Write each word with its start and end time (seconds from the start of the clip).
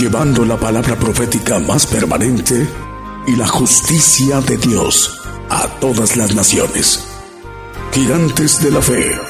llevando 0.00 0.46
la 0.46 0.56
palabra 0.56 0.96
profética 0.96 1.58
más 1.58 1.86
permanente 1.86 2.66
y 3.26 3.36
la 3.36 3.46
justicia 3.46 4.40
de 4.40 4.56
Dios 4.56 5.20
a 5.50 5.68
todas 5.78 6.16
las 6.16 6.34
naciones. 6.34 7.04
Gigantes 7.92 8.62
de 8.62 8.70
la 8.70 8.80
Fe. 8.80 9.29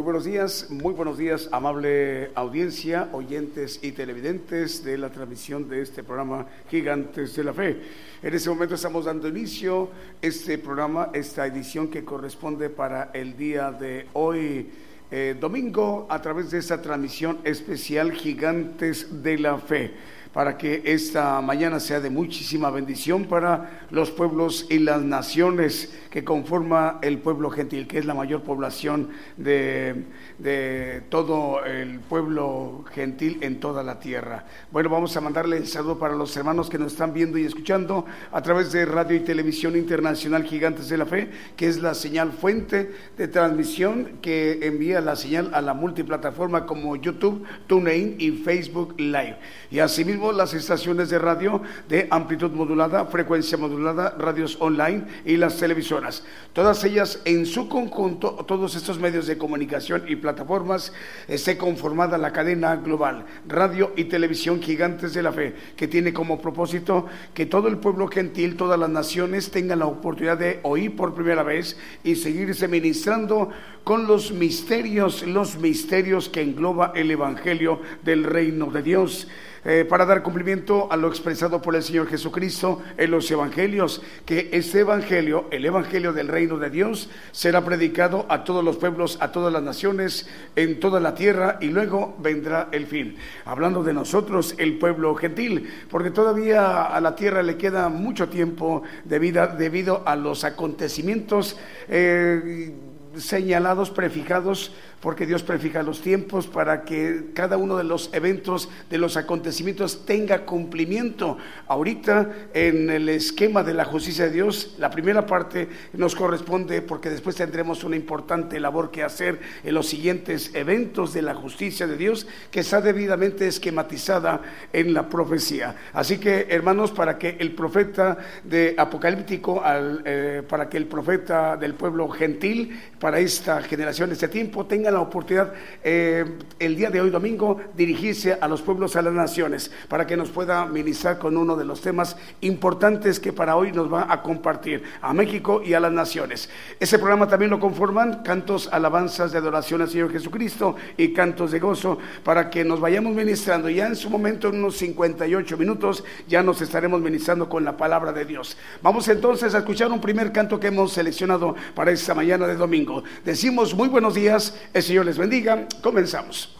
Muy 0.00 0.04
buenos 0.06 0.24
días, 0.24 0.66
muy 0.70 0.94
buenos 0.94 1.18
días, 1.18 1.50
amable 1.52 2.30
audiencia, 2.34 3.10
oyentes 3.12 3.80
y 3.82 3.92
televidentes 3.92 4.82
de 4.82 4.96
la 4.96 5.10
transmisión 5.10 5.68
de 5.68 5.82
este 5.82 6.02
programa 6.02 6.46
Gigantes 6.70 7.36
de 7.36 7.44
la 7.44 7.52
Fe. 7.52 7.82
En 8.22 8.32
este 8.32 8.48
momento 8.48 8.76
estamos 8.76 9.04
dando 9.04 9.28
inicio 9.28 9.90
este 10.22 10.56
programa, 10.56 11.10
esta 11.12 11.46
edición 11.46 11.88
que 11.88 12.02
corresponde 12.02 12.70
para 12.70 13.10
el 13.12 13.36
día 13.36 13.72
de 13.72 14.06
hoy, 14.14 14.70
eh, 15.10 15.36
domingo, 15.38 16.06
a 16.08 16.22
través 16.22 16.50
de 16.50 16.60
esta 16.60 16.80
transmisión 16.80 17.38
especial 17.44 18.12
Gigantes 18.12 19.22
de 19.22 19.36
la 19.36 19.58
Fe 19.58 19.92
para 20.32 20.56
que 20.56 20.82
esta 20.84 21.40
mañana 21.40 21.80
sea 21.80 22.00
de 22.00 22.10
muchísima 22.10 22.70
bendición 22.70 23.24
para 23.24 23.86
los 23.90 24.10
pueblos 24.10 24.66
y 24.70 24.78
las 24.78 25.02
naciones 25.02 25.92
que 26.10 26.24
conforma 26.24 26.98
el 27.02 27.18
pueblo 27.18 27.50
gentil, 27.50 27.86
que 27.86 27.98
es 27.98 28.04
la 28.04 28.14
mayor 28.14 28.42
población 28.42 29.10
de, 29.36 30.04
de 30.38 31.02
todo 31.08 31.64
el 31.64 32.00
pueblo 32.00 32.84
gentil 32.92 33.38
en 33.40 33.58
toda 33.60 33.82
la 33.82 33.98
tierra. 33.98 34.44
Bueno, 34.70 34.88
vamos 34.88 35.16
a 35.16 35.20
mandarle 35.20 35.56
el 35.56 35.66
saludo 35.66 35.98
para 35.98 36.14
los 36.14 36.36
hermanos 36.36 36.70
que 36.70 36.78
nos 36.78 36.92
están 36.92 37.12
viendo 37.12 37.38
y 37.38 37.44
escuchando 37.44 38.06
a 38.30 38.42
través 38.42 38.72
de 38.72 38.84
Radio 38.84 39.16
y 39.16 39.20
Televisión 39.20 39.76
Internacional 39.76 40.44
Gigantes 40.44 40.88
de 40.88 40.98
la 40.98 41.06
Fe, 41.06 41.30
que 41.56 41.66
es 41.66 41.80
la 41.80 41.94
señal 41.94 42.32
fuente 42.32 42.92
de 43.16 43.28
transmisión 43.28 44.18
que 44.22 44.60
envía 44.62 45.00
la 45.00 45.16
señal 45.16 45.50
a 45.54 45.60
la 45.60 45.74
multiplataforma 45.74 46.66
como 46.66 46.96
YouTube, 46.96 47.44
TuneIn 47.66 48.16
y 48.18 48.32
Facebook 48.32 48.94
Live. 48.98 49.38
Y 49.70 49.78
asimismo 49.78 50.19
las 50.20 50.52
estaciones 50.52 51.08
de 51.08 51.18
radio 51.18 51.62
de 51.88 52.06
amplitud 52.10 52.50
modulada, 52.50 53.06
frecuencia 53.06 53.56
modulada, 53.56 54.14
radios 54.18 54.58
online 54.60 55.06
y 55.24 55.36
las 55.36 55.56
televisoras. 55.56 56.22
Todas 56.52 56.84
ellas 56.84 57.20
en 57.24 57.46
su 57.46 57.68
conjunto, 57.68 58.32
todos 58.46 58.74
estos 58.74 58.98
medios 58.98 59.26
de 59.26 59.38
comunicación 59.38 60.04
y 60.06 60.16
plataformas, 60.16 60.92
esté 61.26 61.56
conformada 61.56 62.18
la 62.18 62.32
cadena 62.32 62.76
global, 62.76 63.24
radio 63.48 63.92
y 63.96 64.04
televisión 64.04 64.60
gigantes 64.60 65.14
de 65.14 65.22
la 65.22 65.32
fe, 65.32 65.54
que 65.74 65.88
tiene 65.88 66.12
como 66.12 66.40
propósito 66.40 67.06
que 67.32 67.46
todo 67.46 67.68
el 67.68 67.78
pueblo 67.78 68.06
gentil, 68.08 68.56
todas 68.56 68.78
las 68.78 68.90
naciones 68.90 69.50
tengan 69.50 69.78
la 69.78 69.86
oportunidad 69.86 70.36
de 70.36 70.60
oír 70.62 70.94
por 70.94 71.14
primera 71.14 71.42
vez 71.42 71.78
y 72.04 72.16
seguirse 72.16 72.68
ministrando 72.68 73.48
con 73.84 74.06
los 74.06 74.32
misterios, 74.32 75.22
los 75.22 75.56
misterios 75.56 76.28
que 76.28 76.42
engloba 76.42 76.92
el 76.94 77.10
Evangelio 77.10 77.80
del 78.04 78.24
reino 78.24 78.66
de 78.66 78.82
Dios. 78.82 79.26
Eh, 79.62 79.84
para 79.84 80.06
dar 80.06 80.22
cumplimiento 80.22 80.90
a 80.90 80.96
lo 80.96 81.08
expresado 81.08 81.60
por 81.60 81.76
el 81.76 81.82
Señor 81.82 82.08
Jesucristo 82.08 82.80
en 82.96 83.10
los 83.10 83.30
evangelios, 83.30 84.00
que 84.24 84.48
ese 84.52 84.80
evangelio, 84.80 85.48
el 85.50 85.66
evangelio 85.66 86.14
del 86.14 86.28
reino 86.28 86.56
de 86.56 86.70
Dios, 86.70 87.10
será 87.30 87.62
predicado 87.62 88.24
a 88.30 88.44
todos 88.44 88.64
los 88.64 88.78
pueblos, 88.78 89.18
a 89.20 89.32
todas 89.32 89.52
las 89.52 89.62
naciones, 89.62 90.26
en 90.56 90.80
toda 90.80 90.98
la 90.98 91.14
tierra, 91.14 91.58
y 91.60 91.66
luego 91.66 92.16
vendrá 92.20 92.68
el 92.72 92.86
fin. 92.86 93.16
Hablando 93.44 93.82
de 93.82 93.92
nosotros, 93.92 94.54
el 94.56 94.78
pueblo 94.78 95.14
gentil, 95.14 95.70
porque 95.90 96.10
todavía 96.10 96.84
a 96.84 97.00
la 97.02 97.14
tierra 97.14 97.42
le 97.42 97.58
queda 97.58 97.90
mucho 97.90 98.30
tiempo 98.30 98.82
de 99.04 99.18
vida 99.18 99.46
debido 99.46 100.02
a 100.06 100.16
los 100.16 100.44
acontecimientos. 100.44 101.58
Eh, 101.88 102.72
señalados, 103.16 103.90
prefijados 103.90 104.72
porque 105.00 105.26
Dios 105.26 105.42
prefija 105.42 105.82
los 105.82 106.02
tiempos 106.02 106.46
para 106.46 106.84
que 106.84 107.30
cada 107.34 107.56
uno 107.56 107.76
de 107.76 107.84
los 107.84 108.10
eventos, 108.12 108.68
de 108.90 108.98
los 108.98 109.16
acontecimientos 109.16 110.04
tenga 110.04 110.44
cumplimiento. 110.44 111.38
Ahorita 111.66 112.30
en 112.52 112.90
el 112.90 113.08
esquema 113.08 113.62
de 113.62 113.74
la 113.74 113.84
justicia 113.84 114.26
de 114.26 114.32
Dios, 114.32 114.74
la 114.78 114.90
primera 114.90 115.26
parte 115.26 115.68
nos 115.94 116.14
corresponde 116.14 116.82
porque 116.82 117.08
después 117.08 117.36
tendremos 117.36 117.82
una 117.84 117.96
importante 117.96 118.60
labor 118.60 118.90
que 118.90 119.02
hacer 119.02 119.40
en 119.64 119.74
los 119.74 119.86
siguientes 119.86 120.54
eventos 120.54 121.14
de 121.14 121.22
la 121.22 121.34
justicia 121.34 121.86
de 121.86 121.96
Dios 121.96 122.26
que 122.50 122.60
está 122.60 122.80
debidamente 122.80 123.46
esquematizada 123.46 124.42
en 124.72 124.92
la 124.92 125.08
profecía. 125.08 125.76
Así 125.94 126.18
que 126.18 126.46
hermanos, 126.50 126.90
para 126.90 127.16
que 127.16 127.36
el 127.38 127.52
profeta 127.54 128.18
de 128.44 128.74
Apocalíptico, 128.76 129.62
eh, 130.04 130.42
para 130.48 130.68
que 130.68 130.76
el 130.76 130.86
profeta 130.86 131.56
del 131.56 131.74
pueblo 131.74 132.08
gentil, 132.08 132.78
para 132.98 133.18
esta 133.18 133.62
generación, 133.62 134.12
este 134.12 134.28
tiempo, 134.28 134.66
tenga 134.66 134.89
la 134.90 135.00
oportunidad 135.00 135.52
eh, 135.82 136.24
el 136.58 136.76
día 136.76 136.90
de 136.90 137.00
hoy 137.00 137.10
domingo 137.10 137.60
dirigirse 137.76 138.36
a 138.40 138.48
los 138.48 138.62
pueblos, 138.62 138.96
a 138.96 139.02
las 139.02 139.12
naciones, 139.12 139.70
para 139.88 140.06
que 140.06 140.16
nos 140.16 140.30
pueda 140.30 140.66
ministrar 140.66 141.18
con 141.18 141.36
uno 141.36 141.56
de 141.56 141.64
los 141.64 141.80
temas 141.80 142.16
importantes 142.40 143.20
que 143.20 143.32
para 143.32 143.56
hoy 143.56 143.72
nos 143.72 143.92
va 143.92 144.06
a 144.08 144.22
compartir 144.22 144.82
a 145.00 145.12
México 145.12 145.62
y 145.64 145.74
a 145.74 145.80
las 145.80 145.92
naciones. 145.92 146.48
Ese 146.78 146.98
programa 146.98 147.28
también 147.28 147.50
lo 147.50 147.60
conforman 147.60 148.22
cantos, 148.22 148.68
alabanzas 148.72 149.32
de 149.32 149.38
adoración 149.38 149.82
al 149.82 149.90
Señor 149.90 150.12
Jesucristo 150.12 150.76
y 150.96 151.12
cantos 151.12 151.50
de 151.50 151.60
gozo 151.60 151.98
para 152.24 152.50
que 152.50 152.64
nos 152.64 152.80
vayamos 152.80 153.14
ministrando. 153.14 153.68
Ya 153.68 153.86
en 153.86 153.96
su 153.96 154.10
momento, 154.10 154.48
en 154.48 154.56
unos 154.56 154.76
58 154.76 155.56
minutos, 155.56 156.04
ya 156.28 156.42
nos 156.42 156.60
estaremos 156.60 157.00
ministrando 157.00 157.48
con 157.48 157.64
la 157.64 157.76
palabra 157.76 158.12
de 158.12 158.24
Dios. 158.24 158.56
Vamos 158.82 159.08
entonces 159.08 159.54
a 159.54 159.58
escuchar 159.58 159.90
un 159.90 160.00
primer 160.00 160.32
canto 160.32 160.58
que 160.58 160.68
hemos 160.68 160.92
seleccionado 160.92 161.54
para 161.74 161.90
esta 161.90 162.14
mañana 162.14 162.46
de 162.46 162.56
domingo. 162.56 163.02
Decimos 163.24 163.74
muy 163.74 163.88
buenos 163.88 164.14
días. 164.14 164.54
El 164.80 164.86
Señor 164.86 165.04
les 165.04 165.18
bendiga. 165.18 165.68
Comenzamos. 165.82 166.56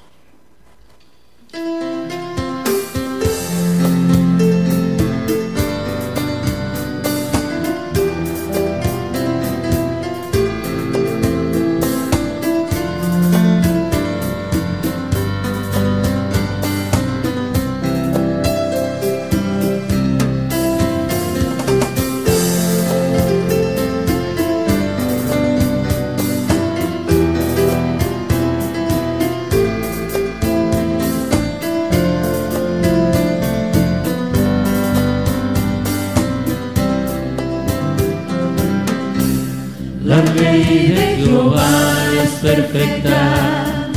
perfecta 42.43 43.89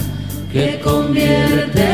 que 0.51 0.80
convierte 0.84 1.93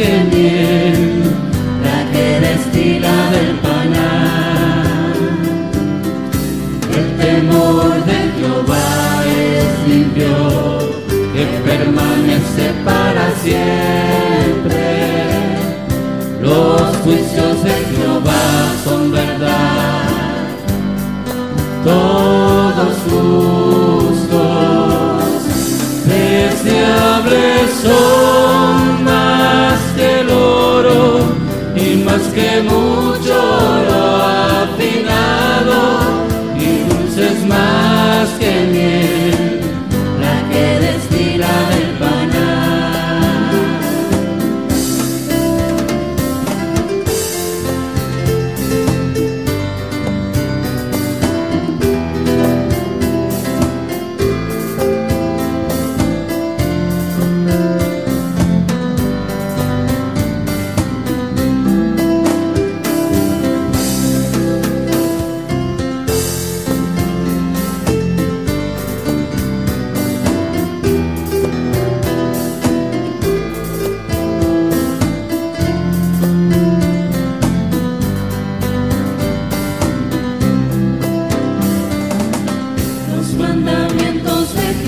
que 0.00 0.12
miel, 0.32 1.00
la 1.84 1.98
que 2.10 2.26
destila 2.46 3.16
del 3.34 3.52
panal. 3.66 5.18
El 6.98 7.08
temor 7.22 7.90
de 8.08 8.18
Jehová 8.36 8.92
es 9.26 9.68
limpio, 9.90 10.36
que 11.34 11.44
permanece 11.68 12.66
para 12.82 13.24
siempre. 13.44 14.86
Los 16.40 16.80
juicios 17.04 17.56
de 17.62 17.74
Jehová 17.90 18.46
son 18.84 19.02
verdad, 19.12 20.08
todos 21.84 22.94
justos, 23.10 24.40
deseables 26.06 27.70
son. 27.82 28.19
que 32.32 32.62
mucho 32.62 33.34
lo 33.88 34.16
ha 34.22 34.62
afinado 34.62 35.78
y 36.56 36.88
dulces 36.88 37.46
más 37.46 38.28
que 38.38 38.66
miel. 38.72 39.19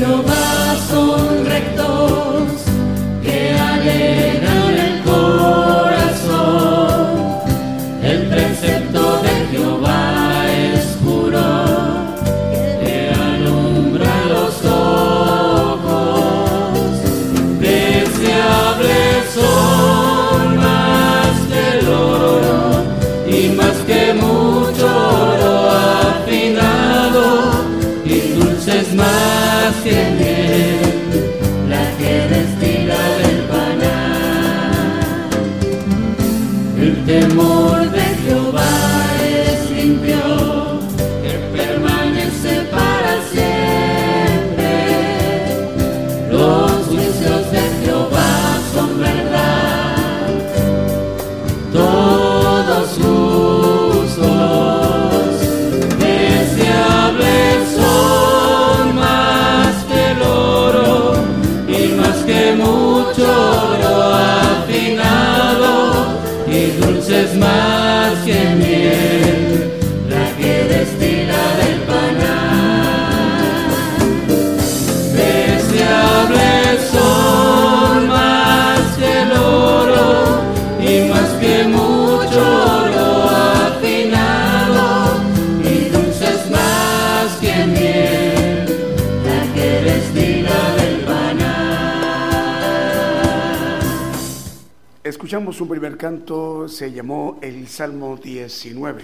lo 0.03 0.23
vas 0.23 0.93
a 0.93 0.99
honrar. 0.99 1.52
Un 95.61 95.69
primer 95.69 95.99
canto, 95.99 96.67
se 96.67 96.91
llamó 96.93 97.39
el 97.43 97.69
Salmo 97.69 98.17
19, 98.17 99.03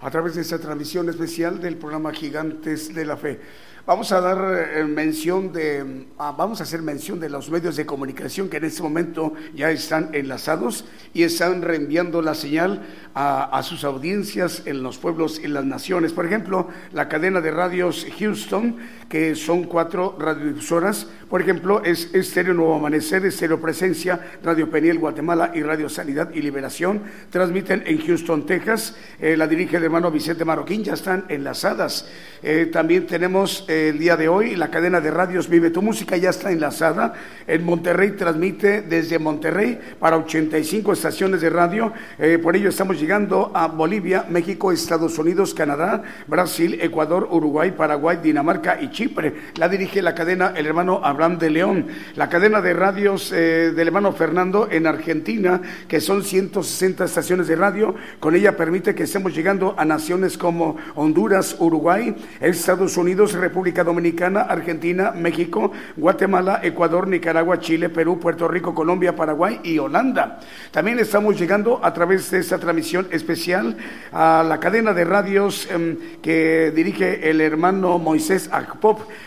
a 0.00 0.10
través 0.10 0.36
de 0.36 0.42
esta 0.42 0.56
transmisión 0.58 1.08
especial 1.08 1.60
del 1.60 1.76
programa 1.76 2.12
Gigantes 2.12 2.94
de 2.94 3.04
la 3.04 3.16
Fe. 3.16 3.40
Vamos 3.84 4.12
a 4.12 4.20
dar 4.20 4.68
eh, 4.76 4.84
mención 4.84 5.52
de, 5.52 6.06
ah, 6.18 6.32
vamos 6.38 6.60
a 6.60 6.62
hacer 6.62 6.82
mención 6.82 7.18
de 7.18 7.28
los 7.28 7.50
medios 7.50 7.74
de 7.74 7.84
comunicación 7.84 8.48
que 8.48 8.58
en 8.58 8.66
este 8.66 8.82
momento 8.82 9.32
ya 9.56 9.72
están 9.72 10.10
enlazados 10.12 10.84
y 11.14 11.24
están 11.24 11.62
reenviando 11.62 12.22
la 12.22 12.36
señal 12.36 12.86
a, 13.14 13.44
a 13.44 13.62
sus 13.64 13.82
audiencias 13.82 14.62
en 14.66 14.84
los 14.84 14.98
pueblos 14.98 15.40
y 15.42 15.48
las 15.48 15.64
naciones. 15.64 16.12
Por 16.12 16.26
ejemplo, 16.26 16.68
la 16.92 17.08
cadena 17.08 17.40
de 17.40 17.50
radios 17.50 18.06
Houston 18.20 18.76
que 19.08 19.34
son 19.34 19.64
cuatro 19.64 20.16
radiodifusoras. 20.18 21.06
Por 21.30 21.40
ejemplo, 21.40 21.82
es 21.84 22.14
Estéreo 22.14 22.54
Nuevo 22.54 22.74
Amanecer, 22.74 23.24
Estéreo 23.24 23.60
Presencia, 23.60 24.20
Radio 24.42 24.70
Peniel 24.70 24.98
Guatemala 24.98 25.52
y 25.54 25.62
Radio 25.62 25.88
Sanidad 25.88 26.30
y 26.32 26.40
Liberación. 26.42 27.02
Transmiten 27.30 27.82
en 27.86 27.98
Houston, 28.06 28.46
Texas. 28.46 28.96
Eh, 29.18 29.36
la 29.36 29.46
dirige 29.46 29.76
el 29.76 29.84
hermano 29.84 30.10
Vicente 30.10 30.44
Marroquín. 30.44 30.84
Ya 30.84 30.94
están 30.94 31.24
enlazadas. 31.28 32.08
Eh, 32.42 32.68
también 32.72 33.06
tenemos 33.06 33.64
eh, 33.68 33.90
el 33.90 33.98
día 33.98 34.16
de 34.16 34.28
hoy 34.28 34.56
la 34.56 34.70
cadena 34.70 35.00
de 35.00 35.10
radios 35.10 35.48
Vive 35.48 35.70
tu 35.70 35.82
Música. 35.82 36.16
Ya 36.16 36.30
está 36.30 36.50
enlazada. 36.52 37.14
En 37.46 37.64
Monterrey 37.64 38.12
transmite 38.12 38.82
desde 38.82 39.18
Monterrey 39.18 39.78
para 39.98 40.16
85 40.16 40.92
estaciones 40.92 41.40
de 41.40 41.50
radio. 41.50 41.92
Eh, 42.18 42.38
por 42.42 42.56
ello 42.56 42.68
estamos 42.68 43.00
llegando 43.00 43.50
a 43.54 43.68
Bolivia, 43.68 44.26
México, 44.28 44.72
Estados 44.72 45.18
Unidos, 45.18 45.54
Canadá, 45.54 46.02
Brasil, 46.26 46.78
Ecuador, 46.80 47.28
Uruguay, 47.30 47.72
Paraguay, 47.72 48.18
Dinamarca 48.22 48.78
y 48.80 48.90
Chile. 48.90 48.97
Chipre. 48.98 49.32
La 49.54 49.68
dirige 49.68 50.02
la 50.02 50.12
cadena 50.12 50.52
el 50.56 50.66
hermano 50.66 51.00
Abraham 51.04 51.38
de 51.38 51.50
León. 51.50 51.86
La 52.16 52.28
cadena 52.28 52.60
de 52.60 52.72
radios 52.72 53.30
del 53.30 53.78
hermano 53.78 54.10
Fernando 54.10 54.66
en 54.68 54.88
Argentina, 54.88 55.60
que 55.86 56.00
son 56.00 56.24
160 56.24 57.04
estaciones 57.04 57.46
de 57.46 57.54
radio. 57.54 57.94
Con 58.18 58.34
ella 58.34 58.56
permite 58.56 58.96
que 58.96 59.04
estemos 59.04 59.32
llegando 59.32 59.76
a 59.78 59.84
naciones 59.84 60.36
como 60.36 60.76
Honduras, 60.96 61.54
Uruguay, 61.60 62.12
Estados 62.40 62.96
Unidos, 62.96 63.34
República 63.34 63.84
Dominicana, 63.84 64.40
Argentina, 64.40 65.12
México, 65.12 65.70
Guatemala, 65.96 66.58
Ecuador, 66.64 67.06
Nicaragua, 67.06 67.60
Chile, 67.60 67.90
Perú, 67.90 68.18
Puerto 68.18 68.48
Rico, 68.48 68.74
Colombia, 68.74 69.14
Paraguay 69.14 69.60
y 69.62 69.78
Holanda. 69.78 70.40
También 70.72 70.98
estamos 70.98 71.38
llegando 71.38 71.78
a 71.84 71.94
través 71.94 72.32
de 72.32 72.40
esta 72.40 72.58
transmisión 72.58 73.06
especial 73.12 73.76
a 74.10 74.44
la 74.44 74.58
cadena 74.58 74.92
de 74.92 75.04
radios 75.04 75.68
em, 75.70 75.96
que 76.20 76.72
dirige 76.74 77.30
el 77.30 77.40
hermano 77.40 78.00
Moisés 78.00 78.48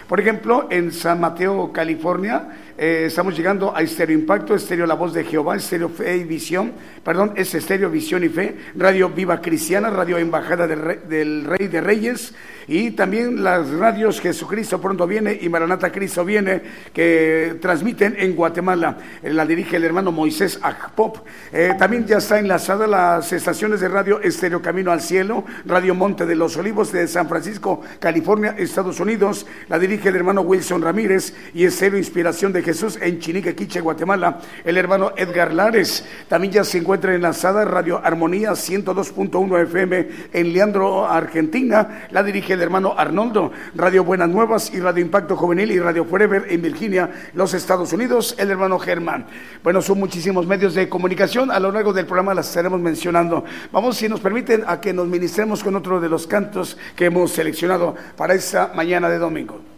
Por 0.08 0.20
ejemplo, 0.20 0.68
en 0.70 0.92
San 0.92 1.20
Mateo, 1.20 1.72
California, 1.72 2.50
eh, 2.82 3.06
estamos 3.06 3.38
llegando 3.38 3.78
a 3.78 3.84
Estéreo 3.84 4.18
Impacto, 4.18 4.56
Estéreo 4.56 4.88
La 4.88 4.96
Voz 4.96 5.14
de 5.14 5.24
Jehová, 5.24 5.56
Estéreo 5.56 5.88
Fe 5.88 6.18
y 6.18 6.24
Visión, 6.24 6.72
perdón, 7.04 7.34
es 7.36 7.54
Estéreo 7.54 7.92
Visión 7.92 8.24
y 8.24 8.30
Fe, 8.30 8.58
Radio 8.76 9.10
Viva 9.10 9.40
Cristiana, 9.40 9.92
Radio 9.92 10.18
Embajada 10.18 10.66
del 10.66 11.46
Rey, 11.46 11.68
de 11.68 11.80
Reyes 11.80 12.34
y 12.68 12.92
también 12.92 13.44
las 13.44 13.70
radios 13.70 14.20
Jesucristo 14.22 14.80
pronto 14.80 15.06
viene 15.06 15.38
y 15.40 15.50
Maranata 15.50 15.92
Cristo 15.92 16.24
viene 16.24 16.62
que 16.94 17.58
transmiten 17.62 18.16
en 18.18 18.36
Guatemala. 18.36 18.98
Eh, 19.22 19.32
la 19.32 19.46
dirige 19.46 19.76
el 19.76 19.84
hermano 19.84 20.12
Moisés 20.12 20.60
Akpop. 20.62 21.18
Eh, 21.52 21.74
también 21.78 22.06
ya 22.06 22.18
está 22.18 22.40
enlazada 22.40 22.88
las 22.88 23.32
estaciones 23.34 23.82
de 23.82 23.90
radio 23.90 24.22
Estéreo 24.22 24.62
Camino 24.62 24.92
al 24.92 25.02
Cielo, 25.02 25.44
Radio 25.66 25.96
Monte 25.96 26.26
de 26.26 26.36
los 26.36 26.56
Olivos 26.58 26.92
de 26.92 27.08
San 27.08 27.28
Francisco, 27.28 27.82
California, 28.00 28.56
Estados 28.58 29.00
Unidos. 29.00 29.46
La 29.68 29.78
dirige 29.78 30.10
el 30.10 30.16
hermano 30.16 30.42
Wilson 30.42 30.82
Ramírez 30.82 31.34
y 31.54 31.66
Estéreo 31.66 31.98
Inspiración 31.98 32.54
de 32.54 32.64
Jesús 32.72 32.98
en 33.02 33.20
Chinique, 33.20 33.54
Quiche, 33.54 33.82
Guatemala. 33.82 34.40
El 34.64 34.78
hermano 34.78 35.12
Edgar 35.18 35.54
Lares 35.54 36.06
también 36.30 36.54
ya 36.54 36.64
se 36.64 36.78
encuentra 36.78 37.14
enlazada 37.14 37.66
Radio 37.66 38.00
Armonía 38.02 38.52
102.1 38.52 39.64
FM 39.64 40.08
en 40.32 40.54
Leandro, 40.54 41.06
Argentina. 41.06 42.08
La 42.12 42.24
dirige 42.24 42.54
el 42.54 42.62
hermano 42.62 42.96
Arnoldo. 42.98 43.52
Radio 43.76 44.06
Buenas 44.06 44.30
Nuevas 44.30 44.74
y 44.74 44.80
Radio 44.80 45.04
Impacto 45.04 45.36
Juvenil 45.36 45.70
y 45.70 45.80
Radio 45.80 46.06
Forever 46.06 46.46
en 46.48 46.62
Virginia, 46.62 47.10
los 47.34 47.54
Estados 47.54 47.92
Unidos. 47.92 48.36
El 48.40 48.50
hermano 48.50 48.80
Germán. 48.80 49.26
Bueno, 49.62 49.82
son 49.82 50.00
muchísimos 50.00 50.48
medios 50.48 50.74
de 50.74 50.88
comunicación. 50.88 51.52
A 51.52 51.60
lo 51.60 51.74
largo 51.74 51.92
del 51.92 52.06
programa 52.06 52.34
las 52.34 52.48
estaremos 52.48 52.80
mencionando. 52.80 53.44
Vamos, 53.74 53.98
si 53.98 54.08
nos 54.08 54.22
permiten, 54.22 54.64
a 54.66 54.80
que 54.80 54.94
nos 54.94 55.10
ministremos 55.10 55.62
con 55.62 55.76
otro 55.76 56.00
de 56.00 56.08
los 56.08 56.26
cantos 56.26 56.78
que 56.96 57.08
hemos 57.08 57.32
seleccionado 57.32 57.96
para 58.16 58.34
esta 58.34 58.72
mañana 58.74 59.10
de 59.10 59.18
domingo. 59.18 59.71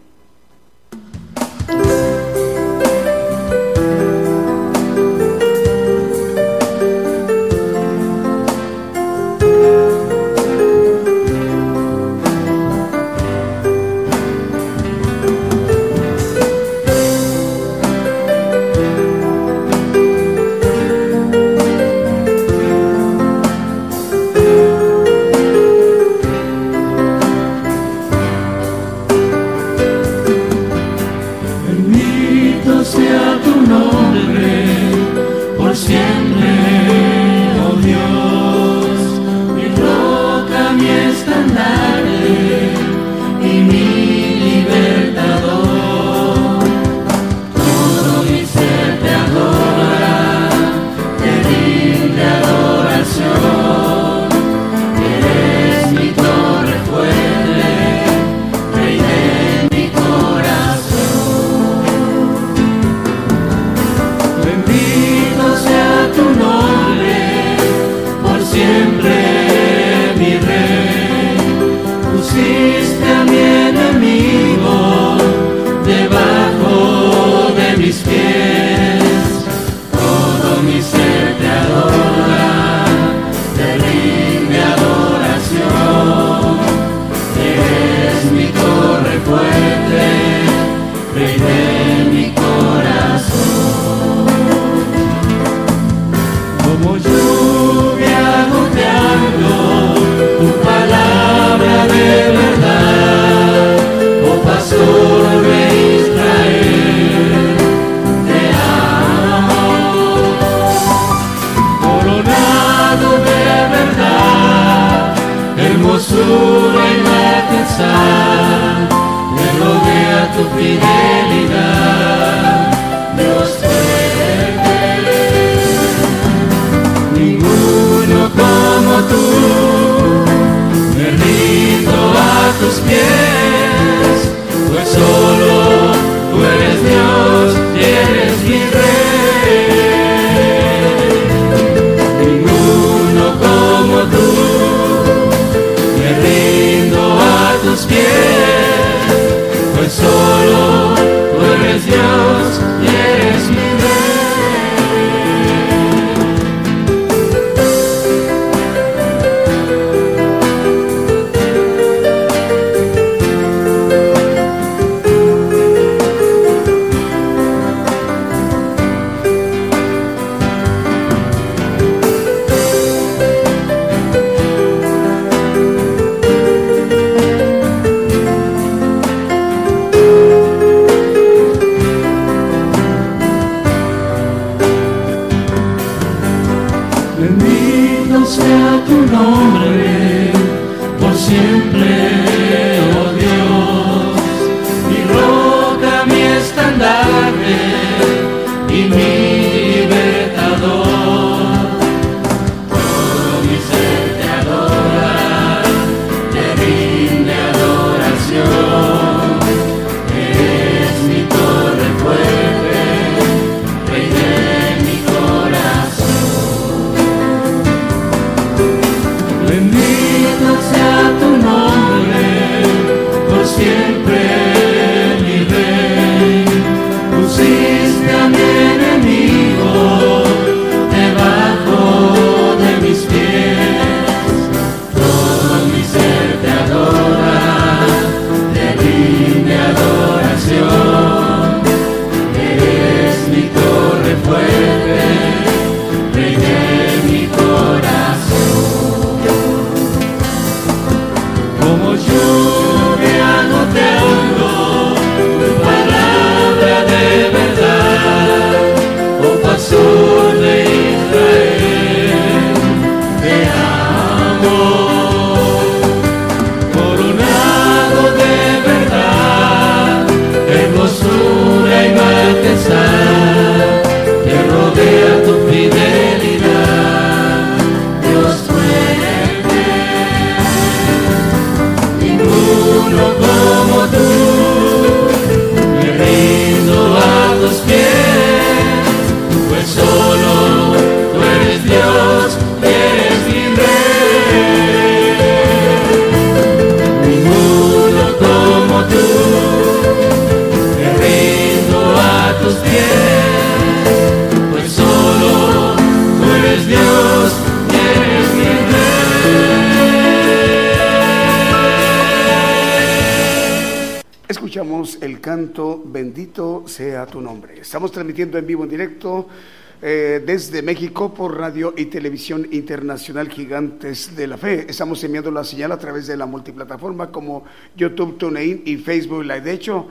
Por 320.93 321.35
Radio 321.39 321.73
y 321.75 321.85
Televisión 321.85 322.47
Internacional 322.51 323.27
Gigantes 323.27 324.15
de 324.15 324.27
la 324.27 324.37
Fe. 324.37 324.67
Estamos 324.69 325.03
enviando 325.03 325.31
la 325.31 325.43
señal 325.43 325.71
a 325.71 325.77
través 325.79 326.05
de 326.05 326.15
la 326.15 326.27
multiplataforma 326.27 327.11
como 327.11 327.45
YouTube, 327.75 328.19
TuneIn 328.19 328.61
y 328.63 328.77
Facebook 328.77 329.23
Live. 329.23 329.41
De 329.41 329.53
hecho, 329.53 329.87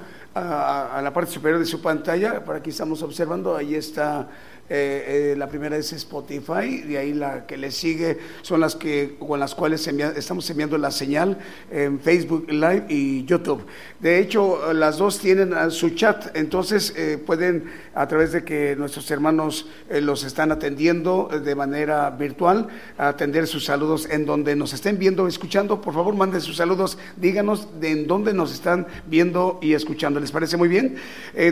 a, 0.93 1.03
la 1.03 1.13
parte 1.13 1.33
superior 1.33 1.61
de 1.61 1.67
su 1.67 1.81
pantalla, 1.81 2.45
por 2.45 2.57
aquí 2.57 2.71
estamos 2.71 3.03
observando, 3.03 3.57
ahí 3.57 3.75
está 3.75 4.29
eh, 4.75 5.33
eh, 5.33 5.37
la 5.37 5.49
primera 5.49 5.77
es 5.77 5.93
Spotify, 5.93 6.85
y 6.89 6.97
ahí 6.97 7.13
la 7.13 7.47
que 7.47 7.59
le 7.59 7.71
sigue 7.71 8.19
son 8.41 8.61
las 8.61 8.75
que 8.75 9.17
con 9.19 9.39
las 9.39 9.55
cuales 9.55 9.87
estamos 9.87 10.49
enviando 10.49 10.79
la 10.79 10.91
señal 10.91 11.37
en 11.71 12.01
Facebook 12.01 12.47
Live 12.49 12.87
y 12.89 13.25
YouTube. 13.27 13.67
De 14.01 14.19
hecho, 14.19 14.73
las 14.73 14.97
dos 14.97 15.19
tienen 15.19 15.71
su 15.71 15.91
chat, 15.91 16.35
entonces 16.35 16.95
eh, 16.97 17.19
pueden 17.19 17.71
a 17.95 18.09
través 18.09 18.33
de 18.33 18.45
que 18.45 18.75
nuestros 18.77 19.11
hermanos 19.11 19.67
los 19.91 20.25
están 20.25 20.51
atendiendo 20.53 21.29
de 21.29 21.55
manera 21.55 22.09
virtual, 22.09 22.69
atender 22.97 23.47
sus 23.47 23.67
saludos 23.67 24.09
en 24.11 24.25
donde 24.25 24.57
nos 24.57 24.73
estén 24.73 24.99
viendo, 24.99 25.29
escuchando. 25.29 25.83
Por 25.83 25.93
favor, 25.93 26.15
manden 26.15 26.41
sus 26.41 26.57
saludos, 26.57 26.97
díganos 27.19 27.69
de 27.79 27.91
en 27.91 28.07
dónde 28.07 28.33
nos 28.33 28.55
están 28.55 28.87
viendo 29.07 29.59
y 29.61 29.75
escuchando. 29.75 30.19
¿Les 30.19 30.33
parece 30.33 30.57
muy 30.57 30.69
bien? 30.69 30.82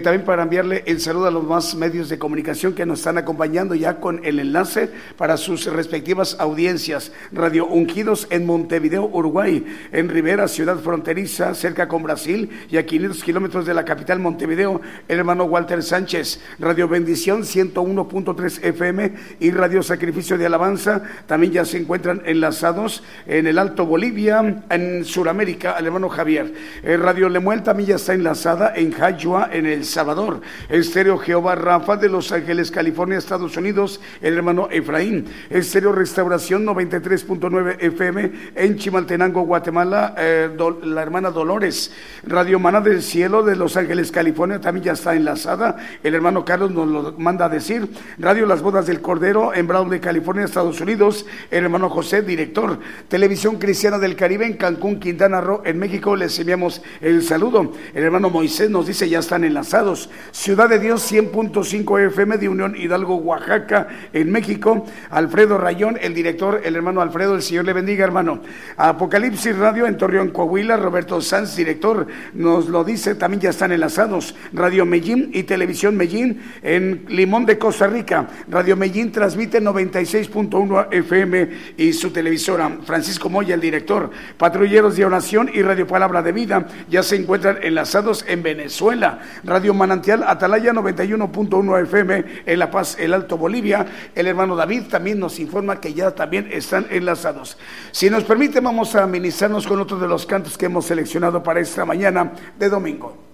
También 0.03 0.25
para 0.25 0.43
enviarle 0.43 0.83
el 0.87 1.01
saludo 1.01 1.27
a 1.27 1.31
los 1.31 1.45
más 1.45 1.75
medios 1.75 2.09
de 2.09 2.19
comunicación 2.19 2.75
que 2.75 2.87
nos 2.87 3.01
están 3.01 3.19
acompañando 3.19 3.75
ya 3.75 4.01
con 4.01 4.25
el 4.25 4.39
enlace 4.39 4.91
para 5.17 5.37
sus 5.37 5.67
respectivas 5.67 6.37
audiencias. 6.39 7.13
Radio 7.33 7.67
Ungidos 7.67 8.27
en 8.31 8.47
Montevideo, 8.47 9.09
Uruguay, 9.13 9.65
en 9.93 10.09
Rivera, 10.09 10.49
ciudad 10.49 10.79
fronteriza, 10.79 11.55
cerca 11.55 11.89
con 11.89 12.03
Brasil 12.03 12.51
y 12.71 12.77
a 12.77 12.87
500 12.87 13.23
kilómetros 13.23 13.67
de 13.67 13.75
la 13.75 13.85
capital 13.85 14.19
Montevideo, 14.19 14.81
el 15.09 15.19
hermano 15.19 15.45
Walter 15.45 15.83
Sánchez. 15.83 16.41
Radio 16.59 16.89
Bendición 16.89 17.43
101.3 17.43 18.65
FM 18.65 19.13
y 19.41 19.51
Radio 19.51 19.83
Sacrificio 19.83 20.37
de 20.37 20.47
Alabanza 20.47 21.03
también 21.27 21.53
ya 21.53 21.65
se 21.65 21.79
encuentran 21.79 22.23
enlazados 22.25 23.03
en 23.27 23.47
el 23.47 23.59
Alto 23.59 23.87
Bolivia, 23.87 24.65
en 24.71 25.05
Sudamérica, 25.05 25.77
el 25.79 25.87
hermano 25.87 26.09
Javier. 26.09 26.53
Radio 26.83 27.29
Lemuel 27.29 27.63
también 27.63 27.91
ya 27.91 27.97
está 27.97 28.15
enlazada 28.15 28.73
en 28.75 28.93
En 29.21 29.67
El 29.67 29.85
Salvador. 29.85 30.41
Estéreo 30.71 31.19
Jehová 31.19 31.55
Rafa 31.55 31.99
de 31.99 32.09
Los 32.09 32.33
Ángeles, 32.33 32.71
California 32.71 33.19
Estados 33.19 33.55
Unidos, 33.55 34.01
el 34.23 34.35
hermano 34.35 34.69
Efraín. 34.71 35.27
Estéreo 35.51 35.93
Restauración 35.93 36.65
93.9 36.65 37.77
FM 37.81 38.33
en 38.55 38.77
Chimaltenango, 38.79 39.43
Guatemala, 39.43 40.15
eh, 40.17 40.49
la 40.85 41.03
hermana 41.03 41.31
Dolores. 41.31 41.93
Radio 42.23 42.59
Maná 42.59 42.81
del 42.81 43.03
Cielo 43.03 43.43
de 43.43 43.57
Los 43.57 43.77
Ángeles, 43.77 44.11
California, 44.11 44.59
también 44.59 44.85
ya 44.85 44.93
está 44.93 45.15
enlazada. 45.15 45.77
El 46.03 46.15
hermano 46.15 46.43
Carlos 46.47 46.71
nos 46.71 46.89
lo 46.89 47.13
manda 47.19 47.45
a 47.45 47.51
decir. 47.51 47.91
Radio 48.17 48.47
Las 48.47 48.63
Bodas 48.63 48.87
del 48.87 49.03
Cordero 49.03 49.53
en 49.53 49.67
Bradley, 49.67 50.01
California, 50.01 50.47
Estados 50.47 50.81
Unidos. 50.81 51.27
El 51.51 51.65
hermano 51.65 51.91
José, 51.91 52.23
director. 52.23 52.79
Televisión 53.09 53.59
Cristiana 53.59 53.99
del 53.99 54.17
Caribe 54.17 54.47
en 54.47 54.55
Cancún, 54.55 54.99
Quintana 54.99 55.43
Roo, 55.43 55.61
en 55.67 55.79
México. 55.79 56.17
Les 56.17 56.39
enviamos 56.39 56.81
el 57.03 57.23
saludo. 57.23 57.71
El 57.93 58.05
hermano 58.05 58.31
Moisés 58.31 58.71
nos 58.71 58.87
dice 58.87 59.10
ya 59.11 59.19
están 59.19 59.45
enlazados. 59.45 60.11
Ciudad 60.33 60.69
de 60.69 60.79
Dios 60.79 61.11
100.5 61.13 62.07
FM 62.07 62.39
de 62.39 62.49
Unión 62.49 62.75
Hidalgo, 62.77 63.17
Oaxaca, 63.17 63.89
en 64.13 64.33
México. 64.33 64.87
Alfredo 65.11 65.59
Rayón, 65.59 65.99
el 66.01 66.15
director, 66.15 66.63
el 66.65 66.77
hermano 66.77 67.01
Alfredo, 67.01 67.35
el 67.35 67.43
Señor 67.43 67.65
le 67.65 67.73
bendiga, 67.73 68.05
hermano. 68.05 68.41
Apocalipsis 68.77 69.57
Radio 69.57 69.87
en 69.87 69.97
Torreón, 69.97 70.31
Coahuila, 70.31 70.77
Roberto 70.77 71.21
Sanz, 71.21 71.57
director, 71.57 72.07
nos 72.35 72.69
lo 72.69 72.85
dice, 72.85 73.15
también 73.15 73.41
ya 73.41 73.51
están 73.51 73.73
enlazados. 73.73 74.35
Radio 74.53 74.87
Medellín 74.87 75.31
y 75.33 75.43
Televisión 75.43 75.97
Medellín 75.97 76.41
en 76.63 77.05
Limón 77.09 77.47
de 77.47 77.59
Costa 77.59 77.87
Rica. 77.87 78.29
Radio 78.49 78.77
Medellín 78.77 79.13
transmite 79.13 79.61
96.1 79.61 80.89
FM 80.93 81.49
y 81.77 81.93
su 81.93 82.11
televisora. 82.11 82.79
Francisco 82.85 83.29
Moya, 83.29 83.55
el 83.55 83.61
director. 83.61 84.11
Patrulleros 84.39 84.97
de 84.97 85.05
Oración 85.05 85.51
y 85.53 85.63
Radio 85.63 85.87
Palabra 85.87 86.23
de 86.23 86.33
Vida 86.33 86.67
ya 86.89 87.03
se 87.03 87.17
encuentran 87.17 87.59
enlazados 87.63 88.25
en 88.29 88.43
Venezuela. 88.43 89.00
Radio 89.45 89.75
Manantial 89.75 90.25
Atalaya 90.27 90.73
91.1 90.73 91.83
FM 91.83 92.25
en 92.47 92.59
La 92.59 92.71
Paz, 92.71 92.97
el 92.99 93.15
Alto 93.15 93.39
Bolivia. 93.39 93.87
El 94.15 94.27
hermano 94.27 94.57
David 94.57 94.85
también 94.91 95.19
nos 95.19 95.39
informa 95.39 95.81
que 95.81 95.95
ya 95.95 96.11
también 96.13 96.49
están 96.53 96.87
enlazados. 96.91 97.57
Si 97.91 98.11
nos 98.11 98.25
permite, 98.25 98.61
vamos 98.61 98.95
a 98.95 99.07
ministrarnos 99.07 99.67
con 99.67 99.81
otro 99.81 99.99
de 99.99 100.09
los 100.09 100.27
cantos 100.27 100.59
que 100.59 100.67
hemos 100.67 100.87
seleccionado 100.87 101.43
para 101.43 101.61
esta 101.61 101.85
mañana 101.85 102.33
de 102.59 102.69
domingo. 102.69 103.31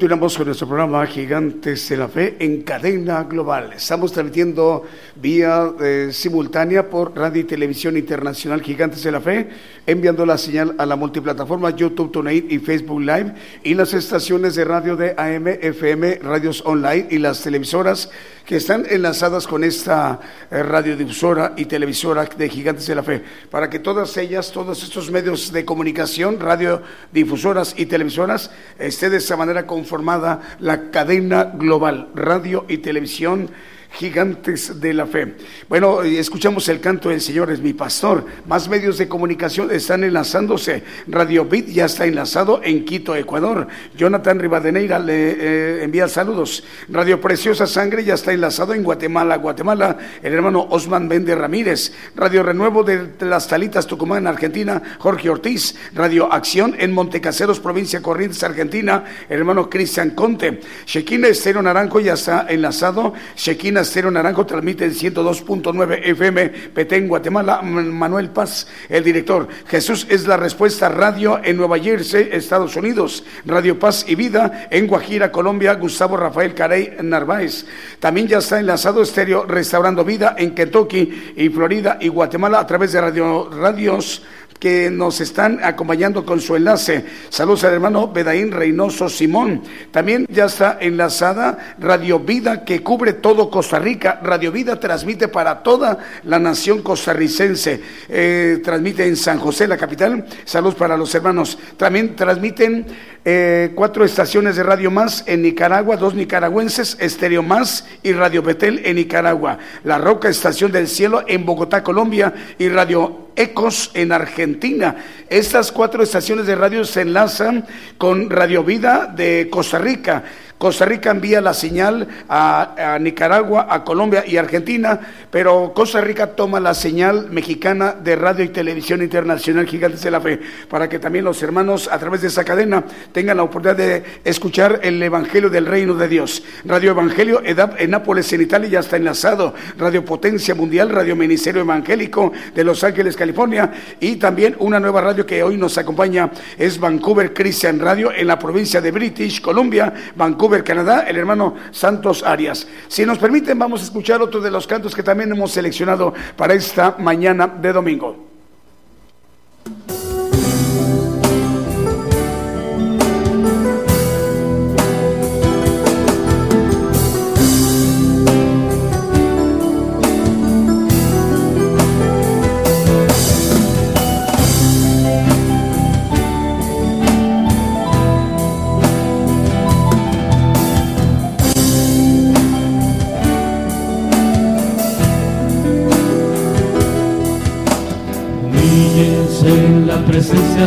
Continuamos 0.00 0.34
con 0.34 0.46
nuestro 0.46 0.66
programa 0.66 1.06
Gigantes 1.06 1.90
de 1.90 1.96
la 1.98 2.08
Fe 2.08 2.34
en 2.38 2.62
cadena 2.62 3.24
global. 3.24 3.74
Estamos 3.74 4.10
transmitiendo 4.10 4.84
vía 5.16 5.72
eh, 5.78 6.08
simultánea 6.10 6.88
por 6.88 7.14
Radio 7.14 7.42
y 7.42 7.44
Televisión 7.44 7.98
Internacional 7.98 8.62
Gigantes 8.62 9.02
de 9.02 9.12
la 9.12 9.20
Fe, 9.20 9.50
enviando 9.86 10.24
la 10.24 10.38
señal 10.38 10.74
a 10.78 10.86
la 10.86 10.96
multiplataforma 10.96 11.76
YouTube, 11.76 12.12
TuneIn 12.12 12.46
y 12.48 12.58
Facebook 12.60 13.02
Live 13.02 13.34
y 13.62 13.74
las 13.74 13.92
estaciones 13.92 14.54
de 14.54 14.64
radio 14.64 14.96
de 14.96 15.10
AM, 15.18 15.48
FM, 15.48 16.20
radios 16.22 16.62
online 16.64 17.08
y 17.10 17.18
las 17.18 17.42
televisoras 17.42 18.10
que 18.50 18.56
están 18.56 18.84
enlazadas 18.90 19.46
con 19.46 19.62
esta 19.62 20.18
eh, 20.50 20.60
radiodifusora 20.64 21.52
y 21.56 21.66
televisora 21.66 22.24
de 22.24 22.48
Gigantes 22.48 22.84
de 22.84 22.96
la 22.96 23.04
Fe, 23.04 23.22
para 23.48 23.70
que 23.70 23.78
todas 23.78 24.16
ellas, 24.16 24.50
todos 24.50 24.82
estos 24.82 25.08
medios 25.08 25.52
de 25.52 25.64
comunicación, 25.64 26.40
radiodifusoras 26.40 27.76
y 27.78 27.86
televisoras, 27.86 28.50
esté 28.76 29.08
de 29.08 29.18
esa 29.18 29.36
manera 29.36 29.68
conformada 29.68 30.40
la 30.58 30.90
cadena 30.90 31.44
global, 31.44 32.08
radio 32.16 32.64
y 32.66 32.78
televisión 32.78 33.50
gigantes 33.92 34.80
de 34.80 34.94
la 34.94 35.06
fe. 35.06 35.34
Bueno, 35.68 36.02
escuchamos 36.02 36.68
el 36.68 36.80
canto 36.80 37.08
del 37.08 37.20
Señor 37.20 37.50
es 37.50 37.60
mi 37.60 37.72
pastor. 37.72 38.24
Más 38.46 38.68
medios 38.68 38.98
de 38.98 39.08
comunicación 39.08 39.70
están 39.70 40.04
enlazándose. 40.04 40.82
Radio 41.06 41.44
Bit 41.44 41.68
ya 41.68 41.86
está 41.86 42.06
enlazado 42.06 42.60
en 42.62 42.84
Quito, 42.84 43.14
Ecuador. 43.14 43.66
Jonathan 43.96 44.38
Rivadeneira 44.38 44.98
le 44.98 45.30
eh, 45.30 45.84
envía 45.84 46.08
saludos. 46.08 46.64
Radio 46.88 47.20
Preciosa 47.20 47.66
Sangre 47.66 48.04
ya 48.04 48.14
está 48.14 48.32
enlazado 48.32 48.74
en 48.74 48.82
Guatemala, 48.82 49.36
Guatemala. 49.36 49.98
El 50.22 50.32
hermano 50.32 50.66
Osman 50.70 51.08
Bende 51.08 51.34
Ramírez. 51.34 51.92
Radio 52.16 52.42
Renuevo 52.42 52.84
de 52.84 53.10
Las 53.20 53.48
Talitas, 53.48 53.86
Tucumán, 53.86 54.26
Argentina, 54.26 54.80
Jorge 54.98 55.30
Ortiz. 55.30 55.74
Radio 55.94 56.32
Acción 56.32 56.74
en 56.78 56.92
Montecaseros, 56.92 57.60
provincia 57.60 58.00
Corrientes, 58.00 58.42
Argentina. 58.42 59.04
El 59.28 59.40
hermano 59.40 59.68
Cristian 59.68 60.10
Conte. 60.10 60.60
Shekina 60.86 61.28
Estero 61.28 61.60
Naranjo 61.62 62.00
ya 62.00 62.14
está 62.14 62.46
enlazado. 62.48 63.12
Shekina 63.36 63.79
Cero 63.84 64.10
Naranjo 64.10 64.46
transmite 64.46 64.84
en 64.84 64.92
102.9 64.92 66.00
FM, 66.04 66.48
Petén, 66.74 67.08
Guatemala. 67.08 67.62
Manuel 67.62 68.30
Paz, 68.30 68.66
el 68.88 69.04
director. 69.04 69.48
Jesús 69.66 70.06
es 70.08 70.26
la 70.26 70.36
respuesta 70.36 70.88
radio 70.88 71.40
en 71.42 71.56
Nueva 71.56 71.78
Jersey, 71.78 72.28
Estados 72.32 72.76
Unidos. 72.76 73.24
Radio 73.44 73.78
Paz 73.78 74.04
y 74.08 74.14
Vida 74.14 74.68
en 74.70 74.86
Guajira, 74.86 75.30
Colombia. 75.30 75.74
Gustavo 75.74 76.16
Rafael 76.16 76.54
Carey 76.54 76.96
Narváez. 77.02 77.66
También 77.98 78.28
ya 78.28 78.38
está 78.38 78.58
enlazado 78.58 79.02
estéreo 79.02 79.44
Restaurando 79.44 80.04
Vida 80.04 80.34
en 80.38 80.54
Kentucky 80.54 81.34
y 81.36 81.48
Florida 81.48 81.98
y 82.00 82.08
Guatemala 82.08 82.60
a 82.60 82.66
través 82.66 82.92
de 82.92 83.00
radio, 83.00 83.50
radios 83.50 84.22
que 84.58 84.90
nos 84.90 85.20
están 85.20 85.60
acompañando 85.62 86.24
con 86.24 86.40
su 86.40 86.54
enlace. 86.56 87.04
Saludos 87.30 87.64
al 87.64 87.74
hermano 87.74 88.08
Bedaín 88.08 88.52
Reynoso 88.52 89.08
Simón. 89.08 89.62
También 89.90 90.26
ya 90.30 90.44
está 90.44 90.78
enlazada 90.80 91.76
Radio 91.78 92.20
Vida 92.20 92.64
que 92.64 92.82
cubre 92.82 93.14
todo 93.14 93.50
Costa 93.50 93.78
Rica. 93.78 94.20
Radio 94.22 94.52
Vida 94.52 94.78
transmite 94.78 95.28
para 95.28 95.62
toda 95.62 95.98
la 96.24 96.38
nación 96.38 96.82
costarricense. 96.82 97.80
Eh, 98.08 98.60
transmite 98.62 99.06
en 99.06 99.16
San 99.16 99.38
José, 99.38 99.66
la 99.66 99.78
capital. 99.78 100.26
Saludos 100.44 100.74
para 100.74 100.96
los 100.96 101.14
hermanos. 101.14 101.58
También 101.76 102.14
transmiten 102.14 102.86
eh, 103.24 103.72
cuatro 103.74 104.04
estaciones 104.04 104.56
de 104.56 104.62
Radio 104.62 104.90
Más 104.90 105.24
en 105.26 105.42
Nicaragua, 105.42 105.96
dos 105.96 106.14
nicaragüenses, 106.14 106.96
Estéreo 107.00 107.42
Más 107.42 107.86
y 108.02 108.12
Radio 108.12 108.42
Betel 108.42 108.80
en 108.84 108.96
Nicaragua. 108.96 109.58
La 109.84 109.98
Roca 109.98 110.28
Estación 110.28 110.72
del 110.72 110.88
Cielo 110.88 111.22
en 111.26 111.44
Bogotá, 111.44 111.82
Colombia 111.82 112.32
y 112.58 112.68
Radio 112.68 113.29
Ecos 113.36 113.90
en 113.94 114.12
Argentina. 114.12 114.96
Estas 115.28 115.72
cuatro 115.72 116.02
estaciones 116.02 116.46
de 116.46 116.54
radio 116.54 116.84
se 116.84 117.02
enlazan 117.02 117.66
con 117.98 118.30
Radio 118.30 118.64
Vida 118.64 119.06
de 119.06 119.48
Costa 119.50 119.78
Rica. 119.78 120.24
Costa 120.60 120.84
Rica 120.84 121.10
envía 121.10 121.40
la 121.40 121.54
señal 121.54 122.06
a, 122.28 122.98
Nicaragua, 123.00 123.66
a 123.70 123.82
Colombia 123.82 124.24
y 124.26 124.36
Argentina, 124.36 125.00
pero 125.30 125.72
Costa 125.74 126.02
Rica 126.02 126.36
toma 126.36 126.60
la 126.60 126.74
señal 126.74 127.30
mexicana 127.30 127.94
de 127.98 128.14
radio 128.14 128.44
y 128.44 128.50
televisión 128.50 129.00
internacional 129.00 129.66
Gigantes 129.66 130.02
de 130.02 130.10
la 130.10 130.20
Fe, 130.20 130.38
para 130.68 130.86
que 130.86 130.98
también 130.98 131.24
los 131.24 131.42
hermanos 131.42 131.88
a 131.90 131.98
través 131.98 132.20
de 132.20 132.28
esa 132.28 132.44
cadena 132.44 132.84
tengan 133.10 133.38
la 133.38 133.44
oportunidad 133.44 133.78
de 133.78 134.04
escuchar 134.22 134.80
el 134.82 135.02
Evangelio 135.02 135.48
del 135.48 135.64
Reino 135.64 135.94
de 135.94 136.08
Dios. 136.08 136.42
Radio 136.66 136.90
Evangelio 136.90 137.40
en 137.42 137.90
Nápoles, 137.90 138.30
en 138.34 138.42
Italia, 138.42 138.68
ya 138.68 138.80
está 138.80 138.98
enlazado. 138.98 139.54
Radio 139.78 140.04
Potencia 140.04 140.54
Mundial, 140.54 140.90
Radio 140.90 141.16
Ministerio 141.16 141.62
Evangélico 141.62 142.32
de 142.54 142.64
Los 142.64 142.84
Ángeles, 142.84 143.16
California, 143.16 143.72
y 143.98 144.16
también 144.16 144.56
una 144.58 144.78
nueva 144.78 145.00
radio 145.00 145.24
que 145.24 145.42
hoy 145.42 145.56
nos 145.56 145.78
acompaña 145.78 146.30
es 146.58 146.78
Vancouver 146.78 147.32
Christian 147.32 147.80
Radio 147.80 148.12
en 148.12 148.26
la 148.26 148.38
provincia 148.38 148.82
de 148.82 148.90
British 148.90 149.40
Columbia, 149.40 149.94
Vancouver 150.14 150.49
Canadá, 150.64 151.04
el 151.06 151.16
hermano 151.16 151.54
Santos 151.70 152.22
Arias. 152.22 152.66
Si 152.88 153.06
nos 153.06 153.18
permiten, 153.18 153.58
vamos 153.58 153.80
a 153.80 153.84
escuchar 153.84 154.20
otro 154.20 154.40
de 154.40 154.50
los 154.50 154.66
cantos 154.66 154.94
que 154.94 155.02
también 155.02 155.30
hemos 155.30 155.52
seleccionado 155.52 156.12
para 156.36 156.54
esta 156.54 156.96
mañana 156.98 157.46
de 157.46 157.72
domingo. 157.72 158.30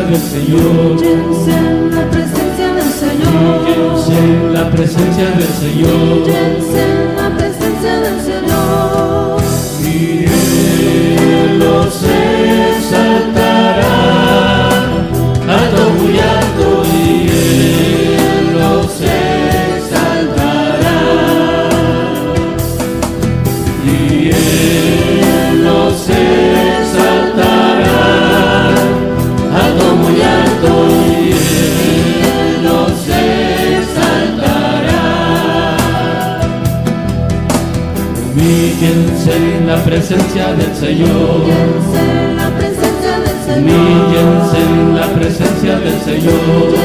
del 0.00 0.20
Señor. 0.20 1.02
en 1.48 1.94
la 1.94 2.10
presencia 2.10 2.74
del 2.74 2.90
Señor. 2.92 3.68
en 4.10 4.52
la 4.52 4.70
presencia 4.70 5.30
del 5.30 5.48
Señor. 5.48 6.28
en 6.28 7.16
la 7.16 7.28
presencia 7.36 8.00
del 8.00 8.20
Señor. 8.20 9.42
Y 9.80 10.24
Él 10.24 11.58
los 11.60 12.02
exaltará. 12.74 13.44
Alto 15.48 15.84
presencia 39.94 40.52
del 40.54 40.74
Señor. 40.74 41.42
en 41.46 42.36
la 42.36 42.50
presencia 42.58 43.20
del 43.20 43.38
Señor. 43.46 43.76
en 44.56 44.96
la 44.96 45.06
presencia 45.14 45.78
del 45.78 46.00
Señor. 46.00 46.83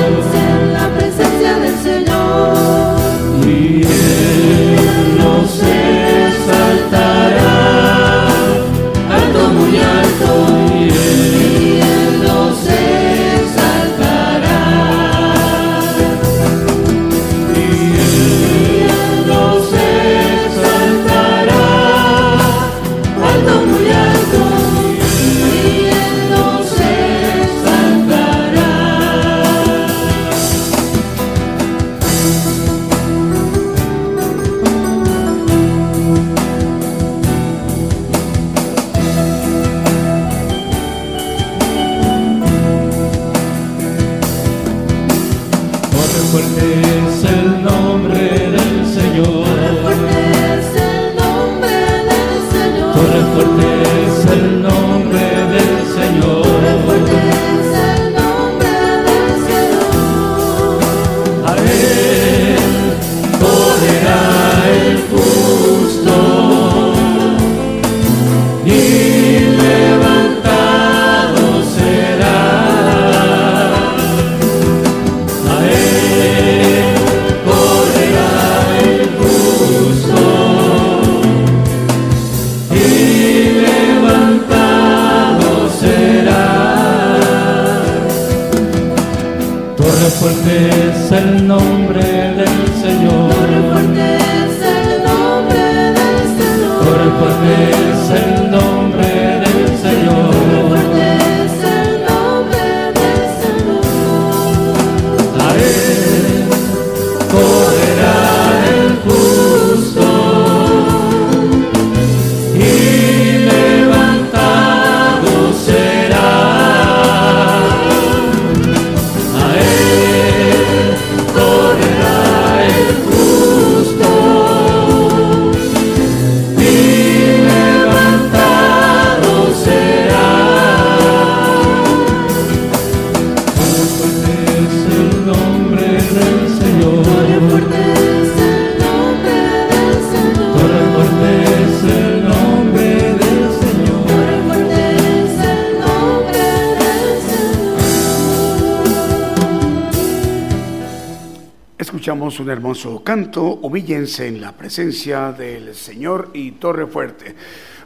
Hermoso 152.51 153.03
canto, 153.03 153.43
humíllense 153.43 154.27
en 154.27 154.41
la 154.41 154.51
presencia 154.53 155.31
del 155.31 155.75
Señor 155.75 156.31
y 156.33 156.51
Torre 156.53 156.87
Fuerte. 156.87 157.35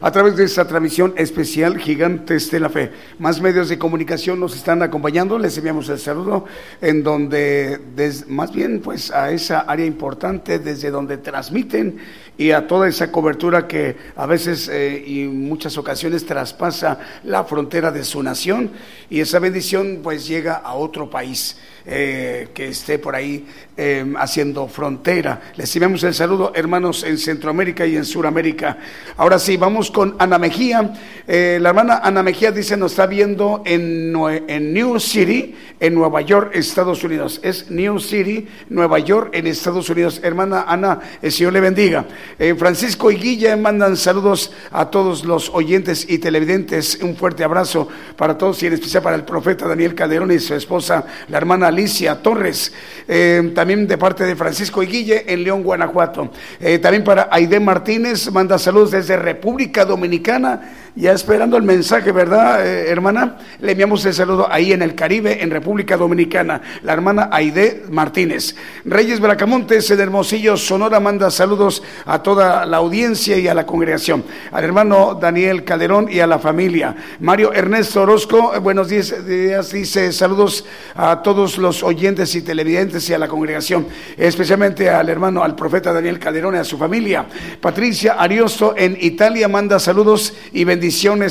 A 0.00 0.10
través 0.10 0.36
de 0.36 0.44
esta 0.44 0.66
transmisión 0.66 1.14
especial 1.16 1.78
Gigantes 1.78 2.50
de 2.50 2.60
la 2.60 2.68
Fe, 2.68 2.90
más 3.20 3.40
medios 3.40 3.70
de 3.70 3.78
comunicación 3.78 4.38
nos 4.38 4.54
están 4.54 4.82
acompañando, 4.82 5.38
les 5.38 5.56
enviamos 5.56 5.88
el 5.88 5.98
saludo 5.98 6.44
en 6.82 7.02
donde, 7.02 7.78
des- 7.96 8.28
más 8.28 8.52
bien 8.52 8.80
pues 8.80 9.10
a 9.10 9.30
esa 9.30 9.60
área 9.60 9.86
importante 9.86 10.58
desde 10.58 10.90
donde 10.90 11.16
transmiten 11.16 11.96
y 12.36 12.50
a 12.50 12.66
toda 12.66 12.88
esa 12.88 13.10
cobertura 13.12 13.66
que 13.66 13.96
a 14.16 14.26
veces 14.26 14.68
eh, 14.68 15.02
y 15.06 15.22
muchas 15.24 15.78
ocasiones 15.78 16.26
traspasa 16.26 16.98
la 17.22 17.44
frontera 17.44 17.90
de 17.90 18.04
su 18.04 18.22
nación 18.22 18.72
y 19.08 19.20
esa 19.20 19.38
bendición 19.38 20.00
pues 20.02 20.26
llega 20.26 20.54
a 20.56 20.74
otro 20.74 21.08
país 21.08 21.56
eh, 21.86 22.48
que 22.52 22.68
esté 22.68 22.98
por 22.98 23.14
ahí 23.14 23.46
eh, 23.76 24.04
haciendo 24.18 24.68
frontera. 24.68 25.40
Les 25.56 25.74
enviamos 25.74 26.04
el 26.04 26.14
saludo, 26.14 26.52
hermanos, 26.54 27.02
en 27.02 27.18
Centroamérica 27.18 27.84
y 27.84 27.96
en 27.96 28.04
Sudamérica. 28.04 28.78
Ahora 29.16 29.38
sí, 29.38 29.56
vamos 29.56 29.90
con 29.90 30.14
Ana 30.18 30.38
Mejía. 30.38 30.92
Eh, 31.26 31.58
la 31.60 31.70
hermana 31.70 32.00
Ana 32.02 32.22
Mejía 32.22 32.52
dice, 32.52 32.76
nos 32.76 32.92
está 32.92 33.06
viendo 33.06 33.62
en, 33.64 34.12
New 34.12 35.00
City, 35.00 35.56
en 35.80 35.94
Nueva 35.94 36.20
York, 36.20 36.52
Estados 36.54 37.02
Unidos. 37.02 37.40
Es 37.42 37.70
New 37.70 37.98
City, 37.98 38.46
Nueva 38.68 39.00
York, 39.00 39.30
en 39.32 39.46
Estados 39.48 39.90
Unidos. 39.90 40.20
Hermana 40.22 40.66
Ana, 40.68 41.00
el 41.20 41.32
Señor 41.32 41.52
le 41.52 41.60
bendiga. 41.60 42.04
Eh, 42.38 42.54
Francisco 42.56 43.10
y 43.10 43.16
Guilla 43.16 43.56
mandan 43.56 43.96
saludos 43.96 44.52
a 44.70 44.88
todos 44.90 45.24
los 45.24 45.50
oyentes 45.50 46.06
y 46.08 46.18
televidentes. 46.18 46.98
Un 47.02 47.16
fuerte 47.16 47.42
abrazo 47.42 47.88
para 48.16 48.38
todos 48.38 48.62
y 48.62 48.66
en 48.66 48.74
especial 48.74 49.02
para 49.02 49.16
el 49.16 49.24
profeta 49.24 49.66
Daniel 49.66 49.94
Calderón 49.94 50.30
y 50.30 50.38
su 50.38 50.54
esposa, 50.54 51.04
la 51.28 51.38
hermana 51.38 51.68
Alicia 51.68 52.22
Torres. 52.22 52.72
Eh, 53.08 53.50
también 53.64 53.88
de 53.88 53.96
parte 53.96 54.24
de 54.24 54.36
Francisco 54.36 54.82
y 54.82 54.86
Guille 54.86 55.24
en 55.26 55.42
León, 55.42 55.62
Guanajuato. 55.62 56.30
Eh, 56.60 56.78
también 56.80 57.02
para 57.02 57.30
Aide 57.30 57.58
Martínez, 57.60 58.30
manda 58.30 58.58
saludos 58.58 58.90
desde 58.90 59.16
República 59.16 59.86
Dominicana. 59.86 60.83
Ya 60.96 61.10
esperando 61.10 61.56
el 61.56 61.64
mensaje, 61.64 62.12
¿verdad, 62.12 62.64
eh, 62.64 62.88
hermana? 62.88 63.38
Le 63.58 63.72
enviamos 63.72 64.04
el 64.04 64.14
saludo 64.14 64.46
ahí 64.48 64.72
en 64.72 64.80
el 64.80 64.94
Caribe, 64.94 65.42
en 65.42 65.50
República 65.50 65.96
Dominicana. 65.96 66.62
La 66.84 66.92
hermana 66.92 67.30
Aide 67.32 67.82
Martínez. 67.90 68.54
Reyes 68.84 69.18
Bracamontes, 69.18 69.90
en 69.90 69.98
Hermosillo, 69.98 70.56
Sonora, 70.56 71.00
manda 71.00 71.32
saludos 71.32 71.82
a 72.06 72.22
toda 72.22 72.64
la 72.64 72.76
audiencia 72.76 73.36
y 73.36 73.48
a 73.48 73.54
la 73.54 73.66
congregación. 73.66 74.22
Al 74.52 74.62
hermano 74.62 75.18
Daniel 75.20 75.64
Calderón 75.64 76.06
y 76.08 76.20
a 76.20 76.28
la 76.28 76.38
familia. 76.38 76.94
Mario 77.18 77.52
Ernesto 77.52 78.02
Orozco, 78.02 78.54
eh, 78.54 78.60
buenos 78.60 78.88
días, 78.88 79.26
días, 79.26 79.72
dice 79.72 80.12
saludos 80.12 80.64
a 80.94 81.22
todos 81.22 81.58
los 81.58 81.82
oyentes 81.82 82.36
y 82.36 82.42
televidentes 82.42 83.10
y 83.10 83.14
a 83.14 83.18
la 83.18 83.26
congregación, 83.26 83.88
especialmente 84.16 84.88
al 84.90 85.08
hermano, 85.08 85.42
al 85.42 85.56
profeta 85.56 85.92
Daniel 85.92 86.20
Calderón 86.20 86.54
y 86.54 86.58
a 86.58 86.64
su 86.64 86.78
familia. 86.78 87.26
Patricia 87.60 88.12
Ariosto 88.12 88.76
en 88.76 88.96
Italia 89.00 89.48
manda 89.48 89.80
saludos 89.80 90.34
y 90.52 90.62
bendiciones, 90.62 90.83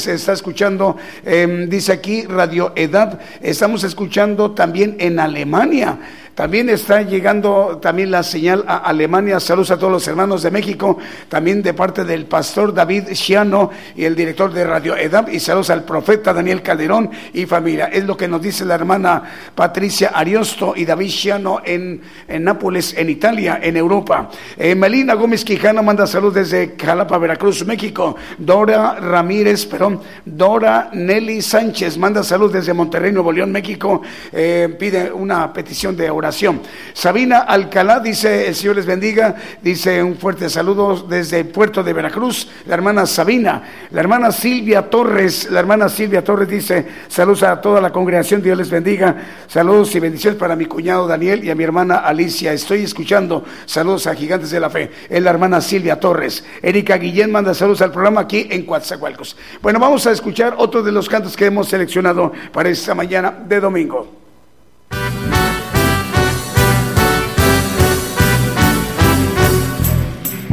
está 0.07 0.33
escuchando, 0.33 0.97
eh, 1.25 1.65
dice 1.67 1.91
aquí 1.91 2.23
Radio 2.23 2.73
Edad, 2.75 3.19
estamos 3.41 3.83
escuchando 3.83 4.51
también 4.51 4.95
en 4.99 5.19
Alemania. 5.19 5.99
También 6.35 6.67
está 6.69 7.03
llegando 7.03 7.77
también 7.79 8.09
la 8.09 8.23
señal 8.23 8.65
a 8.67 8.77
Alemania. 8.77 9.39
Saludos 9.39 9.69
a 9.69 9.77
todos 9.77 9.93
los 9.93 10.07
hermanos 10.07 10.41
de 10.41 10.49
México, 10.49 10.97
también 11.29 11.61
de 11.61 11.75
parte 11.75 12.03
del 12.03 12.25
pastor 12.25 12.73
David 12.73 13.09
Chiano 13.13 13.69
y 13.95 14.05
el 14.05 14.15
director 14.15 14.51
de 14.51 14.63
Radio 14.63 14.97
EDAP. 14.97 15.29
Y 15.29 15.39
saludos 15.39 15.69
al 15.69 15.83
profeta 15.83 16.33
Daniel 16.33 16.63
Calderón 16.63 17.11
y 17.33 17.45
familia. 17.45 17.85
Es 17.85 18.05
lo 18.05 18.17
que 18.17 18.27
nos 18.27 18.41
dice 18.41 18.65
la 18.65 18.73
hermana 18.73 19.21
Patricia 19.53 20.09
Ariosto 20.09 20.73
y 20.75 20.85
David 20.85 21.09
Chiano 21.09 21.61
en, 21.63 22.01
Nápoles, 22.27 22.95
en 22.97 23.11
Italia, 23.11 23.59
en 23.61 23.77
Europa. 23.77 24.27
Eh, 24.57 24.73
Melina 24.73 25.13
Gómez 25.13 25.45
Quijano 25.45 25.83
manda 25.83 26.07
saludos 26.07 26.33
desde 26.33 26.75
Jalapa, 26.83 27.19
Veracruz, 27.19 27.63
México. 27.63 28.15
Dora 28.39 28.95
Ramírez, 28.99 29.67
perdón, 29.67 30.01
Dora 30.25 30.89
Nelly 30.93 31.43
Sánchez 31.43 31.95
manda 31.95 32.23
saludos 32.23 32.53
desde 32.53 32.73
Monterrey, 32.73 33.11
Nuevo 33.11 33.31
León, 33.31 33.51
México. 33.51 34.01
Eh, 34.31 34.75
pide 34.79 35.11
una 35.11 35.53
petición 35.53 35.95
de 35.95 36.09
oración. 36.09 36.22
Sabina 36.31 37.39
Alcalá 37.39 37.99
dice, 37.99 38.47
el 38.47 38.55
Señor 38.55 38.77
les 38.77 38.85
bendiga, 38.85 39.35
dice 39.61 40.01
un 40.01 40.15
fuerte 40.15 40.49
saludo 40.49 41.05
desde 41.07 41.41
el 41.41 41.47
puerto 41.47 41.83
de 41.83 41.93
Veracruz, 41.93 42.47
la 42.65 42.75
hermana 42.75 43.05
Sabina, 43.05 43.63
la 43.91 43.99
hermana 43.99 44.31
Silvia 44.31 44.89
Torres, 44.89 45.49
la 45.51 45.59
hermana 45.59 45.89
Silvia 45.89 46.23
Torres 46.23 46.47
dice, 46.47 46.85
saludos 47.07 47.43
a 47.43 47.59
toda 47.59 47.81
la 47.81 47.91
congregación, 47.91 48.41
Dios 48.41 48.57
les 48.57 48.69
bendiga, 48.69 49.15
saludos 49.47 49.93
y 49.95 49.99
bendiciones 49.99 50.39
para 50.39 50.55
mi 50.55 50.65
cuñado 50.65 51.07
Daniel 51.07 51.43
y 51.43 51.49
a 51.49 51.55
mi 51.55 51.63
hermana 51.63 51.97
Alicia, 51.97 52.53
estoy 52.53 52.83
escuchando, 52.83 53.43
saludos 53.65 54.07
a 54.07 54.15
Gigantes 54.15 54.51
de 54.51 54.59
la 54.59 54.69
Fe, 54.69 54.91
es 55.09 55.21
la 55.21 55.29
hermana 55.29 55.61
Silvia 55.61 55.99
Torres, 55.99 56.43
Erika 56.61 56.97
Guillén 56.97 57.31
manda 57.31 57.53
saludos 57.53 57.81
al 57.81 57.91
programa 57.91 58.21
aquí 58.21 58.47
en 58.49 58.65
Coatzacoalcos. 58.65 59.35
Bueno, 59.61 59.79
vamos 59.79 60.05
a 60.07 60.11
escuchar 60.11 60.55
otro 60.57 60.83
de 60.83 60.91
los 60.91 61.09
cantos 61.09 61.35
que 61.35 61.45
hemos 61.45 61.67
seleccionado 61.67 62.31
para 62.51 62.69
esta 62.69 62.95
mañana 62.95 63.31
de 63.47 63.59
domingo. 63.59 64.22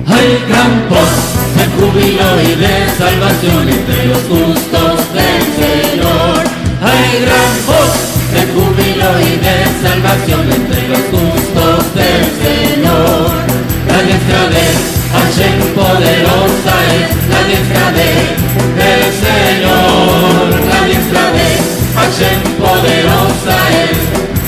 Hay 0.06 0.44
gran 0.48 0.88
voz 0.88 1.14
de 1.56 1.64
júbilo 1.76 2.28
y 2.42 2.54
de 2.54 2.74
salvación 2.98 3.68
entre 3.68 4.06
los 4.06 4.22
justos 4.30 4.96
del 5.14 5.42
Señor. 5.60 6.40
Hay 6.82 7.22
gran 7.24 7.52
voz 7.66 7.92
de 8.34 8.42
júbilo 8.52 9.10
y 9.20 9.32
de 9.46 9.56
salvación 9.82 10.44
entre 10.52 10.88
los 10.88 11.04
justos 11.12 11.94
del 11.94 12.24
Señor. 12.42 13.30
La 13.88 14.02
diestra 14.02 14.42
de 14.54 14.64
Hashem 15.12 15.58
poderosa 15.74 16.74
es 17.00 17.10
la 17.32 17.40
diestra 17.48 17.92
de 17.92 18.40
Señor. 19.24 20.48
La 20.70 20.80
diestra 20.86 21.24
de 21.36 21.48
Hashem 21.96 22.40
poderosa 22.58 23.56
es 23.84 23.96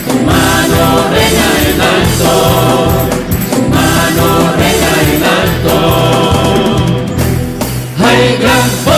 su 0.07 0.15
mano 0.25 0.83
reina 1.11 1.49
en 1.69 1.81
alto. 1.95 2.33
Su 3.53 3.63
mano 3.69 4.52
Hay 8.63 8.92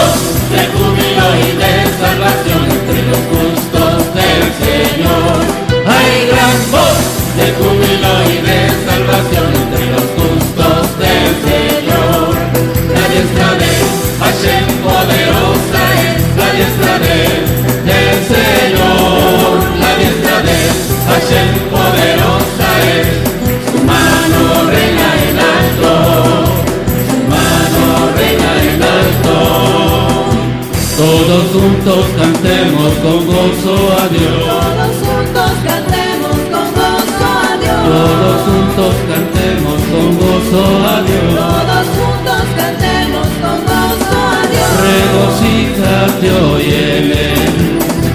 Todos 30.96 31.44
juntos 31.52 32.06
cantemos 32.16 32.92
con 33.02 33.26
gozo 33.26 33.74
a 33.98 34.06
Dios. 34.14 34.46
Todos 34.46 34.94
juntos 35.02 35.52
cantemos 35.66 36.36
con 36.52 36.66
gozo 36.70 37.26
a 37.26 37.56
Dios. 37.58 37.82
Todos 37.90 38.38
juntos 38.46 38.94
cantemos 39.10 39.78
con 39.90 40.08
gozo 40.22 40.62
a 40.86 41.02
Dios. 41.02 41.34
Todos 41.34 41.86
juntos 41.98 42.44
cantemos 42.56 43.26
con 43.42 43.58
gozo 43.66 44.14
a 44.22 44.46
Dios. 44.52 44.70
Regocíjate 44.86 46.26
hoy 46.30 46.62
en 46.62 47.06
él. 47.10 47.54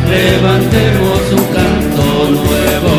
Levantemos 0.10 1.20
un 1.36 1.46
canto 1.52 2.04
nuevo. 2.32 2.94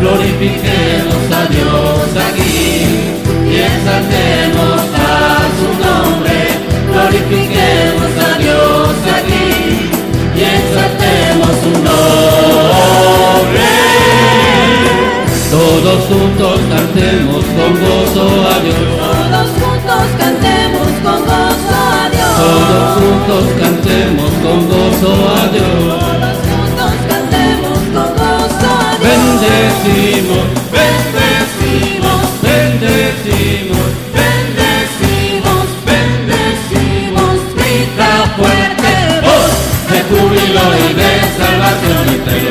Glorifiquemos 0.00 1.22
a 1.30 1.46
Dios 1.46 2.08
aquí 2.18 3.14
y 3.46 3.54
exaltemos 3.54 4.69
Todos 15.90 16.06
juntos 16.06 16.60
cantemos 16.70 17.44
con 17.46 17.72
gozo 17.74 18.22
a 18.46 18.60
Dios. 18.60 18.78
Todos 18.94 19.50
juntos 19.58 20.06
cantemos 20.20 20.88
con 21.02 21.18
gozo 21.26 21.74
a 21.74 22.08
Dios. 22.14 22.30
Todos 22.38 22.94
juntos 22.94 23.44
cantemos 23.60 24.30
con 24.40 24.68
gozo 24.68 25.10
a 25.34 25.48
Dios. 25.50 25.66
Todos 25.98 26.38
juntos 26.46 26.92
cantemos 27.10 27.78
con 27.90 28.08
gozo 28.14 28.70
a 28.70 28.94
Dios. 29.00 29.10
Bendecimos, 29.10 30.46
bendecimos, 30.78 32.22
bendecimos, 32.40 33.90
bendecimos, 34.14 35.66
bendecimos. 35.90 37.34
Grita 37.56 38.12
fuerte, 38.38 38.92
voz 39.26 39.52
de 39.90 39.98
júbilo 40.06 40.64
y 40.86 40.94
de 40.94 41.12
salvación 41.34 42.04
entre 42.14 42.49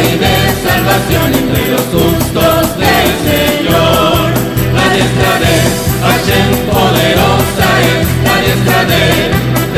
y 0.00 0.16
de 0.16 0.36
salvación 0.62 1.34
entre 1.34 1.70
los 1.70 1.80
justos 1.80 2.78
del 2.78 3.08
Señor. 3.26 4.30
La 4.74 4.86
diestra 4.94 5.32
de 5.42 5.54
Hashem 6.06 6.48
poderosa 6.70 7.68
es 7.92 8.06
la 8.26 8.36
diestra 8.44 8.84
de, 8.84 9.02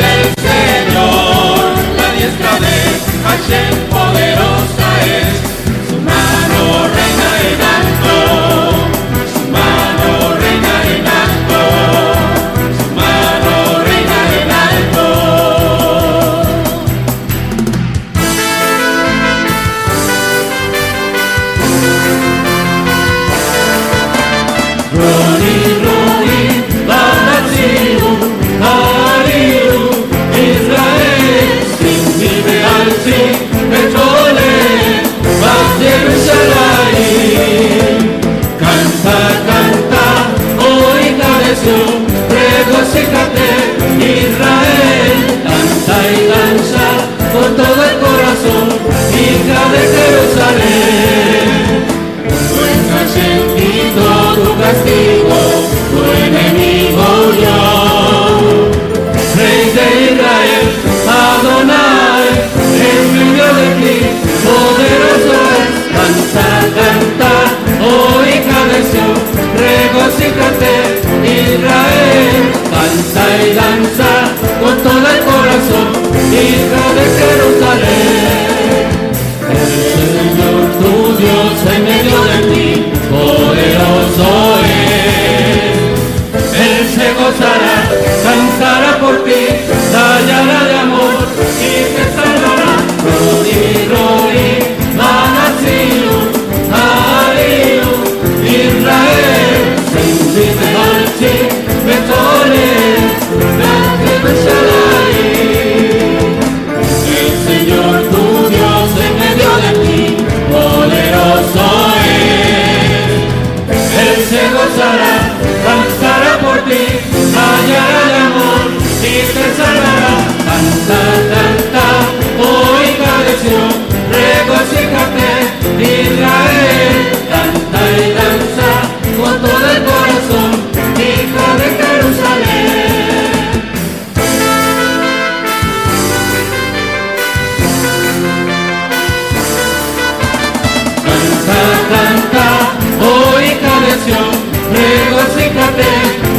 del 0.01 0.23
Señor. 0.47 1.73
La 1.97 2.09
diestra 2.13 2.53
de 2.65 2.75
Hashem 3.25 3.73
poderosa 3.89 4.60
regocíjate, 43.01 43.49
Israel, 43.97 45.17
canta 45.43 45.97
y 46.11 46.27
danza 46.27 46.87
con 47.33 47.49
todo 47.55 47.81
el 47.83 47.95
corazón, 47.99 48.67
hija 49.13 49.61
de 49.71 49.81
Jerusalén. 49.97 51.45
Nuestra 52.55 53.01
sentido 53.07 54.03
tu 54.43 54.51
castigo, 54.61 55.39
tu 55.91 55.99
enemigo 56.25 57.07
yo. 57.41 57.59
Rey 59.35 59.63
de 59.75 59.87
Israel, 60.13 60.65
Adonai, 61.07 62.27
en 62.89 63.03
medio 63.13 63.47
de 63.59 63.67
ti, 63.81 63.97
poderoso 64.45 65.35
es. 65.57 65.69
Canta, 65.91 66.49
canta, 66.77 67.33
oh 67.81 68.23
hija 68.25 68.59
de 68.69 68.79
Sion, 68.89 69.15
regocíjate, 69.57 71.00
Israel. 71.41 72.51
Canta 72.71 73.23
y 73.43 73.53
danza 73.53 74.11
con 74.61 74.75
todo 74.83 75.07
el 75.13 75.21
corazón, 75.29 75.87
hija 76.31 76.83
de 76.97 77.05
Jerusalén. 77.17 78.51
El 79.51 79.71
Señor 79.95 80.59
tu 80.79 80.93
Dios 81.17 81.55
en 81.75 81.81
medio 81.83 82.19
de 82.29 82.37
ti, 82.49 82.67
poderoso 83.09 84.29
es. 84.63 85.01
Él 86.65 86.77
se 86.95 87.07
gozará, 87.13 87.77
cantará 88.23 88.91
por 88.99 89.15
ti, 89.23 89.41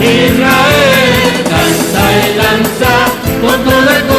Israel. 0.03 1.44
Canta 1.50 2.05
y 2.18 2.36
danza 2.36 2.92
con 3.40 3.64
todo 3.64 3.90
el 3.96 4.12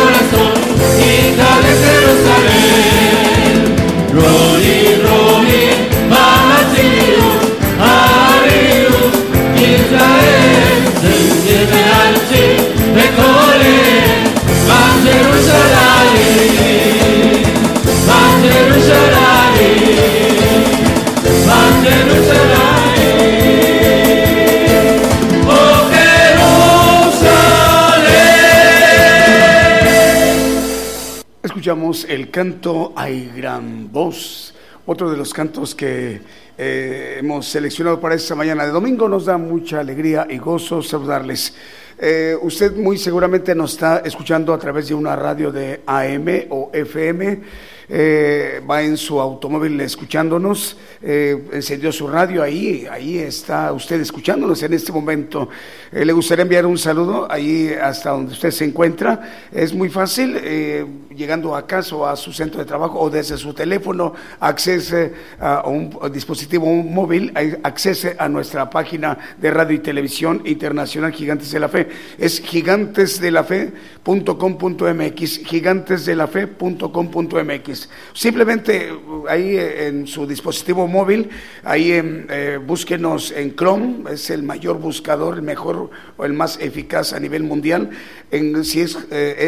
El 31.84 32.32
canto 32.32 32.94
Hay 32.96 33.30
gran 33.36 33.92
voz, 33.92 34.54
otro 34.86 35.12
de 35.12 35.18
los 35.18 35.34
cantos 35.34 35.76
que 35.76 36.22
eh, 36.58 37.18
hemos 37.20 37.46
seleccionado 37.46 38.00
para 38.00 38.16
esta 38.16 38.36
mañana 38.36 38.66
de 38.66 38.72
domingo. 38.72 39.10
Nos 39.10 39.26
da 39.26 39.38
mucha 39.38 39.82
alegría 39.82 40.26
y 40.30 40.38
gozo 40.38 40.82
saludarles. 40.82 41.54
Eh, 42.00 42.38
usted 42.42 42.74
muy 42.74 42.98
seguramente 42.98 43.54
nos 43.54 43.74
está 43.74 43.98
escuchando 43.98 44.54
a 44.54 44.58
través 44.58 44.88
de 44.88 44.94
una 44.94 45.18
radio 45.18 45.52
de 45.52 45.82
AM 45.86 46.46
o 46.52 46.70
FM. 46.72 47.42
Eh, 47.90 48.62
va 48.70 48.82
en 48.82 48.98
su 48.98 49.20
automóvil 49.20 49.80
escuchándonos, 49.82 50.78
eh, 51.02 51.50
encendió 51.52 51.92
su 51.92 52.08
radio 52.08 52.42
ahí, 52.42 52.88
ahí 52.90 53.18
está 53.18 53.72
usted 53.74 54.00
escuchándonos 54.02 54.62
en 54.64 54.74
este 54.74 54.92
momento. 54.92 55.50
Eh, 55.92 56.06
le 56.06 56.14
gustaría 56.14 56.44
enviar 56.44 56.66
un 56.66 56.78
saludo 56.78 57.28
ahí 57.30 57.74
hasta 57.74 58.12
donde 58.12 58.32
usted 58.34 58.52
se 58.52 58.66
encuentra. 58.66 59.48
Es 59.52 59.74
muy 59.74 59.90
fácil, 59.90 60.38
eh, 60.42 60.86
llegando 61.16 61.56
a 61.56 61.68
casa 61.68 61.96
o 61.96 62.06
a 62.06 62.16
su 62.16 62.32
centro 62.32 62.60
de 62.60 62.66
trabajo 62.66 63.00
o 63.00 63.10
desde 63.10 63.38
su 63.38 63.54
teléfono, 63.54 64.14
accese 64.40 65.14
a 65.40 65.68
un 65.68 65.98
dispositivo 66.12 66.68
un 66.68 66.94
móvil, 66.94 67.34
accese 67.64 68.16
a 68.18 68.30
nuestra 68.30 68.70
página 68.70 69.18
de 69.38 69.52
radio 69.52 69.76
y 69.76 69.80
televisión 69.80 70.42
internacional 70.46 71.12
Gigantes 71.12 71.52
de 71.52 71.60
la 71.60 71.68
Fe. 71.70 71.90
Es 72.18 72.40
gigantesdelafe.com.mx, 72.40 75.40
gigantesdelafe.com.mx. 75.46 77.73
Simplemente 78.14 78.92
uh, 78.92 79.28
ahí 79.28 79.58
eh, 79.58 79.88
en 79.88 80.08
su 80.08 80.26
dispositivo 80.26 80.88
móvil, 80.88 81.30
ahí 81.64 81.92
eh, 81.92 82.60
búsquenos 82.66 83.32
en 83.32 83.56
Chrome, 83.56 84.12
es 84.12 84.30
el 84.30 84.44
mayor 84.44 84.80
buscador, 84.80 85.36
el 85.36 85.42
mejor 85.42 85.90
o 86.18 86.26
el 86.26 86.34
más 86.34 86.60
eficaz 86.60 87.14
a 87.14 87.20
nivel 87.20 87.44
mundial. 87.44 87.90
En, 88.32 88.64
si, 88.64 88.82
es, 88.82 88.98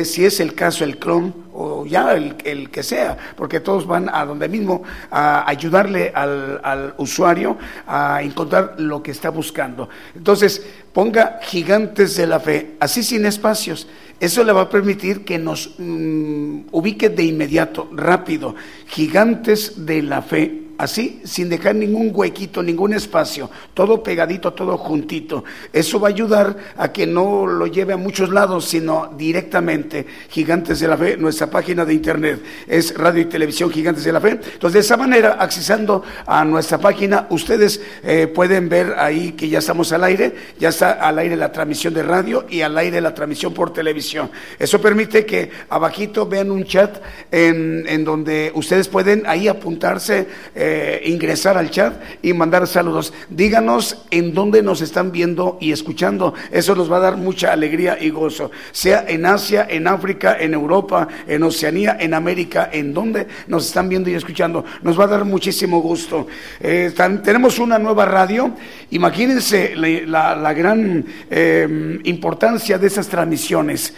si 0.03 0.25
es 0.25 0.39
el 0.39 0.53
caso 0.53 0.83
el 0.83 0.99
Chrome 0.99 1.33
o 1.53 1.85
ya 1.85 2.13
el, 2.13 2.35
el, 2.43 2.69
que 2.69 2.83
sea, 2.83 3.17
porque 3.35 3.59
todos 3.59 3.87
van 3.87 4.09
a 4.13 4.25
donde 4.25 4.47
mismo 4.47 4.83
a 5.09 5.49
ayudarle 5.49 6.11
al, 6.13 6.59
al 6.63 6.93
usuario 6.97 7.57
a 7.87 8.21
encontrar 8.21 8.75
lo 8.77 9.01
que 9.01 9.11
está 9.11 9.29
buscando. 9.29 9.89
Entonces, 10.15 10.65
ponga 10.93 11.39
gigantes 11.41 12.15
de 12.15 12.27
la 12.27 12.39
fe, 12.39 12.75
así 12.79 13.03
sin 13.03 13.25
espacios. 13.25 13.87
Eso 14.19 14.43
le 14.43 14.53
va 14.53 14.61
a 14.61 14.69
permitir 14.69 15.25
que 15.25 15.37
nos 15.37 15.75
mm, 15.77 16.67
ubique 16.71 17.09
de 17.09 17.23
inmediato, 17.23 17.89
rápido, 17.93 18.55
gigantes 18.87 19.85
de 19.85 20.01
la 20.01 20.21
fe 20.21 20.64
así, 20.77 21.21
sin 21.23 21.49
dejar 21.49 21.75
ningún 21.75 22.11
huequito, 22.13 22.61
ningún 22.61 22.93
espacio, 22.93 23.49
todo 23.73 24.03
pegadito, 24.03 24.53
todo 24.53 24.77
juntito. 24.77 25.43
Eso 25.71 25.99
va 25.99 26.09
a 26.09 26.11
ayudar 26.11 26.57
a 26.77 26.91
que 26.91 27.07
no 27.07 27.47
lo 27.47 27.67
lleve 27.67 27.93
a 27.93 27.97
muchos 27.97 28.29
lados, 28.29 28.65
sino 28.65 29.13
directamente. 29.17 30.05
Gigantes 30.29 30.79
de 30.79 30.87
la 30.87 30.97
Fe, 30.97 31.17
nuestra 31.17 31.49
página 31.49 31.85
de 31.85 31.93
internet 31.93 32.41
es 32.67 32.93
Radio 32.95 33.21
y 33.21 33.25
Televisión 33.25 33.69
Gigantes 33.69 34.03
de 34.03 34.11
la 34.11 34.21
Fe. 34.21 34.31
Entonces, 34.31 34.73
de 34.73 34.79
esa 34.79 34.97
manera, 34.97 35.37
accesando 35.39 36.03
a 36.25 36.43
nuestra 36.45 36.77
página, 36.77 37.27
ustedes 37.29 37.81
eh, 38.03 38.27
pueden 38.27 38.69
ver 38.69 38.95
ahí 38.97 39.31
que 39.33 39.49
ya 39.49 39.59
estamos 39.59 39.91
al 39.91 40.03
aire, 40.03 40.33
ya 40.59 40.69
está 40.69 40.91
al 40.91 41.19
aire 41.19 41.35
la 41.35 41.51
transmisión 41.51 41.93
de 41.93 42.03
radio 42.03 42.45
y 42.49 42.61
al 42.61 42.77
aire 42.77 43.01
la 43.01 43.13
transmisión 43.13 43.53
por 43.53 43.73
televisión. 43.73 44.29
Eso 44.59 44.81
permite 44.81 45.25
que 45.25 45.51
abajito 45.69 46.25
vean 46.25 46.51
un 46.51 46.65
chat 46.65 47.01
en, 47.31 47.85
en 47.87 48.03
donde 48.03 48.51
ustedes 48.55 48.87
pueden 48.87 49.23
ahí 49.25 49.47
apuntarse. 49.47 50.27
Eh, 50.55 50.64
ingresar 51.05 51.57
al 51.57 51.69
chat 51.69 51.93
y 52.21 52.33
mandar 52.33 52.67
saludos. 52.67 53.13
Díganos 53.29 54.05
en 54.11 54.33
dónde 54.33 54.61
nos 54.61 54.81
están 54.81 55.11
viendo 55.11 55.57
y 55.61 55.71
escuchando. 55.71 56.33
Eso 56.51 56.75
nos 56.75 56.91
va 56.91 56.97
a 56.97 57.01
dar 57.01 57.17
mucha 57.17 57.51
alegría 57.51 57.97
y 57.99 58.09
gozo. 58.09 58.51
Sea 58.71 59.05
en 59.07 59.25
Asia, 59.25 59.67
en 59.69 59.87
África, 59.87 60.37
en 60.39 60.53
Europa, 60.53 61.07
en 61.27 61.43
Oceanía, 61.43 61.97
en 61.99 62.13
América, 62.13 62.69
en 62.71 62.93
donde 62.93 63.27
nos 63.47 63.65
están 63.65 63.89
viendo 63.89 64.09
y 64.09 64.15
escuchando. 64.15 64.65
Nos 64.81 64.99
va 64.99 65.05
a 65.05 65.07
dar 65.07 65.25
muchísimo 65.25 65.81
gusto. 65.81 66.27
Eh, 66.59 66.93
tenemos 67.23 67.59
una 67.59 67.77
nueva 67.79 68.05
radio. 68.05 68.51
Imagínense 68.91 69.75
la, 69.75 70.53
gran 70.53 71.05
eh, 71.29 71.99
importancia 72.03 72.77
de 72.77 72.87
esas 72.87 73.07
transmisiones. 73.07 73.93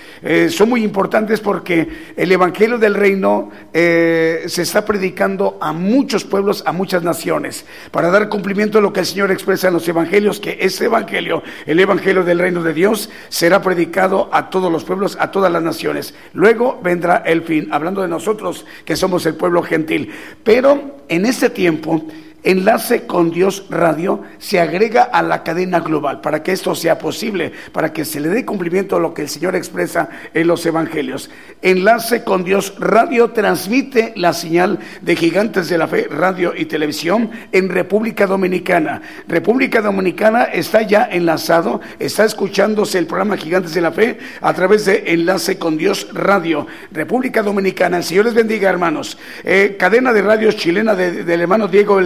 son 0.49 0.69
muy 0.69 0.83
importantes 0.83 1.39
porque 1.39 1.87
el 2.15 2.31
Evangelio 2.31 2.77
del 2.77 2.95
Reino 2.95 3.49
se 3.73 4.61
está 4.61 4.83
predicando 4.85 5.57
a 5.61 5.71
muchos 5.73 6.23
pueblos 6.23 6.56
a 6.65 6.71
muchas 6.71 7.03
naciones, 7.03 7.65
para 7.91 8.09
dar 8.09 8.29
cumplimiento 8.29 8.77
a 8.77 8.81
lo 8.81 8.93
que 8.93 9.01
el 9.01 9.05
Señor 9.05 9.31
expresa 9.31 9.67
en 9.67 9.73
los 9.73 9.87
evangelios, 9.87 10.39
que 10.39 10.57
ese 10.61 10.85
evangelio, 10.85 11.43
el 11.65 11.79
evangelio 11.79 12.23
del 12.23 12.39
reino 12.39 12.63
de 12.63 12.73
Dios, 12.73 13.09
será 13.29 13.61
predicado 13.61 14.29
a 14.31 14.49
todos 14.49 14.71
los 14.71 14.83
pueblos, 14.83 15.17
a 15.19 15.31
todas 15.31 15.51
las 15.51 15.63
naciones. 15.63 16.13
Luego 16.33 16.79
vendrá 16.81 17.17
el 17.25 17.43
fin, 17.43 17.67
hablando 17.71 18.01
de 18.01 18.07
nosotros 18.07 18.65
que 18.85 18.95
somos 18.95 19.25
el 19.25 19.35
pueblo 19.35 19.61
gentil. 19.61 20.13
Pero 20.43 20.97
en 21.07 21.25
este 21.25 21.49
tiempo 21.49 22.05
Enlace 22.47 23.05
con 23.05 23.29
Dios 23.29 23.65
Radio 23.69 24.23
se 24.37 24.61
agrega 24.61 25.03
a 25.03 25.21
la 25.21 25.43
cadena 25.43 25.81
global 25.81 26.21
para 26.21 26.43
que 26.43 26.53
esto 26.53 26.75
sea 26.75 26.97
posible, 26.97 27.51
para 27.73 27.91
que 27.91 28.05
se 28.05 28.21
le 28.21 28.29
dé 28.29 28.45
cumplimiento 28.45 28.95
a 28.95 29.01
lo 29.01 29.13
que 29.13 29.23
el 29.23 29.27
Señor 29.27 29.53
expresa 29.57 30.07
en 30.33 30.47
los 30.47 30.65
evangelios. 30.65 31.29
Enlace 31.61 32.23
con 32.23 32.45
Dios 32.45 32.75
Radio 32.79 33.31
transmite 33.31 34.13
la 34.15 34.31
señal 34.31 34.79
de 35.01 35.17
Gigantes 35.17 35.67
de 35.67 35.77
la 35.77 35.89
Fe, 35.89 36.07
radio 36.09 36.53
y 36.55 36.63
televisión 36.67 37.31
en 37.51 37.67
República 37.67 38.25
Dominicana. 38.25 39.01
República 39.27 39.81
Dominicana 39.81 40.45
está 40.45 40.83
ya 40.83 41.03
enlazado, 41.11 41.81
está 41.99 42.23
escuchándose 42.23 42.97
el 42.97 43.07
programa 43.07 43.35
Gigantes 43.35 43.73
de 43.73 43.81
la 43.81 43.91
Fe 43.91 44.19
a 44.39 44.53
través 44.53 44.85
de 44.85 45.03
Enlace 45.07 45.59
con 45.59 45.75
Dios 45.75 46.07
Radio. 46.13 46.65
República 46.93 47.43
Dominicana, 47.43 47.97
el 47.97 48.05
Señor 48.05 48.23
les 48.23 48.35
bendiga 48.35 48.69
hermanos. 48.69 49.17
Eh, 49.43 49.75
cadena 49.77 50.13
de 50.13 50.21
radios 50.21 50.55
chilena 50.55 50.95
del 50.95 51.41
hermano 51.41 51.67
Diego 51.67 51.99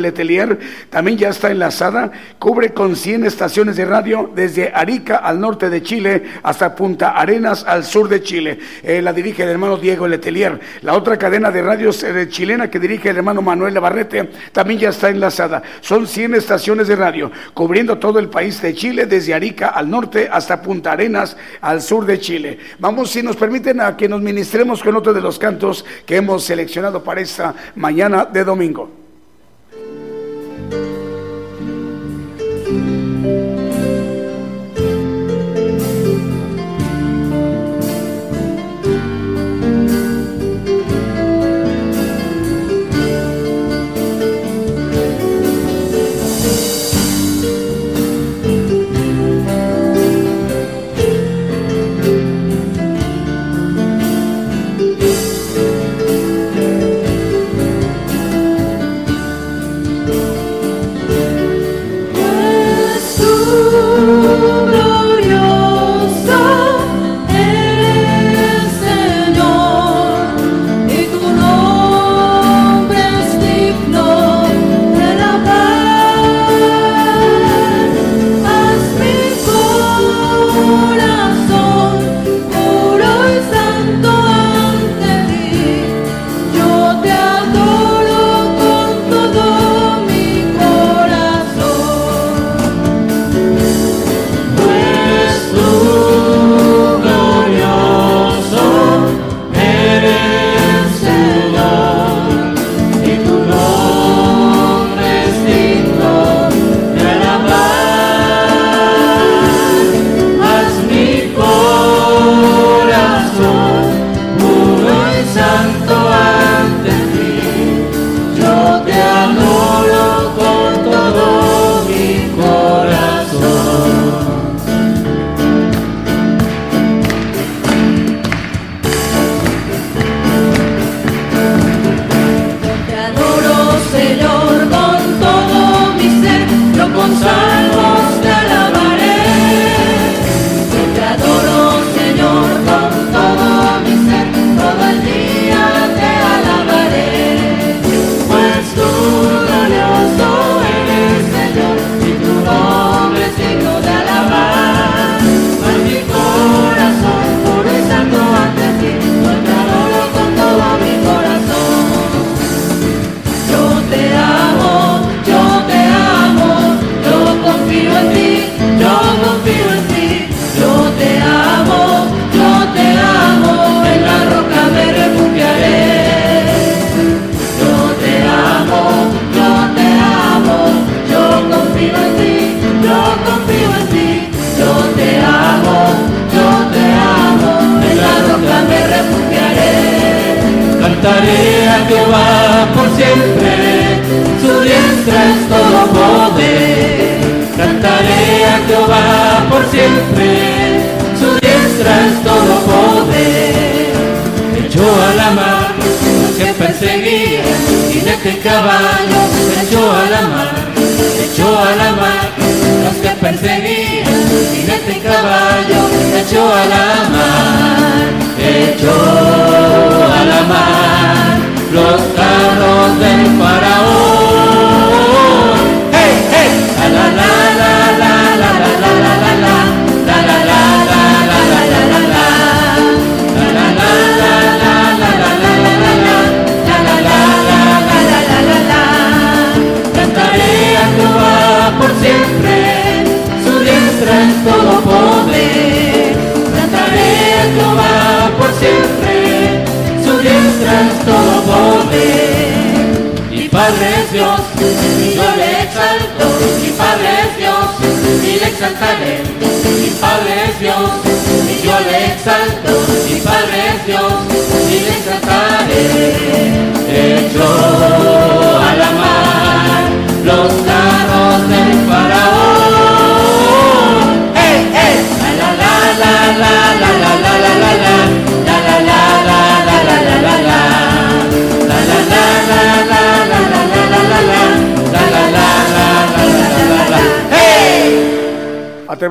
También 0.90 1.18
ya 1.18 1.30
está 1.30 1.52
enlazada, 1.52 2.12
cubre 2.40 2.74
con 2.74 2.96
100 2.96 3.26
estaciones 3.26 3.76
de 3.76 3.86
radio 3.86 4.32
desde 4.34 4.72
Arica 4.74 5.18
al 5.18 5.40
norte 5.40 5.70
de 5.70 5.84
Chile 5.84 6.24
hasta 6.44 6.76
Punta 6.76 7.12
Arenas 7.12 7.64
al 7.68 7.84
sur 7.84 8.08
de 8.08 8.22
Chile. 8.24 8.60
Eh, 8.84 9.02
la 9.02 9.14
dirige 9.14 9.44
el 9.44 9.50
hermano 9.50 9.78
Diego 9.78 10.08
Letelier. 10.08 10.60
La 10.82 10.94
otra 10.94 11.18
cadena 11.18 11.52
de 11.52 11.62
radios 11.62 12.04
eh, 12.04 12.28
chilena 12.30 12.70
que 12.70 12.80
dirige 12.80 13.10
el 13.10 13.18
hermano 13.18 13.42
Manuel 13.42 13.74
Navarrete 13.74 14.30
también 14.52 14.80
ya 14.80 14.90
está 14.90 15.10
enlazada. 15.10 15.62
Son 15.82 16.08
100 16.08 16.36
estaciones 16.36 16.88
de 16.88 16.96
radio 16.96 17.32
cubriendo 17.54 17.98
todo 17.98 18.20
el 18.20 18.30
país 18.30 18.62
de 18.62 18.74
Chile 18.74 19.06
desde 19.06 19.34
Arica 19.34 19.70
al 19.70 19.90
norte 19.90 20.30
hasta 20.32 20.62
Punta 20.62 20.94
Arenas 20.94 21.36
al 21.62 21.82
sur 21.82 22.06
de 22.06 22.20
Chile. 22.20 22.60
Vamos, 22.80 23.12
si 23.12 23.22
nos 23.22 23.36
permiten, 23.36 23.82
a 23.82 23.98
que 23.98 24.08
nos 24.08 24.22
ministremos 24.22 24.82
con 24.82 24.96
otro 24.96 25.14
de 25.14 25.22
los 25.22 25.40
cantos 25.40 25.86
que 26.06 26.18
hemos 26.18 26.44
seleccionado 26.44 27.04
para 27.04 27.22
esta 27.22 27.54
mañana 27.76 28.26
de 28.26 28.44
domingo. 28.44 29.01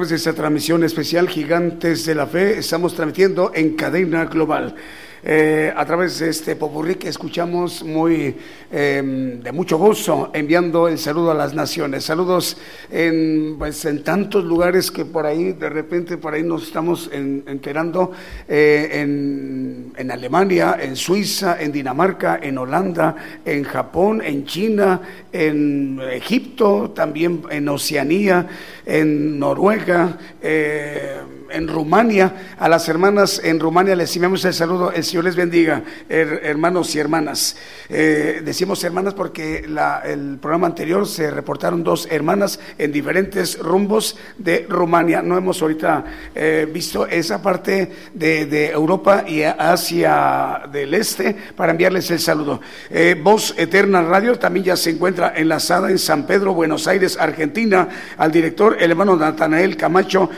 De 0.09 0.17
esta 0.17 0.33
transmisión 0.33 0.83
especial 0.83 1.29
Gigantes 1.29 2.07
de 2.07 2.15
la 2.15 2.27
Fe, 2.27 2.59
estamos 2.59 2.95
transmitiendo 2.95 3.53
en 3.55 3.77
cadena 3.77 4.25
global. 4.25 4.75
Eh, 5.23 5.71
a 5.77 5.85
través 5.85 6.19
de 6.19 6.31
este 6.31 6.57
popurrí 6.57 6.95
que 6.95 7.09
escuchamos 7.11 7.83
muy 7.85 8.35
eh, 8.73 9.39
de 9.43 9.53
mucho 9.53 9.77
gozo, 9.77 10.31
enviando 10.33 10.89
el 10.89 10.99
saludo 10.99 11.31
a 11.33 11.35
las 11.35 11.53
naciones. 11.53 12.05
Saludos 12.05 12.57
en, 12.91 13.57
pues, 13.59 13.85
en 13.85 14.03
tantos 14.03 14.45
lugares 14.45 14.91
que 14.91 15.05
por 15.05 15.27
ahí, 15.27 15.53
de 15.53 15.69
repente, 15.69 16.17
por 16.17 16.33
ahí 16.33 16.43
nos 16.43 16.63
estamos 16.63 17.11
en- 17.13 17.45
enterando, 17.47 18.13
eh, 18.49 18.89
en, 18.95 19.93
en 19.97 20.11
Alemania, 20.11 20.79
en 20.81 20.97
Suiza, 20.97 21.61
en 21.61 21.71
Dinamarca, 21.73 22.39
en 22.43 22.57
Holanda, 22.57 23.15
en 23.45 23.65
Japón, 23.65 24.23
en 24.25 24.47
China, 24.47 25.03
en 25.33 26.01
Egipto, 26.13 26.93
también 26.95 27.43
en 27.51 27.69
Oceanía, 27.69 28.47
en 28.87 29.39
Noruega. 29.39 30.17
eh, 30.41 31.17
en 31.53 31.69
Rumania, 31.69 32.55
a 32.59 32.69
las 32.69 32.89
hermanas 32.89 33.41
en 33.43 33.61
Rumania 33.61 33.95
les 33.97 34.15
enviamos 34.17 34.45
el 34.45 34.55
saludo, 34.55 34.93
el 34.93 35.05
Señor 35.05 35.25
les 35.25 35.37
bendiga, 35.37 35.83
her- 36.09 36.41
hermanos 36.43 36.95
y 36.95 36.99
hermanas. 36.99 37.57
Eh, 37.89 38.43
decimos 38.45 38.83
hermanas 38.85 39.15
porque 39.15 39.65
el 40.05 40.39
programa 40.41 40.67
anterior 40.69 41.07
se 41.07 41.31
reportaron 41.31 41.83
dos 41.83 42.07
hermanas 42.11 42.61
en 42.79 42.93
diferentes 42.93 43.59
rumbos 43.59 44.17
de 44.39 44.67
Rumania. 44.69 45.23
No 45.23 45.37
hemos 45.37 45.61
ahorita 45.61 46.05
eh, 46.35 46.69
visto 46.73 47.07
esa 47.07 47.43
parte 47.43 47.91
de, 48.15 48.71
Europa 48.71 49.25
y 49.27 49.43
Asia 49.43 50.63
del 50.71 50.95
Este 50.95 51.35
para 51.57 51.73
enviarles 51.73 52.11
el 52.11 52.21
saludo. 52.21 52.61
Eh, 52.91 53.21
Voz 53.21 53.55
Eterna 53.57 54.03
Radio 54.03 54.39
también 54.39 54.65
ya 54.67 54.77
se 54.77 54.91
encuentra 54.91 55.33
enlazada 55.37 55.91
en 55.91 55.99
San 55.99 56.27
Pedro, 56.27 56.55
Buenos 56.55 56.87
Aires, 56.87 57.17
Argentina. 57.19 57.89
Al 58.17 58.31
director, 58.31 58.77
el 58.79 58.91
hermano 58.91 59.17
Natanael 59.17 59.77
Camacho, 59.77 60.31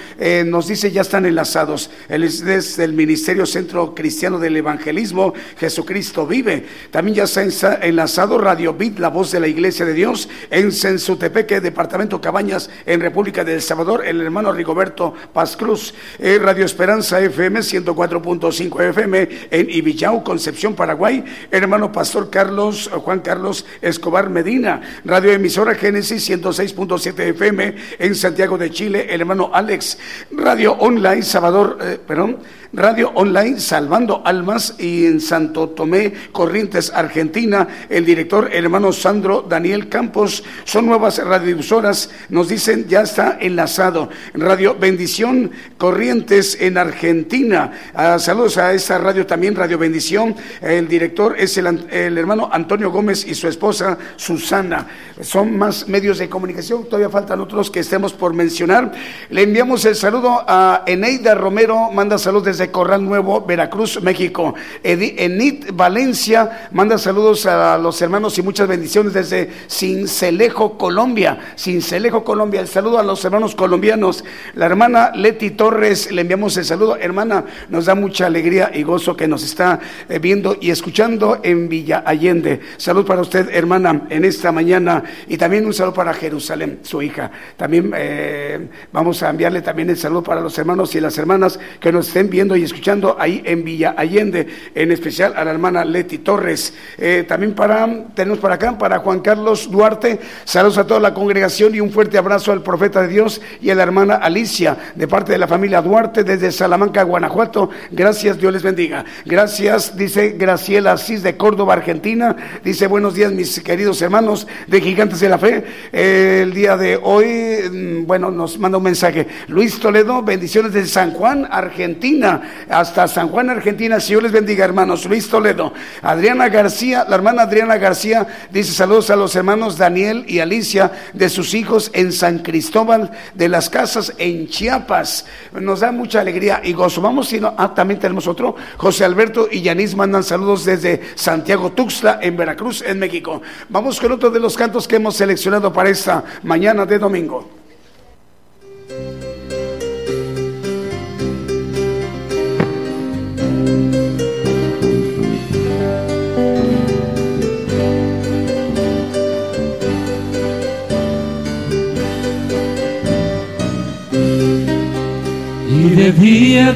nos 0.46 0.68
dice 0.68 0.90
ya 0.90 1.01
están 1.02 1.26
enlazados. 1.26 1.90
Él 2.08 2.24
es 2.24 2.44
desde 2.44 2.84
el 2.84 2.92
Ministerio 2.94 3.46
Centro 3.46 3.94
Cristiano 3.94 4.38
del 4.38 4.56
Evangelismo, 4.56 5.34
Jesucristo 5.58 6.26
vive. 6.26 6.64
También 6.90 7.16
ya 7.16 7.24
está 7.24 7.42
ensa- 7.44 7.78
enlazado 7.82 8.38
Radio 8.38 8.74
Bit, 8.74 8.98
la 8.98 9.08
voz 9.08 9.30
de 9.32 9.40
la 9.40 9.48
Iglesia 9.48 9.84
de 9.84 9.92
Dios, 9.94 10.28
en 10.50 10.72
Sensutepeque, 10.72 11.60
Departamento 11.60 12.20
Cabañas, 12.20 12.70
en 12.86 13.00
República 13.00 13.44
del 13.44 13.60
Salvador, 13.62 14.04
el 14.06 14.20
hermano 14.20 14.52
Rigoberto 14.52 15.14
Paz 15.32 15.56
Cruz. 15.56 15.94
Eh, 16.18 16.38
Radio 16.40 16.64
Esperanza 16.64 17.20
FM, 17.20 17.60
104.5 17.62 18.80
FM, 18.90 19.28
en 19.50 19.70
Ibillau, 19.70 20.22
Concepción, 20.24 20.74
Paraguay, 20.74 21.24
el 21.50 21.62
hermano 21.62 21.92
Pastor 21.92 22.30
Carlos, 22.30 22.90
eh, 22.92 22.96
Juan 22.98 23.20
Carlos 23.20 23.64
Escobar 23.80 24.30
Medina. 24.30 24.80
Radio 25.04 25.32
Emisora 25.32 25.74
Génesis, 25.74 26.24
106.7 26.28 27.28
FM, 27.30 27.74
en 27.98 28.14
Santiago 28.14 28.56
de 28.58 28.70
Chile, 28.70 29.06
el 29.10 29.20
hermano 29.20 29.50
Alex. 29.52 29.98
Radio 30.30 30.74
Online 30.96 31.22
Salvador, 31.22 31.78
eh, 31.80 31.98
perdón, 32.06 32.38
Radio 32.74 33.12
Online 33.14 33.60
Salvando 33.60 34.22
Almas 34.24 34.76
y 34.78 35.04
en 35.04 35.20
Santo 35.20 35.68
Tomé, 35.70 36.12
Corrientes, 36.32 36.90
Argentina, 36.94 37.68
el 37.90 38.06
director 38.06 38.48
hermano 38.50 38.92
Sandro 38.92 39.42
Daniel 39.42 39.90
Campos. 39.90 40.42
Son 40.64 40.86
nuevas 40.86 41.18
radiodifusoras, 41.18 42.08
nos 42.30 42.48
dicen 42.48 42.86
ya 42.88 43.02
está 43.02 43.36
enlazado. 43.40 44.08
Radio 44.32 44.74
Bendición 44.74 45.50
Corrientes 45.76 46.56
en 46.60 46.78
Argentina. 46.78 47.72
Ah, 47.94 48.18
saludos 48.18 48.56
a 48.56 48.72
esta 48.72 48.96
radio 48.96 49.26
también, 49.26 49.54
Radio 49.54 49.76
Bendición. 49.76 50.34
El 50.62 50.88
director 50.88 51.34
es 51.38 51.58
el, 51.58 51.86
el 51.90 52.16
hermano 52.16 52.48
Antonio 52.50 52.90
Gómez 52.90 53.26
y 53.26 53.34
su 53.34 53.48
esposa 53.48 53.98
Susana. 54.16 54.86
Son 55.20 55.58
más 55.58 55.88
medios 55.88 56.18
de 56.18 56.30
comunicación, 56.30 56.84
todavía 56.84 57.10
faltan 57.10 57.40
otros 57.40 57.70
que 57.70 57.80
estemos 57.80 58.14
por 58.14 58.32
mencionar. 58.32 58.92
Le 59.28 59.42
enviamos 59.42 59.84
el 59.84 59.94
saludo 59.94 60.42
a 60.48 60.84
Eneida 60.86 61.34
Romero, 61.34 61.90
manda 61.90 62.16
saludos 62.16 62.44
desde 62.46 62.61
Corral 62.70 63.04
Nuevo, 63.04 63.40
Veracruz, 63.42 64.00
México. 64.02 64.54
Enid 64.82 65.70
Valencia 65.74 66.68
manda 66.72 66.98
saludos 66.98 67.46
a 67.46 67.78
los 67.78 68.00
hermanos 68.02 68.38
y 68.38 68.42
muchas 68.42 68.68
bendiciones 68.68 69.14
desde 69.14 69.50
Cincelejo, 69.68 70.78
Colombia. 70.78 71.54
Cincelejo, 71.58 72.24
Colombia. 72.24 72.60
El 72.60 72.68
saludo 72.68 72.98
a 72.98 73.02
los 73.02 73.24
hermanos 73.24 73.54
colombianos. 73.54 74.24
La 74.54 74.66
hermana 74.66 75.12
Leti 75.14 75.50
Torres, 75.50 76.10
le 76.12 76.22
enviamos 76.22 76.56
el 76.56 76.64
saludo. 76.64 76.96
Hermana, 76.96 77.44
nos 77.68 77.86
da 77.86 77.94
mucha 77.94 78.26
alegría 78.26 78.70
y 78.72 78.82
gozo 78.82 79.16
que 79.16 79.26
nos 79.26 79.42
está 79.42 79.80
eh, 80.08 80.18
viendo 80.18 80.56
y 80.60 80.70
escuchando 80.70 81.40
en 81.42 81.68
Villa 81.68 82.02
Allende. 82.06 82.60
Salud 82.76 83.06
para 83.06 83.22
usted, 83.22 83.48
hermana, 83.52 84.06
en 84.10 84.24
esta 84.24 84.52
mañana. 84.52 85.02
Y 85.28 85.36
también 85.36 85.66
un 85.66 85.74
saludo 85.74 85.94
para 85.94 86.14
Jerusalén, 86.14 86.80
su 86.82 87.02
hija. 87.02 87.30
También 87.56 87.92
eh, 87.96 88.68
vamos 88.92 89.22
a 89.22 89.30
enviarle 89.30 89.62
también 89.62 89.90
el 89.90 89.96
saludo 89.96 90.22
para 90.22 90.40
los 90.40 90.56
hermanos 90.58 90.94
y 90.94 91.00
las 91.00 91.16
hermanas 91.18 91.58
que 91.80 91.92
nos 91.92 92.08
estén 92.08 92.30
viendo 92.30 92.51
y 92.56 92.62
escuchando 92.62 93.16
ahí 93.18 93.42
en 93.44 93.64
Villa 93.64 93.94
Allende, 93.96 94.46
en 94.74 94.92
especial 94.92 95.34
a 95.36 95.44
la 95.44 95.50
hermana 95.50 95.84
Leti 95.84 96.18
Torres. 96.18 96.74
Eh, 96.98 97.24
también 97.26 97.54
para, 97.54 98.06
tenemos 98.14 98.38
para 98.38 98.56
acá, 98.56 98.76
para 98.76 98.98
Juan 98.98 99.20
Carlos 99.20 99.70
Duarte, 99.70 100.18
saludos 100.44 100.78
a 100.78 100.86
toda 100.86 101.00
la 101.00 101.14
congregación 101.14 101.74
y 101.74 101.80
un 101.80 101.90
fuerte 101.90 102.18
abrazo 102.18 102.52
al 102.52 102.62
profeta 102.62 103.02
de 103.02 103.08
Dios 103.08 103.40
y 103.60 103.70
a 103.70 103.74
la 103.74 103.82
hermana 103.82 104.16
Alicia, 104.16 104.76
de 104.94 105.08
parte 105.08 105.32
de 105.32 105.38
la 105.38 105.46
familia 105.46 105.82
Duarte, 105.82 106.24
desde 106.24 106.52
Salamanca, 106.52 107.02
Guanajuato. 107.02 107.70
Gracias, 107.90 108.38
Dios 108.38 108.52
les 108.52 108.62
bendiga. 108.62 109.04
Gracias, 109.24 109.96
dice 109.96 110.30
Graciela 110.30 110.92
Asís 110.92 111.22
de 111.22 111.36
Córdoba, 111.36 111.74
Argentina. 111.74 112.36
Dice, 112.64 112.86
buenos 112.86 113.14
días, 113.14 113.32
mis 113.32 113.60
queridos 113.60 114.00
hermanos 114.02 114.46
de 114.66 114.80
Gigantes 114.80 115.20
de 115.20 115.28
la 115.28 115.38
Fe. 115.38 115.64
Eh, 115.92 116.40
el 116.42 116.52
día 116.52 116.76
de 116.76 116.98
hoy, 117.02 117.68
mm, 117.70 118.06
bueno, 118.06 118.30
nos 118.30 118.58
manda 118.58 118.78
un 118.78 118.84
mensaje. 118.84 119.26
Luis 119.48 119.78
Toledo, 119.78 120.22
bendiciones 120.22 120.72
de 120.72 120.86
San 120.86 121.12
Juan, 121.12 121.46
Argentina. 121.50 122.41
Hasta 122.68 123.08
San 123.08 123.28
Juan, 123.28 123.50
Argentina. 123.50 124.00
Señor 124.00 124.24
les 124.24 124.32
bendiga, 124.32 124.64
hermanos. 124.64 125.04
Luis 125.06 125.28
Toledo, 125.28 125.72
Adriana 126.02 126.48
García, 126.48 127.04
la 127.08 127.16
hermana 127.16 127.42
Adriana 127.42 127.76
García 127.76 128.26
dice 128.50 128.72
saludos 128.72 129.10
a 129.10 129.16
los 129.16 129.34
hermanos 129.36 129.78
Daniel 129.78 130.24
y 130.26 130.40
Alicia 130.40 130.92
de 131.12 131.28
sus 131.28 131.54
hijos 131.54 131.90
en 131.94 132.12
San 132.12 132.38
Cristóbal 132.40 133.10
de 133.34 133.48
las 133.48 133.70
Casas 133.70 134.12
en 134.18 134.48
Chiapas. 134.48 135.26
Nos 135.52 135.80
da 135.80 135.92
mucha 135.92 136.20
alegría 136.20 136.60
y 136.62 136.72
gozo. 136.72 137.00
Vamos, 137.00 137.28
sino, 137.28 137.54
ah, 137.56 137.74
también 137.74 138.00
tenemos 138.00 138.26
otro. 138.26 138.56
José 138.76 139.04
Alberto 139.04 139.48
y 139.50 139.62
Yanis 139.62 139.94
mandan 139.94 140.22
saludos 140.22 140.64
desde 140.64 141.00
Santiago 141.14 141.72
Tuxtla, 141.72 142.18
en 142.22 142.36
Veracruz, 142.36 142.82
en 142.82 142.98
México. 142.98 143.42
Vamos 143.68 144.00
con 144.00 144.12
otro 144.12 144.30
de 144.30 144.40
los 144.40 144.56
cantos 144.56 144.88
que 144.88 144.96
hemos 144.96 145.16
seleccionado 145.16 145.72
para 145.72 145.90
esta 145.90 146.24
mañana 146.42 146.86
de 146.86 146.98
domingo. 146.98 147.61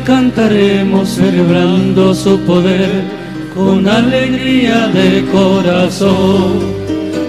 Cantaremos 0.04 1.08
celebrando 1.08 2.14
su 2.14 2.38
poder 2.40 3.04
con 3.54 3.88
alegría 3.88 4.88
de 4.88 5.24
corazón, 5.32 6.60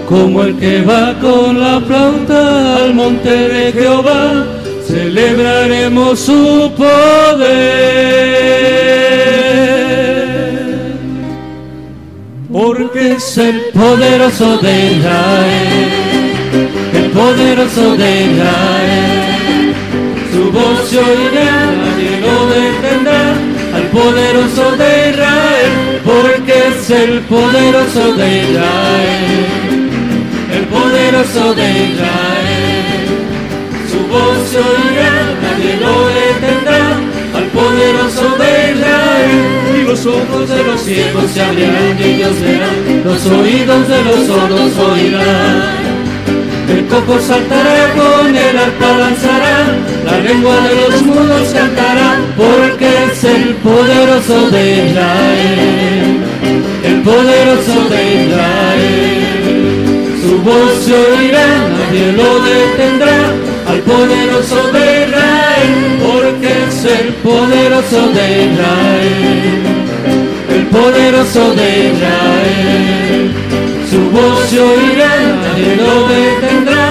como 0.08 0.42
el 0.42 0.56
que 0.56 0.82
va 0.82 1.14
con 1.20 1.60
la 1.60 1.80
flauta 1.80 2.76
al 2.84 2.94
monte 2.94 3.30
de 3.30 3.72
Jehová, 3.72 4.46
celebraremos 4.86 6.18
su 6.18 6.70
poder. 6.76 7.48
Porque 12.52 13.12
es 13.12 13.38
el 13.38 13.60
poderoso 13.72 14.58
de 14.58 14.92
Israel, 14.92 15.88
el 16.94 17.10
poderoso 17.10 17.96
de 17.96 18.24
Israel 18.24 19.28
su 20.38 20.52
voz 20.52 20.88
se 20.88 20.98
oirá, 20.98 21.87
al 23.74 23.82
poderoso 23.90 24.76
de 24.76 25.10
Israel, 25.10 26.00
porque 26.04 26.54
es 26.68 26.90
el 26.90 27.20
poderoso 27.20 28.14
de 28.14 28.42
Israel, 28.42 29.90
el 30.56 30.64
poderoso 30.66 31.54
de 31.54 31.70
Israel. 31.70 33.08
Su 33.90 34.00
voz 34.06 34.48
se 34.50 34.58
oirá, 34.58 35.12
nadie 35.42 35.76
lo 35.80 36.08
detendrá, 36.08 36.96
al 37.34 37.44
poderoso 37.44 38.36
de 38.36 38.72
Israel. 38.72 39.80
Y 39.80 39.82
los 39.86 40.06
ojos 40.06 40.48
de 40.48 40.64
los 40.64 40.80
ciegos 40.80 41.30
se 41.32 41.42
abrirán 41.42 41.96
y 41.98 42.02
ellos 42.02 42.40
verán, 42.40 43.02
los 43.04 43.26
oídos 43.26 43.88
de 43.88 44.04
los 44.04 44.26
sordos 44.26 44.72
oirán. 44.78 46.07
El 46.68 46.86
coco 46.86 47.18
saltará, 47.18 47.94
con 47.96 48.36
el 48.36 48.58
arpa 48.58 48.98
danzará, 48.98 49.56
la 50.04 50.18
lengua 50.18 50.54
de 50.60 50.74
los 50.74 51.02
mudos 51.02 51.48
cantará, 51.54 52.20
porque 52.36 52.88
es 53.10 53.24
el 53.24 53.54
poderoso 53.56 54.50
de 54.50 54.86
Israel, 54.86 56.18
el 56.84 57.00
poderoso 57.00 57.88
de 57.88 58.24
Israel. 58.24 59.28
Su 60.22 60.38
voz 60.42 60.72
se 60.84 60.94
oirá, 60.94 61.46
nadie 61.78 62.12
lo 62.12 62.40
detendrá, 62.40 63.32
al 63.66 63.80
poderoso 63.80 64.70
de 64.70 65.06
Israel, 65.06 65.74
porque 66.06 66.48
es 66.68 66.84
el 66.84 67.14
poderoso 67.14 68.08
de 68.08 68.44
Israel, 68.44 69.60
el 70.54 70.66
poderoso 70.66 71.54
de 71.54 71.92
Israel. 71.92 73.47
Voz 74.18 74.48
se 74.50 74.60
oirá, 74.60 75.12
nadie 75.42 75.76
lo 75.76 76.08
detendrá, 76.08 76.84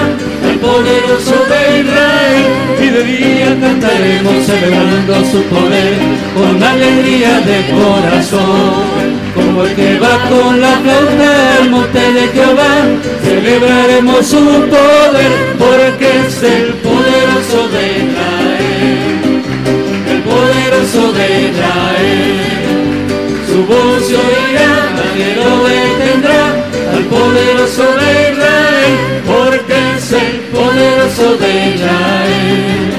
el 0.48 0.58
poderoso 0.58 1.36
de 1.50 1.80
Israel. 1.80 2.44
Y 2.80 2.86
de 2.94 3.02
día 3.04 3.48
cantaremos 3.60 4.46
celebrando 4.46 5.14
su 5.30 5.42
poder 5.54 5.94
con 6.34 6.62
alegría 6.62 7.40
de 7.40 7.58
corazón. 7.76 9.18
Como 9.34 9.64
el 9.64 9.74
que 9.74 9.98
va 9.98 10.14
con 10.30 10.60
la 10.60 10.74
flauta 10.82 11.56
al 11.60 11.70
monte 11.70 12.12
de 12.16 12.28
Jehová, 12.28 12.74
celebraremos 13.22 14.26
su 14.26 14.44
poder 14.74 15.32
porque 15.58 16.08
es 16.26 16.42
el 16.42 16.66
poderoso 16.86 17.68
de 17.74 17.82
Israel. 18.04 19.08
El 20.12 20.20
poderoso 20.22 21.12
de 21.12 21.26
Israel. 21.50 22.58
Su 23.48 23.66
voz 23.66 24.06
se 24.06 24.16
oirá, 24.16 24.70
nadie 24.96 25.36
lo 25.36 25.64
detendrá 25.64 26.17
poderoso 27.18 27.84
de 28.00 28.10
Israel, 28.32 28.94
porque 29.26 29.76
es 29.96 30.12
el 30.12 30.34
poderoso 30.56 31.36
de 31.42 31.50
Israel, 31.74 32.90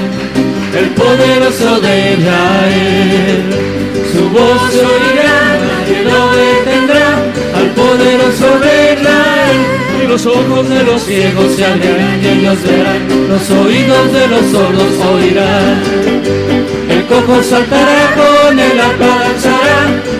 el 0.80 0.88
poderoso 1.00 1.80
de 1.80 1.94
Israel. 2.14 3.42
Su 4.12 4.22
voz 4.28 4.60
se 4.72 4.84
oirá, 4.94 5.36
nadie 5.68 5.98
lo 6.10 6.22
detendrá, 6.42 7.08
al 7.58 7.68
poderoso 7.80 8.48
de 8.64 8.72
Israel. 8.94 9.60
Y 10.02 10.06
los 10.06 10.26
ojos 10.26 10.68
de 10.68 10.82
los 10.84 11.02
ciegos 11.02 11.54
se 11.56 11.64
abrirán 11.64 12.20
y 12.22 12.28
ellos 12.28 12.58
verán, 12.62 13.02
los 13.28 13.50
oídos 13.50 14.12
de 14.12 14.28
los 14.28 14.44
sordos 14.50 14.92
oirán. 15.12 16.79
Cojo 17.10 17.42
saltará, 17.42 18.14
con 18.14 18.56
el 18.56 18.78
arpa 18.78 19.14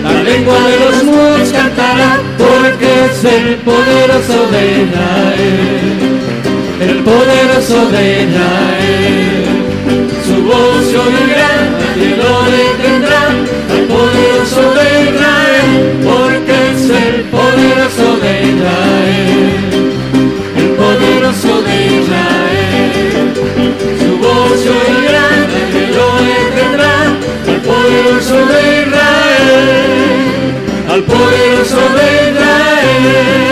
la 0.03 0.23
lengua 0.23 0.59
de 0.67 0.75
los 0.83 1.03
mudos 1.05 1.49
cantará, 1.53 2.19
porque 2.37 3.05
es 3.05 3.23
el 3.23 3.55
poderoso 3.69 4.37
de 4.51 4.61
Israel, 4.83 5.99
el 6.81 6.97
poderoso 7.09 7.79
de 7.91 8.23
Israel. 8.23 9.45
Su 10.25 10.35
voz 10.43 10.83
se 10.89 10.97
oirá, 10.97 11.53
nadie 11.79 12.11
lo 12.21 12.33
detendrá, 12.57 13.23
el 13.73 13.83
poderoso 13.93 14.63
de 14.77 14.87
Israel, 15.11 15.71
porque 16.03 16.55
es 16.73 16.83
el 16.89 17.15
poderoso 17.35 18.07
de 18.23 18.33
Israel, 18.51 19.61
el 20.57 20.69
poderoso 20.81 21.51
de 21.67 21.75
Israel. 21.99 22.91
Su 24.01 24.11
voz 24.17 24.59
se 24.59 24.69
oirá, 24.69 25.00
al 31.21 31.27
poderoso 31.27 31.75
de 31.75 32.29
Israel, 32.31 33.50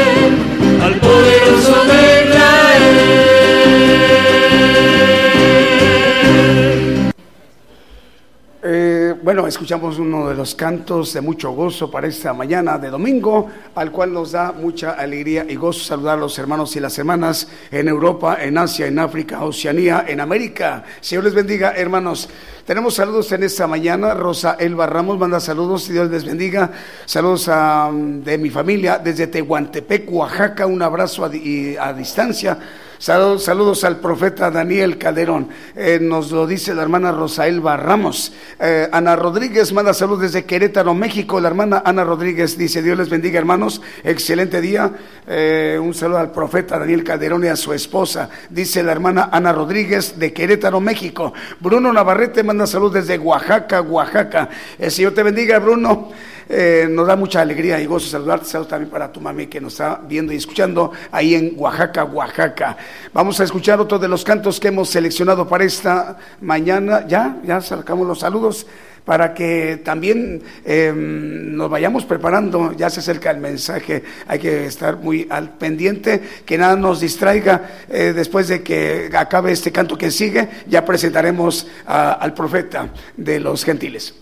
bueno, 9.39 9.47
escuchamos 9.47 9.97
uno 9.99 10.27
de 10.27 10.35
los 10.35 10.53
cantos 10.53 11.13
de 11.13 11.21
mucho 11.21 11.51
gozo 11.51 11.89
para 11.89 12.07
esta 12.07 12.33
mañana 12.33 12.77
de 12.77 12.89
domingo, 12.89 13.49
al 13.73 13.89
cual 13.89 14.11
nos 14.11 14.33
da 14.33 14.51
mucha 14.51 14.91
alegría 14.91 15.45
y 15.47 15.55
gozo 15.55 15.79
saludar 15.79 16.17
a 16.17 16.19
los 16.19 16.37
hermanos 16.37 16.75
y 16.75 16.81
las 16.81 16.99
hermanas 16.99 17.47
en 17.71 17.87
Europa, 17.87 18.37
en 18.41 18.57
Asia, 18.57 18.87
en 18.87 18.99
África, 18.99 19.41
Oceanía, 19.45 20.03
en 20.05 20.19
América. 20.19 20.83
Señor 20.99 21.23
les 21.23 21.33
bendiga, 21.33 21.71
hermanos. 21.71 22.27
Tenemos 22.65 22.95
saludos 22.95 23.31
en 23.31 23.43
esta 23.43 23.65
mañana. 23.65 24.13
Rosa 24.13 24.57
Elba 24.59 24.87
Ramos 24.87 25.17
manda 25.17 25.39
saludos 25.39 25.89
y 25.89 25.93
Dios 25.93 26.11
les 26.11 26.25
bendiga. 26.25 26.71
Saludos 27.05 27.47
a, 27.47 27.89
de 27.93 28.37
mi 28.37 28.49
familia 28.49 28.99
desde 28.99 29.27
Tehuantepec, 29.27 30.11
Oaxaca. 30.11 30.65
Un 30.65 30.81
abrazo 30.81 31.23
a 31.23 31.93
distancia. 31.93 32.59
Saludos, 32.99 33.45
saludos, 33.45 33.85
al 33.85 34.01
profeta 34.01 34.51
Daniel 34.51 34.97
Calderón. 34.97 35.47
Eh, 35.73 35.99
nos 36.01 36.31
lo 36.31 36.45
dice 36.45 36.75
la 36.75 36.81
hermana 36.81 37.13
Rosaelba 37.13 37.77
Ramos. 37.77 38.33
Eh, 38.59 38.89
Ana 38.91 39.15
Rodríguez 39.15 39.71
manda 39.71 39.93
saludos 39.93 40.23
desde 40.23 40.43
Querétaro, 40.43 40.93
México. 40.93 41.39
La 41.39 41.47
hermana 41.47 41.81
Ana 41.85 42.03
Rodríguez 42.03 42.57
dice, 42.57 42.81
Dios 42.81 42.97
les 42.97 43.07
bendiga 43.07 43.39
hermanos, 43.39 43.81
excelente 44.03 44.59
día. 44.59 44.91
Eh, 45.25 45.79
un 45.81 45.93
saludo 45.93 46.17
al 46.17 46.33
profeta 46.33 46.77
Daniel 46.77 47.05
Calderón 47.05 47.45
y 47.45 47.47
a 47.47 47.55
su 47.55 47.71
esposa. 47.71 48.29
Dice 48.49 48.83
la 48.83 48.91
hermana 48.91 49.29
Ana 49.31 49.53
Rodríguez 49.53 50.19
de 50.19 50.33
Querétaro, 50.33 50.81
México. 50.81 51.31
Bruno 51.61 51.93
Navarrete 51.93 52.43
manda 52.43 52.67
saludos 52.67 52.95
desde 52.95 53.17
Oaxaca, 53.17 53.79
Oaxaca. 53.79 54.49
El 54.77 54.91
Señor 54.91 55.13
te 55.13 55.23
bendiga, 55.23 55.57
Bruno. 55.59 56.11
Eh, 56.51 56.87
nos 56.89 57.05
da 57.05 57.15
mucha 57.15 57.41
alegría 57.41 57.79
y 57.79 57.85
gozo 57.85 58.07
saludarte. 58.07 58.45
Saludos 58.45 58.69
también 58.69 58.89
para 58.89 59.11
tu 59.11 59.21
mami 59.21 59.45
que 59.45 59.61
nos 59.61 59.73
está 59.73 60.01
viendo 60.07 60.33
y 60.33 60.37
escuchando 60.37 60.91
ahí 61.11 61.35
en 61.35 61.53
Oaxaca, 61.55 62.05
Oaxaca. 62.05 62.75
Vamos 63.13 63.39
a 63.39 63.43
escuchar 63.43 63.79
otro 63.79 63.99
de 63.99 64.07
los 64.07 64.23
cantos 64.23 64.59
que 64.59 64.69
hemos 64.69 64.89
seleccionado 64.89 65.47
para 65.47 65.63
esta 65.63 66.17
mañana. 66.41 67.05
Ya, 67.07 67.37
ya 67.43 67.61
sacamos 67.61 68.07
los 68.07 68.19
saludos 68.19 68.65
para 69.05 69.33
que 69.33 69.81
también 69.83 70.41
eh, 70.65 70.91
nos 70.95 71.69
vayamos 71.69 72.03
preparando. 72.05 72.73
Ya 72.73 72.89
se 72.89 73.01
acerca 73.01 73.29
el 73.29 73.37
mensaje, 73.37 74.03
hay 74.27 74.39
que 74.39 74.65
estar 74.65 74.97
muy 74.97 75.27
al 75.29 75.51
pendiente, 75.51 76.21
que 76.45 76.57
nada 76.57 76.75
nos 76.75 76.99
distraiga. 76.99 77.69
Eh, 77.89 78.13
después 78.15 78.47
de 78.47 78.63
que 78.63 79.09
acabe 79.15 79.51
este 79.51 79.71
canto 79.71 79.97
que 79.97 80.09
sigue, 80.09 80.49
ya 80.67 80.83
presentaremos 80.83 81.67
al 81.85 82.33
profeta 82.33 82.89
de 83.15 83.39
los 83.39 83.63
gentiles. 83.63 84.15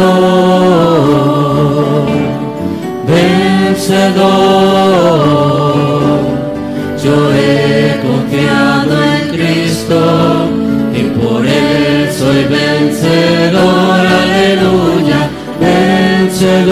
Lord. 0.00 0.49
Vencedor. 4.10 5.30
Yo 7.02 7.32
he 7.32 7.98
confiado 8.02 8.92
en 9.02 9.28
Cristo 9.30 9.98
y 10.94 11.02
por 11.18 11.46
él 11.46 12.10
soy 12.12 12.44
vencedor, 12.44 14.06
aleluya, 14.06 15.30
vencedor, 15.60 16.70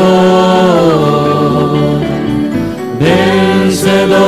vencedor. 3.00 4.18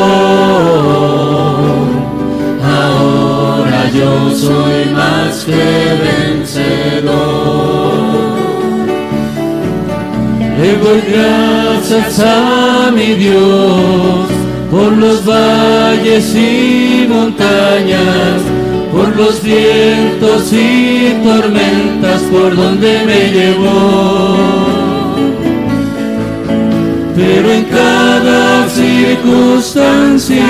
Ahora 2.63 3.81
yo 3.93 4.31
soy 4.35 4.87
más 4.95 5.45
que 5.45 5.65
vencedor. 6.05 7.31
Le 10.59 10.71
doy 10.77 11.01
gracias 11.91 12.21
a 12.21 12.91
mi 12.93 13.15
Dios 13.15 14.29
por 14.71 14.93
los 14.97 15.25
valles 15.27 16.33
y 16.37 17.05
montañas, 17.09 18.41
por 18.93 19.17
los 19.17 19.43
vientos 19.43 20.53
y 20.53 21.17
tormentas 21.25 22.23
por 22.31 22.55
donde 22.55 23.03
me 23.07 23.33
llevó. 23.33 24.37
Pero 27.17 27.53
en 27.53 27.65
cada 27.65 28.69
circunstancia 28.69 30.47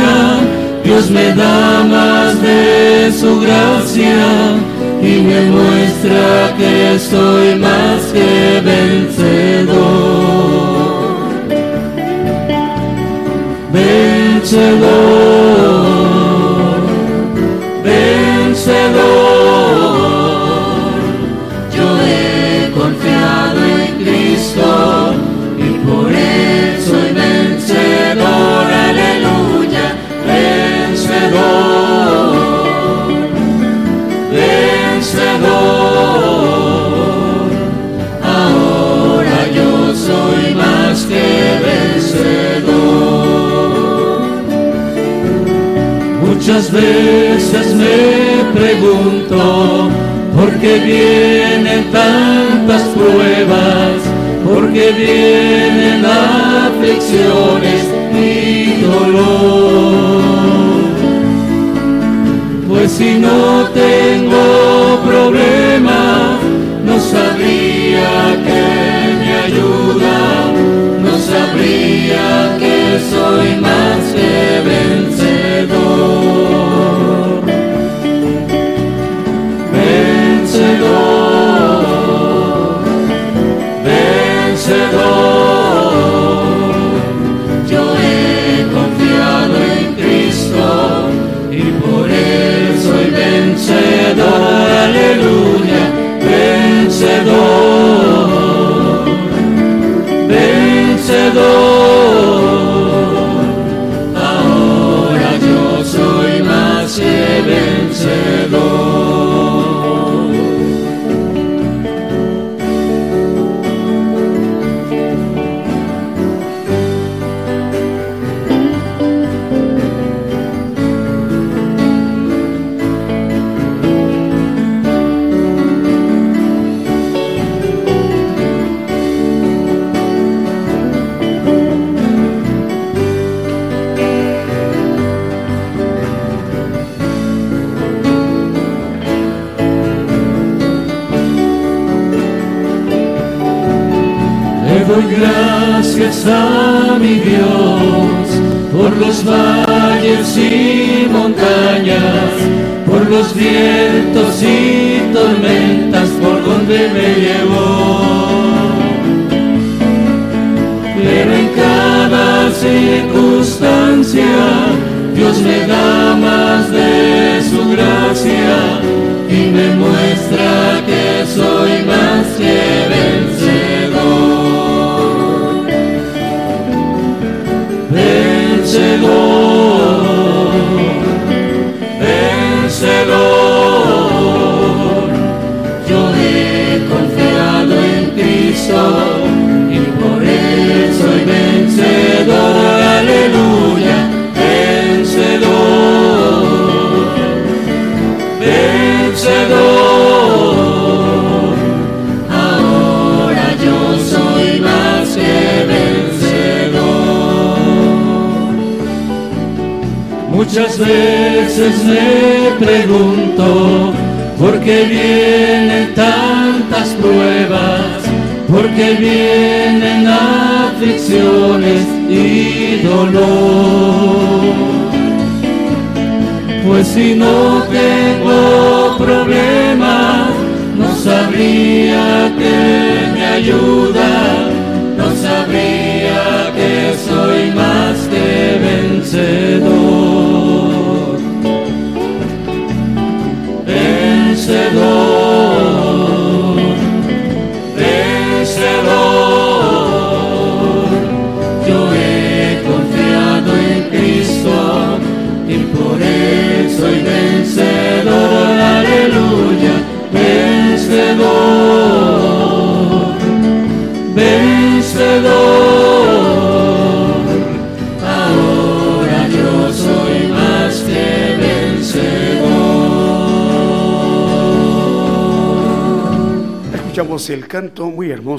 Dios 0.85 1.11
me 1.11 1.33
da 1.35 1.85
más 1.85 2.43
de 2.43 3.11
su 3.19 3.41
gracia 3.41 4.59
y 5.03 5.23
me 5.23 5.41
muestra 5.51 6.55
que 6.59 6.99
soy 6.99 7.55
más 7.59 8.03
que 8.13 8.61
vencedor. 8.63 10.21
Vencedor, 14.41 14.81
vencedor. 17.85 19.40
Muchas 46.61 46.75
veces 46.75 47.75
me 47.75 48.53
pregunto 48.53 49.89
por 50.37 50.51
qué 50.59 50.79
vienen 50.79 51.91
tantas 51.91 52.83
pruebas, 52.89 53.97
por 54.45 54.71
qué 54.71 54.93
vienen 54.93 56.05
aflicciones 56.05 57.87
y 58.13 58.83
dolor. 58.83 60.21
Pues 62.69 62.93
si 62.93 63.15
no 63.15 63.65
tengo 63.73 65.01
problemas, 65.07 66.41
no 66.85 67.01
sabría 67.01 68.37
que 68.45 68.63
me 69.19 69.33
ayuda, 69.47 70.53
no 71.05 71.19
sabría 71.19 72.59
que 72.59 73.01
soy 73.11 73.61
más 73.63 74.13
que. 74.15 74.41
Vencedor, 74.61 76.40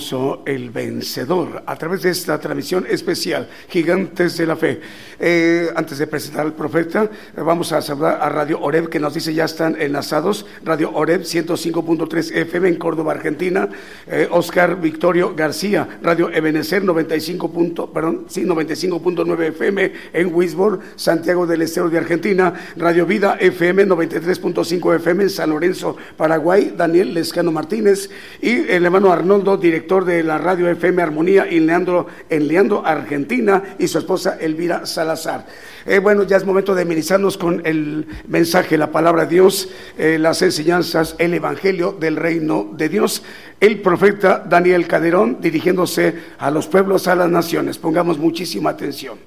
hermoso, 0.02 0.41
El 0.45 0.72
Vencedor, 0.72 1.64
a 1.66 1.76
través 1.76 2.02
de 2.02 2.10
esta 2.10 2.39
transmisión 2.39 2.86
especial, 2.89 3.47
Gigantes 3.70 4.36
de 4.38 4.45
la 4.47 4.56
Fe. 4.56 4.82
Eh, 5.20 5.70
antes 5.76 5.99
de 5.99 6.08
presentar 6.08 6.45
al 6.45 6.54
profeta, 6.54 7.04
eh, 7.04 7.10
vamos 7.41 7.72
a 7.72 7.82
saludar 7.82 8.18
a 8.20 8.30
Radio 8.30 8.60
Oreb, 8.62 8.89
que 8.89 8.99
nos 8.99 9.14
dice 9.14 9.34
ya 9.34 9.45
están 9.45 9.80
enlazados. 9.80 10.47
Radio 10.64 10.91
Oreb 10.93 11.22
105.3 11.22 12.36
FM 12.36 12.70
en 12.70 12.76
Córdoba, 12.78 13.12
Argentina. 13.12 13.70
Eh, 14.08 14.28
Oscar 14.32 14.82
Victorio 14.82 15.36
García, 15.36 15.99
Radio 16.02 16.32
Ebenecer 16.32 16.84
95. 16.84 17.91
perdón, 17.93 18.26
sí, 18.28 18.43
95.9 18.43 19.47
FM 19.49 19.91
en 20.14 20.34
Wisborne, 20.34 20.84
Santiago 20.95 21.45
del 21.45 21.62
Estero 21.62 21.89
de 21.89 21.99
Argentina. 21.99 22.54
Radio 22.76 23.06
Vida 23.06 23.38
FM 23.39 23.86
93.5 23.86 24.95
FM 24.95 25.24
en 25.24 25.30
San 25.30 25.52
Lorenzo, 25.52 25.95
Paraguay. 26.18 26.74
Daniel 26.76 27.14
Lescano 27.14 27.52
Martínez 27.52 28.10
y 28.52 28.66
el 28.70 28.86
hermano 28.86 29.12
Arnoldo, 29.12 29.56
director 29.56 30.04
de 30.04 30.24
la 30.24 30.38
radio 30.38 30.68
FM 30.68 31.02
Armonía 31.02 31.45
en 31.49 31.66
Leandro, 31.66 32.08
en 32.30 32.72
Argentina, 32.84 33.64
y 33.80 33.88
su 33.88 33.97
esposa 33.97 34.38
Elvira 34.39 34.86
Salazar. 34.86 35.45
Eh, 35.86 35.99
bueno, 35.99 36.24
ya 36.24 36.36
es 36.36 36.45
momento 36.45 36.76
de 36.76 36.82
amenizarnos 36.82 37.38
con 37.38 37.62
el 37.66 38.06
mensaje, 38.28 38.78
la 38.78 38.91
palabra 38.91 39.24
de 39.24 39.36
Dios, 39.36 39.70
eh, 39.97 40.18
las 40.20 40.41
enseñanzas, 40.41 41.16
el 41.18 41.34
evangelio 41.34 41.95
del 41.97 42.18
reino 42.18 42.70
de 42.76 42.89
Dios. 42.89 43.24
El 43.60 43.82
profeta 43.82 44.43
Daniel 44.45 44.86
Caderón 44.86 45.38
dirigiéndose 45.39 46.14
a 46.38 46.52
los 46.52 46.68
pueblos, 46.68 47.08
a 47.08 47.16
las 47.16 47.30
naciones. 47.30 47.78
Pongamos 47.78 48.18
muchísima 48.18 48.72
atención. 48.72 49.18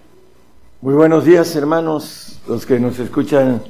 Muy 0.82 0.94
buenos 0.94 1.24
días, 1.24 1.56
hermanos, 1.56 2.40
los 2.46 2.66
que 2.66 2.78
nos 2.78 2.98
escuchan 2.98 3.62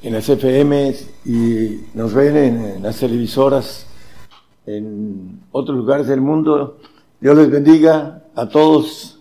en 0.00 0.12
las 0.12 0.28
FM 0.28 0.94
y 1.24 1.80
nos 1.94 2.14
ven 2.14 2.36
en 2.36 2.82
las 2.82 2.98
televisoras 3.00 3.86
en 4.66 5.40
otros 5.50 5.76
lugares 5.76 6.06
del 6.06 6.20
mundo. 6.20 6.78
Dios 7.20 7.36
les 7.36 7.50
bendiga 7.50 8.24
a 8.34 8.48
todos. 8.48 9.20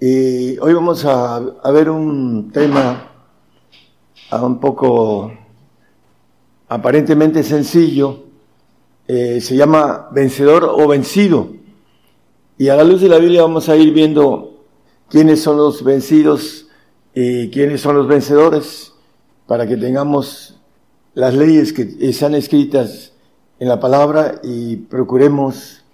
Y 0.00 0.58
hoy 0.58 0.72
vamos 0.74 1.04
a, 1.04 1.40
ver 1.72 1.90
un 1.90 2.50
tema 2.52 3.10
un 4.30 4.60
poco 4.60 5.32
aparentemente 6.68 7.42
sencillo. 7.42 8.24
Eh, 9.06 9.40
se 9.40 9.56
llama 9.56 10.08
vencedor 10.12 10.64
o 10.64 10.86
vencido. 10.86 11.48
Y 12.58 12.68
a 12.68 12.76
la 12.76 12.84
luz 12.84 13.00
de 13.00 13.08
la 13.08 13.18
Biblia 13.18 13.42
vamos 13.42 13.68
a 13.68 13.76
ir 13.76 13.92
viendo 13.92 14.64
quiénes 15.08 15.40
son 15.40 15.56
los 15.56 15.82
vencidos 15.82 16.66
y 17.14 17.48
quiénes 17.48 17.80
son 17.80 17.96
los 17.96 18.06
vencedores 18.06 18.92
para 19.46 19.66
que 19.66 19.76
tengamos 19.76 20.58
las 21.14 21.34
leyes 21.34 21.72
que 21.72 21.96
están 22.00 22.34
escritas 22.34 23.12
en 23.60 23.68
la 23.68 23.80
palabra 23.80 24.40
y 24.42 24.76
procuremos 24.76 25.84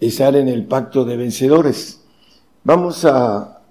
estar 0.00 0.36
en 0.36 0.48
el 0.48 0.66
pacto 0.66 1.04
de 1.04 1.16
vencedores. 1.16 2.00
Vamos 2.64 3.04
a 3.04 3.62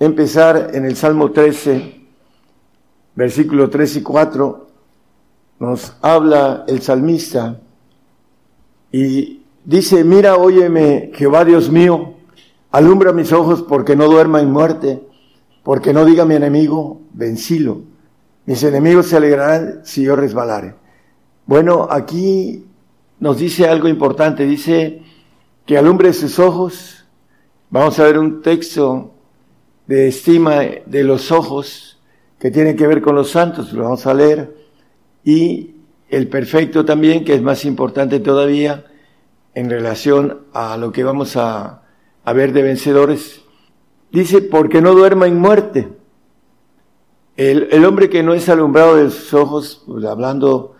empezar 0.00 0.70
en 0.72 0.84
el 0.84 0.96
Salmo 0.96 1.30
13, 1.32 2.00
versículo 3.14 3.68
3 3.68 3.96
y 3.96 4.02
4. 4.02 4.66
Nos 5.60 5.92
habla 6.00 6.64
el 6.66 6.80
salmista 6.80 7.60
y 8.90 9.42
dice, 9.64 10.02
mira, 10.04 10.36
óyeme, 10.36 11.10
Jehová 11.14 11.44
Dios 11.44 11.70
mío, 11.70 12.14
alumbra 12.70 13.12
mis 13.12 13.32
ojos 13.32 13.62
porque 13.62 13.96
no 13.96 14.06
duerma 14.06 14.40
en 14.40 14.50
muerte, 14.50 15.02
porque 15.62 15.92
no 15.92 16.04
diga 16.04 16.24
mi 16.24 16.36
enemigo, 16.36 17.02
vencilo. 17.12 17.82
Mis 18.46 18.62
enemigos 18.62 19.08
se 19.08 19.16
alegrarán 19.18 19.80
si 19.84 20.04
yo 20.04 20.16
resbalare. 20.16 20.74
Bueno, 21.44 21.86
aquí 21.90 22.67
nos 23.20 23.38
dice 23.38 23.66
algo 23.66 23.88
importante, 23.88 24.46
dice 24.46 25.02
que 25.66 25.76
alumbre 25.76 26.12
sus 26.12 26.38
ojos. 26.38 27.04
Vamos 27.70 27.98
a 27.98 28.04
ver 28.04 28.18
un 28.18 28.42
texto 28.42 29.12
de 29.86 30.08
estima 30.08 30.60
de 30.86 31.04
los 31.04 31.32
ojos 31.32 31.98
que 32.38 32.50
tiene 32.50 32.76
que 32.76 32.86
ver 32.86 33.02
con 33.02 33.14
los 33.14 33.30
santos, 33.30 33.72
lo 33.72 33.84
vamos 33.84 34.06
a 34.06 34.14
leer. 34.14 34.56
Y 35.24 35.74
el 36.08 36.28
perfecto 36.28 36.84
también, 36.84 37.24
que 37.24 37.34
es 37.34 37.42
más 37.42 37.64
importante 37.64 38.20
todavía 38.20 38.84
en 39.54 39.68
relación 39.68 40.42
a 40.52 40.76
lo 40.76 40.92
que 40.92 41.04
vamos 41.04 41.36
a, 41.36 41.82
ver 42.34 42.52
de 42.52 42.62
vencedores. 42.62 43.40
Dice, 44.12 44.42
porque 44.42 44.80
no 44.80 44.92
duerma 44.94 45.26
en 45.26 45.38
muerte. 45.38 45.88
El, 47.36 47.68
el 47.70 47.84
hombre 47.84 48.10
que 48.10 48.22
no 48.22 48.34
es 48.34 48.48
alumbrado 48.48 48.96
de 48.96 49.10
sus 49.10 49.32
ojos, 49.34 49.82
pues 49.86 50.04
hablando 50.04 50.76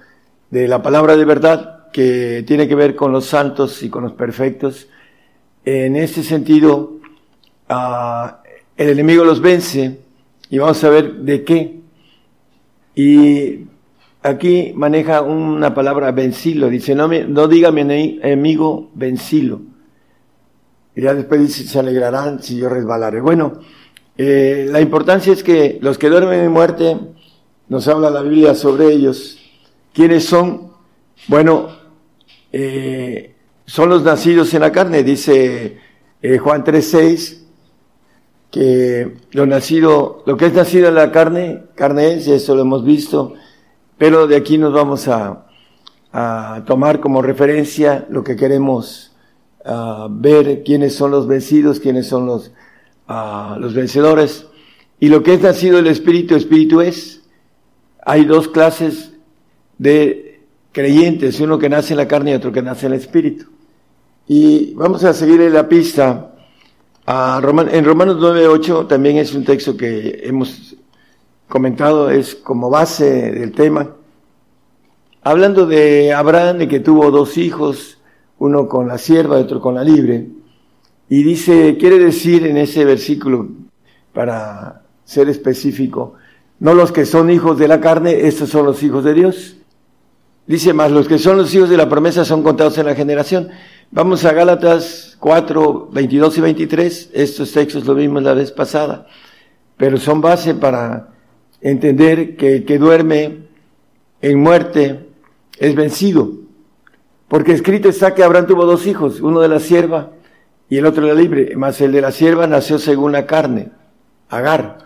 de 0.51 0.69
la 0.69 0.83
palabra 0.83 1.17
de 1.17 1.25
verdad, 1.25 1.78
que 1.93 2.45
tiene 2.47 2.69
que 2.69 2.75
ver 2.75 2.95
con 2.95 3.13
los 3.13 3.27
santos 3.27 3.83
y 3.83 3.89
con 3.89 4.05
los 4.05 4.13
perfectos. 4.13 4.89
En 5.65 5.97
este 5.97 6.23
sentido, 6.23 6.99
ah, 7.69 8.43
el 8.77 8.91
enemigo 8.91 9.25
los 9.25 9.41
vence 9.41 9.99
y 10.51 10.59
vamos 10.59 10.83
a 10.85 10.91
ver 10.91 11.13
de 11.17 11.45
qué. 11.45 11.81
Y 12.95 13.67
aquí 14.23 14.73
maneja 14.75 15.23
una 15.23 15.75
palabra 15.75 16.13
vencilo, 16.13 16.69
dice, 16.69 16.95
no, 16.95 17.09
me, 17.09 17.25
no 17.25 17.49
diga 17.49 17.71
mi 17.71 17.83
enemigo 17.83 18.91
vencilo. 18.95 19.61
Y 20.95 21.03
ya 21.03 21.15
después 21.15 21.41
dice, 21.41 21.65
se 21.65 21.79
alegrarán 21.79 22.43
si 22.43 22.57
yo 22.57 22.69
resbalaré. 22.69 23.21
Bueno, 23.21 23.61
eh, 24.17 24.67
la 24.69 24.81
importancia 24.81 25.33
es 25.33 25.45
que 25.45 25.79
los 25.81 25.97
que 25.97 26.09
duermen 26.09 26.41
en 26.41 26.51
muerte, 26.51 26.97
nos 27.69 27.87
habla 27.87 28.11
la 28.11 28.23
Biblia 28.23 28.55
sobre 28.55 28.93
ellos. 28.93 29.39
¿Quiénes 29.93 30.25
son? 30.25 30.73
Bueno, 31.29 31.69
eh, 32.61 33.37
son 33.67 33.89
los 33.89 34.03
nacidos 34.03 34.53
en 34.53 34.63
la 34.63 34.73
carne, 34.73 35.05
dice 35.05 35.79
eh, 36.21 36.39
Juan 36.39 36.65
3.6, 36.65 37.39
que 38.51 39.17
lo 39.31 39.47
nacido, 39.47 40.25
lo 40.27 40.37
que 40.37 40.47
es 40.47 40.55
nacido 40.55 40.89
en 40.89 40.97
la 40.97 41.13
carne, 41.13 41.67
carne 41.77 42.15
es, 42.15 42.27
eso 42.27 42.57
lo 42.57 42.63
hemos 42.63 42.85
visto, 42.85 43.35
pero 43.97 44.27
de 44.27 44.35
aquí 44.35 44.59
nos 44.59 44.73
vamos 44.73 45.07
a, 45.07 45.45
tomar 46.67 46.99
como 46.99 47.23
referencia 47.23 48.07
lo 48.11 48.25
que 48.25 48.35
queremos 48.35 49.13
ver, 50.11 50.65
quiénes 50.65 50.97
son 50.97 51.13
los 51.13 51.29
vencidos, 51.29 51.79
quiénes 51.79 52.09
son 52.09 52.27
los, 52.27 52.51
los 53.59 53.75
vencedores. 53.75 54.47
Y 54.99 55.11
lo 55.11 55.23
que 55.23 55.35
es 55.35 55.43
nacido 55.43 55.77
del 55.77 55.87
Espíritu, 55.87 56.35
Espíritu 56.35 56.81
es, 56.81 57.23
hay 58.05 58.25
dos 58.25 58.49
clases 58.49 59.13
de 59.77 60.28
creyentes, 60.73 61.41
uno 61.41 61.59
que 61.59 61.69
nace 61.69 61.93
en 61.93 61.99
la 61.99 62.09
carne 62.09 62.33
y 62.33 62.35
otro 62.35 62.53
que 62.53 62.63
nace 62.63 62.87
en 62.87 62.93
el 62.93 62.99
espíritu. 62.99 63.47
Y 64.27 64.75
vamos 64.75 65.05
a 65.05 65.15
seguir 65.15 65.41
en 65.41 65.55
la 65.55 65.69
pista. 65.69 66.35
A 67.07 67.41
en 67.43 67.85
Romanos 67.85 68.17
9.8 68.19 68.87
también 68.87 69.17
es 69.17 69.35
un 69.35 69.45
texto 69.45 69.77
que 69.77 70.21
hemos 70.25 70.77
comentado, 71.49 72.11
es 72.11 72.35
como 72.35 72.69
base 72.69 73.33
del 73.33 73.53
tema. 73.53 73.95
Hablando 75.23 75.67
de 75.67 76.13
Abraham, 76.13 76.59
de 76.59 76.69
que 76.69 76.81
tuvo 76.81 77.11
dos 77.11 77.39
hijos, 77.39 77.99
uno 78.39 78.69
con 78.69 78.89
la 78.89 78.99
sierva 78.99 79.39
y 79.39 79.43
otro 79.43 79.61
con 79.61 79.75
la 79.75 79.85
libre. 79.85 80.29
Y 81.09 81.23
dice, 81.23 81.77
quiere 81.79 81.99
decir 81.99 82.47
en 82.47 82.59
ese 82.59 82.85
versículo, 82.85 83.49
para 84.13 84.83
ser 85.05 85.29
específico, 85.29 86.15
no 86.61 86.75
los 86.75 86.93
que 86.93 87.07
son 87.07 87.31
hijos 87.31 87.59
de 87.59 87.69
la 87.69 87.81
carne, 87.81 88.27
estos 88.27 88.51
son 88.51 88.67
los 88.67 88.83
hijos 88.83 89.05
de 89.05 89.15
Dios. 89.15 89.58
Dice 90.49 90.73
más, 90.73 90.91
los 90.91 91.07
que 91.07 91.19
son 91.19 91.37
los 91.37 91.55
hijos 91.55 91.69
de 91.69 91.77
la 91.77 91.91
promesa 91.91 92.25
son 92.25 92.43
contados 92.43 92.79
en 92.79 92.87
la 92.87 92.95
generación. 92.95 93.51
Vamos 93.91 94.25
a 94.25 94.33
Gálatas 94.33 95.19
4, 95.21 95.91
22 95.93 96.39
y 96.39 96.41
23. 96.41 97.11
Estos 97.13 97.53
textos 97.53 97.85
lo 97.85 97.95
vimos 97.95 98.23
la 98.23 98.33
vez 98.33 98.51
pasada, 98.51 99.07
pero 99.77 99.99
son 99.99 100.23
base 100.23 100.55
para 100.55 101.11
entender 101.61 102.35
que 102.37 102.57
el 102.57 102.65
que 102.65 102.79
duerme 102.79 103.41
en 104.23 104.41
muerte 104.41 105.11
es 105.59 105.75
vencido. 105.75 106.33
Porque 107.29 107.53
escrito 107.53 107.91
está 107.91 108.15
que 108.15 108.25
Abraham 108.25 108.47
tuvo 108.47 108.65
dos 108.65 108.87
hijos, 108.87 109.21
uno 109.21 109.41
de 109.41 109.49
la 109.49 109.61
sierva 109.61 110.13
y 110.71 110.79
el 110.79 110.87
otro 110.87 111.03
de 111.07 111.13
la 111.13 111.21
libre. 111.21 111.57
Más 111.57 111.79
el 111.83 111.93
de 111.93 112.01
la 112.01 112.11
sierva 112.11 112.47
nació 112.47 112.79
según 112.79 113.13
la 113.13 113.27
carne, 113.27 113.69
Agar. 114.31 114.79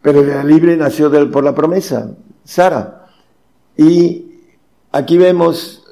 Pero 0.00 0.20
el 0.20 0.28
de 0.28 0.34
la 0.34 0.44
libre 0.44 0.78
nació 0.78 1.10
por 1.30 1.44
la 1.44 1.54
promesa, 1.54 2.14
Sara. 2.42 3.06
Y 3.76 4.27
Aquí 4.98 5.16
vemos 5.16 5.84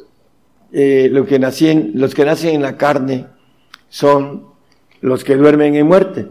eh, 0.72 1.24
que 1.28 1.38
nacen, 1.38 1.92
los 1.94 2.12
que 2.12 2.24
nacen 2.24 2.56
en 2.56 2.62
la 2.62 2.76
carne 2.76 3.28
son 3.88 4.48
los 5.00 5.22
que 5.22 5.36
duermen 5.36 5.76
en 5.76 5.86
muerte. 5.86 6.26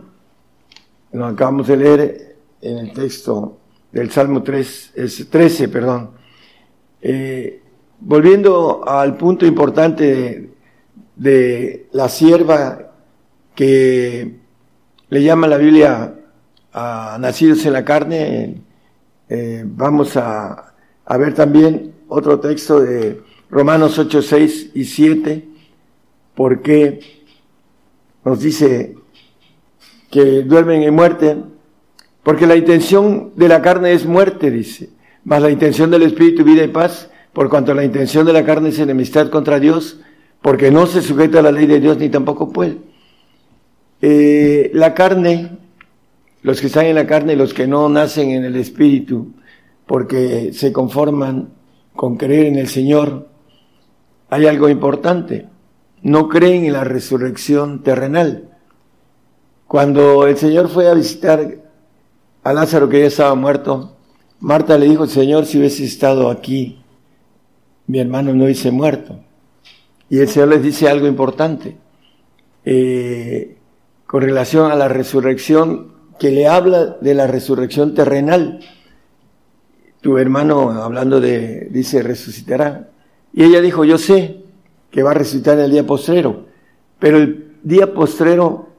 Lo 1.13 1.25
acabamos 1.25 1.67
de 1.67 1.77
leer 1.77 2.35
en 2.59 2.77
el 2.79 2.91
texto 2.91 3.59
del 3.93 4.11
Salmo 4.11 4.43
3, 4.43 4.91
13, 5.29 5.69
perdón. 5.69 6.11
Eh, 7.01 7.61
volviendo 8.01 8.85
al 8.85 9.15
punto 9.15 9.45
importante 9.45 10.49
de, 11.15 11.87
la 11.93 12.09
sierva 12.09 12.91
que 13.55 14.35
le 15.07 15.23
llama 15.23 15.47
la 15.47 15.57
Biblia 15.57 16.13
a 16.73 17.17
nacidos 17.21 17.65
en 17.65 17.71
la 17.71 17.85
carne, 17.85 18.61
eh, 19.29 19.63
vamos 19.65 20.17
a 20.17 20.73
ver 21.17 21.33
también 21.33 21.94
otro 22.15 22.39
texto 22.39 22.79
de 22.79 23.21
Romanos 23.49 23.99
8, 23.99 24.21
6 24.21 24.71
y 24.73 24.85
7, 24.85 25.45
por 26.33 26.61
qué 26.61 26.99
nos 28.23 28.39
dice 28.39 28.95
que 30.09 30.43
duermen 30.43 30.83
en 30.83 30.95
muerte, 30.95 31.37
porque 32.23 32.47
la 32.47 32.55
intención 32.55 33.33
de 33.35 33.49
la 33.49 33.61
carne 33.61 33.91
es 33.91 34.05
muerte, 34.05 34.49
dice, 34.49 34.91
mas 35.25 35.41
la 35.41 35.51
intención 35.51 35.91
del 35.91 36.03
Espíritu 36.03 36.45
vida 36.45 36.63
y 36.63 36.69
paz, 36.69 37.11
por 37.33 37.49
cuanto 37.49 37.73
la 37.73 37.83
intención 37.83 38.25
de 38.25 38.31
la 38.31 38.45
carne 38.45 38.69
es 38.69 38.79
enemistad 38.79 39.29
contra 39.29 39.59
Dios, 39.59 39.99
porque 40.41 40.71
no 40.71 40.87
se 40.87 41.01
sujeta 41.01 41.39
a 41.39 41.41
la 41.41 41.51
ley 41.51 41.67
de 41.67 41.81
Dios 41.81 41.97
ni 41.97 42.07
tampoco 42.07 42.53
puede. 42.53 42.77
Eh, 44.01 44.71
la 44.73 44.93
carne, 44.93 45.57
los 46.43 46.61
que 46.61 46.67
están 46.67 46.85
en 46.85 46.95
la 46.95 47.07
carne 47.07 47.33
y 47.33 47.35
los 47.35 47.53
que 47.53 47.67
no 47.67 47.89
nacen 47.89 48.29
en 48.29 48.45
el 48.45 48.55
Espíritu, 48.55 49.33
porque 49.85 50.53
se 50.53 50.71
conforman 50.71 51.49
con 51.95 52.17
creer 52.17 52.47
en 52.47 52.57
el 52.57 52.67
Señor, 52.67 53.29
hay 54.29 54.47
algo 54.47 54.69
importante. 54.69 55.47
No 56.01 56.29
creen 56.29 56.65
en 56.65 56.73
la 56.73 56.83
resurrección 56.83 57.83
terrenal. 57.83 58.49
Cuando 59.67 60.27
el 60.27 60.37
Señor 60.37 60.69
fue 60.69 60.87
a 60.89 60.93
visitar 60.93 61.57
a 62.43 62.53
Lázaro 62.53 62.89
que 62.89 62.99
ya 62.99 63.07
estaba 63.07 63.33
muerto, 63.35 63.95
Marta 64.39 64.77
le 64.77 64.87
dijo, 64.87 65.07
Señor, 65.07 65.45
si 65.45 65.57
hubiese 65.57 65.85
estado 65.85 66.29
aquí, 66.29 66.83
mi 67.87 67.99
hermano 67.99 68.33
no 68.33 68.43
hubiese 68.43 68.71
muerto. 68.71 69.19
Y 70.09 70.19
el 70.19 70.27
Señor 70.27 70.49
les 70.49 70.61
dice 70.61 70.87
algo 70.87 71.07
importante 71.07 71.77
eh, 72.63 73.57
con 74.05 74.21
relación 74.21 74.71
a 74.71 74.75
la 74.75 74.87
resurrección, 74.87 75.93
que 76.19 76.31
le 76.31 76.47
habla 76.47 76.97
de 77.01 77.13
la 77.13 77.27
resurrección 77.27 77.93
terrenal. 77.93 78.59
Tu 80.05 80.19
hermano, 80.19 80.69
hablando 80.69 81.19
de, 81.19 81.67
dice, 81.71 82.03
resucitará. 82.03 82.89
Y 83.33 83.43
ella 83.43 83.59
dijo, 83.59 83.85
yo 83.85 83.97
sé 83.97 84.43
que 84.91 85.01
va 85.01 85.09
a 85.09 85.13
resucitar 85.15 85.57
el 85.57 85.71
día 85.71 85.87
postrero, 85.87 86.45
pero 86.99 87.17
el 87.17 87.55
día 87.63 87.91
postrero 87.91 88.69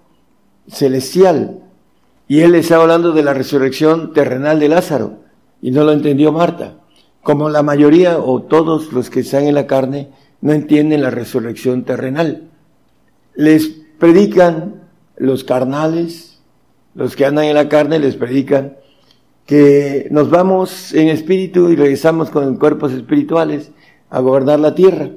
celestial, 0.68 1.58
y 2.28 2.42
él 2.42 2.54
estaba 2.54 2.84
hablando 2.84 3.10
de 3.10 3.24
la 3.24 3.34
resurrección 3.34 4.12
terrenal 4.12 4.60
de 4.60 4.68
Lázaro, 4.68 5.14
y 5.60 5.72
no 5.72 5.82
lo 5.82 5.90
entendió 5.90 6.30
Marta. 6.30 6.74
Como 7.24 7.50
la 7.50 7.64
mayoría 7.64 8.20
o 8.20 8.42
todos 8.42 8.92
los 8.92 9.10
que 9.10 9.18
están 9.18 9.46
en 9.46 9.56
la 9.56 9.66
carne 9.66 10.10
no 10.42 10.52
entienden 10.52 11.02
la 11.02 11.10
resurrección 11.10 11.82
terrenal. 11.82 12.50
Les 13.34 13.66
predican 13.98 14.84
los 15.16 15.42
carnales, 15.42 16.38
los 16.94 17.16
que 17.16 17.26
andan 17.26 17.46
en 17.46 17.54
la 17.54 17.68
carne, 17.68 17.98
les 17.98 18.14
predican 18.14 18.76
que 19.46 20.08
nos 20.10 20.28
vamos 20.28 20.92
en 20.92 21.08
espíritu 21.08 21.70
y 21.70 21.76
regresamos 21.76 22.30
con 22.30 22.56
cuerpos 22.56 22.92
espirituales 22.92 23.70
a 24.10 24.20
gobernar 24.20 24.58
la 24.58 24.74
tierra. 24.74 25.10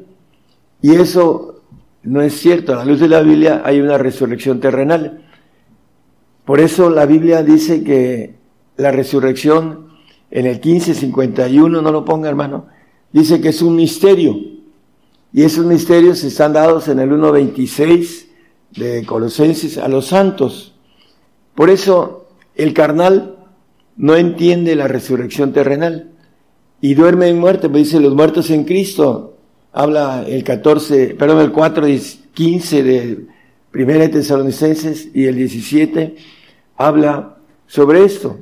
Y 0.82 0.94
eso 0.94 1.64
no 2.04 2.22
es 2.22 2.40
cierto. 2.40 2.74
A 2.74 2.78
la 2.78 2.86
luz 2.86 3.00
de 3.00 3.10
la 3.10 3.22
Biblia 3.22 3.64
hay 3.66 3.82
una 3.82 3.98
resurrección 3.98 4.60
terrenal. 4.60 5.26
Por 6.46 6.60
eso 6.60 6.90
la 6.92 7.08
Biblia 7.08 7.44
dice 7.44 7.84
que 7.84 8.36
la 8.78 8.92
resurrección 8.92 9.90
en 10.32 10.46
el 10.46 10.56
1551, 10.56 11.82
no 11.82 11.92
lo 11.92 12.06
ponga 12.06 12.30
hermano, 12.30 12.68
dice 13.12 13.42
que 13.42 13.50
es 13.50 13.62
un 13.64 13.76
misterio. 13.76 14.38
Y 15.34 15.44
esos 15.44 15.66
misterios 15.66 16.24
están 16.24 16.54
dados 16.54 16.88
en 16.88 17.00
el 17.00 17.10
1.26 17.10 18.28
de 18.78 19.06
Colosenses 19.06 19.80
a 19.80 19.88
los 19.88 20.08
santos. 20.08 20.76
Por 21.56 21.72
eso 21.72 22.28
el 22.56 22.74
carnal 22.74 23.39
no 24.00 24.16
entiende 24.16 24.78
la 24.78 24.88
resurrección 24.88 25.52
terrenal 25.52 26.12
y 26.80 26.94
duerme 26.94 27.28
en 27.28 27.38
muerte, 27.38 27.68
pues 27.68 27.84
dice 27.84 28.00
los 28.00 28.16
muertos 28.16 28.50
en 28.50 28.64
Cristo. 28.64 29.36
Habla 29.74 30.24
el 30.26 30.46
14, 30.46 31.16
perdón, 31.20 31.42
el 31.42 31.52
4, 31.52 31.86
15 32.34 32.84
de 32.84 33.28
Primera 33.72 34.00
de 34.00 34.10
Tesalonicenses 34.10 35.10
y 35.14 35.26
el 35.26 35.36
17 35.36 36.16
habla 36.78 37.36
sobre 37.68 38.06
esto. 38.06 38.40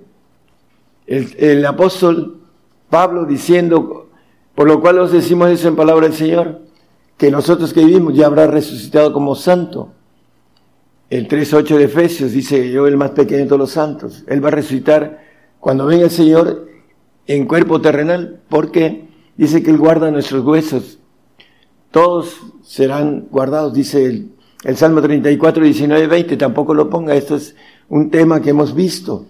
El, 1.08 1.36
el, 1.39 1.66
apóstol 1.66 2.39
Pablo 2.91 3.26
diciendo, 3.26 4.12
por 4.53 4.68
lo 4.68 4.80
cual 4.80 4.99
os 4.99 5.12
decimos 5.12 5.49
eso 5.49 5.70
en 5.70 5.76
palabra 5.76 6.08
del 6.08 6.16
Señor, 6.16 6.62
que 7.18 7.32
nosotros 7.32 7.74
que 7.74 7.84
vivimos 7.84 8.14
ya 8.14 8.28
habrá 8.28 8.45
resucitado 8.45 9.12
como 9.12 9.34
santo. 9.34 9.91
El 11.10 11.28
3.8 11.28 11.78
de 11.78 11.84
Efesios 11.86 12.32
dice, 12.32 12.70
yo 12.70 12.86
el 12.86 12.95
más 12.95 13.12
pequeño 13.12 13.41
de 13.41 13.47
todos 13.47 13.60
los 13.60 13.72
santos, 13.72 14.24
Él 14.28 14.43
va 14.43 14.49
a 14.49 14.51
resucitar 14.51 15.26
cuando 15.60 15.86
venga 15.86 16.05
el 16.05 16.12
Señor 16.12 16.68
en 17.26 17.45
cuerpo 17.45 17.82
terrenal, 17.82 18.41
porque 18.49 19.08
dice 19.36 19.62
que 19.62 19.72
Él 19.72 19.78
guarda 19.78 20.12
nuestros 20.12 20.45
huesos. 20.45 20.99
Todos 21.91 22.41
serán 22.64 23.28
guardados, 23.32 23.74
dice 23.74 24.05
el, 24.05 24.32
el 24.64 24.78
Salmo 24.78 25.01
34, 25.01 25.64
19, 25.64 26.08
20, 26.08 26.38
tampoco 26.38 26.74
lo 26.74 26.89
ponga, 26.89 27.16
esto 27.16 27.36
es 27.36 27.55
un 27.89 28.10
tema 28.10 28.41
que 28.41 28.49
hemos 28.49 28.76
visto. 28.76 29.26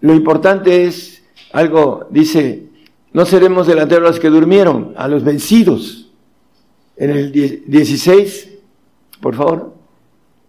Lo 0.00 0.14
importante 0.14 0.84
es 0.84 1.22
algo, 1.52 2.06
dice, 2.10 2.68
no 3.12 3.24
seremos 3.24 3.66
delanteros 3.66 4.06
a 4.06 4.10
los 4.10 4.20
que 4.20 4.30
durmieron, 4.30 4.94
a 4.96 5.08
los 5.08 5.24
vencidos. 5.24 6.10
En 6.96 7.10
el 7.10 7.32
16, 7.32 8.50
por 9.20 9.34
favor, 9.36 9.74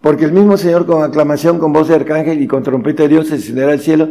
porque 0.01 0.25
el 0.25 0.31
mismo 0.31 0.57
Señor 0.57 0.85
con 0.85 1.03
aclamación, 1.03 1.59
con 1.59 1.73
voz 1.73 1.87
de 1.87 1.95
arcángel 1.95 2.41
y 2.41 2.47
con 2.47 2.63
trompeta 2.63 3.03
de 3.03 3.09
Dios 3.09 3.29
descenderá 3.29 3.71
al 3.71 3.79
cielo, 3.79 4.09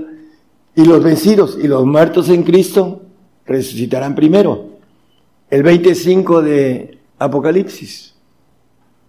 y 0.78 0.84
los 0.84 1.02
vencidos 1.02 1.58
y 1.60 1.66
los 1.66 1.84
muertos 1.84 2.28
en 2.28 2.44
Cristo 2.44 3.02
resucitarán 3.44 4.14
primero. 4.14 4.78
El 5.50 5.64
25 5.64 6.40
de 6.40 6.98
Apocalipsis. 7.18 8.14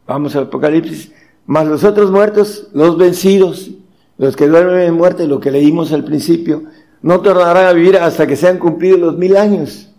Vamos 0.08 0.36
al 0.36 0.46
Apocalipsis. 0.46 1.12
Más 1.46 1.68
los 1.68 1.84
otros 1.84 2.10
muertos, 2.10 2.70
los 2.74 2.98
vencidos, 2.98 3.70
los 4.18 4.36
que 4.36 4.48
duermen 4.48 4.80
en 4.80 4.96
muerte, 4.96 5.28
lo 5.28 5.40
que 5.40 5.52
leímos 5.52 5.94
al 5.94 6.04
principio, 6.04 6.64
no 7.04 7.22
tornarán 7.22 7.68
a 7.68 7.74
vivir 7.74 7.98
hasta 7.98 8.26
que 8.26 8.36
sean 8.36 8.58
cumplidos 8.58 9.00
los 9.00 9.18
mil 9.20 9.38
años. 9.38 9.92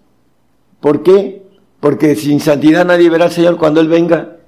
¿Por 0.81 1.05
qué? 1.05 1.47
Porque 1.79 2.17
sin 2.17 2.41
santidad 2.41 2.85
nadie 2.85 3.09
verá 3.11 3.27
al 3.27 3.31
Señor 3.31 3.57
cuando 3.57 3.81
Él 3.81 3.87
venga. 3.87 4.39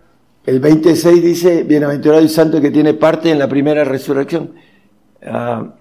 El 0.44 0.58
26 0.58 1.22
dice, 1.22 1.62
bienaventurado 1.62 2.20
y 2.20 2.28
santo 2.28 2.60
que 2.60 2.72
tiene 2.72 2.94
parte 2.94 3.30
en 3.30 3.38
la 3.38 3.46
primera 3.48 3.84
resurrección. 3.84 4.54
Ah, 5.24 5.74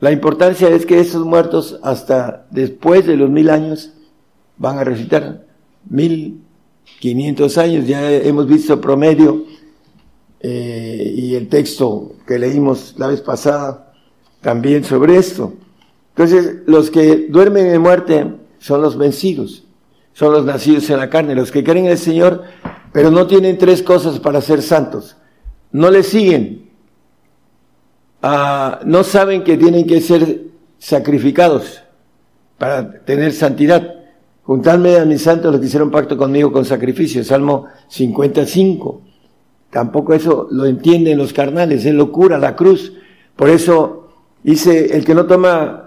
la 0.00 0.12
importancia 0.12 0.68
es 0.68 0.86
que 0.86 1.00
esos 1.00 1.24
muertos 1.24 1.80
hasta 1.82 2.46
después 2.50 3.06
de 3.06 3.16
los 3.16 3.30
mil 3.30 3.50
años 3.50 3.92
van 4.56 4.78
a 4.78 4.84
resucitar. 4.84 5.44
Mil 5.88 6.42
quinientos 7.00 7.58
años, 7.58 7.86
ya 7.86 8.10
hemos 8.12 8.46
visto 8.46 8.80
promedio 8.80 9.44
eh, 10.40 11.14
y 11.16 11.34
el 11.34 11.48
texto 11.48 12.12
que 12.26 12.38
leímos 12.38 12.94
la 12.96 13.08
vez 13.08 13.20
pasada 13.20 13.92
también 14.40 14.84
sobre 14.84 15.16
esto. 15.16 15.54
Entonces, 16.10 16.58
los 16.66 16.90
que 16.90 17.26
duermen 17.28 17.66
en 17.66 17.80
muerte 17.80 18.34
son 18.58 18.82
los 18.82 18.96
vencidos, 18.96 19.64
son 20.12 20.32
los 20.32 20.44
nacidos 20.44 20.88
en 20.90 20.98
la 20.98 21.10
carne, 21.10 21.34
los 21.34 21.50
que 21.50 21.64
creen 21.64 21.86
en 21.86 21.92
el 21.92 21.98
Señor, 21.98 22.44
pero 22.92 23.10
no 23.10 23.26
tienen 23.26 23.58
tres 23.58 23.82
cosas 23.82 24.18
para 24.20 24.40
ser 24.40 24.62
santos. 24.62 25.16
No 25.70 25.90
le 25.90 26.02
siguen, 26.02 26.67
Ah, 28.22 28.80
no 28.84 29.04
saben 29.04 29.44
que 29.44 29.56
tienen 29.56 29.86
que 29.86 30.00
ser 30.00 30.42
sacrificados 30.78 31.82
para 32.58 33.04
tener 33.04 33.32
santidad. 33.32 33.94
Juntadme 34.42 34.96
a 34.96 35.04
mis 35.04 35.22
santos 35.22 35.52
los 35.52 35.60
que 35.60 35.66
hicieron 35.66 35.90
pacto 35.90 36.16
conmigo 36.16 36.50
con 36.50 36.64
sacrificio. 36.64 37.22
Salmo 37.22 37.66
55. 37.88 39.02
Tampoco 39.70 40.14
eso 40.14 40.48
lo 40.50 40.64
entienden 40.66 41.18
los 41.18 41.32
carnales, 41.32 41.84
es 41.84 41.94
locura 41.94 42.38
la 42.38 42.56
cruz. 42.56 42.92
Por 43.36 43.50
eso 43.50 44.08
dice, 44.42 44.96
el 44.96 45.04
que 45.04 45.14
no 45.14 45.26
toma 45.26 45.86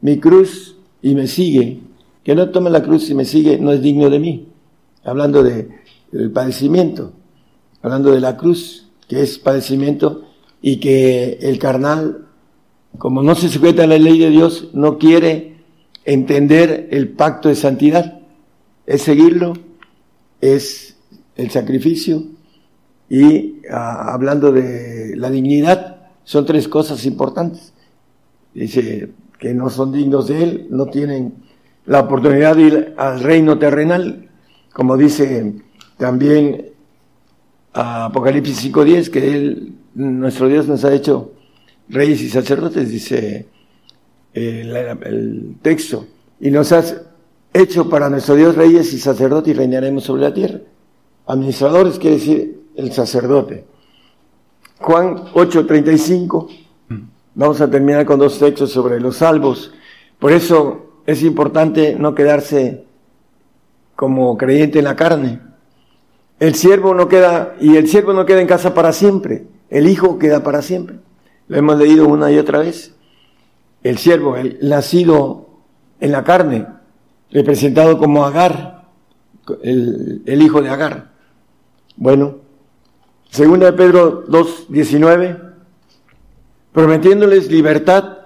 mi 0.00 0.18
cruz 0.18 0.76
y 1.00 1.14
me 1.14 1.26
sigue, 1.26 1.80
que 2.24 2.34
no 2.34 2.50
tome 2.50 2.70
la 2.70 2.82
cruz 2.82 3.08
y 3.10 3.14
me 3.14 3.24
sigue, 3.24 3.58
no 3.58 3.72
es 3.72 3.80
digno 3.80 4.10
de 4.10 4.18
mí. 4.18 4.48
Hablando 5.04 5.42
de, 5.42 5.68
del 6.10 6.30
padecimiento, 6.30 7.12
hablando 7.82 8.10
de 8.10 8.20
la 8.20 8.36
cruz, 8.36 8.88
que 9.08 9.22
es 9.22 9.38
padecimiento, 9.38 10.24
y 10.66 10.78
que 10.78 11.36
el 11.42 11.58
carnal, 11.58 12.24
como 12.96 13.22
no 13.22 13.34
se 13.34 13.50
sujeta 13.50 13.84
a 13.84 13.86
la 13.86 13.98
ley 13.98 14.18
de 14.18 14.30
Dios, 14.30 14.70
no 14.72 14.96
quiere 14.96 15.56
entender 16.06 16.88
el 16.90 17.10
pacto 17.10 17.50
de 17.50 17.54
santidad. 17.54 18.20
Es 18.86 19.02
seguirlo, 19.02 19.52
es 20.40 20.96
el 21.36 21.50
sacrificio 21.50 22.22
y 23.10 23.56
ah, 23.70 24.14
hablando 24.14 24.52
de 24.52 25.14
la 25.18 25.30
dignidad, 25.30 26.08
son 26.24 26.46
tres 26.46 26.66
cosas 26.66 27.04
importantes. 27.04 27.74
Dice 28.54 29.10
que 29.38 29.52
no 29.52 29.68
son 29.68 29.92
dignos 29.92 30.28
de 30.28 30.42
Él, 30.44 30.66
no 30.70 30.86
tienen 30.86 31.34
la 31.84 32.00
oportunidad 32.00 32.56
de 32.56 32.62
ir 32.62 32.94
al 32.96 33.20
reino 33.20 33.58
terrenal, 33.58 34.30
como 34.72 34.96
dice 34.96 35.56
también 35.98 36.70
Apocalipsis 37.74 38.72
5.10, 38.72 39.10
que 39.10 39.34
Él 39.34 39.74
nuestro 39.94 40.48
Dios 40.48 40.66
nos 40.66 40.84
ha 40.84 40.92
hecho 40.92 41.32
reyes 41.88 42.22
y 42.22 42.28
sacerdotes, 42.28 42.88
dice 42.90 43.46
eh, 44.32 44.96
el, 45.04 45.56
texto, 45.62 46.06
y 46.40 46.50
nos 46.50 46.72
has 46.72 47.00
hecho 47.52 47.88
para 47.88 48.10
nuestro 48.10 48.34
Dios 48.34 48.56
reyes 48.56 48.92
y 48.92 48.98
sacerdotes 48.98 49.54
y 49.54 49.56
reinaremos 49.56 50.04
sobre 50.04 50.22
la 50.22 50.34
tierra. 50.34 50.60
Administradores 51.26 51.98
quiere 51.98 52.16
decir 52.16 52.64
el 52.76 52.92
sacerdote. 52.92 53.64
Juan 54.80 55.16
8:35, 55.32 56.48
vamos 57.34 57.60
a 57.60 57.70
terminar 57.70 58.04
con 58.04 58.18
dos 58.18 58.38
textos 58.38 58.72
sobre 58.72 59.00
los 59.00 59.16
salvos. 59.16 59.72
Por 60.18 60.32
eso 60.32 61.00
es 61.06 61.22
importante 61.22 61.94
no 61.94 62.14
quedarse 62.14 62.84
como 63.94 64.36
creyente 64.36 64.80
en 64.80 64.84
la 64.84 64.96
carne. 64.96 65.40
El 66.40 66.54
siervo 66.56 66.94
no 66.94 67.08
queda, 67.08 67.54
y 67.60 67.76
el 67.76 67.88
siervo 67.88 68.12
no 68.12 68.26
queda 68.26 68.40
en 68.40 68.48
casa 68.48 68.74
para 68.74 68.92
siempre, 68.92 69.46
el 69.70 69.88
hijo 69.88 70.18
queda 70.18 70.42
para 70.42 70.62
siempre. 70.62 70.96
Lo 71.48 71.56
hemos 71.56 71.78
leído 71.78 72.06
una 72.06 72.30
y 72.30 72.38
otra 72.38 72.58
vez. 72.58 72.94
El 73.82 73.98
siervo, 73.98 74.36
el 74.36 74.58
nacido 74.62 75.48
en 76.00 76.12
la 76.12 76.24
carne, 76.24 76.66
representado 77.30 77.98
como 77.98 78.24
Agar, 78.24 78.84
el, 79.62 80.42
hijo 80.42 80.62
de 80.62 80.70
Agar. 80.70 81.12
Bueno, 81.96 82.36
segunda 83.30 83.66
de 83.66 83.72
Pedro 83.74 84.24
2, 84.26 84.66
19, 84.68 85.38
prometiéndoles 86.72 87.50
libertad, 87.50 88.18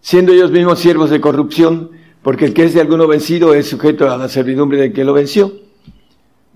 siendo 0.00 0.32
ellos 0.32 0.50
mismos 0.50 0.78
siervos 0.78 1.10
de 1.10 1.20
corrupción, 1.20 1.90
porque 2.22 2.46
el 2.46 2.54
que 2.54 2.64
es 2.64 2.74
de 2.74 2.80
alguno 2.80 3.06
vencido 3.06 3.54
es 3.54 3.68
sujeto 3.68 4.10
a 4.10 4.16
la 4.16 4.28
servidumbre 4.28 4.78
del 4.78 4.92
que 4.92 5.04
lo 5.04 5.12
venció. 5.12 5.65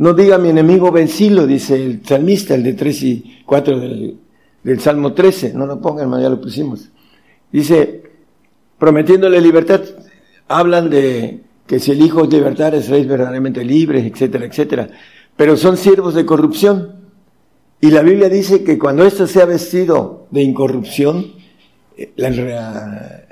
No 0.01 0.15
diga 0.15 0.39
mi 0.39 0.49
enemigo 0.49 0.91
vencilo, 0.91 1.47
dice 1.47 1.75
el 1.75 2.01
salmista, 2.03 2.55
el 2.55 2.63
de 2.63 2.73
3 2.73 3.03
y 3.03 3.43
4 3.45 3.79
del, 3.79 4.17
del 4.63 4.81
Salmo 4.81 5.13
13, 5.13 5.53
no 5.53 5.67
lo 5.67 5.79
pongan, 5.79 6.11
ya 6.23 6.31
lo 6.31 6.41
pusimos. 6.41 6.89
Dice, 7.53 8.05
prometiéndole 8.79 9.39
libertad, 9.43 9.83
hablan 10.49 10.89
de 10.89 11.43
que 11.67 11.79
si 11.79 11.91
el 11.91 12.01
Hijo 12.01 12.25
es 12.25 12.31
libertad, 12.31 12.73
seréis 12.81 13.07
verdaderamente 13.07 13.63
libres, 13.63 14.07
etcétera, 14.07 14.47
etcétera. 14.47 14.89
Pero 15.37 15.55
son 15.59 15.77
siervos 15.77 16.15
de 16.15 16.25
corrupción. 16.25 16.95
Y 17.83 17.91
la 17.91 18.01
Biblia 18.01 18.31
dice 18.31 18.65
que 18.65 18.79
cuando 18.79 19.05
esto 19.05 19.27
sea 19.27 19.45
vestido 19.45 20.29
de 20.31 20.41
incorrupción, 20.41 21.33
eh, 21.99 22.11
la, 22.17 23.27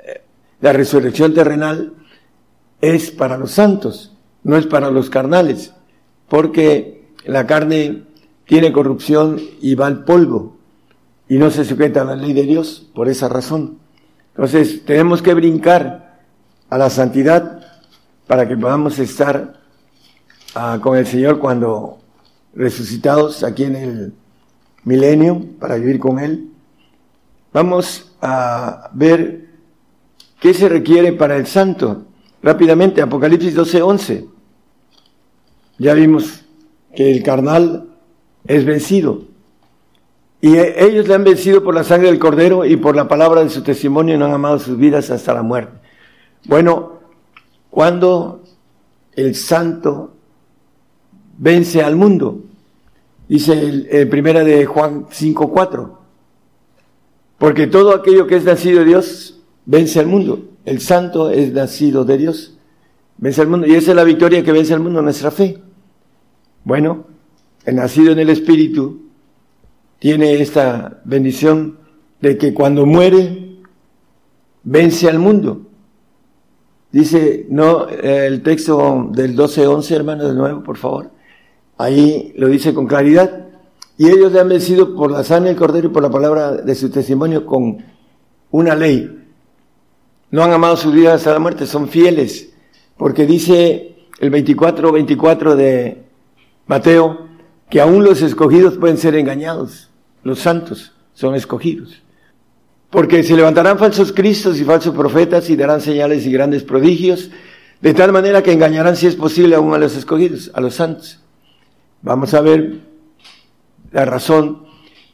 la 0.61 0.73
resurrección 0.73 1.33
terrenal 1.33 1.93
es 2.79 3.09
para 3.09 3.39
los 3.39 3.49
santos, 3.49 4.15
no 4.43 4.55
es 4.55 4.67
para 4.67 4.91
los 4.91 5.09
carnales, 5.09 5.73
porque 6.29 7.03
la 7.25 7.45
carne 7.47 8.03
tiene 8.45 8.71
corrupción 8.71 9.39
y 9.61 9.75
va 9.75 9.87
al 9.87 10.03
polvo 10.03 10.57
y 11.27 11.37
no 11.37 11.51
se 11.51 11.65
sujeta 11.65 12.01
a 12.01 12.05
la 12.05 12.15
ley 12.15 12.33
de 12.33 12.43
Dios 12.43 12.89
por 12.95 13.07
esa 13.07 13.29
razón. 13.29 13.79
Entonces 14.33 14.85
tenemos 14.85 15.21
que 15.21 15.33
brincar 15.33 16.21
a 16.69 16.77
la 16.77 16.89
santidad 16.89 17.59
para 18.25 18.47
que 18.47 18.57
podamos 18.57 18.99
estar 18.99 19.59
ah, 20.55 20.79
con 20.81 20.97
el 20.97 21.05
Señor 21.05 21.39
cuando 21.39 21.99
resucitados 22.53 23.43
aquí 23.43 23.65
en 23.65 23.75
el 23.75 24.13
milenio 24.83 25.45
para 25.59 25.75
vivir 25.75 25.99
con 25.99 26.19
Él. 26.19 26.49
Vamos 27.53 28.11
a 28.21 28.89
ver 28.93 29.49
qué 30.39 30.53
se 30.53 30.69
requiere 30.69 31.13
para 31.13 31.35
el 31.35 31.47
santo. 31.47 32.05
Rápidamente, 32.41 33.01
Apocalipsis 33.01 33.55
12:11. 33.55 34.38
Ya 35.79 35.93
vimos 35.95 36.43
que 36.95 37.11
el 37.11 37.23
carnal 37.23 37.87
es 38.45 38.65
vencido. 38.65 39.23
Y 40.41 40.57
ellos 40.57 41.07
le 41.07 41.15
han 41.15 41.23
vencido 41.23 41.63
por 41.63 41.75
la 41.75 41.83
sangre 41.83 42.07
del 42.07 42.19
cordero 42.19 42.65
y 42.65 42.77
por 42.77 42.95
la 42.95 43.07
palabra 43.07 43.43
de 43.43 43.49
su 43.49 43.61
testimonio 43.61 44.15
y 44.15 44.17
no 44.17 44.25
han 44.25 44.31
amado 44.31 44.59
sus 44.59 44.77
vidas 44.77 45.09
hasta 45.09 45.33
la 45.33 45.41
muerte. 45.41 45.73
Bueno, 46.45 46.99
cuando 47.69 48.43
el 49.13 49.35
santo 49.35 50.13
vence 51.37 51.83
al 51.83 51.97
mundo, 51.97 52.41
dice 53.27 53.87
el, 53.91 54.07
primera 54.07 54.43
de 54.43 54.65
Juan 54.65 55.07
5.4, 55.07 55.91
porque 57.37 57.67
todo 57.67 57.93
aquello 57.93 58.25
que 58.27 58.37
es 58.37 58.45
nacido 58.45 58.79
de 58.79 58.85
Dios 58.85 59.41
vence 59.65 59.99
al 59.99 60.07
mundo. 60.07 60.45
El 60.65 60.79
santo 60.79 61.29
es 61.29 61.51
nacido 61.51 62.05
de 62.05 62.17
Dios, 62.17 62.57
vence 63.17 63.41
al 63.41 63.47
mundo. 63.47 63.67
Y 63.67 63.75
esa 63.75 63.91
es 63.91 63.95
la 63.95 64.03
victoria 64.05 64.43
que 64.43 64.51
vence 64.51 64.73
al 64.73 64.79
mundo, 64.79 65.01
nuestra 65.01 65.31
fe. 65.31 65.57
Bueno, 66.63 67.05
el 67.65 67.75
nacido 67.75 68.11
en 68.11 68.19
el 68.19 68.29
Espíritu 68.29 69.09
tiene 69.99 70.41
esta 70.41 71.01
bendición 71.03 71.77
de 72.21 72.37
que 72.37 72.53
cuando 72.53 72.85
muere, 72.85 73.57
vence 74.63 75.09
al 75.09 75.19
mundo. 75.19 75.67
Dice, 76.91 77.45
no, 77.49 77.87
el 77.87 78.41
texto 78.41 79.09
del 79.11 79.35
12.11, 79.35 79.91
hermano, 79.91 80.27
de 80.27 80.33
nuevo, 80.33 80.63
por 80.63 80.77
favor. 80.77 81.11
Ahí 81.77 82.33
lo 82.37 82.47
dice 82.47 82.73
con 82.73 82.87
claridad. 82.87 83.45
Y 83.97 84.07
ellos 84.07 84.31
le 84.31 84.39
han 84.39 84.49
vencido 84.49 84.95
por 84.95 85.11
la 85.11 85.23
sangre 85.23 85.49
del 85.49 85.57
cordero 85.57 85.87
y 85.87 85.91
por 85.91 86.01
la 86.01 86.09
palabra 86.09 86.53
de 86.53 86.75
su 86.75 86.89
testimonio 86.89 87.45
con 87.45 87.77
una 88.51 88.75
ley. 88.75 89.17
No 90.31 90.43
han 90.43 90.51
amado 90.51 90.77
su 90.77 90.91
vida 90.91 91.13
hasta 91.13 91.33
la 91.33 91.39
muerte, 91.39 91.65
son 91.65 91.87
fieles. 91.87 92.51
Porque 92.97 93.25
dice 93.25 93.95
el 94.19 94.29
24, 94.29 94.91
24 94.91 95.55
de 95.55 96.08
Mateo, 96.69 97.27
que 97.69 97.81
aún 97.81 98.03
los 98.03 98.21
escogidos 98.21 98.77
pueden 98.77 98.97
ser 98.97 99.15
engañados 99.15 99.89
los 100.23 100.39
santos 100.39 100.93
son 101.13 101.33
escogidos. 101.33 102.01
Porque 102.91 103.23
se 103.23 103.35
levantarán 103.35 103.79
falsos 103.79 104.11
cristos 104.11 104.59
y 104.59 104.63
falsos 104.63 104.95
profetas 104.95 105.49
y 105.49 105.55
darán 105.55 105.81
señales 105.81 106.25
y 106.25 106.31
grandes 106.31 106.63
prodigios, 106.63 107.31
de 107.81 107.93
tal 107.93 108.11
manera 108.11 108.43
que 108.43 108.51
engañarán, 108.51 108.95
si 108.95 109.07
es 109.07 109.15
posible, 109.15 109.55
aún 109.55 109.73
a 109.73 109.79
los 109.79 109.95
escogidos, 109.95 110.51
a 110.53 110.61
los 110.61 110.75
santos. 110.75 111.19
Vamos 112.03 112.35
a 112.35 112.41
ver 112.41 112.81
la 113.91 114.05
razón 114.05 114.65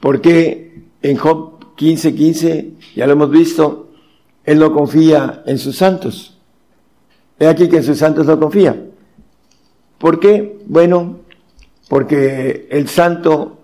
por 0.02 0.20
qué 0.20 0.84
en 1.02 1.16
Job 1.16 1.76
15:15, 1.78 2.16
15, 2.16 2.72
ya 2.96 3.08
lo 3.08 3.14
hemos 3.14 3.30
visto, 3.32 3.92
él 4.44 4.60
no 4.60 4.74
confía 4.74 5.44
en 5.46 5.58
sus 5.58 5.78
santos. 5.78 6.38
He 7.40 7.48
aquí 7.48 7.70
que 7.70 7.78
en 7.78 7.84
sus 7.84 7.98
santos 7.98 8.26
no 8.26 8.40
confía. 8.40 8.86
¿Por 9.98 10.20
qué? 10.20 10.58
Bueno, 10.66 11.25
porque 11.90 12.68
el 12.72 12.88
santo 12.88 13.60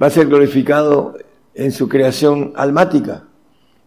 va 0.00 0.08
a 0.08 0.10
ser 0.10 0.26
glorificado 0.26 1.16
en 1.54 1.72
su 1.72 1.88
creación 1.88 2.52
almática, 2.56 3.24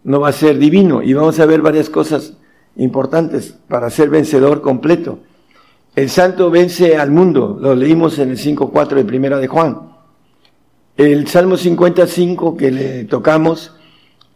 no 0.03 0.19
va 0.19 0.29
a 0.29 0.33
ser 0.33 0.57
divino. 0.57 1.01
Y 1.01 1.13
vamos 1.13 1.39
a 1.39 1.45
ver 1.45 1.61
varias 1.61 1.89
cosas 1.89 2.33
importantes 2.75 3.55
para 3.67 3.89
ser 3.89 4.09
vencedor 4.09 4.61
completo. 4.61 5.19
El 5.95 6.09
santo 6.09 6.49
vence 6.49 6.97
al 6.97 7.11
mundo, 7.11 7.57
lo 7.59 7.75
leímos 7.75 8.17
en 8.19 8.31
el 8.31 8.37
5.4 8.37 8.95
de 8.95 9.05
Primera 9.05 9.37
de 9.37 9.47
Juan. 9.47 9.93
El 10.97 11.27
Salmo 11.27 11.57
55 11.57 12.57
que 12.57 12.71
le 12.71 13.03
tocamos, 13.05 13.73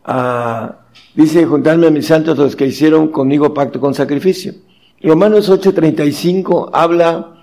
ah, 0.05 0.79
dice, 1.15 1.45
juntarme 1.45 1.87
a 1.87 1.91
mis 1.91 2.07
santos 2.07 2.37
los 2.37 2.55
que 2.55 2.67
hicieron 2.67 3.09
conmigo 3.09 3.53
pacto 3.53 3.79
con 3.79 3.93
sacrificio. 3.93 4.53
Romanos 5.01 5.49
8.35 5.49 6.71
habla 6.73 7.33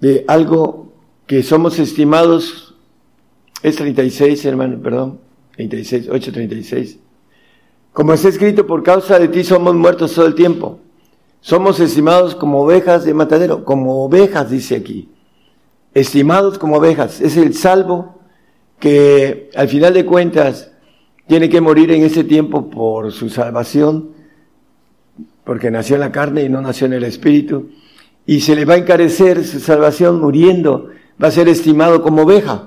de 0.00 0.24
algo 0.28 0.93
que 1.26 1.42
somos 1.42 1.78
estimados 1.78 2.74
es 3.62 3.76
36, 3.76 4.44
hermano, 4.44 4.78
perdón. 4.82 5.20
36, 5.56 6.08
836. 6.08 6.98
Como 7.92 8.12
está 8.12 8.28
escrito, 8.28 8.66
por 8.66 8.82
causa 8.82 9.18
de 9.18 9.28
ti 9.28 9.44
somos 9.44 9.74
muertos 9.74 10.12
todo 10.14 10.26
el 10.26 10.34
tiempo. 10.34 10.80
Somos 11.40 11.78
estimados 11.78 12.34
como 12.34 12.62
ovejas 12.62 13.04
de 13.04 13.14
matadero, 13.14 13.64
como 13.64 14.04
ovejas, 14.04 14.50
dice 14.50 14.76
aquí. 14.76 15.08
Estimados 15.94 16.58
como 16.58 16.76
ovejas. 16.76 17.20
Es 17.20 17.36
el 17.36 17.54
salvo 17.54 18.18
que 18.80 19.50
al 19.54 19.68
final 19.68 19.94
de 19.94 20.04
cuentas 20.04 20.72
tiene 21.26 21.48
que 21.48 21.60
morir 21.60 21.90
en 21.92 22.02
ese 22.02 22.24
tiempo 22.24 22.68
por 22.68 23.12
su 23.12 23.30
salvación, 23.30 24.10
porque 25.44 25.70
nació 25.70 25.96
en 25.96 26.00
la 26.00 26.12
carne 26.12 26.42
y 26.42 26.48
no 26.48 26.60
nació 26.60 26.86
en 26.86 26.94
el 26.94 27.04
espíritu. 27.04 27.70
Y 28.26 28.40
se 28.40 28.56
le 28.56 28.64
va 28.64 28.74
a 28.74 28.78
encarecer 28.78 29.44
su 29.44 29.60
salvación 29.60 30.20
muriendo. 30.20 30.90
Va 31.22 31.28
a 31.28 31.30
ser 31.30 31.48
estimado 31.48 32.02
como 32.02 32.22
oveja. 32.22 32.64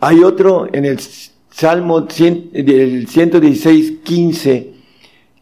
Hay 0.00 0.22
otro 0.22 0.68
en 0.72 0.84
el 0.84 0.98
Salmo 1.50 2.06
116, 2.08 3.92
15, 4.04 4.74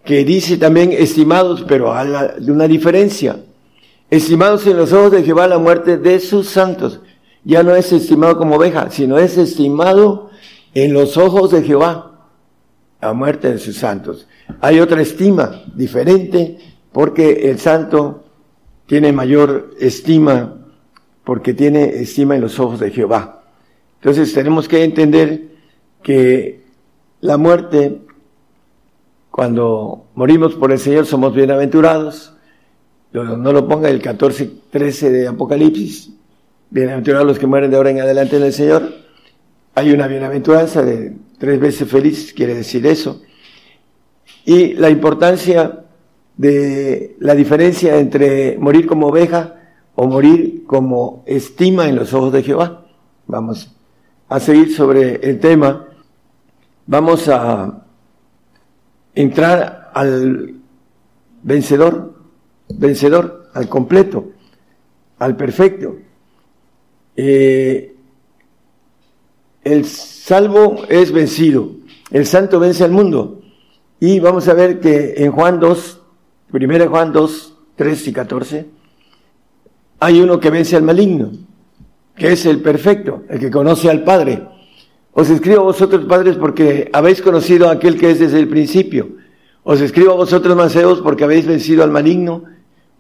que 0.05 0.25
dice 0.25 0.57
también 0.57 0.93
estimados, 0.93 1.65
pero 1.67 1.93
de 2.39 2.53
una 2.53 2.69
diferencia. 2.69 3.41
Estimados 4.11 4.67
en 4.67 4.77
los 4.77 4.93
ojos 4.93 5.11
de 5.13 5.25
Jehová 5.25 5.49
la 5.49 5.59
muerte 5.59 5.97
de 5.99 6.21
sus 6.21 6.49
santos. 6.49 7.01
Ya 7.43 7.63
no 7.63 7.75
es 7.75 7.93
estimado 7.93 8.39
como 8.39 8.57
oveja, 8.57 8.91
sino 8.91 9.19
es 9.19 9.37
estimado 9.37 10.31
en 10.73 10.93
los 10.93 11.17
ojos 11.17 11.51
de 11.51 11.63
Jehová 11.63 12.13
la 13.01 13.13
muerte 13.13 13.51
de 13.51 13.59
sus 13.59 13.77
santos. 13.77 14.27
Hay 14.61 14.81
otra 14.81 15.03
estima 15.03 15.63
diferente 15.75 16.59
porque 16.93 17.51
el 17.51 17.59
santo 17.59 18.25
tiene 18.87 19.13
mayor 19.13 19.75
estima 19.81 20.64
porque 21.25 21.55
tiene 21.55 21.85
estima 22.01 22.35
en 22.35 22.43
los 22.43 22.61
ojos 22.61 22.81
de 22.81 22.91
Jehová. 22.91 23.43
Entonces 23.97 24.33
tenemos 24.35 24.69
que 24.69 24.85
entender 24.85 25.49
que 26.03 26.63
la 27.21 27.39
muerte, 27.39 28.03
cuando 29.31 30.07
morimos 30.15 30.55
por 30.55 30.71
el 30.71 30.79
Señor, 30.79 31.07
somos 31.07 31.35
bienaventurados. 31.35 32.35
No 33.13 33.53
lo 33.53 33.67
ponga 33.67 33.89
el 33.89 34.03
14, 34.03 34.51
13 34.71 35.11
de 35.11 35.29
Apocalipsis. 35.29 36.11
bienaventurados 36.69 37.27
los 37.27 37.39
que 37.39 37.47
mueren 37.47 37.71
de 37.71 37.77
ahora 37.77 37.91
en 37.91 38.01
adelante 38.01 38.37
en 38.37 38.43
el 38.43 38.53
Señor. 38.53 38.93
Hay 39.75 39.91
una 39.93 40.07
bienaventuranza 40.07 40.83
de 40.83 41.17
tres 41.39 41.59
veces 41.59 41.89
feliz, 41.89 42.33
quiere 42.35 42.55
decir 42.55 42.87
eso. 42.87 43.23
Y 44.45 44.75
la 44.75 44.91
importancia 44.91 45.85
de 46.37 47.17
la 47.21 47.35
diferencia 47.35 47.97
entre 47.97 48.59
morir 48.59 48.87
como 48.87 49.07
oveja 49.07 49.64
o 49.95 50.07
morir 50.07 50.65
como 50.67 51.23
estima 51.27 51.89
en 51.89 51.97
los 51.97 52.13
ojos 52.13 52.33
de 52.33 52.43
Jehová. 52.43 52.87
Vamos 53.27 53.75
a 54.29 54.41
seguir 54.41 54.75
sobre 54.75 55.17
el 55.29 55.39
tema. 55.39 55.87
Vamos 56.87 57.29
a 57.29 57.85
entrar 59.15 59.91
al 59.95 60.55
vencedor, 61.43 62.15
vencedor, 62.69 63.51
al 63.55 63.69
completo, 63.69 64.31
al 65.19 65.37
perfecto. 65.37 65.97
Eh, 67.17 67.95
el 69.63 69.87
salvo 69.87 70.85
es 70.89 71.13
vencido, 71.13 71.71
el 72.11 72.27
santo 72.27 72.61
vence 72.61 72.85
al 72.85 72.91
mundo. 72.91 73.41
Y 74.01 74.21
vamos 74.21 74.49
a 74.49 74.55
ver 74.55 74.81
que 74.81 75.15
en 75.17 75.33
Juan 75.33 75.61
2, 75.61 76.01
primera 76.51 76.87
Juan 76.89 77.13
2, 77.13 77.57
3 77.77 78.09
y 78.09 78.13
14, 78.13 78.67
hay 80.01 80.21
uno 80.21 80.41
que 80.41 80.51
vence 80.51 80.77
al 80.77 80.83
maligno, 80.83 81.33
que 82.17 82.33
es 82.33 82.47
el 82.47 82.61
perfecto, 82.61 83.23
el 83.29 83.39
que 83.39 83.51
conoce 83.51 83.91
al 83.91 84.05
Padre. 84.05 84.43
Os 85.13 85.31
escribo 85.31 85.61
a 85.61 85.65
vosotros, 85.65 86.05
padres, 86.07 86.37
porque 86.37 86.91
habéis 86.93 87.23
conocido 87.23 87.69
a 87.69 87.73
aquel 87.73 87.97
que 87.97 88.11
es 88.11 88.19
desde 88.19 88.41
el 88.41 88.49
principio. 88.49 89.11
Os 89.63 89.81
escribo 89.81 90.13
a 90.13 90.17
vosotros, 90.17 90.57
maceos, 90.57 91.01
porque 91.01 91.23
habéis 91.23 91.47
vencido 91.47 91.85
al 91.85 91.93
maligno. 91.93 92.45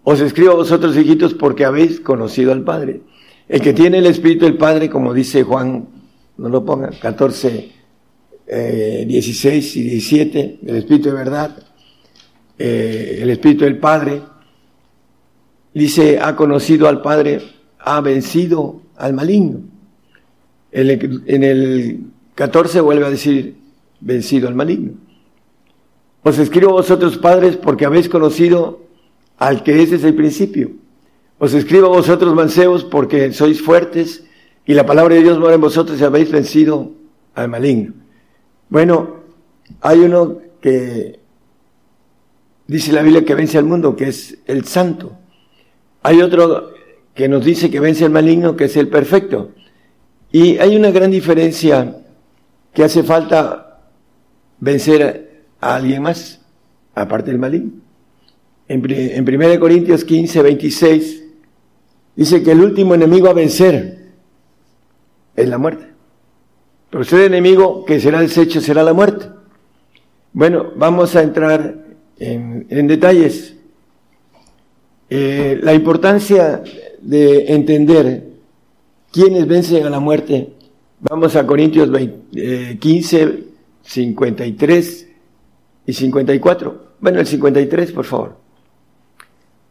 Os 0.04 0.20
escribo 0.20 0.52
a 0.52 0.56
vosotros, 0.56 0.96
hijitos, 0.96 1.34
porque 1.34 1.64
habéis 1.64 1.98
conocido 1.98 2.52
al 2.52 2.62
Padre. 2.62 3.00
El 3.48 3.60
que 3.60 3.72
tiene 3.72 3.98
el 3.98 4.06
Espíritu 4.06 4.44
del 4.44 4.56
Padre, 4.56 4.88
como 4.88 5.12
dice 5.12 5.42
Juan, 5.42 5.88
no 6.36 6.48
lo 6.48 6.64
pongan, 6.64 6.92
14, 7.00 7.72
16 8.46 9.76
y 9.76 9.82
17, 9.82 10.58
el 10.66 10.76
Espíritu 10.76 11.08
de 11.08 11.14
verdad, 11.14 11.56
eh, 12.58 13.18
el 13.22 13.30
Espíritu 13.30 13.64
del 13.64 13.78
Padre, 13.78 14.22
dice, 15.74 16.20
ha 16.20 16.36
conocido 16.36 16.88
al 16.88 17.02
Padre, 17.02 17.42
ha 17.78 18.00
vencido 18.00 18.80
al 18.96 19.12
maligno. 19.12 19.60
En 20.72 21.44
el 21.44 22.00
14 22.34 22.80
vuelve 22.80 23.06
a 23.06 23.10
decir, 23.10 23.56
vencido 24.00 24.48
al 24.48 24.54
maligno. 24.54 24.92
Os 26.22 26.38
escribo 26.38 26.72
vosotros 26.72 27.18
padres 27.18 27.56
porque 27.56 27.84
habéis 27.84 28.08
conocido 28.08 28.80
al 29.36 29.62
que 29.62 29.82
es 29.82 29.90
desde 29.90 30.08
el 30.08 30.14
principio. 30.14 30.70
Os 31.38 31.52
escribo 31.52 31.86
a 31.86 31.96
vosotros 31.96 32.34
mancebos 32.34 32.82
porque 32.84 33.32
sois 33.32 33.60
fuertes 33.60 34.24
y 34.64 34.72
la 34.72 34.86
palabra 34.86 35.14
de 35.14 35.22
Dios 35.22 35.38
mora 35.38 35.54
en 35.54 35.60
vosotros 35.60 36.00
y 36.00 36.04
habéis 36.04 36.30
vencido 36.30 36.92
al 37.34 37.48
maligno. 37.48 37.92
Bueno, 38.70 39.16
hay 39.82 40.00
uno 40.00 40.38
que 40.62 41.20
dice 42.66 42.92
la 42.92 43.02
Biblia 43.02 43.24
que 43.24 43.34
vence 43.34 43.58
al 43.58 43.64
mundo, 43.64 43.94
que 43.94 44.08
es 44.08 44.38
el 44.46 44.64
santo. 44.64 45.18
Hay 46.04 46.22
otro 46.22 46.70
que 47.14 47.28
nos 47.28 47.44
dice 47.44 47.68
que 47.68 47.80
vence 47.80 48.04
al 48.04 48.12
maligno, 48.12 48.54
que 48.54 48.66
es 48.66 48.76
el 48.76 48.86
perfecto. 48.86 49.50
Y 50.30 50.58
hay 50.58 50.76
una 50.76 50.92
gran 50.92 51.10
diferencia 51.10 51.96
que 52.72 52.84
hace 52.84 53.02
falta 53.02 53.80
vencer 54.60 55.46
a 55.60 55.74
alguien 55.74 56.02
más, 56.02 56.40
aparte 56.94 57.32
del 57.32 57.40
maligno. 57.40 57.72
En, 58.68 58.88
en 58.88 59.42
1 59.42 59.60
Corintios 59.60 60.04
15, 60.04 60.42
26, 60.42 61.24
Dice 62.16 62.42
que 62.42 62.52
el 62.52 62.60
último 62.60 62.94
enemigo 62.94 63.28
a 63.28 63.32
vencer 63.32 64.12
es 65.34 65.48
la 65.48 65.58
muerte. 65.58 65.86
Pero 66.90 67.02
el 67.02 67.22
enemigo 67.22 67.84
que 67.84 67.98
será 67.98 68.20
deshecho 68.20 68.60
será 68.60 68.84
la 68.84 68.92
muerte. 68.92 69.26
Bueno, 70.32 70.72
vamos 70.76 71.16
a 71.16 71.22
entrar 71.22 71.76
en, 72.18 72.86
detalles. 72.86 73.53
Eh, 75.10 75.60
la 75.62 75.74
importancia 75.74 76.62
de 77.00 77.52
entender 77.52 78.24
quiénes 79.12 79.46
vencen 79.46 79.86
a 79.86 79.90
la 79.90 80.00
muerte. 80.00 80.50
Vamos 81.00 81.36
a 81.36 81.46
Corintios 81.46 81.90
15, 82.78 83.44
53 83.82 85.02
eh, 85.02 85.14
y 85.86 85.92
54. 85.92 86.84
Bueno, 87.00 87.20
el 87.20 87.26
53, 87.26 87.92
por 87.92 88.04
favor. 88.04 88.36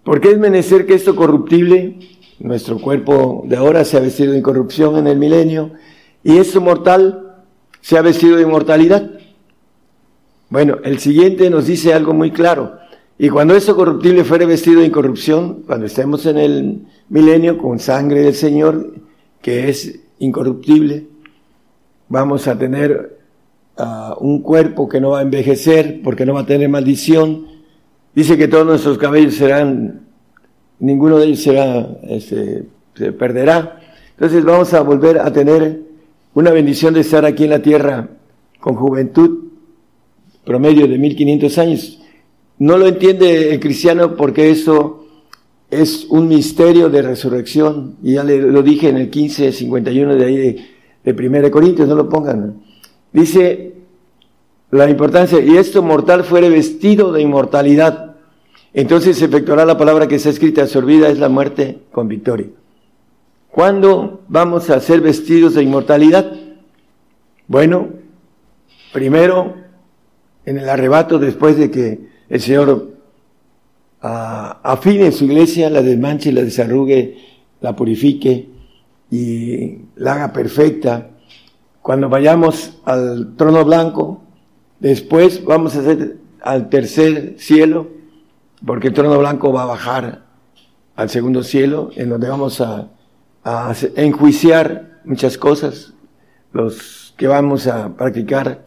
Porque 0.03 0.31
es 0.31 0.38
menester 0.38 0.85
que 0.85 0.93
esto 0.93 1.15
corruptible 1.15 1.97
nuestro 2.39 2.77
cuerpo 2.80 3.43
de 3.47 3.55
ahora 3.55 3.85
se 3.85 3.97
ha 3.97 4.01
vestido 4.01 4.34
de 4.34 4.39
incorrupción 4.39 4.97
en 4.97 5.07
el 5.07 5.18
milenio 5.18 5.72
y 6.23 6.38
esto 6.38 6.61
mortal 6.61 7.43
se 7.81 7.97
ha 7.97 8.01
vestido 8.01 8.38
de 8.38 8.43
inmortalidad. 8.43 9.10
Bueno, 10.49 10.77
el 10.84 10.99
siguiente 10.99 11.49
nos 11.49 11.68
dice 11.68 11.93
algo 11.93 12.14
muy 12.14 12.31
claro. 12.31 12.77
Y 13.18 13.30
cuando 13.30 13.56
esto 13.56 13.76
corruptible 13.76 14.23
fuere 14.23 14.45
vestido 14.45 14.81
de 14.81 14.88
incorrupción, 14.88 15.64
cuando 15.65 15.85
estemos 15.85 16.26
en 16.26 16.38
el 16.38 16.81
milenio 17.10 17.57
con 17.57 17.80
sangre 17.80 18.22
del 18.22 18.34
Señor, 18.34 18.95
que 19.41 19.69
es 19.69 19.99
incorruptible, 20.19 21.07
vamos 22.10 22.48
a 22.48 22.57
tener 22.57 23.19
uh, 23.77 24.14
un 24.19 24.41
cuerpo 24.41 24.90
que 24.90 24.99
no 24.99 25.11
va 25.11 25.19
a 25.19 25.23
envejecer 25.23 26.02
porque 26.03 26.26
no 26.26 26.34
va 26.34 26.41
a 26.41 26.45
tener 26.45 26.69
maldición. 26.69 27.48
Dice 28.15 28.38
que 28.38 28.48
todos 28.48 28.65
nuestros 28.65 28.98
cabellos 28.98 29.35
serán 29.35 30.03
ninguno 30.84 31.18
de 31.18 31.27
ellos 31.27 31.41
será, 31.41 31.98
este, 32.03 32.65
se 32.95 33.11
perderá. 33.14 33.80
Entonces 34.11 34.44
vamos 34.44 34.73
a 34.73 34.81
volver 34.81 35.19
a 35.19 35.31
tener 35.31 35.81
una 36.34 36.52
bendición 36.52 36.94
de 36.94 37.02
estar 37.02 37.26
aquí 37.26 37.45
en 37.45 37.52
la 37.52 37.61
tierra 37.61 38.10
con 38.60 38.76
juventud, 38.76 39.45
promedio 40.45 40.88
de 40.88 40.98
1500 40.98 41.57
años. 41.57 42.02
No 42.64 42.77
lo 42.77 42.88
entiende 42.88 43.53
el 43.53 43.60
cristiano 43.60 44.15
porque 44.15 44.49
eso 44.49 45.06
es 45.69 46.06
un 46.10 46.27
misterio 46.27 46.90
de 46.90 47.02
resurrección. 47.02 47.95
Y 48.02 48.14
ya 48.14 48.23
le, 48.23 48.40
lo 48.40 48.64
dije 48.64 48.90
en 48.90 48.98
el 48.98 49.03
1551 49.03 50.15
de 50.15 50.26
ahí 50.26 50.38
de, 50.38 51.14
de 51.14 51.27
1 51.27 51.52
Corintios, 51.52 51.88
no 51.88 51.95
lo 51.95 52.10
pongan. 52.10 52.61
Dice 53.11 53.73
la 54.72 54.90
importancia, 54.90 55.40
y 55.40 55.57
esto 55.57 55.84
mortal 55.84 56.23
fuere 56.23 56.49
vestido 56.49 57.11
de 57.11 57.22
inmortalidad 57.22 58.14
entonces 58.73 59.19
se 59.19 59.26
efectuará 59.26 59.65
la 59.65 59.77
palabra 59.77 60.07
que 60.07 60.15
está 60.15 60.30
escrita, 60.30 60.65
olvida 60.76 61.07
es 61.07 61.19
la 61.19 61.30
muerte 61.30 61.80
con 61.91 62.07
victoria. 62.07 62.48
¿Cuándo 63.49 64.22
vamos 64.27 64.72
a 64.72 64.80
ser 64.80 64.99
vestidos 65.02 65.53
de 65.53 65.61
inmortalidad? 65.61 66.34
Bueno, 67.48 67.90
primero 68.91 69.53
en 70.45 70.57
el 70.57 70.68
arrebato 70.68 71.19
después 71.19 71.56
de 71.57 71.69
que 71.69 72.12
el 72.29 72.41
Señor 72.41 72.93
ah, 74.01 74.59
afine 74.63 75.11
su 75.11 75.25
iglesia, 75.25 75.69
la 75.69 75.81
desmanche, 75.81 76.31
la 76.31 76.41
desarrugue, 76.41 77.17
la 77.61 77.75
purifique 77.75 78.49
y 79.09 79.77
la 79.95 80.13
haga 80.13 80.33
perfecta. 80.33 81.09
Cuando 81.81 82.09
vayamos 82.09 82.79
al 82.85 83.35
trono 83.35 83.65
blanco, 83.65 84.21
después 84.79 85.43
vamos 85.43 85.75
a 85.75 85.79
hacer 85.79 86.17
al 86.41 86.69
tercer 86.69 87.35
cielo, 87.37 87.87
porque 88.65 88.89
el 88.89 88.93
trono 88.93 89.17
blanco 89.17 89.51
va 89.51 89.63
a 89.63 89.67
bajar 89.67 90.23
al 90.95 91.09
segundo 91.09 91.43
cielo, 91.43 91.89
en 91.95 92.09
donde 92.09 92.29
vamos 92.29 92.61
a, 92.61 92.89
enjuiciar 93.95 95.01
muchas 95.03 95.37
cosas, 95.37 95.93
los 96.53 97.13
que 97.17 97.27
vamos 97.27 97.67
a 97.67 97.93
practicar 97.95 98.65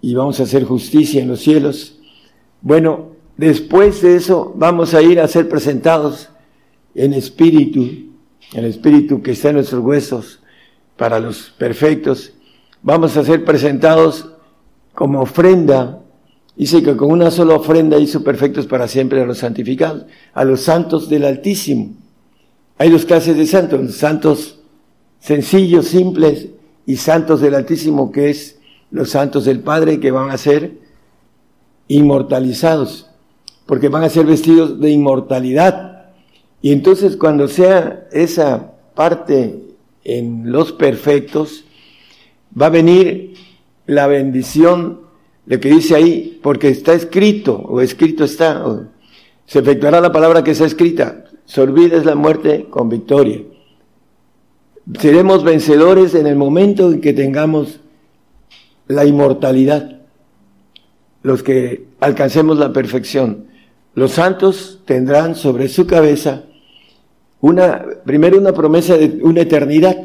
y 0.00 0.14
vamos 0.14 0.40
a 0.40 0.44
hacer 0.44 0.64
justicia 0.64 1.20
en 1.20 1.28
los 1.28 1.40
cielos. 1.40 1.97
Bueno, 2.60 3.12
después 3.36 4.02
de 4.02 4.16
eso 4.16 4.52
vamos 4.56 4.94
a 4.94 5.02
ir 5.02 5.20
a 5.20 5.28
ser 5.28 5.48
presentados 5.48 6.28
en 6.94 7.12
espíritu, 7.12 8.12
el 8.54 8.64
espíritu 8.64 9.22
que 9.22 9.32
está 9.32 9.50
en 9.50 9.56
nuestros 9.56 9.84
huesos 9.84 10.40
para 10.96 11.20
los 11.20 11.50
perfectos. 11.50 12.32
Vamos 12.82 13.16
a 13.16 13.24
ser 13.24 13.44
presentados 13.44 14.28
como 14.94 15.20
ofrenda 15.20 16.00
Dice 16.58 16.82
que 16.82 16.96
con 16.96 17.12
una 17.12 17.30
sola 17.30 17.54
ofrenda 17.54 17.98
hizo 17.98 18.24
perfectos 18.24 18.66
para 18.66 18.88
siempre 18.88 19.22
a 19.22 19.24
los 19.24 19.38
santificados, 19.38 20.06
a 20.34 20.44
los 20.44 20.62
santos 20.62 21.08
del 21.08 21.24
Altísimo. 21.24 21.94
Hay 22.78 22.90
dos 22.90 23.04
clases 23.04 23.36
de 23.36 23.46
santos, 23.46 23.94
santos 23.94 24.58
sencillos, 25.20 25.86
simples, 25.86 26.48
y 26.84 26.96
santos 26.96 27.40
del 27.40 27.54
Altísimo, 27.54 28.10
que 28.10 28.30
es 28.30 28.58
los 28.90 29.10
santos 29.10 29.44
del 29.44 29.60
Padre 29.60 30.00
que 30.00 30.10
van 30.10 30.30
a 30.30 30.36
ser 30.36 30.72
inmortalizados, 31.88 33.06
porque 33.66 33.88
van 33.88 34.04
a 34.04 34.10
ser 34.10 34.26
vestidos 34.26 34.80
de 34.80 34.90
inmortalidad. 34.90 36.12
Y 36.62 36.72
entonces 36.72 37.16
cuando 37.16 37.48
sea 37.48 38.06
esa 38.12 38.72
parte 38.94 39.62
en 40.04 40.50
los 40.52 40.72
perfectos, 40.72 41.64
va 42.60 42.66
a 42.66 42.70
venir 42.70 43.34
la 43.86 44.06
bendición 44.06 45.08
lo 45.48 45.58
que 45.58 45.70
dice 45.70 45.94
ahí, 45.94 46.38
porque 46.42 46.68
está 46.68 46.92
escrito, 46.92 47.56
o 47.56 47.80
escrito 47.80 48.24
está, 48.24 48.62
se 49.46 49.60
efectuará 49.60 49.98
la 49.98 50.12
palabra 50.12 50.44
que 50.44 50.50
está 50.50 50.66
escrita, 50.66 51.24
se 51.46 51.62
olvida 51.62 51.96
es 51.96 52.04
la 52.04 52.14
muerte 52.14 52.66
con 52.68 52.90
victoria. 52.90 53.40
seremos 55.00 55.42
vencedores 55.44 56.14
en 56.14 56.26
el 56.26 56.36
momento 56.36 56.92
en 56.92 57.00
que 57.00 57.14
tengamos 57.14 57.80
la 58.88 59.06
inmortalidad, 59.06 59.97
los 61.22 61.42
que 61.42 61.86
alcancemos 62.00 62.58
la 62.58 62.72
perfección. 62.72 63.46
Los 63.94 64.12
santos 64.12 64.80
tendrán 64.84 65.34
sobre 65.34 65.68
su 65.68 65.86
cabeza 65.86 66.44
una, 67.40 67.84
primero 68.04 68.38
una 68.38 68.52
promesa 68.52 68.96
de 68.96 69.20
una 69.22 69.42
eternidad, 69.42 69.96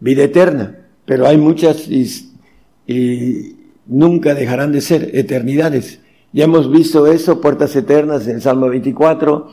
vida 0.00 0.24
eterna, 0.24 0.76
pero 1.04 1.26
hay 1.26 1.36
muchas 1.36 1.88
y, 1.88 3.56
nunca 3.86 4.34
dejarán 4.34 4.72
de 4.72 4.82
ser 4.82 5.10
eternidades. 5.14 6.00
Ya 6.32 6.44
hemos 6.44 6.70
visto 6.70 7.06
eso, 7.06 7.40
puertas 7.40 7.74
eternas 7.74 8.26
en 8.28 8.40
Salmo 8.42 8.68
24 8.68 9.48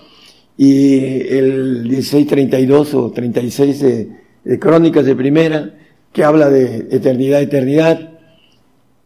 y 0.58 0.98
el 1.30 1.84
1632 1.84 2.94
o 2.96 3.12
36 3.12 3.80
de, 3.80 4.10
de 4.44 4.60
Crónicas 4.60 5.06
de 5.06 5.16
Primera, 5.16 5.74
que 6.12 6.24
habla 6.24 6.50
de 6.50 6.88
eternidad, 6.92 7.42
eternidad. 7.42 8.10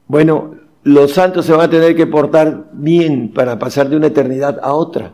Bueno, 0.07 0.58
los 0.89 1.11
santos 1.11 1.45
se 1.45 1.51
van 1.51 1.61
a 1.61 1.69
tener 1.69 1.95
que 1.95 2.07
portar 2.07 2.69
bien 2.73 3.31
para 3.33 3.59
pasar 3.59 3.89
de 3.89 3.97
una 3.97 4.07
eternidad 4.07 4.59
a 4.61 4.73
otra. 4.73 5.13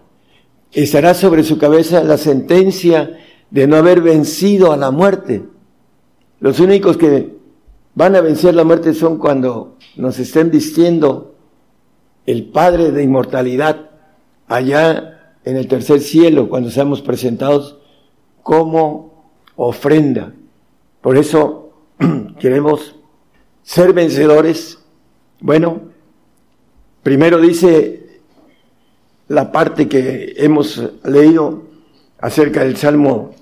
Estará 0.72 1.14
sobre 1.14 1.44
su 1.44 1.58
cabeza 1.58 2.04
la 2.04 2.18
sentencia 2.18 3.18
de 3.52 3.68
no 3.68 3.76
haber 3.76 4.02
vencido 4.02 4.72
a 4.72 4.78
la 4.78 4.92
muerte. 4.92 5.44
Los 6.40 6.60
únicos 6.60 6.98
que 6.98 7.36
van 7.94 8.16
a 8.16 8.22
vencer 8.22 8.56
la 8.56 8.64
muerte 8.64 8.94
son 8.94 9.18
cuando 9.18 9.78
nos 9.96 10.18
estén 10.20 10.50
vistiendo 10.50 11.36
el 12.26 12.46
Padre 12.46 12.92
de 12.92 13.04
inmortalidad 13.04 13.90
allá 14.48 15.36
en 15.44 15.58
el 15.58 15.68
tercer 15.68 16.00
cielo, 16.00 16.50
cuando 16.50 16.72
seamos 16.72 17.02
presentados 17.02 17.78
como 18.44 19.34
ofrenda. 19.56 20.34
Por 21.02 21.18
eso 21.18 21.72
queremos 22.40 22.96
ser 23.64 23.94
vencedores. 23.94 24.80
Bueno, 25.40 25.82
primero 27.04 27.40
dice 27.42 28.22
la 29.28 29.52
parte 29.52 29.90
que 29.90 30.34
hemos 30.38 30.82
leído 31.04 31.64
acerca 32.20 32.64
del 32.64 32.78
Salmo 32.78 33.36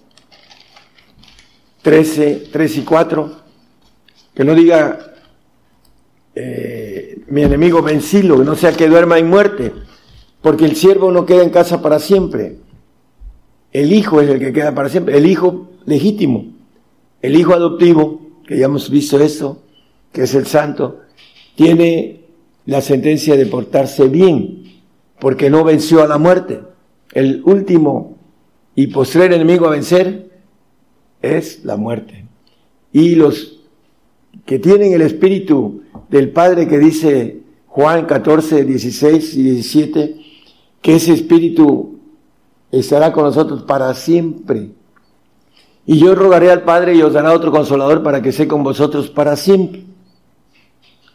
13, 1.83 2.47
3 2.51 2.77
y 2.77 2.81
4, 2.81 3.31
que 4.33 4.43
no 4.43 4.55
diga 4.55 5.13
eh, 6.33 7.21
mi 7.27 7.43
enemigo 7.43 7.83
vencilo, 7.83 8.39
que 8.39 8.45
no 8.45 8.55
sea 8.55 8.73
que 8.73 8.87
duerma 8.87 9.19
en 9.19 9.29
muerte, 9.29 9.71
porque 10.41 10.65
el 10.65 10.75
siervo 10.75 11.11
no 11.11 11.25
queda 11.25 11.43
en 11.43 11.51
casa 11.51 11.81
para 11.81 11.99
siempre. 11.99 12.57
El 13.71 13.93
hijo 13.93 14.19
es 14.19 14.29
el 14.29 14.39
que 14.39 14.51
queda 14.51 14.73
para 14.73 14.89
siempre, 14.89 15.15
el 15.17 15.27
hijo 15.27 15.69
legítimo, 15.85 16.53
el 17.21 17.35
hijo 17.35 17.53
adoptivo, 17.53 18.21
que 18.47 18.57
ya 18.57 18.65
hemos 18.65 18.89
visto 18.89 19.19
esto, 19.19 19.61
que 20.11 20.23
es 20.23 20.33
el 20.33 20.47
santo, 20.47 21.02
tiene 21.55 22.21
la 22.65 22.81
sentencia 22.81 23.35
de 23.35 23.45
portarse 23.45 24.07
bien, 24.07 24.81
porque 25.19 25.49
no 25.49 25.63
venció 25.63 26.01
a 26.03 26.07
la 26.07 26.17
muerte. 26.17 26.61
El 27.13 27.41
último 27.45 28.17
y 28.75 28.87
postrer 28.87 29.33
enemigo 29.33 29.67
a 29.67 29.71
vencer 29.71 30.31
es 31.21 31.63
la 31.63 31.77
muerte. 31.77 32.25
Y 32.91 33.15
los 33.15 33.59
que 34.45 34.59
tienen 34.59 34.93
el 34.93 35.01
espíritu 35.01 35.83
del 36.09 36.31
Padre 36.31 36.67
que 36.67 36.79
dice 36.79 37.43
Juan 37.67 38.05
14, 38.05 38.65
16 38.65 39.35
y 39.35 39.43
17, 39.43 40.15
que 40.81 40.95
ese 40.95 41.13
Espíritu 41.13 41.99
estará 42.71 43.11
con 43.11 43.23
nosotros 43.23 43.63
para 43.63 43.93
siempre. 43.95 44.69
Y 45.85 45.97
yo 45.97 46.13
rogaré 46.13 46.51
al 46.51 46.63
Padre 46.63 46.95
y 46.95 47.01
os 47.01 47.13
dará 47.13 47.33
otro 47.33 47.51
consolador 47.51 48.03
para 48.03 48.21
que 48.21 48.29
esté 48.29 48.47
con 48.47 48.63
vosotros 48.63 49.09
para 49.09 49.35
siempre. 49.35 49.83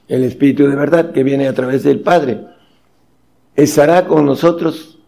El 0.08 0.24
Espíritu 0.24 0.66
de 0.66 0.74
verdad 0.74 1.12
que 1.12 1.22
viene 1.22 1.46
a 1.46 1.54
través 1.54 1.84
del 1.84 2.00
Padre 2.00 2.40
estará 3.54 4.06
con 4.06 4.24
nosotros 4.24 4.98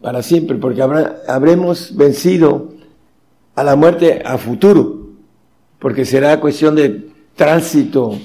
para 0.00 0.22
siempre, 0.22 0.58
porque 0.58 0.82
habrá, 0.82 1.22
habremos 1.26 1.96
vencido 1.96 2.74
a 3.54 3.64
la 3.64 3.74
muerte 3.74 4.22
a 4.24 4.36
futuro, 4.36 5.08
porque 5.78 6.04
será 6.04 6.40
cuestión 6.40 6.74
de 6.74 7.08
tránsito 7.34 8.18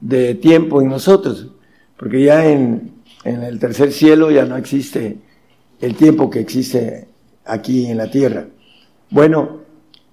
de 0.00 0.34
tiempo 0.34 0.80
en 0.80 0.88
nosotros, 0.88 1.48
porque 1.98 2.24
ya 2.24 2.46
en, 2.46 2.92
en 3.24 3.42
el 3.42 3.58
tercer 3.58 3.92
cielo 3.92 4.30
ya 4.30 4.46
no 4.46 4.56
existe 4.56 5.18
el 5.80 5.94
tiempo 5.94 6.30
que 6.30 6.40
existe 6.40 7.08
aquí 7.44 7.86
en 7.86 7.98
la 7.98 8.10
tierra. 8.10 8.46
Bueno, 9.10 9.60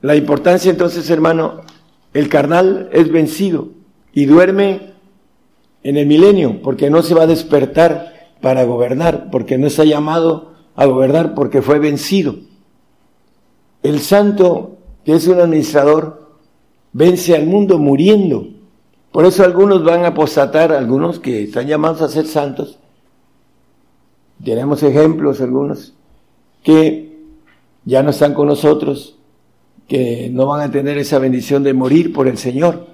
la 0.01 0.15
importancia 0.15 0.69
entonces, 0.69 1.09
hermano, 1.09 1.61
el 2.13 2.27
carnal 2.27 2.89
es 2.91 3.09
vencido 3.09 3.69
y 4.13 4.25
duerme 4.25 4.93
en 5.83 5.97
el 5.97 6.05
milenio, 6.05 6.61
porque 6.61 6.89
no 6.89 7.01
se 7.01 7.13
va 7.13 7.23
a 7.23 7.27
despertar 7.27 8.31
para 8.41 8.63
gobernar, 8.63 9.29
porque 9.31 9.57
no 9.57 9.67
está 9.67 9.83
llamado 9.83 10.53
a 10.75 10.85
gobernar, 10.85 11.35
porque 11.35 11.61
fue 11.61 11.79
vencido. 11.79 12.35
El 13.81 13.99
santo, 13.99 14.77
que 15.03 15.13
es 15.13 15.27
un 15.27 15.39
administrador, 15.39 16.29
vence 16.93 17.35
al 17.35 17.45
mundo 17.45 17.79
muriendo 17.79 18.47
por 19.13 19.25
eso 19.25 19.43
algunos 19.43 19.83
van 19.83 20.03
a 20.05 20.07
apostatar, 20.07 20.71
algunos 20.71 21.19
que 21.19 21.43
están 21.43 21.67
llamados 21.67 22.01
a 22.01 22.09
ser 22.09 22.25
santos. 22.25 22.79
Tenemos 24.43 24.81
ejemplos, 24.81 25.39
algunos, 25.39 25.93
que 26.63 27.19
ya 27.85 28.01
no 28.01 28.09
están 28.09 28.33
con 28.33 28.47
nosotros, 28.47 29.15
que 29.87 30.31
no 30.33 30.47
van 30.47 30.61
a 30.61 30.71
tener 30.71 30.97
esa 30.97 31.19
bendición 31.19 31.61
de 31.61 31.75
morir 31.75 32.11
por 32.11 32.27
el 32.27 32.39
Señor, 32.39 32.87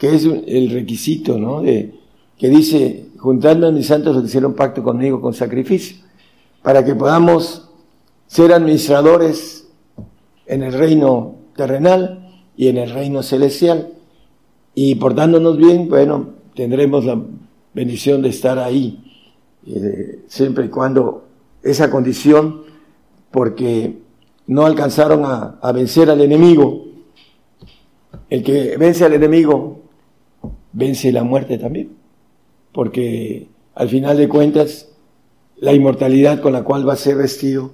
que 0.00 0.14
es 0.14 0.24
el 0.24 0.70
requisito, 0.70 1.38
¿no? 1.38 1.60
Que 1.62 2.48
dice, 2.48 3.10
juntando 3.18 3.68
a 3.68 3.70
mis 3.70 3.86
santos 3.86 4.14
los 4.14 4.22
que 4.22 4.28
hicieron 4.28 4.54
pacto 4.54 4.82
conmigo 4.82 5.20
con 5.20 5.34
sacrificio, 5.34 5.98
para 6.62 6.82
que 6.82 6.94
podamos 6.94 7.68
ser 8.26 8.54
administradores 8.54 9.68
en 10.46 10.62
el 10.62 10.72
reino 10.72 11.34
terrenal 11.54 12.32
y 12.56 12.68
en 12.68 12.78
el 12.78 12.90
reino 12.90 13.22
celestial. 13.22 13.92
Y 14.74 14.94
portándonos 14.94 15.58
bien, 15.58 15.90
bueno, 15.90 16.30
tendremos 16.54 17.04
la 17.04 17.20
bendición 17.74 18.22
de 18.22 18.30
estar 18.30 18.58
ahí, 18.58 19.04
eh, 19.66 20.20
siempre 20.28 20.64
y 20.64 20.68
cuando 20.70 21.26
esa 21.62 21.90
condición, 21.90 22.62
porque 23.30 23.98
no 24.46 24.64
alcanzaron 24.64 25.24
a 25.26 25.72
vencer 25.72 26.08
al 26.08 26.22
enemigo. 26.22 26.86
El 28.30 28.42
que 28.42 28.76
vence 28.78 29.04
al 29.04 29.12
enemigo, 29.12 29.79
vence 30.72 31.12
la 31.12 31.24
muerte 31.24 31.58
también, 31.58 31.90
porque 32.72 33.48
al 33.74 33.88
final 33.88 34.16
de 34.16 34.28
cuentas, 34.28 34.88
la 35.56 35.72
inmortalidad 35.72 36.40
con 36.40 36.52
la 36.52 36.62
cual 36.62 36.88
va 36.88 36.94
a 36.94 36.96
ser 36.96 37.16
vestido 37.16 37.72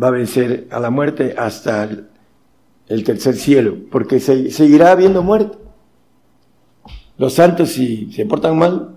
va 0.00 0.08
a 0.08 0.10
vencer 0.10 0.66
a 0.70 0.80
la 0.80 0.90
muerte 0.90 1.34
hasta 1.36 1.88
el, 2.88 3.04
tercer 3.04 3.36
cielo, 3.36 3.76
porque 3.90 4.20
se, 4.20 4.50
seguirá 4.50 4.92
habiendo 4.92 5.22
muerte. 5.22 5.56
Los 7.18 7.34
santos, 7.34 7.70
si 7.70 8.12
se 8.12 8.26
portan 8.26 8.58
mal, 8.58 8.96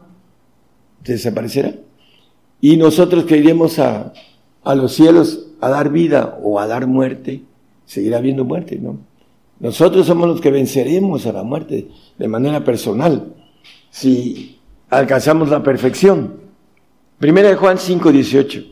desaparecerán. 1.03 1.79
Y 2.59 2.75
nosotros 2.75 3.23
que 3.23 3.37
iremos 3.37 3.79
a, 3.79 4.11
a 4.63 4.75
los 4.75 4.93
cielos 4.93 5.47
a 5.61 5.69
dar 5.69 5.89
vida 5.89 6.37
o 6.43 6.59
a 6.59 6.67
dar 6.67 6.87
muerte, 6.87 7.43
seguirá 7.85 8.17
habiendo 8.17 8.43
muerte, 8.43 8.77
¿no? 8.77 8.99
Nosotros 9.59 10.05
somos 10.05 10.27
los 10.27 10.41
que 10.41 10.51
venceremos 10.51 11.25
a 11.25 11.33
la 11.33 11.43
muerte 11.43 11.87
de 12.17 12.27
manera 12.27 12.63
personal, 12.63 13.35
si 13.89 14.59
alcanzamos 14.89 15.49
la 15.49 15.61
perfección. 15.63 16.39
Primera 17.17 17.49
de 17.49 17.55
Juan 17.55 17.77
5, 17.77 18.11
18. 18.11 18.63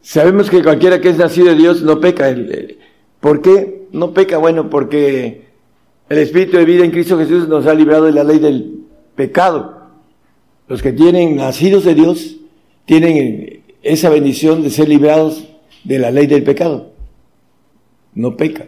Sabemos 0.00 0.48
que 0.48 0.62
cualquiera 0.62 1.00
que 1.00 1.10
es 1.10 1.18
nacido 1.18 1.48
de 1.48 1.56
Dios 1.56 1.82
no 1.82 2.00
peca. 2.00 2.34
¿Por 3.20 3.42
qué? 3.42 3.82
no 3.92 4.12
peca, 4.12 4.38
bueno, 4.38 4.70
porque 4.70 5.44
el 6.08 6.18
Espíritu 6.18 6.56
de 6.56 6.64
vida 6.64 6.84
en 6.84 6.90
Cristo 6.90 7.18
Jesús 7.18 7.46
nos 7.48 7.66
ha 7.66 7.74
librado 7.74 8.06
de 8.06 8.12
la 8.12 8.24
ley 8.24 8.38
del 8.38 8.84
pecado. 9.14 9.90
Los 10.66 10.82
que 10.82 10.92
tienen 10.92 11.36
nacidos 11.36 11.84
de 11.84 11.94
Dios 11.94 12.36
tienen 12.86 13.62
esa 13.82 14.10
bendición 14.10 14.62
de 14.62 14.70
ser 14.70 14.88
librados 14.88 15.44
de 15.84 15.98
la 15.98 16.10
ley 16.10 16.26
del 16.26 16.42
pecado. 16.42 16.92
No 18.14 18.36
peca. 18.36 18.66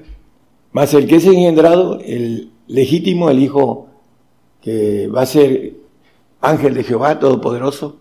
Más 0.74 0.92
el 0.92 1.06
que 1.06 1.16
es 1.16 1.24
engendrado, 1.24 2.00
el 2.00 2.50
legítimo, 2.66 3.30
el 3.30 3.38
Hijo 3.38 3.86
que 4.60 5.06
va 5.06 5.22
a 5.22 5.26
ser 5.26 5.76
ángel 6.40 6.74
de 6.74 6.82
Jehová 6.82 7.20
Todopoderoso, 7.20 7.98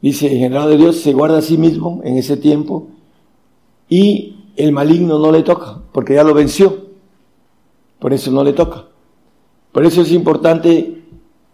dice, 0.00 0.32
engendrado 0.32 0.68
de 0.68 0.76
Dios, 0.76 1.00
se 1.00 1.12
guarda 1.12 1.38
a 1.38 1.42
sí 1.42 1.58
mismo 1.58 2.00
en 2.04 2.16
ese 2.16 2.36
tiempo 2.36 2.86
y 3.88 4.36
el 4.56 4.70
maligno 4.70 5.18
no 5.18 5.32
le 5.32 5.42
toca, 5.42 5.80
porque 5.90 6.14
ya 6.14 6.22
lo 6.22 6.34
venció. 6.34 6.86
Por 7.98 8.12
eso 8.12 8.30
no 8.30 8.44
le 8.44 8.52
toca. 8.52 8.86
Por 9.72 9.84
eso 9.84 10.02
es 10.02 10.12
importante 10.12 11.02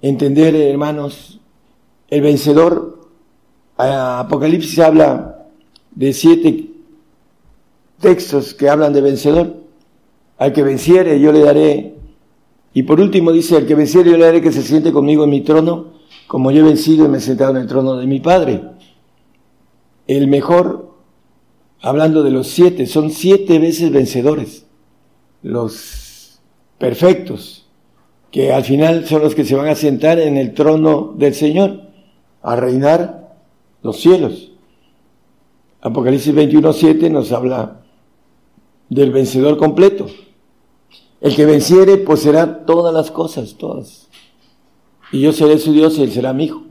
entender, 0.02 0.54
hermanos, 0.54 1.40
el 2.08 2.20
vencedor. 2.20 3.08
Apocalipsis 3.78 4.78
habla 4.78 5.46
de 5.92 6.12
siete 6.12 6.70
textos 7.98 8.52
que 8.52 8.68
hablan 8.68 8.92
de 8.92 9.00
vencedor. 9.00 9.63
Al 10.44 10.52
que 10.52 10.62
venciere 10.62 11.18
yo 11.18 11.32
le 11.32 11.40
daré. 11.40 11.94
Y 12.74 12.82
por 12.82 13.00
último 13.00 13.32
dice, 13.32 13.56
al 13.56 13.66
que 13.66 13.74
venciere 13.74 14.10
yo 14.10 14.18
le 14.18 14.26
daré 14.26 14.42
que 14.42 14.52
se 14.52 14.60
siente 14.60 14.92
conmigo 14.92 15.24
en 15.24 15.30
mi 15.30 15.40
trono, 15.40 15.94
como 16.26 16.50
yo 16.50 16.60
he 16.60 16.68
vencido 16.68 17.06
y 17.06 17.08
me 17.08 17.16
he 17.16 17.20
sentado 17.22 17.52
en 17.52 17.62
el 17.62 17.66
trono 17.66 17.96
de 17.96 18.06
mi 18.06 18.20
Padre. 18.20 18.60
El 20.06 20.28
mejor, 20.28 20.90
hablando 21.80 22.22
de 22.22 22.30
los 22.30 22.48
siete, 22.48 22.84
son 22.84 23.10
siete 23.10 23.58
veces 23.58 23.90
vencedores. 23.90 24.66
Los 25.42 26.42
perfectos, 26.76 27.66
que 28.30 28.52
al 28.52 28.64
final 28.64 29.06
son 29.06 29.22
los 29.22 29.34
que 29.34 29.46
se 29.46 29.54
van 29.54 29.68
a 29.68 29.74
sentar 29.74 30.18
en 30.18 30.36
el 30.36 30.52
trono 30.52 31.14
del 31.16 31.32
Señor, 31.32 31.84
a 32.42 32.54
reinar 32.54 33.34
los 33.80 33.98
cielos. 33.98 34.52
Apocalipsis 35.80 36.34
21.7 36.34 37.10
nos 37.10 37.32
habla 37.32 37.80
del 38.90 39.10
vencedor 39.10 39.56
completo. 39.56 40.06
El 41.24 41.34
que 41.34 41.46
venciere 41.46 41.96
poseerá 41.96 42.66
todas 42.66 42.92
las 42.92 43.10
cosas, 43.10 43.54
todas. 43.54 44.10
Y 45.10 45.22
yo 45.22 45.32
seré 45.32 45.58
su 45.58 45.72
Dios 45.72 45.96
y 45.96 46.02
él 46.02 46.12
será 46.12 46.34
mi 46.34 46.44
hijo. 46.44 46.64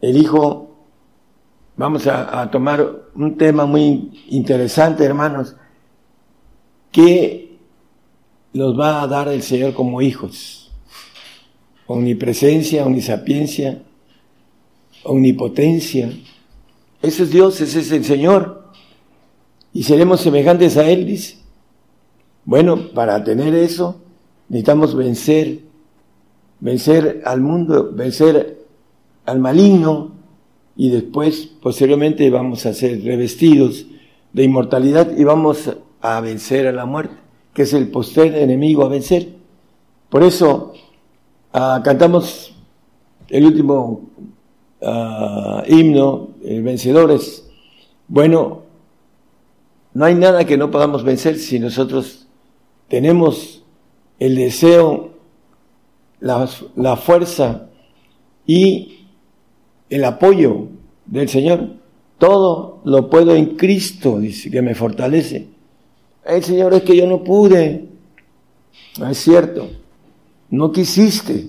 El 0.00 0.16
hijo, 0.16 0.70
vamos 1.76 2.06
a, 2.06 2.48
tomar 2.52 3.08
un 3.16 3.36
tema 3.36 3.66
muy 3.66 4.12
interesante, 4.28 5.02
hermanos, 5.02 5.56
que 6.92 7.58
nos 8.52 8.78
va 8.78 9.02
a 9.02 9.08
dar 9.08 9.26
el 9.26 9.42
Señor 9.42 9.74
como 9.74 10.00
hijos. 10.00 10.70
Omnipresencia, 11.88 12.86
omnisapiencia, 12.86 13.82
omnipotencia. 15.02 16.12
Ese 17.02 17.24
es 17.24 17.30
Dios, 17.30 17.60
ese 17.60 17.80
es 17.80 17.90
el 17.90 18.04
Señor. 18.04 18.70
Y 19.72 19.82
seremos 19.82 20.20
semejantes 20.20 20.76
a 20.76 20.88
Él, 20.88 21.08
dice. 21.08 21.41
Bueno, 22.44 22.88
para 22.94 23.22
tener 23.22 23.54
eso 23.54 24.00
necesitamos 24.48 24.94
vencer, 24.94 25.60
vencer 26.60 27.22
al 27.24 27.40
mundo, 27.40 27.90
vencer 27.92 28.66
al 29.24 29.38
maligno 29.38 30.12
y 30.76 30.90
después, 30.90 31.48
posteriormente, 31.62 32.28
vamos 32.30 32.66
a 32.66 32.74
ser 32.74 33.02
revestidos 33.02 33.86
de 34.32 34.44
inmortalidad 34.44 35.16
y 35.16 35.24
vamos 35.24 35.70
a 36.00 36.20
vencer 36.20 36.66
a 36.66 36.72
la 36.72 36.84
muerte, 36.84 37.14
que 37.54 37.62
es 37.62 37.72
el 37.72 37.88
poster 37.88 38.34
enemigo 38.34 38.84
a 38.84 38.88
vencer. 38.88 39.28
Por 40.10 40.22
eso 40.22 40.74
ah, 41.52 41.80
cantamos 41.84 42.54
el 43.28 43.46
último 43.46 44.10
uh, 44.80 45.62
himno, 45.66 46.28
vencedores. 46.42 47.48
Bueno, 48.08 48.62
no 49.94 50.04
hay 50.04 50.14
nada 50.14 50.44
que 50.44 50.58
no 50.58 50.70
podamos 50.70 51.04
vencer 51.04 51.38
si 51.38 51.58
nosotros 51.58 52.21
tenemos 52.92 53.64
el 54.18 54.36
deseo, 54.36 55.12
la, 56.20 56.46
la 56.76 56.96
fuerza 56.96 57.70
y 58.46 59.06
el 59.88 60.04
apoyo 60.04 60.66
del 61.06 61.30
Señor. 61.30 61.70
Todo 62.18 62.82
lo 62.84 63.08
puedo 63.08 63.34
en 63.34 63.56
Cristo, 63.56 64.18
dice, 64.18 64.50
que 64.50 64.60
me 64.60 64.74
fortalece. 64.74 65.48
El 66.22 66.44
Señor 66.44 66.74
es 66.74 66.82
que 66.82 66.94
yo 66.94 67.06
no 67.06 67.24
pude. 67.24 67.88
No 68.98 69.08
es 69.08 69.16
cierto. 69.16 69.70
No 70.50 70.70
quisiste. 70.70 71.46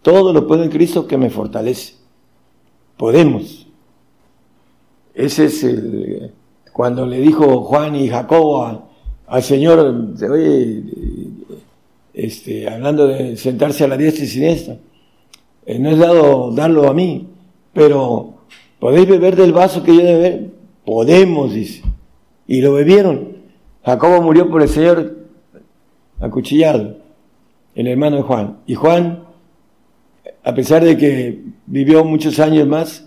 Todo 0.00 0.32
lo 0.32 0.46
puedo 0.46 0.64
en 0.64 0.70
Cristo 0.70 1.06
que 1.06 1.18
me 1.18 1.28
fortalece 1.28 1.98
podemos. 2.96 3.66
Ese 5.12 5.44
es 5.44 5.62
el, 5.62 6.32
cuando 6.72 7.06
le 7.06 7.18
dijo 7.18 7.62
Juan 7.64 7.94
y 7.94 8.08
Jacobo 8.08 8.87
al 9.28 9.42
Señor, 9.42 10.14
oye, 10.30 10.82
este, 12.14 12.68
hablando 12.68 13.06
de 13.06 13.36
sentarse 13.36 13.84
a 13.84 13.88
la 13.88 13.96
diestra 13.96 14.24
y 14.24 14.28
siniestra, 14.28 14.76
eh, 15.66 15.78
no 15.78 15.90
es 15.90 15.98
dado 15.98 16.50
darlo 16.50 16.88
a 16.88 16.94
mí, 16.94 17.28
pero 17.72 18.34
¿podéis 18.80 19.08
beber 19.08 19.36
del 19.36 19.52
vaso 19.52 19.82
que 19.82 19.94
yo 19.94 20.02
de 20.02 20.14
beber? 20.14 20.50
Podemos, 20.84 21.52
dice. 21.52 21.82
Y 22.46 22.62
lo 22.62 22.72
bebieron. 22.72 23.36
Jacobo 23.84 24.22
murió 24.22 24.50
por 24.50 24.62
el 24.62 24.68
Señor 24.68 25.18
acuchillado, 26.18 26.96
el 27.74 27.86
hermano 27.86 28.16
de 28.16 28.22
Juan. 28.22 28.58
Y 28.66 28.74
Juan 28.74 29.28
a 30.48 30.54
pesar 30.54 30.82
de 30.82 30.96
que 30.96 31.42
vivió 31.66 32.04
muchos 32.04 32.38
años 32.38 32.66
más, 32.66 33.04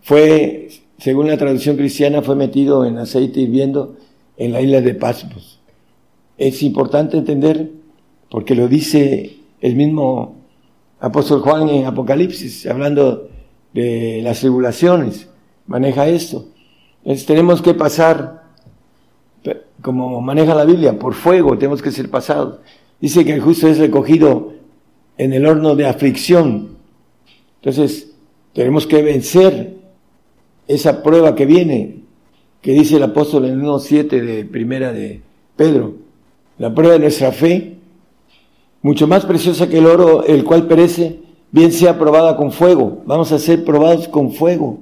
fue, 0.00 0.68
según 0.98 1.26
la 1.26 1.36
traducción 1.36 1.76
cristiana, 1.76 2.22
fue 2.22 2.36
metido 2.36 2.84
en 2.84 2.98
aceite 2.98 3.40
hirviendo 3.40 3.96
en 4.38 4.52
la 4.52 4.62
isla 4.62 4.80
de 4.80 4.94
Pasmos. 4.94 5.60
Es 6.38 6.62
importante 6.62 7.18
entender, 7.18 7.70
porque 8.30 8.54
lo 8.54 8.68
dice 8.68 9.36
el 9.60 9.74
mismo 9.74 10.36
apóstol 11.00 11.40
Juan 11.40 11.68
en 11.68 11.84
Apocalipsis, 11.84 12.66
hablando 12.66 13.28
de 13.74 14.20
las 14.22 14.40
tribulaciones, 14.40 15.28
maneja 15.66 16.08
esto. 16.08 16.46
Entonces 17.02 17.26
tenemos 17.26 17.60
que 17.60 17.74
pasar, 17.74 18.44
como 19.82 20.20
maneja 20.20 20.54
la 20.54 20.64
Biblia, 20.64 20.98
por 20.98 21.14
fuego, 21.14 21.58
tenemos 21.58 21.82
que 21.82 21.90
ser 21.90 22.08
pasados. 22.08 22.60
Dice 23.00 23.24
que 23.24 23.34
el 23.34 23.40
justo 23.40 23.68
es 23.68 23.78
recogido 23.78 24.54
en 25.16 25.32
el 25.32 25.46
horno 25.46 25.74
de 25.74 25.86
aflicción. 25.86 26.76
Entonces, 27.56 28.12
tenemos 28.52 28.86
que 28.86 29.02
vencer 29.02 29.76
esa 30.66 31.02
prueba 31.02 31.34
que 31.34 31.46
viene, 31.46 32.02
que 32.60 32.72
dice 32.72 32.96
el 32.96 33.02
apóstol 33.02 33.44
en 33.44 33.52
el 33.52 33.62
1.7 33.62 34.08
de 34.08 34.44
primera 34.44 34.92
de 34.92 35.20
Pedro, 35.56 35.94
la 36.58 36.74
prueba 36.74 36.94
de 36.94 37.00
nuestra 37.00 37.32
fe, 37.32 37.76
mucho 38.82 39.06
más 39.06 39.24
preciosa 39.24 39.68
que 39.68 39.78
el 39.78 39.86
oro, 39.86 40.24
el 40.24 40.44
cual 40.44 40.66
perece, 40.66 41.20
bien 41.50 41.72
sea 41.72 41.98
probada 41.98 42.36
con 42.36 42.52
fuego. 42.52 43.02
Vamos 43.06 43.32
a 43.32 43.38
ser 43.38 43.64
probados 43.64 44.08
con 44.08 44.32
fuego. 44.32 44.78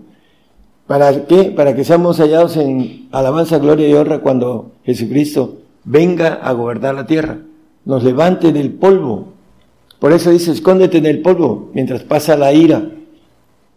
¿Para 0.86 1.27
qué? 1.27 1.44
Para 1.44 1.74
que 1.74 1.85
seamos 1.85 2.19
hallados 2.19 2.57
en 2.57 3.09
alabanza, 3.12 3.59
gloria 3.59 3.89
y 3.89 3.94
honra 3.94 4.20
cuando 4.20 4.73
Jesucristo 4.85 5.59
venga 5.85 6.35
a 6.35 6.53
gobernar 6.53 6.94
la 6.94 7.07
tierra, 7.07 7.39
nos 7.85 8.05
levante 8.05 8.53
del 8.53 8.73
polvo 8.73 9.36
por 9.98 10.12
eso 10.12 10.31
dice, 10.31 10.53
escóndete 10.53 10.98
en 10.98 11.07
el 11.07 11.23
polvo 11.23 11.70
mientras 11.73 12.03
pasa 12.03 12.36
la 12.36 12.53
ira 12.53 12.90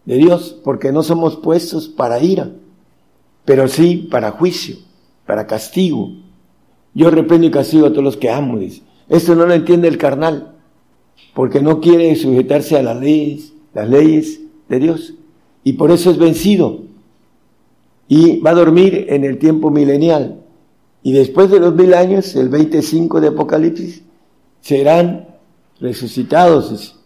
de 0.06 0.16
Dios, 0.18 0.58
porque 0.64 0.92
no 0.92 1.04
somos 1.04 1.38
puestos 1.38 1.88
para 1.88 2.22
ira, 2.22 2.52
pero 3.46 3.68
sí 3.68 4.08
para 4.10 4.32
juicio, 4.32 4.78
para 5.26 5.48
castigo. 5.48 6.12
Yo 6.94 7.10
reprendo 7.12 7.48
y 7.48 7.52
castigo 7.52 7.88
a 7.88 7.92
todos 7.92 8.04
los 8.04 8.18
que 8.18 8.30
amo, 8.30 8.58
dice. 8.58 8.84
Esto 9.08 9.36
no 9.36 9.46
lo 9.46 9.54
entiende 9.54 9.88
el 9.88 9.98
carnal, 9.98 10.56
porque 11.34 11.62
no 11.62 11.80
quiere 11.80 12.16
sujetarse 12.16 12.78
a 12.78 12.84
las 12.84 13.00
leyes, 13.00 13.54
las 13.74 13.90
leyes 13.90 14.42
de 14.68 14.80
Dios, 14.80 15.14
y 15.64 15.74
por 15.74 15.92
eso 15.92 16.12
es 16.12 16.18
vencido. 16.18 16.82
Y 18.08 18.40
va 18.40 18.52
a 18.52 18.56
dormir 18.56 19.08
en 19.10 19.24
el 19.24 19.38
tiempo 19.38 19.70
milenial. 19.70 20.42
Y 21.04 21.14
después 21.14 21.50
de 21.50 21.60
los 21.60 21.76
mil 21.76 21.94
años, 21.94 22.36
el 22.36 22.50
25 22.50 23.22
de 23.22 23.28
Apocalipsis, 23.30 24.04
serán 24.62 25.28
resucitados. 25.80 27.00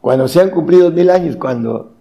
Cuando 0.00 0.28
sean 0.28 0.50
cumplidos 0.50 0.92
mil 0.92 1.10
años, 1.10 1.36
cuando 1.36 1.93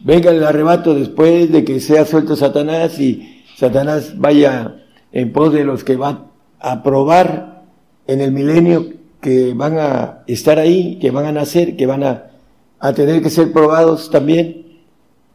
venga 0.00 0.30
el 0.30 0.44
arrebato 0.44 0.94
después 0.94 1.50
de 1.50 1.64
que 1.64 1.80
sea 1.80 2.04
suelto 2.04 2.36
Satanás 2.36 2.98
y 3.00 3.44
Satanás 3.56 4.14
vaya 4.16 4.76
en 5.12 5.32
pos 5.32 5.52
de 5.52 5.64
los 5.64 5.84
que 5.84 5.96
van 5.96 6.26
a 6.60 6.82
probar 6.82 7.64
en 8.06 8.20
el 8.20 8.32
milenio 8.32 8.98
que 9.20 9.52
van 9.54 9.78
a 9.78 10.22
estar 10.26 10.58
ahí, 10.58 10.98
que 11.00 11.10
van 11.10 11.26
a 11.26 11.32
nacer, 11.32 11.76
que 11.76 11.86
van 11.86 12.04
a, 12.04 12.30
a 12.78 12.92
tener 12.92 13.22
que 13.22 13.30
ser 13.30 13.52
probados 13.52 14.10
también. 14.10 14.66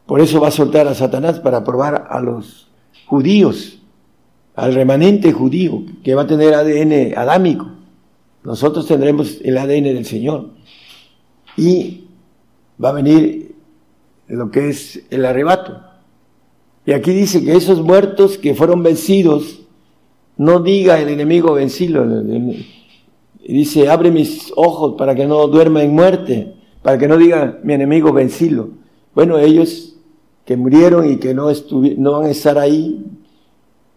Por 0.06 0.20
eso 0.20 0.40
va 0.40 0.48
a 0.48 0.52
soltar 0.52 0.88
a 0.88 0.94
Satanás 0.94 1.40
para 1.40 1.64
probar 1.64 2.06
a 2.08 2.20
los 2.20 2.68
judíos, 3.06 3.78
al 4.54 4.74
remanente 4.74 5.32
judío, 5.32 5.82
que 6.02 6.14
va 6.14 6.22
a 6.22 6.26
tener 6.26 6.54
ADN 6.54 7.16
adámico. 7.16 7.70
Nosotros 8.42 8.86
tendremos 8.86 9.38
el 9.42 9.56
ADN 9.56 9.84
del 9.84 10.04
Señor. 10.04 10.50
Y 11.56 12.04
va 12.82 12.90
a 12.90 12.92
venir 12.92 13.53
lo 14.28 14.50
que 14.50 14.68
es 14.68 15.04
el 15.10 15.24
arrebato. 15.24 15.80
Y 16.86 16.92
aquí 16.92 17.12
dice 17.12 17.44
que 17.44 17.56
esos 17.56 17.80
muertos 17.82 18.38
que 18.38 18.54
fueron 18.54 18.82
vencidos, 18.82 19.60
no 20.36 20.60
diga 20.60 21.00
el 21.00 21.08
enemigo 21.08 21.54
vencido. 21.54 22.04
Dice, 23.46 23.88
abre 23.88 24.10
mis 24.10 24.52
ojos 24.56 24.94
para 24.98 25.14
que 25.14 25.26
no 25.26 25.46
duerma 25.46 25.82
en 25.82 25.94
muerte, 25.94 26.54
para 26.82 26.98
que 26.98 27.08
no 27.08 27.16
diga 27.16 27.58
mi 27.62 27.74
enemigo 27.74 28.12
vencido. 28.12 28.70
Bueno, 29.14 29.38
ellos 29.38 29.96
que 30.44 30.56
murieron 30.56 31.10
y 31.10 31.16
que 31.16 31.34
no, 31.34 31.48
no 31.98 32.12
van 32.12 32.26
a 32.26 32.30
estar 32.30 32.58
ahí, 32.58 33.04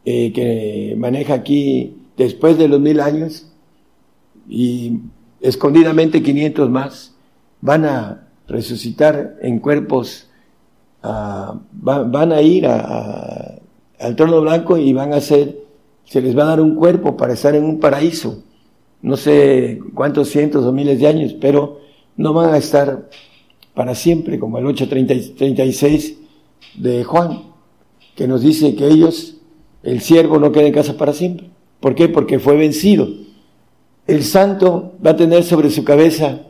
eh, 0.06 0.32
que 0.32 0.96
maneja 0.98 1.34
aquí 1.34 1.98
después 2.16 2.58
de 2.58 2.68
los 2.68 2.80
mil 2.80 3.00
años, 3.00 3.52
y 4.48 5.00
escondidamente 5.42 6.24
500 6.24 6.70
más 6.70 7.16
van 7.60 7.86
a 7.86 8.27
resucitar 8.48 9.36
en 9.42 9.60
cuerpos, 9.60 10.28
van 11.02 12.32
a 12.32 12.42
ir 12.42 12.66
al 12.68 14.16
trono 14.16 14.42
blanco 14.42 14.78
y 14.78 14.94
van 14.94 15.14
a 15.14 15.22
ser, 15.22 15.58
se 16.06 16.22
les 16.22 16.38
va 16.38 16.44
a 16.44 16.48
dar 16.48 16.62
un 16.62 16.76
cuerpo 16.76 17.18
para 17.18 17.34
estar 17.34 17.56
en 17.56 17.64
un 17.64 17.80
paraíso. 17.80 18.44
No 19.02 19.16
sé 19.16 19.80
cuántos 19.94 20.30
cientos 20.30 20.66
o 20.66 20.72
miles 20.72 21.00
de 21.00 21.08
años, 21.08 21.36
pero 21.40 21.82
no 22.16 22.34
van 22.34 22.54
a 22.54 22.58
estar 22.58 23.10
para 23.74 23.94
siempre, 23.94 24.40
como 24.40 24.58
el 24.58 24.66
836 24.66 26.18
de 26.76 27.04
Juan, 27.04 27.44
que 28.16 28.28
nos 28.28 28.42
dice 28.42 28.76
que 28.76 28.88
ellos, 28.88 29.38
el 29.84 30.02
siervo 30.02 30.40
no 30.40 30.52
queda 30.52 30.66
en 30.66 30.74
casa 30.74 30.98
para 30.98 31.14
siempre. 31.14 31.50
¿Por 31.80 31.94
qué? 31.94 32.10
Porque 32.10 32.40
fue 32.40 32.58
vencido. 32.58 33.08
El 34.08 34.24
santo 34.24 34.94
va 35.06 35.12
a 35.12 35.16
tener 35.16 35.44
sobre 35.44 35.70
su 35.70 35.84
cabeza 35.84 36.42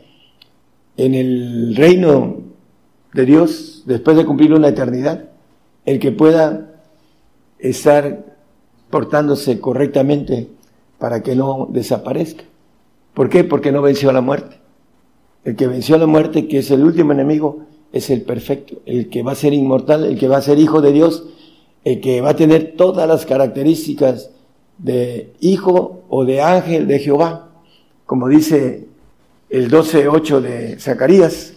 en 0.98 1.14
el 1.16 1.76
reino 1.76 2.38
de 3.14 3.26
Dios, 3.26 3.84
después 3.86 4.18
de 4.18 4.26
cumplir 4.26 4.54
una 4.54 4.68
eternidad, 4.68 5.30
el 5.86 6.00
que 6.00 6.12
pueda 6.12 6.82
estar 7.60 8.26
portándose 8.90 9.60
correctamente 9.60 10.50
para 10.98 11.24
que 11.24 11.36
no 11.36 11.68
desaparezca. 11.72 12.44
¿Por 13.14 13.30
qué? 13.30 13.44
Porque 13.44 13.72
no 13.72 13.82
venció 13.82 14.10
a 14.10 14.14
la 14.14 14.22
muerte. 14.22 14.58
El 15.44 15.56
que 15.56 15.68
venció 15.68 15.96
a 15.96 16.00
la 16.00 16.08
muerte, 16.08 16.48
que 16.48 16.60
es 16.60 16.72
el 16.72 16.84
último 16.84 17.14
enemigo, 17.14 17.60
es 17.94 18.10
el 18.10 18.24
perfecto, 18.24 18.82
el 18.86 19.10
que 19.10 19.24
va 19.24 19.32
a 19.32 19.36
ser 19.36 19.54
inmortal, 19.54 20.04
el 20.04 20.20
que 20.20 20.28
va 20.28 20.38
a 20.38 20.42
ser 20.42 20.60
hijo 20.60 20.82
de 20.82 20.92
Dios, 20.92 21.24
el 21.84 22.02
que 22.02 22.22
va 22.22 22.32
a 22.32 22.36
tener 22.36 22.76
todas 22.76 23.08
las 23.08 23.26
características 23.26 24.32
de 24.78 25.34
hijo 25.40 26.04
o 26.10 26.26
de 26.26 26.42
ángel 26.42 26.88
de 26.88 27.00
Jehová, 27.00 27.50
como 28.06 28.28
dice 28.28 28.88
el 29.50 29.72
12.8 29.72 30.42
de 30.42 30.80
Zacarías, 30.80 31.54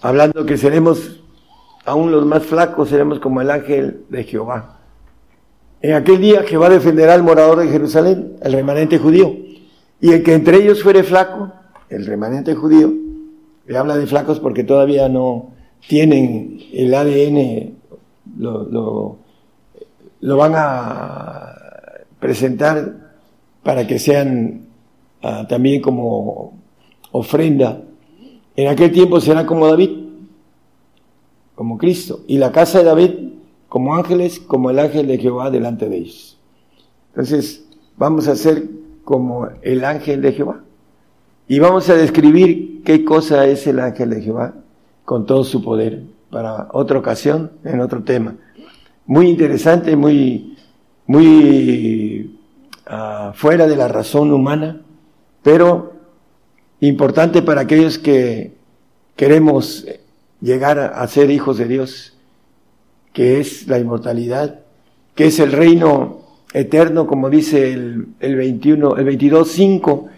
hablando 0.00 0.44
que 0.44 0.58
seremos, 0.58 1.20
aún 1.84 2.10
los 2.10 2.26
más 2.26 2.44
flacos, 2.44 2.88
seremos 2.88 3.20
como 3.20 3.40
el 3.40 3.50
ángel 3.50 4.04
de 4.08 4.24
Jehová. 4.24 4.80
En 5.80 5.94
aquel 5.94 6.20
día 6.20 6.42
Jehová 6.42 6.68
defenderá 6.68 7.14
al 7.14 7.22
morador 7.22 7.58
de 7.60 7.68
Jerusalén, 7.68 8.36
el 8.42 8.52
remanente 8.52 8.98
judío, 8.98 9.36
y 10.00 10.12
el 10.12 10.22
que 10.22 10.34
entre 10.34 10.56
ellos 10.56 10.82
fuere 10.82 11.04
flaco, 11.04 11.52
el 11.88 12.04
remanente 12.06 12.54
judío, 12.54 12.92
le 13.66 13.78
habla 13.78 13.96
de 13.96 14.06
flacos 14.06 14.40
porque 14.40 14.64
todavía 14.64 15.08
no 15.08 15.52
tienen 15.86 16.58
el 16.72 16.92
ADN, 16.94 17.74
lo, 18.38 19.18
lo, 20.20 20.36
van 20.36 20.52
a 20.56 21.54
presentar 22.18 23.12
para 23.62 23.86
que 23.86 23.98
sean 23.98 24.66
ah, 25.22 25.46
también 25.48 25.80
como 25.82 26.61
ofrenda. 27.12 27.82
En 28.56 28.68
aquel 28.68 28.90
tiempo 28.90 29.20
será 29.20 29.46
como 29.46 29.66
David, 29.68 29.90
como 31.54 31.78
Cristo, 31.78 32.20
y 32.26 32.38
la 32.38 32.50
casa 32.50 32.78
de 32.78 32.84
David 32.84 33.10
como 33.68 33.94
ángeles, 33.94 34.40
como 34.40 34.70
el 34.70 34.78
ángel 34.78 35.06
de 35.06 35.18
Jehová 35.18 35.50
delante 35.50 35.88
de 35.88 35.96
ellos. 35.98 36.38
Entonces, 37.10 37.64
vamos 37.96 38.28
a 38.28 38.36
ser 38.36 38.68
como 39.04 39.48
el 39.62 39.84
ángel 39.84 40.20
de 40.20 40.32
Jehová. 40.32 40.60
Y 41.48 41.58
vamos 41.58 41.88
a 41.88 41.94
describir 41.94 42.82
qué 42.84 43.04
cosa 43.04 43.46
es 43.46 43.66
el 43.66 43.80
ángel 43.80 44.10
de 44.10 44.22
Jehová 44.22 44.54
con 45.04 45.26
todo 45.26 45.44
su 45.44 45.62
poder 45.62 46.02
para 46.30 46.68
otra 46.72 46.98
ocasión, 46.98 47.52
en 47.64 47.80
otro 47.80 48.02
tema. 48.02 48.34
Muy 49.06 49.28
interesante, 49.28 49.96
muy, 49.96 50.56
muy 51.06 52.38
uh, 52.90 53.32
fuera 53.34 53.66
de 53.66 53.76
la 53.76 53.88
razón 53.88 54.32
humana, 54.32 54.80
pero 55.42 55.91
importante 56.88 57.42
para 57.42 57.62
aquellos 57.62 57.98
que 57.98 58.52
queremos 59.16 59.86
llegar 60.40 60.78
a 60.78 61.06
ser 61.06 61.30
hijos 61.30 61.58
de 61.58 61.66
Dios, 61.66 62.14
que 63.12 63.40
es 63.40 63.68
la 63.68 63.78
inmortalidad, 63.78 64.60
que 65.14 65.26
es 65.26 65.38
el 65.38 65.52
reino 65.52 66.22
eterno, 66.52 67.06
como 67.06 67.30
dice 67.30 67.72
el, 67.72 68.08
el 68.20 68.36
21, 68.36 68.96
el 68.96 69.06
22.5, 69.06 70.08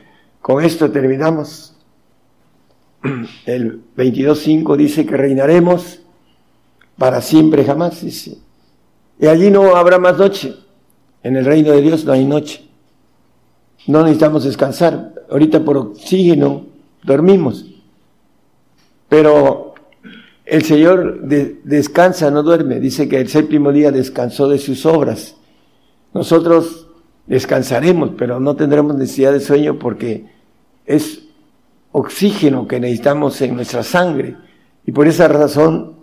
con 0.41 0.65
esto 0.65 0.91
terminamos. 0.91 1.77
El 3.45 3.83
22.5 3.97 4.77
dice 4.77 5.05
que 5.05 5.17
reinaremos 5.17 6.01
para 6.97 7.21
siempre 7.21 7.65
jamás, 7.65 8.03
dice. 8.03 8.39
Y 9.21 9.27
allí 9.27 9.51
no 9.51 9.77
habrá 9.77 9.99
más 9.99 10.17
noche. 10.17 10.57
En 11.23 11.37
el 11.37 11.45
reino 11.45 11.73
de 11.73 11.83
Dios 11.83 12.05
no 12.07 12.13
hay 12.13 12.25
noche. 12.25 12.65
No 13.87 14.03
necesitamos 14.03 14.45
descansar. 14.45 15.15
Ahorita 15.31 15.65
por 15.65 15.77
oxígeno 15.77 16.67
dormimos. 17.03 17.67
Pero 19.09 19.75
el 20.45 20.63
Señor 20.65 21.21
descansa, 21.23 22.31
no 22.31 22.43
duerme. 22.43 22.81
Dice 22.81 23.09
que 23.09 23.21
el 23.21 23.29
séptimo 23.29 23.73
día 23.73 23.91
descansó 23.91 24.49
de 24.49 24.59
sus 24.59 24.87
obras. 24.87 25.37
Nosotros 26.13 26.87
descansaremos, 27.27 28.11
pero 28.17 28.41
no 28.41 28.57
tendremos 28.57 28.97
necesidad 28.97 29.33
de 29.33 29.41
sueño 29.41 29.79
porque 29.79 30.27
es 30.87 31.23
oxígeno 31.93 32.67
que 32.67 32.81
necesitamos 32.81 33.41
en 33.43 33.57
nuestra 33.57 33.83
sangre. 33.83 34.37
Y 34.87 34.93
por 34.93 35.07
esa 35.07 35.29
razón, 35.29 35.97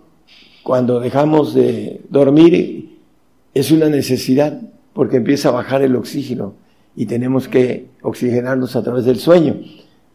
cuando 0.62 1.00
dejamos 1.00 1.54
de 1.54 2.02
dormir, 2.08 2.98
es 3.54 3.70
una 3.70 3.88
necesidad, 3.88 4.60
porque 4.92 5.18
empieza 5.18 5.48
a 5.48 5.52
bajar 5.52 5.82
el 5.82 5.96
oxígeno 5.96 6.61
y 6.94 7.06
tenemos 7.06 7.48
que 7.48 7.90
oxigenarnos 8.02 8.76
a 8.76 8.82
través 8.82 9.04
del 9.04 9.18
sueño. 9.18 9.56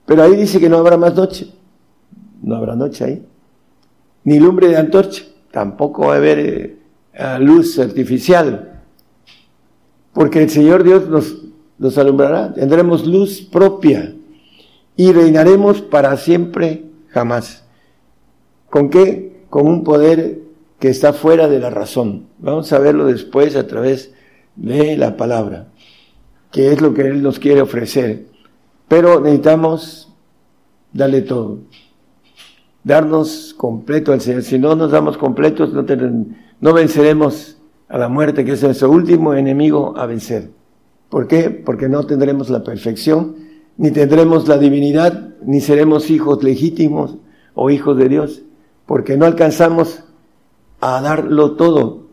Pero 0.06 0.24
ahí 0.24 0.36
dice 0.36 0.60
que 0.60 0.70
no 0.70 0.78
habrá 0.78 0.98
más 0.98 1.16
noche. 1.16 1.48
No 2.42 2.56
habrá 2.56 2.76
noche 2.76 3.04
ahí. 3.04 3.26
Ni 4.24 4.40
lumbre 4.40 4.68
de 4.68 4.78
antorcha. 4.78 5.24
Tampoco 5.52 6.08
va 6.08 6.14
a 6.14 6.18
haber 6.18 6.40
eh, 7.14 7.38
luz 7.40 7.80
artificial. 7.80 8.82
Porque 10.14 10.44
el 10.44 10.50
Señor 10.50 10.84
Dios 10.84 11.10
nos, 11.10 11.38
nos 11.78 11.98
alumbrará. 11.98 12.54
Tendremos 12.54 13.06
luz 13.06 13.42
propia 13.42 14.14
y 14.96 15.12
reinaremos 15.12 15.82
para 15.82 16.16
siempre 16.18 16.86
jamás. 17.10 17.64
¿Con 18.70 18.90
qué? 18.90 19.46
Con 19.50 19.68
un 19.68 19.84
poder 19.84 20.40
que 20.80 20.90
está 20.90 21.14
fuera 21.14 21.48
de 21.48 21.60
la 21.60 21.70
razón. 21.70 22.28
Vamos 22.40 22.72
a 22.74 22.80
verlo 22.80 23.06
después 23.06 23.56
a 23.56 23.68
través 23.68 24.14
de 24.56 24.98
la 24.98 25.18
palabra, 25.18 25.68
que 26.52 26.72
es 26.72 26.82
lo 26.82 26.94
que 26.94 27.02
Él 27.02 27.22
nos 27.22 27.40
quiere 27.40 27.62
ofrecer. 27.62 28.28
Pero 28.88 29.20
necesitamos 29.20 30.14
darle 30.94 31.22
todo, 31.22 31.60
darnos 32.84 33.54
completo 33.58 34.14
al 34.14 34.22
Señor. 34.22 34.44
Si 34.44 34.58
no 34.58 34.76
nos 34.76 34.92
damos 34.92 35.18
completos, 35.18 35.74
no, 35.74 35.86
no 36.60 36.74
venceremos 36.74 37.58
a 37.90 37.98
la 37.98 38.10
muerte, 38.10 38.46
que 38.46 38.54
es 38.54 38.64
nuestro 38.64 38.92
último 38.92 39.34
enemigo 39.34 39.98
a 39.98 40.06
vencer. 40.06 40.50
¿Por 41.10 41.28
qué? 41.28 41.50
Porque 41.50 41.88
no 41.88 42.06
tendremos 42.06 42.50
la 42.50 42.64
perfección 42.64 43.48
ni 43.78 43.92
tendremos 43.92 44.48
la 44.48 44.58
divinidad, 44.58 45.36
ni 45.44 45.62
seremos 45.62 46.10
hijos 46.10 46.44
legítimos 46.44 47.18
o 47.54 47.70
hijos 47.70 47.96
de 47.98 48.10
Dios, 48.10 48.42
porque 48.86 49.18
no 49.18 49.26
alcanzamos 49.26 50.04
a 50.82 51.00
darlo 51.02 51.56
todo. 51.56 52.08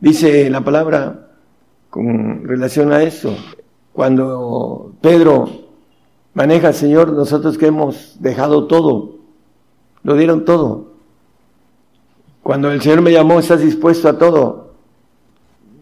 Dice 0.00 0.48
la 0.48 0.62
palabra 0.62 1.25
con 1.96 2.46
relación 2.46 2.92
a 2.92 3.02
eso, 3.02 3.34
cuando 3.94 4.92
Pedro 5.00 5.48
maneja 6.34 6.74
Señor, 6.74 7.14
nosotros 7.14 7.56
que 7.56 7.68
hemos 7.68 8.18
dejado 8.20 8.66
todo, 8.66 9.16
lo 10.02 10.14
dieron 10.14 10.44
todo. 10.44 10.92
Cuando 12.42 12.70
el 12.70 12.82
Señor 12.82 13.00
me 13.00 13.12
llamó, 13.12 13.40
¿estás 13.40 13.62
dispuesto 13.62 14.10
a 14.10 14.18
todo? 14.18 14.74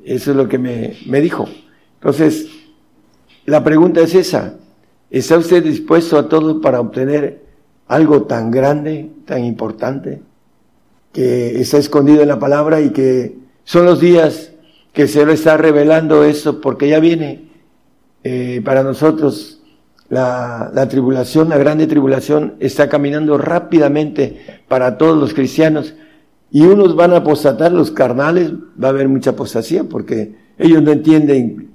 Eso 0.05 0.31
es 0.31 0.37
lo 0.37 0.49
que 0.49 0.59
me, 0.59 0.97
me 1.07 1.21
dijo. 1.21 1.49
Entonces, 1.97 2.47
la 3.45 3.65
pregunta 3.65 4.01
es 4.01 4.15
esa, 4.15 4.55
¿Está 5.11 5.37
usted 5.37 5.65
dispuesto 5.65 6.17
a 6.17 6.29
todo 6.29 6.61
para 6.61 6.81
obtener 6.81 7.43
algo 7.89 8.23
tan 8.23 8.53
grande, 8.53 9.11
tan 9.27 9.45
importante, 9.45 10.23
que 11.13 11.61
está 11.61 11.79
escondido 11.79 12.23
en 12.23 12.29
la 12.29 12.39
palabra 12.39 12.81
y 12.81 12.91
que 12.91 13.37
son 13.65 13.85
los 13.85 14.01
días 14.01 14.54
que 14.95 15.03
el 15.03 15.09
Señor 15.09 15.31
está 15.31 15.59
revelando 15.59 16.25
eso 16.25 16.63
porque 16.63 16.89
ya 16.89 17.01
viene 17.01 17.51
eh, 18.23 18.63
para 18.65 18.83
nosotros 18.83 19.61
la, 20.09 20.71
la, 20.73 20.89
tribulación, 20.89 21.51
la 21.51 21.59
grande 21.59 21.87
tribulación 21.87 22.55
está 22.61 22.89
caminando 22.89 23.37
rápidamente 23.37 24.63
para 24.67 24.97
todos 24.97 25.19
los 25.19 25.35
cristianos 25.35 25.95
y 26.51 26.63
unos 26.63 26.97
van 26.97 27.13
a 27.13 27.17
apostatar, 27.19 27.73
los 27.73 27.91
carnales, 27.91 28.51
va 28.83 28.89
a 28.89 28.91
haber 28.91 29.09
mucha 29.09 29.31
apostasía 29.31 29.85
porque 29.85 30.35
ellos 30.57 30.83
no 30.83 30.93
entienden 30.93 31.75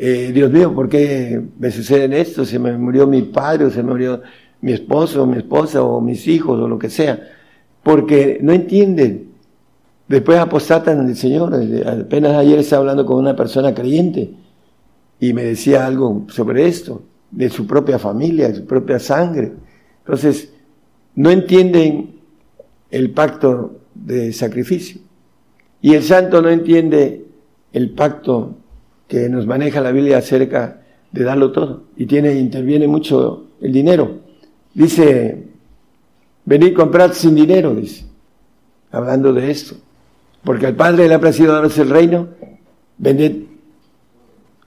eh, 0.00 0.30
Dios 0.32 0.52
mío, 0.52 0.72
¿por 0.72 0.88
qué 0.88 1.42
me 1.58 1.72
sucede 1.72 2.20
esto? 2.20 2.44
Se 2.44 2.60
me 2.60 2.78
murió 2.78 3.04
mi 3.08 3.22
padre, 3.22 3.64
o 3.64 3.70
se 3.70 3.82
me 3.82 3.90
murió 3.90 4.22
mi 4.60 4.72
esposo, 4.72 5.24
o 5.24 5.26
mi 5.26 5.38
esposa, 5.38 5.82
o 5.82 6.00
mis 6.00 6.28
hijos, 6.28 6.56
o 6.60 6.68
lo 6.68 6.78
que 6.78 6.88
sea. 6.88 7.20
Porque 7.82 8.38
no 8.40 8.52
entienden. 8.52 9.32
Después 10.08 10.38
apostatan 10.38 11.06
el 11.06 11.16
Señor. 11.16 11.54
Apenas 11.86 12.34
ayer 12.34 12.58
estaba 12.58 12.80
hablando 12.80 13.04
con 13.04 13.18
una 13.18 13.36
persona 13.36 13.74
creyente 13.74 14.32
y 15.20 15.32
me 15.34 15.44
decía 15.44 15.86
algo 15.86 16.26
sobre 16.30 16.66
esto, 16.66 17.02
de 17.30 17.50
su 17.50 17.66
propia 17.66 17.98
familia, 17.98 18.48
de 18.48 18.56
su 18.56 18.66
propia 18.66 18.98
sangre. 18.98 19.52
Entonces, 20.00 20.52
no 21.14 21.30
entienden 21.30 22.14
el 22.90 23.10
pacto 23.10 23.80
de 23.94 24.32
sacrificio. 24.32 25.00
Y 25.82 25.94
el 25.94 26.02
santo 26.02 26.40
no 26.40 26.48
entiende 26.48 27.26
el 27.72 27.90
pacto 27.90 28.56
que 29.06 29.28
nos 29.28 29.46
maneja 29.46 29.80
la 29.80 29.92
Biblia 29.92 30.18
acerca 30.18 30.80
de 31.12 31.24
darlo 31.24 31.52
todo. 31.52 31.84
Y 31.96 32.06
tiene, 32.06 32.34
interviene 32.34 32.88
mucho 32.88 33.48
el 33.60 33.72
dinero. 33.72 34.20
Dice, 34.72 35.48
venid 36.44 36.74
comprad 36.74 37.12
sin 37.12 37.34
dinero, 37.34 37.74
dice, 37.74 38.06
hablando 38.90 39.32
de 39.32 39.50
esto. 39.50 39.76
Porque 40.44 40.66
al 40.66 40.76
Padre 40.76 41.08
le 41.08 41.14
ha 41.14 41.20
parecido 41.20 41.52
daros 41.52 41.76
el 41.78 41.90
reino, 41.90 42.28
vended 42.96 43.42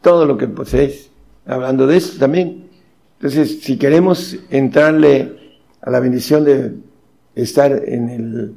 todo 0.01 0.25
lo 0.25 0.37
que 0.37 0.47
poseéis. 0.47 1.09
Hablando 1.45 1.87
de 1.87 1.97
esto 1.97 2.19
también. 2.19 2.69
Entonces, 3.17 3.61
si 3.61 3.77
queremos 3.77 4.37
entrarle 4.49 5.37
a 5.81 5.89
la 5.89 5.99
bendición 5.99 6.43
de 6.43 6.73
estar 7.35 7.71
en 7.71 8.09
el, 8.09 8.53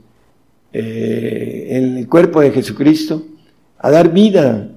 eh, 0.72 1.68
en 1.70 1.96
el 1.98 2.08
cuerpo 2.08 2.40
de 2.40 2.50
Jesucristo, 2.50 3.22
a 3.78 3.90
dar 3.90 4.12
vida. 4.12 4.70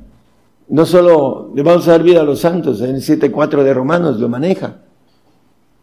No 0.69 0.85
solo 0.85 1.53
le 1.55 1.63
vamos 1.63 1.87
a 1.87 1.91
dar 1.91 2.03
vida 2.03 2.19
a 2.19 2.23
los 2.23 2.39
santos, 2.39 2.81
en 2.81 2.95
el 2.95 3.01
7.4 3.01 3.63
de 3.63 3.73
Romanos 3.73 4.19
lo 4.19 4.27
maneja. 4.27 4.81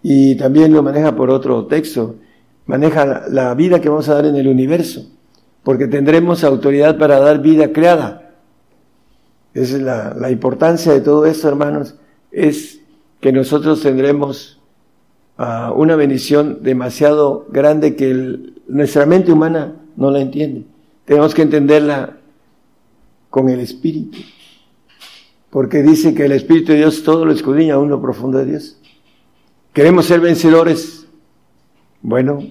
Y 0.02 0.35
también 0.35 0.72
lo 0.74 0.82
maneja 0.82 1.16
por 1.16 1.31
otro 1.31 1.64
texto. 1.64 2.16
Maneja 2.66 3.24
la 3.31 3.55
vida 3.55 3.81
que 3.81 3.89
vamos 3.89 4.09
a 4.10 4.14
dar 4.14 4.26
en 4.26 4.36
el 4.36 4.47
universo. 4.47 5.06
Porque 5.65 5.89
tendremos 5.89 6.45
autoridad 6.45 6.99
para 6.99 7.19
dar 7.19 7.41
vida 7.43 7.73
creada. 7.73 8.31
Esa 9.55 9.77
es 9.77 9.82
la, 9.82 10.15
la 10.15 10.31
importancia 10.31 10.93
de 10.93 11.01
todo 11.01 11.27
esto, 11.27 11.49
hermanos. 11.49 11.97
Es 12.31 12.81
que 13.20 13.32
nosotros 13.32 13.81
tendremos 13.81 14.61
uh, 15.39 15.73
una 15.74 15.97
bendición 15.97 16.62
demasiado 16.62 17.47
grande 17.51 17.97
que 17.97 18.11
el, 18.11 18.62
nuestra 18.69 19.07
mente 19.07 19.32
humana 19.32 19.77
no 19.97 20.11
la 20.11 20.20
entiende. 20.20 20.66
Tenemos 21.07 21.35
que 21.35 21.43
entenderla 21.43 22.19
con 23.31 23.49
el 23.49 23.61
Espíritu. 23.61 24.19
Porque 25.51 25.82
dice 25.82 26.15
que 26.15 26.24
el 26.24 26.32
Espíritu 26.32 26.73
de 26.73 26.78
Dios 26.78 27.03
todo 27.03 27.24
lo 27.24 27.32
escudriña 27.32 27.74
a 27.74 27.78
uno 27.78 28.03
profundo 28.03 28.39
de 28.39 28.47
Dios. 28.47 28.77
¿Queremos 29.73 30.07
ser 30.07 30.20
vencedores? 30.20 31.07
Bueno, 32.03 32.45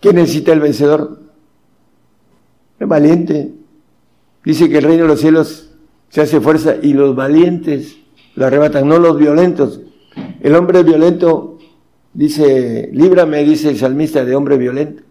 ¿quién 0.00 0.16
necesita 0.16 0.52
el 0.52 0.60
vencedor? 0.60 1.27
El 2.78 2.86
valiente. 2.86 3.52
Dice 4.44 4.68
que 4.68 4.78
el 4.78 4.84
reino 4.84 5.02
de 5.02 5.08
los 5.08 5.20
cielos 5.20 5.70
se 6.08 6.20
hace 6.20 6.40
fuerza 6.40 6.76
y 6.80 6.92
los 6.94 7.14
valientes 7.14 7.98
lo 8.34 8.46
arrebatan, 8.46 8.88
no 8.88 8.98
los 8.98 9.18
violentos. 9.18 9.80
El 10.40 10.54
hombre 10.54 10.82
violento 10.82 11.58
dice, 12.14 12.88
líbrame, 12.92 13.44
dice 13.44 13.70
el 13.70 13.78
salmista, 13.78 14.24
de 14.24 14.36
hombre 14.36 14.56
violento. 14.56 15.02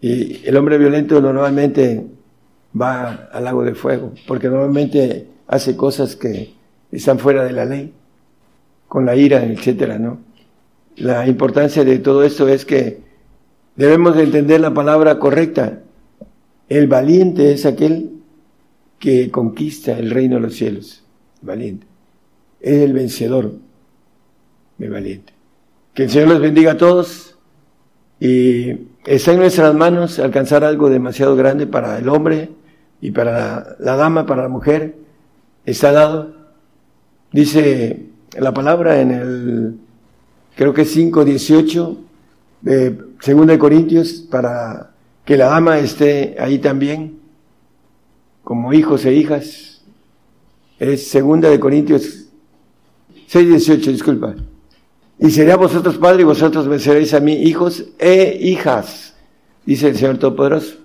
Y 0.00 0.46
el 0.46 0.56
hombre 0.56 0.78
violento 0.78 1.20
normalmente 1.20 2.06
va 2.80 3.28
al 3.32 3.44
lago 3.44 3.64
de 3.64 3.74
fuego, 3.74 4.12
porque 4.26 4.48
normalmente 4.48 5.28
hace 5.48 5.76
cosas 5.76 6.14
que 6.14 6.54
están 6.92 7.18
fuera 7.18 7.44
de 7.44 7.52
la 7.52 7.64
ley, 7.64 7.92
con 8.86 9.04
la 9.04 9.16
ira, 9.16 9.42
etcétera, 9.42 9.98
¿no? 9.98 10.20
La 10.96 11.26
importancia 11.26 11.84
de 11.84 11.98
todo 11.98 12.22
esto 12.24 12.48
es 12.48 12.64
que 12.64 13.00
debemos 13.76 14.16
de 14.16 14.24
entender 14.24 14.60
la 14.60 14.74
palabra 14.74 15.18
correcta. 15.18 15.80
El 16.68 16.86
valiente 16.86 17.52
es 17.52 17.64
aquel 17.64 18.10
que 18.98 19.30
conquista 19.30 19.98
el 19.98 20.10
reino 20.10 20.36
de 20.36 20.42
los 20.42 20.54
cielos. 20.54 21.04
Valiente. 21.40 21.86
Es 22.60 22.82
el 22.82 22.92
vencedor. 22.92 23.52
El 24.78 24.90
valiente. 24.90 25.32
Que 25.94 26.04
el 26.04 26.10
Señor 26.10 26.28
los 26.28 26.40
bendiga 26.40 26.72
a 26.72 26.76
todos 26.76 27.36
y 28.20 28.70
está 29.06 29.32
en 29.32 29.38
nuestras 29.38 29.74
manos 29.74 30.18
alcanzar 30.18 30.64
algo 30.64 30.90
demasiado 30.90 31.36
grande 31.36 31.66
para 31.66 31.98
el 31.98 32.08
hombre 32.08 32.50
y 33.00 33.12
para 33.12 33.76
la, 33.78 33.96
dama, 33.96 34.26
para 34.26 34.42
la 34.42 34.48
mujer. 34.48 34.96
Está 35.64 35.92
dado. 35.92 36.34
Dice 37.32 38.06
la 38.38 38.52
palabra 38.52 39.00
en 39.00 39.10
el, 39.10 39.78
creo 40.56 40.74
que 40.74 40.82
5.18 40.82 41.96
de 42.62 42.98
Segunda 43.20 43.52
de 43.52 43.58
Corintios, 43.58 44.12
para 44.30 44.87
que 45.28 45.36
la 45.36 45.48
dama 45.48 45.78
esté 45.78 46.36
ahí 46.38 46.58
también, 46.58 47.18
como 48.44 48.72
hijos 48.72 49.04
e 49.04 49.12
hijas. 49.12 49.82
Es 50.78 51.08
Segunda 51.08 51.50
de 51.50 51.60
Corintios 51.60 52.30
6.18, 53.30 53.76
disculpa. 53.92 54.34
Y 55.18 55.30
será 55.30 55.56
vosotros 55.56 55.98
padre 55.98 56.22
y 56.22 56.24
vosotros 56.24 56.66
venceréis 56.66 57.12
a 57.12 57.20
mí, 57.20 57.34
hijos 57.34 57.84
e 57.98 58.38
hijas, 58.40 59.16
dice 59.66 59.88
el 59.88 59.98
Señor 59.98 60.16
Todopoderoso. 60.16 60.76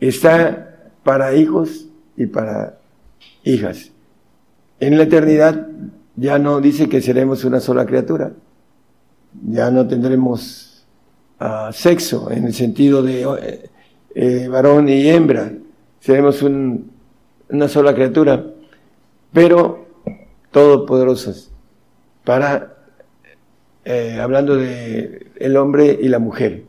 Está 0.00 0.92
para 1.02 1.34
hijos 1.34 1.86
y 2.14 2.26
para 2.26 2.78
hijas. 3.42 3.90
En 4.80 4.98
la 4.98 5.04
eternidad 5.04 5.66
ya 6.14 6.38
no 6.38 6.60
dice 6.60 6.90
que 6.90 7.00
seremos 7.00 7.42
una 7.42 7.60
sola 7.60 7.86
criatura. 7.86 8.32
Ya 9.48 9.70
no 9.70 9.88
tendremos 9.88 10.75
sexo 11.72 12.30
en 12.30 12.44
el 12.46 12.54
sentido 12.54 13.02
de 13.02 13.22
eh, 13.22 13.70
eh, 14.14 14.48
varón 14.48 14.88
y 14.88 15.08
hembra. 15.08 15.52
Seremos 16.00 16.42
un, 16.42 16.90
una 17.50 17.68
sola 17.68 17.94
criatura, 17.94 18.44
pero 19.32 19.86
todopoderosas 20.50 21.50
para 22.24 22.76
eh, 23.84 24.18
hablando 24.20 24.56
de 24.56 25.30
el 25.36 25.56
hombre 25.56 25.98
y 26.00 26.08
la 26.08 26.18
mujer. 26.18 26.64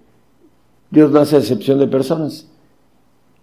Dios 0.91 1.11
no 1.11 1.19
hace 1.19 1.37
excepción 1.37 1.79
de 1.79 1.87
personas. 1.87 2.47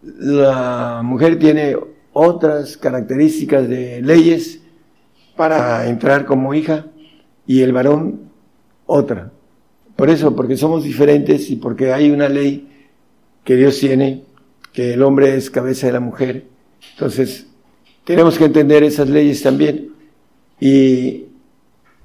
La 0.03 1.01
mujer 1.03 1.39
tiene 1.39 1.77
otras 2.13 2.77
características 2.77 3.69
de 3.69 4.01
leyes 4.01 4.61
para 5.37 5.89
entrar 5.89 6.25
como 6.25 6.55
hija 6.55 6.87
y 7.47 7.63
el 7.63 7.73
varón 7.73 8.31
otra. 8.87 9.33
Por 9.97 10.11
eso, 10.11 10.35
porque 10.35 10.57
somos 10.57 10.85
diferentes 10.85 11.51
y 11.51 11.57
porque 11.57 11.93
hay 11.93 12.11
una 12.11 12.29
ley 12.29 12.69
que 13.45 13.57
Dios 13.57 13.79
tiene, 13.79 14.25
que 14.73 14.95
el 14.95 15.03
hombre 15.03 15.37
es 15.37 15.51
cabeza 15.51 15.87
de 15.87 15.93
la 15.93 16.01
mujer. 16.01 16.45
Entonces, 16.93 17.47
tenemos 18.05 18.37
que 18.39 18.45
entender 18.45 18.83
esas 18.83 19.09
leyes 19.09 19.43
también. 19.43 19.91
Y 20.61 21.27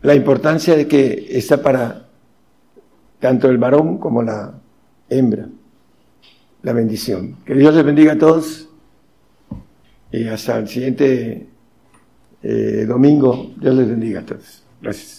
la 0.01 0.15
importancia 0.15 0.75
de 0.75 0.87
que 0.87 1.27
está 1.31 1.61
para 1.61 2.07
tanto 3.19 3.49
el 3.49 3.57
varón 3.57 3.97
como 3.97 4.23
la 4.23 4.53
hembra, 5.09 5.47
la 6.63 6.73
bendición. 6.73 7.37
Que 7.45 7.55
Dios 7.55 7.73
les 7.73 7.83
bendiga 7.83 8.13
a 8.13 8.17
todos 8.17 8.69
y 10.11 10.27
hasta 10.27 10.57
el 10.57 10.67
siguiente 10.67 11.47
eh, 12.41 12.85
domingo, 12.87 13.51
Dios 13.59 13.75
les 13.75 13.89
bendiga 13.89 14.21
a 14.21 14.25
todos. 14.25 14.63
Gracias. 14.81 15.18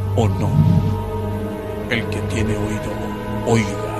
o 0.15 0.27
no. 0.27 0.49
El 1.89 2.05
que 2.09 2.19
tiene 2.33 2.55
oído, 2.57 2.91
oiga. 3.47 3.91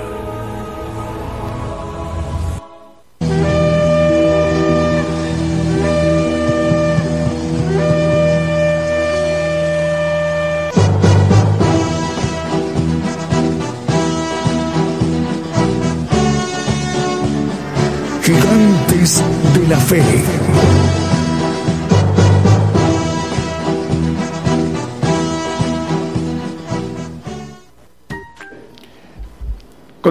la 19.72 19.80
fe. 19.80 20.41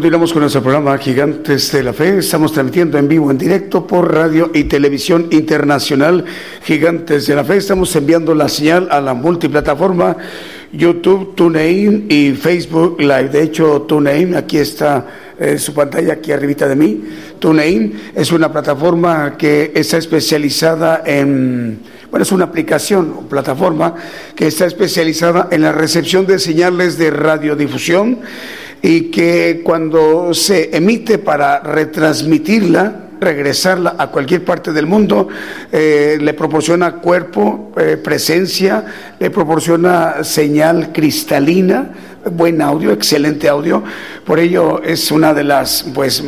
Continuamos 0.01 0.33
con 0.33 0.41
nuestro 0.41 0.63
programa 0.63 0.97
Gigantes 0.97 1.73
de 1.73 1.83
la 1.83 1.93
Fe. 1.93 2.21
Estamos 2.21 2.55
transmitiendo 2.55 2.97
en 2.97 3.07
vivo, 3.07 3.31
en 3.31 3.37
directo 3.37 3.87
por 3.87 4.11
radio 4.11 4.51
y 4.55 4.65
televisión 4.65 5.27
internacional 5.31 6.25
Gigantes 6.65 7.27
de 7.27 7.35
la 7.35 7.45
Fe. 7.45 7.59
Estamos 7.59 7.95
enviando 7.95 8.35
la 8.35 8.49
señal 8.49 8.89
a 8.91 8.99
la 9.03 9.13
multiplataforma 9.13 10.17
YouTube, 10.73 11.35
TuneIn 11.35 12.07
y 12.09 12.31
Facebook 12.31 12.99
Live. 12.99 13.29
De 13.29 13.43
hecho, 13.43 13.83
TuneIn, 13.83 14.37
aquí 14.37 14.57
está 14.57 15.07
eh, 15.39 15.59
su 15.59 15.75
pantalla, 15.75 16.15
aquí 16.15 16.33
arribita 16.33 16.67
de 16.67 16.77
mí. 16.77 17.05
TuneIn 17.39 18.13
es 18.15 18.33
una 18.33 18.51
plataforma 18.51 19.37
que 19.37 19.71
está 19.75 19.99
especializada 19.99 21.03
en, 21.05 21.79
bueno, 22.11 22.23
es 22.23 22.33
una 22.33 22.47
aplicación 22.47 23.17
o 23.19 23.21
plataforma 23.29 23.97
que 24.35 24.47
está 24.47 24.65
especializada 24.65 25.49
en 25.51 25.61
la 25.61 25.73
recepción 25.73 26.27
de 26.27 26.39
señales 26.39 26.97
de 26.97 27.11
radiodifusión 27.11 28.21
y 28.83 29.11
que 29.11 29.63
cuando 29.65 30.33
se 30.35 30.77
emite 30.77 31.19
para 31.19 31.61
retransmitirla, 31.61 33.11
regresarla 33.21 33.97
a 33.99 34.09
cualquier 34.09 34.45
parte 34.45 34.73
del 34.73 34.87
mundo, 34.87 35.29
eh, 35.71 36.19
le 36.21 36.33
proporciona 36.33 36.97
cuerpo, 36.97 37.73
eh, 37.77 37.99
presencia, 38.03 38.85
le 39.19 39.31
proporciona 39.31 40.25
señal 40.25 40.91
cristalina, 40.93 41.91
buen 42.31 42.61
audio, 42.61 42.93
excelente 42.93 43.49
audio. 43.49 43.83
Por 44.25 44.39
ello 44.39 44.83
es 44.83 45.11
una 45.11 45.35
de 45.35 45.45
las, 45.45 45.85
pues, 45.95 46.23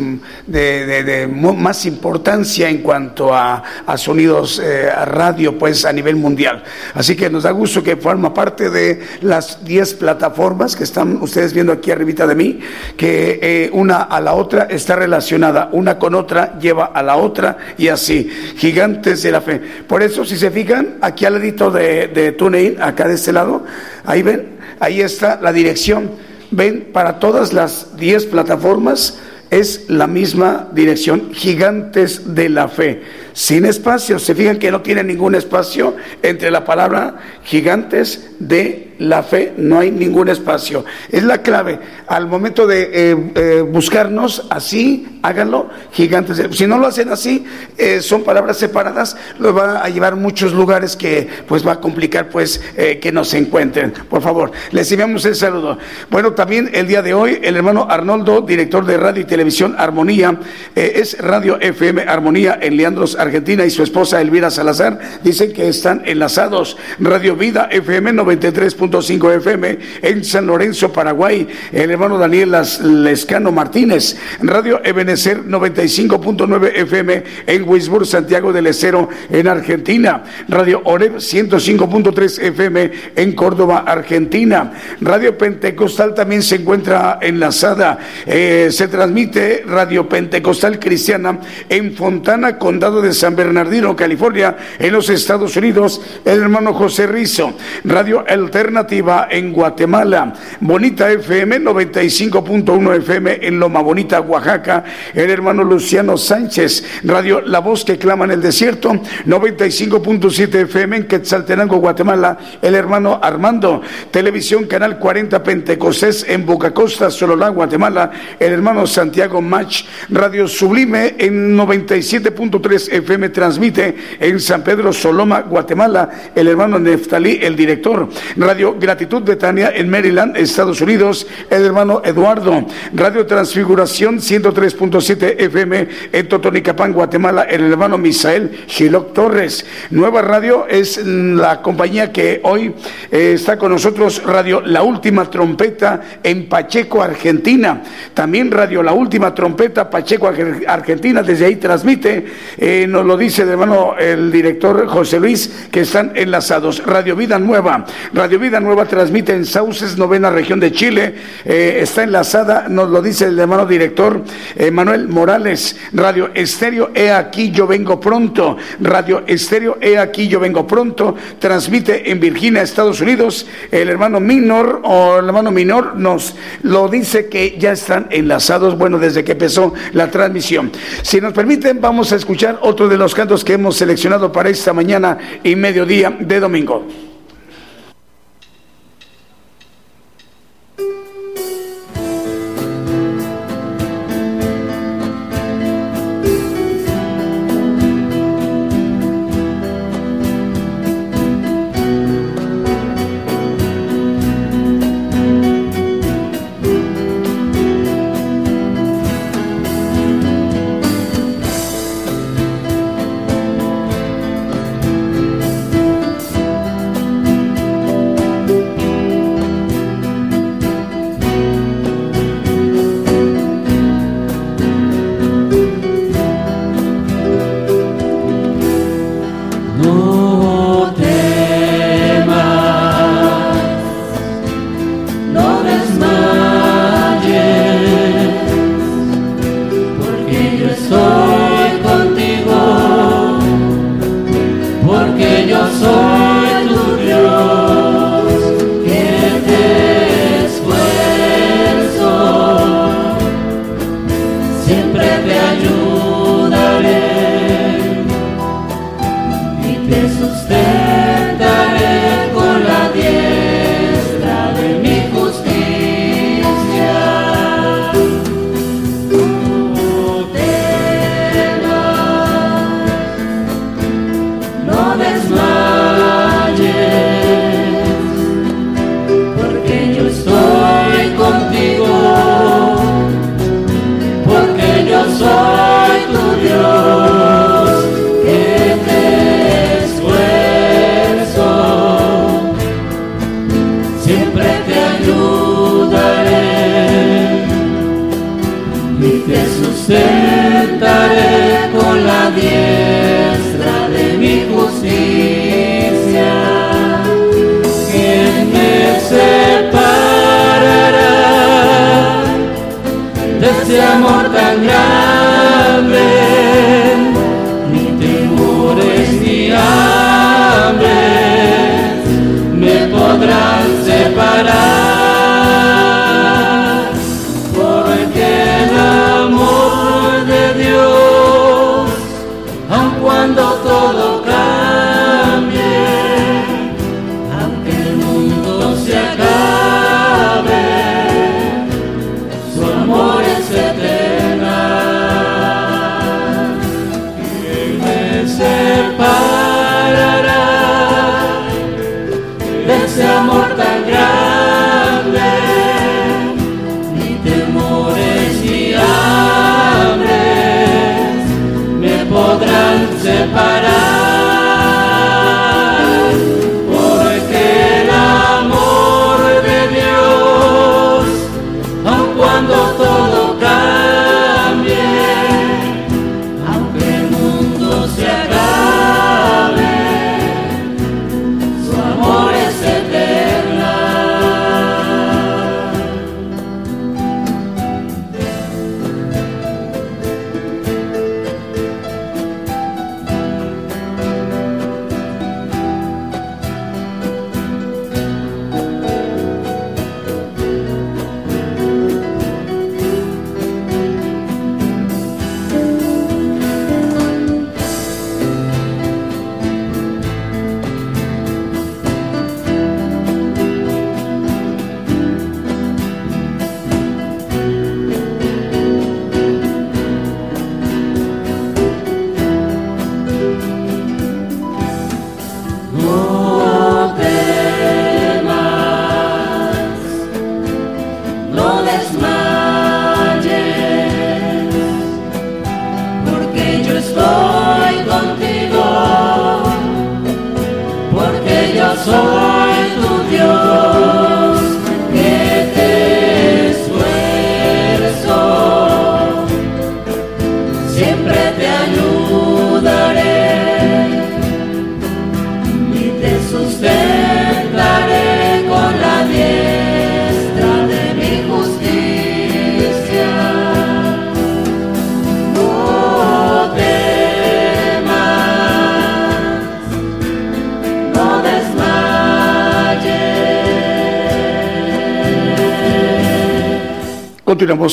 de, 0.47 1.29
más 1.29 1.87
importancia 1.87 2.69
en 2.69 2.79
cuanto 2.79 3.35
a, 3.35 3.63
sonidos 3.97 4.61
eh, 4.65 4.89
a 4.91 5.05
radio, 5.05 5.59
pues, 5.59 5.85
a 5.85 5.93
nivel 5.93 6.17
mundial. 6.17 6.63
Así 6.95 7.15
que 7.15 7.31
nos 7.31 7.45
da 7.45 7.51
gusto 7.51 7.83
que 7.83 7.97
forma 7.97 8.33
parte 8.33 8.71
de 8.71 9.01
las 9.21 9.65
10 9.65 9.95
plataformas 9.95 10.75
que 10.75 10.85
están 10.85 11.21
ustedes 11.23 11.53
viendo 11.53 11.73
aquí 11.73 11.91
arribita 11.91 12.27
de 12.27 12.35
mí, 12.35 12.61
que 12.97 13.39
eh, 13.43 13.71
una 13.73 14.03
a 14.03 14.21
la 14.21 14.35
otra 14.35 14.65
está 14.71 14.97
relacionada, 14.97 15.69
una 15.73 15.99
con 15.99 16.15
otra 16.15 16.59
lleva 16.59 16.87
a 16.87 17.03
la 17.03 17.17
otra 17.17 17.59
y 17.79 17.89
así, 17.89 18.31
gigantes 18.57 19.23
de 19.23 19.31
la 19.31 19.41
fe. 19.41 19.61
Por 19.87 20.03
eso, 20.03 20.25
si 20.25 20.37
se 20.37 20.51
fijan, 20.51 20.97
aquí 21.01 21.25
al 21.25 21.35
ladito 21.35 21.71
de, 21.71 22.09
de 22.09 22.33
TuneIn, 22.33 22.81
acá 22.81 23.07
de 23.07 23.15
este 23.15 23.33
lado, 23.33 23.65
ahí 24.05 24.23
ven, 24.23 24.52
Ahí 24.83 25.01
está 25.01 25.39
la 25.41 25.53
dirección. 25.53 26.11
Ven, 26.51 26.89
para 26.93 27.21
todas 27.21 27.53
las 27.53 27.97
10 27.99 28.27
plataformas 28.27 29.17
es 29.49 29.85
la 29.89 30.09
misma 30.09 30.71
dirección, 30.73 31.33
Gigantes 31.33 32.35
de 32.35 32.49
la 32.49 32.67
Fe, 32.67 33.01
sin 33.33 33.65
espacio. 33.65 34.19
Se 34.19 34.35
fijan 34.35 34.59
que 34.59 34.73
no 34.73 34.83
tiene 34.83 35.05
ningún 35.05 35.37
espacio 35.37 35.95
entre 36.21 36.51
la 36.51 36.65
palabra 36.65 37.15
gigantes 37.45 38.32
de 38.49 38.93
la 39.03 39.23
fe, 39.23 39.53
no 39.57 39.79
hay 39.79 39.91
ningún 39.91 40.29
espacio. 40.29 40.85
Es 41.11 41.23
la 41.25 41.43
clave. 41.43 41.79
Al 42.07 42.27
momento 42.29 42.67
de 42.67 42.91
eh, 42.93 43.33
eh, 43.35 43.61
buscarnos 43.61 44.47
así, 44.49 45.19
háganlo, 45.23 45.71
gigantes. 45.93 46.41
Si 46.53 46.67
no 46.67 46.79
lo 46.79 46.87
hacen 46.87 47.09
así, 47.09 47.45
eh, 47.77 48.01
son 48.01 48.23
palabras 48.23 48.59
separadas, 48.59 49.17
lo 49.39 49.53
va 49.55 49.83
a 49.83 49.89
llevar 49.89 50.17
muchos 50.17 50.53
lugares 50.53 50.97
que 50.97 51.29
pues 51.49 51.67
va 51.67 51.73
a 51.73 51.81
complicar 51.81 52.29
pues 52.29 52.61
que 53.01 53.13
nos 53.13 53.35
encuentren. 53.35 53.93
Por 54.09 54.23
favor, 54.23 54.53
les 54.71 54.91
enviamos 54.93 55.25
el 55.25 55.35
saludo. 55.35 55.79
Bueno, 56.11 56.33
también 56.33 56.71
el 56.73 56.87
día 56.87 57.03
de 57.03 57.15
hoy, 57.15 57.39
el 57.43 57.57
hermano 57.57 57.87
Arnoldo, 57.89 58.41
director 58.43 58.85
de 58.85 58.97
radio 58.97 59.23
y 59.23 59.25
televisión 59.25 59.75
Armonía, 59.79 60.39
es 60.75 61.19
Radio 61.19 61.59
FM 61.61 62.03
Armonía 62.03 62.59
en 62.61 62.77
Leandros, 62.77 63.17
Argentina, 63.17 63.65
y 63.65 63.71
su 63.71 63.83
esposa 63.83 64.21
Elvira 64.21 64.51
Salazar, 64.51 64.99
dicen 65.23 65.53
que 65.53 65.69
están 65.69 66.03
enlazados. 66.05 66.77
Radio 66.99 67.37
Vida 67.37 67.69
FM 67.71 68.13
93. 68.13 68.32
5 68.41 69.33
FM 69.33 69.79
en 70.03 70.25
San 70.25 70.47
Lorenzo, 70.47 70.93
Paraguay. 70.93 71.47
El 71.73 71.91
hermano 71.91 72.19
Daniel 72.19 72.55
Lescano 72.83 73.53
Martínez. 73.53 74.17
Radio 74.41 74.81
Ebenecer 74.85 75.45
95.9 75.45 76.73
FM 76.75 77.25
en 77.47 77.69
Wisburg, 77.69 78.07
Santiago 78.07 78.53
del 78.53 78.67
Estero, 78.67 79.09
en 79.31 79.49
Argentina. 79.49 80.25
Radio 80.49 80.83
Oreb 80.85 81.17
105.3 81.17 82.43
FM 82.43 82.91
en 83.17 83.33
Córdoba, 83.33 83.85
Argentina. 83.87 84.73
Radio 85.01 85.37
Pentecostal 85.37 86.15
también 86.15 86.43
se 86.43 86.57
encuentra 86.57 87.19
enlazada. 87.21 87.99
Eh, 88.27 88.69
se 88.71 88.89
transmite 88.89 89.65
Radio 89.67 90.09
Pentecostal 90.09 90.79
Cristiana 90.79 91.39
en 91.69 91.95
Fontana, 91.95 92.59
Condado 92.59 93.01
de 93.01 93.13
San 93.13 93.37
Bernardino, 93.37 93.97
California, 93.97 94.57
en 94.79 94.93
los 94.93 95.09
Estados 95.09 95.57
Unidos. 95.57 96.01
El 96.25 96.41
hermano 96.41 96.75
José 96.75 97.07
Rizo. 97.07 97.55
Radio 97.85 98.22
Alterna 98.29 98.87
en 99.31 99.53
Guatemala. 99.53 100.33
Bonita 100.61 101.11
FM 101.11 101.61
95.1 101.61 102.97
FM 102.99 103.39
en 103.43 103.59
Loma 103.59 103.81
Bonita, 103.81 104.21
Oaxaca. 104.21 104.85
El 105.15 105.31
hermano 105.31 105.65
Luciano 105.65 106.17
Sánchez. 106.17 107.01
Radio 107.05 107.41
La 107.41 107.61
Voz 107.61 107.85
que 107.85 107.99
clama 107.99 108.25
en 108.25 108.33
el 108.33 108.43
desierto. 108.43 108.91
95.7 108.93 110.55
FM 110.63 110.97
en 110.97 111.07
Quetzaltenango, 111.07 111.79
Guatemala. 111.79 112.39
El 112.61 112.75
hermano 112.75 113.19
Armando. 113.23 113.83
Televisión 114.11 114.65
Canal 114.65 114.99
40 114.99 115.43
Pentecostés 115.43 116.25
en 116.29 116.45
Boca 116.47 116.73
Costa, 116.73 117.11
Sololá, 117.11 117.49
Guatemala. 117.49 118.11
El 118.39 118.53
hermano 118.53 118.87
Santiago 118.87 119.41
Mach. 119.41 119.85
Radio 120.11 120.47
Sublime 120.49 121.15
en 121.19 121.57
97.3 121.57 122.93
FM 122.93 123.29
transmite 123.31 123.95
en 124.21 124.41
San 124.41 124.63
Pedro 124.63 124.93
Soloma, 124.93 125.41
Guatemala. 125.43 126.11
El 126.35 126.49
hermano 126.49 126.79
Neftalí, 126.79 127.39
el 127.43 127.57
director. 127.57 128.02
Radio 128.37 128.77
Gratitud 128.79 129.23
Betania 129.23 129.73
en 129.75 129.89
Maryland, 129.89 130.37
Estados 130.37 130.81
Unidos, 130.81 131.27
el 131.51 131.65
hermano 131.65 132.03
Eduardo. 132.05 132.67
Radio 132.93 133.27
Transfiguración 133.27 134.19
103.7 134.19 135.35
FM 135.39 135.89
en 136.13 136.29
Totonicapán, 136.29 136.93
Guatemala, 136.93 137.43
el 137.43 137.71
hermano 137.71 137.99
Misael 137.99 138.65
Giloc 138.67 139.13
Torres. 139.13 139.65
Nueva 139.91 140.23
Radio 140.23 140.67
es 140.69 141.05
la 141.05 141.61
compañía 141.63 142.13
que 142.13 142.41
hoy 142.45 142.75
eh, 143.11 143.33
está 143.35 143.57
con 143.59 143.73
nosotros, 143.73 144.23
Radio 144.25 144.61
La 144.61 144.83
Última 144.83 145.31
Trompeta 145.31 146.01
en 146.23 146.49
Pacheco, 146.49 147.03
Argentina. 147.03 147.83
También 148.15 148.51
Radio 148.51 148.83
La 148.83 148.93
Última 148.93 149.35
Trompeta, 149.35 149.89
Pacheco, 149.89 150.31
Argentina, 150.67 151.23
desde 151.23 151.47
ahí 151.47 151.57
transmite, 151.57 152.25
eh, 152.59 152.87
nos 152.89 153.05
lo 153.05 153.17
dice 153.17 153.43
el 153.43 153.49
hermano 153.51 153.95
el 153.99 154.31
director 154.31 154.87
José 154.87 155.21
Luis, 155.21 155.67
que 155.71 155.81
están 155.81 156.13
enlazados. 156.15 156.85
Radio 156.85 157.17
Vida 157.17 157.39
Nueva, 157.39 157.85
Radio 158.13 158.39
Vida 158.39 158.61
Nueva 158.61 158.85
transmite 158.85 159.33
en 159.33 159.45
Sauces, 159.45 159.97
novena 159.97 160.31
región 160.31 160.61
de 160.61 160.73
Chile. 160.73 161.15
Eh, 161.45 161.79
está 161.83 162.03
enlazada, 162.03 162.67
nos 162.69 162.91
lo 162.91 163.01
dice 163.01 163.27
el 163.27 163.39
hermano 163.39 163.67
director 163.67 164.23
eh, 164.57 164.71
Manuel 164.71 165.09
Morales. 165.09 165.77
Radio 165.93 166.31
Estéreo, 166.35 166.91
he 166.95 167.11
aquí, 167.11 167.51
yo 167.51 167.67
vengo 167.67 167.99
pronto. 168.01 168.57
Radio 168.81 169.23
Estéreo, 169.27 169.79
he 169.81 169.99
aquí, 169.99 170.29
yo 170.29 170.41
vengo 170.41 170.67
pronto. 170.67 171.15
Transmite 171.39 172.11
en 172.11 172.21
Virginia, 172.21 172.63
Estados 172.63 173.01
Unidos. 173.01 173.47
El 173.71 173.89
hermano 173.89 174.21
Minor 174.21 174.81
o 174.85 175.19
el 175.19 175.27
hermano 175.27 175.51
Minor 175.51 175.97
nos 175.97 176.35
lo 176.63 176.89
dice 176.89 177.29
que 177.29 177.57
ya 177.59 177.73
están 177.73 178.07
enlazados, 178.11 178.77
bueno, 178.77 178.99
desde 178.99 179.25
que 179.25 179.33
empezó 179.33 179.75
la 179.93 180.11
transmisión. 180.11 180.71
Si 181.03 181.21
nos 181.21 181.33
permiten, 181.33 181.81
vamos 181.81 182.13
a 182.13 182.17
escuchar 182.17 182.59
otro 182.63 182.89
de 182.89 182.97
los 182.97 183.15
cantos 183.15 183.45
que 183.45 183.55
hemos 183.55 183.77
seleccionado 183.77 184.31
para 184.33 184.49
esta 184.49 184.73
mañana 184.73 185.19
y 185.43 185.57
mediodía 185.57 186.17
de 186.19 186.41
domingo. 186.41 186.87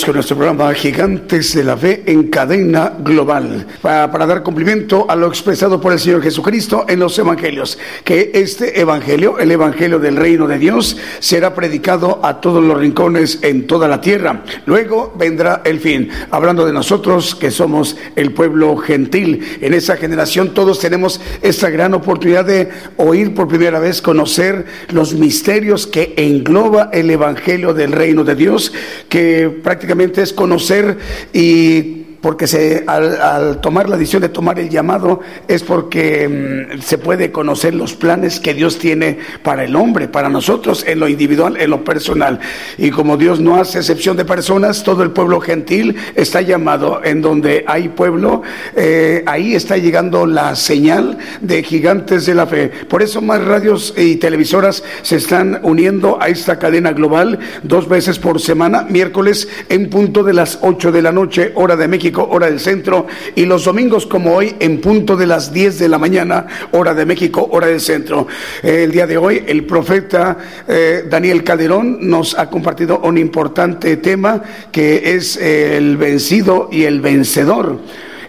Con 0.06 0.16
nuestro 0.16 0.38
programa 0.38 0.74
Gigantes 0.74 1.54
de 1.54 1.64
la 1.64 1.76
Fe 1.76 2.04
en 2.06 2.30
cadena 2.30 2.94
global 3.00 3.68
para, 3.82 4.10
para 4.10 4.26
dar 4.26 4.44
cumplimiento 4.44 5.06
a 5.10 5.16
lo 5.16 5.28
expresado 5.28 5.82
por 5.82 5.92
el 5.92 6.00
Señor 6.00 6.22
Jesucristo 6.22 6.86
en 6.88 7.00
los 7.00 7.20
evangelios, 7.20 7.78
que 8.04 8.32
este 8.34 8.80
evangelio, 8.80 9.40
el 9.40 9.52
evangelio 9.52 10.00
del 10.00 10.16
reino 10.16 10.48
de 10.48 10.58
Dios, 10.58 10.96
será 11.20 11.54
predicado 11.54 12.22
a 12.24 12.40
todos 12.40 12.64
los 12.64 12.78
rincones 12.78 13.40
en 13.42 13.68
toda 13.68 13.88
la 13.88 14.00
tierra. 14.00 14.44
Luego 14.66 15.14
vendrá 15.18 15.62
el 15.66 15.80
fin, 15.80 16.10
hablando 16.32 16.66
de 16.66 16.74
nosotros 16.74 17.36
que 17.36 17.52
somos 17.52 17.98
el 18.16 18.32
pueblo 18.32 18.78
gentil. 18.78 19.58
En 19.60 19.74
esa 19.74 19.98
generación 19.98 20.54
todos 20.54 20.80
tenemos 20.80 21.20
esta 21.42 21.70
gran 21.70 21.94
oportunidad 21.94 22.46
de 22.46 22.70
oír 22.98 23.34
por 23.34 23.48
primera 23.48 23.80
vez, 23.80 24.02
conocer 24.02 24.66
los 24.94 25.14
misterios 25.14 25.88
que 25.88 26.14
engloba 26.16 26.90
el 26.94 27.10
evangelio 27.10 27.74
del 27.74 27.92
reino 27.92 28.24
de 28.24 28.36
Dios, 28.36 28.72
que 29.10 29.50
prácticamente 29.64 30.22
es 30.22 30.32
conocer 30.32 30.98
y 31.34 31.99
porque 32.22 32.48
se, 32.48 32.84
al, 32.88 33.62
tomar 33.62 33.88
la 33.88 33.98
decisión 33.98 34.22
de 34.22 34.30
tomar 34.30 34.60
el 34.60 34.70
llamado 34.70 35.22
es 35.48 35.64
porque 35.64 36.28
mmm, 36.28 36.82
se 36.82 36.98
puede 36.98 37.32
conocer 37.32 37.74
los 37.74 37.94
planes 37.94 38.40
que 38.40 38.54
Dios 38.54 38.78
tiene 38.78 39.20
para 39.44 39.64
el 39.64 39.76
hombre, 39.76 40.08
para 40.08 40.30
nosotros, 40.30 40.84
en 40.88 41.00
lo 41.00 41.08
individual, 41.08 41.58
en 41.58 41.70
lo 41.70 41.84
personal. 41.84 42.40
Y 42.78 42.92
como 42.92 43.18
Dios 43.18 43.40
no 43.40 43.56
hace 43.56 43.80
excepción 43.80 44.18
de 44.18 44.26
personas, 44.26 44.84
todo 44.84 45.04
el 45.04 45.12
pueblo 45.12 45.40
gentil 45.40 45.96
está 46.16 46.42
llamado 46.42 47.02
en 47.04 47.22
donde 47.22 47.64
hay 47.68 47.90
pueblo, 47.90 48.42
eh, 48.76 49.24
ahí 49.26 49.56
está 49.56 49.78
llegando 49.78 50.26
la 50.26 50.56
señal 50.56 51.18
de 51.42 51.64
gigantes 51.64 52.26
de 52.26 52.36
la 52.36 52.48
fe. 52.48 52.70
Por 52.90 53.02
eso 53.02 53.22
más 53.22 53.44
radios 53.44 53.94
y 53.98 54.18
televisoras 54.18 54.84
se 55.04 55.16
están 55.16 55.60
uniendo 55.64 56.22
a 56.22 56.28
esta 56.28 56.60
cadena 56.60 56.92
global 56.92 57.40
dos 57.64 57.88
veces 57.88 58.20
por 58.20 58.40
semana, 58.40 58.86
miércoles 58.90 59.48
en 59.70 59.90
punto 59.90 60.24
de 60.24 60.34
las 60.34 60.60
8 60.62 60.92
de 60.92 61.02
la 61.02 61.12
noche, 61.12 61.52
hora 61.56 61.76
de 61.76 61.88
México 61.88 62.09
hora 62.18 62.48
del 62.48 62.60
centro, 62.60 63.08
y 63.36 63.46
los 63.46 63.66
domingos 63.66 64.06
como 64.06 64.36
hoy 64.36 64.56
en 64.60 64.82
punto 64.82 65.16
de 65.16 65.28
las 65.28 65.54
10 65.54 65.80
de 65.80 65.90
la 65.90 65.98
mañana, 65.98 66.48
hora 66.72 66.94
de 66.94 67.06
México, 67.06 67.48
hora 67.52 67.68
del 67.68 67.80
centro. 67.80 68.28
Eh, 68.64 68.84
el 68.84 68.92
día 68.92 69.06
de 69.06 69.18
hoy 69.18 69.44
el 69.48 69.66
profeta 69.66 70.38
eh, 70.68 71.06
Daniel 71.10 71.44
Calderón 71.44 72.10
nos 72.10 72.38
ha 72.38 72.50
compartido 72.50 73.00
un 73.00 73.18
importante 73.18 73.98
tema 73.98 74.42
que 74.72 75.16
es 75.16 75.38
eh, 75.38 75.78
el 75.78 75.98
vencido 75.98 76.70
y 76.72 76.84
el 76.84 77.02
vencedor. 77.02 77.80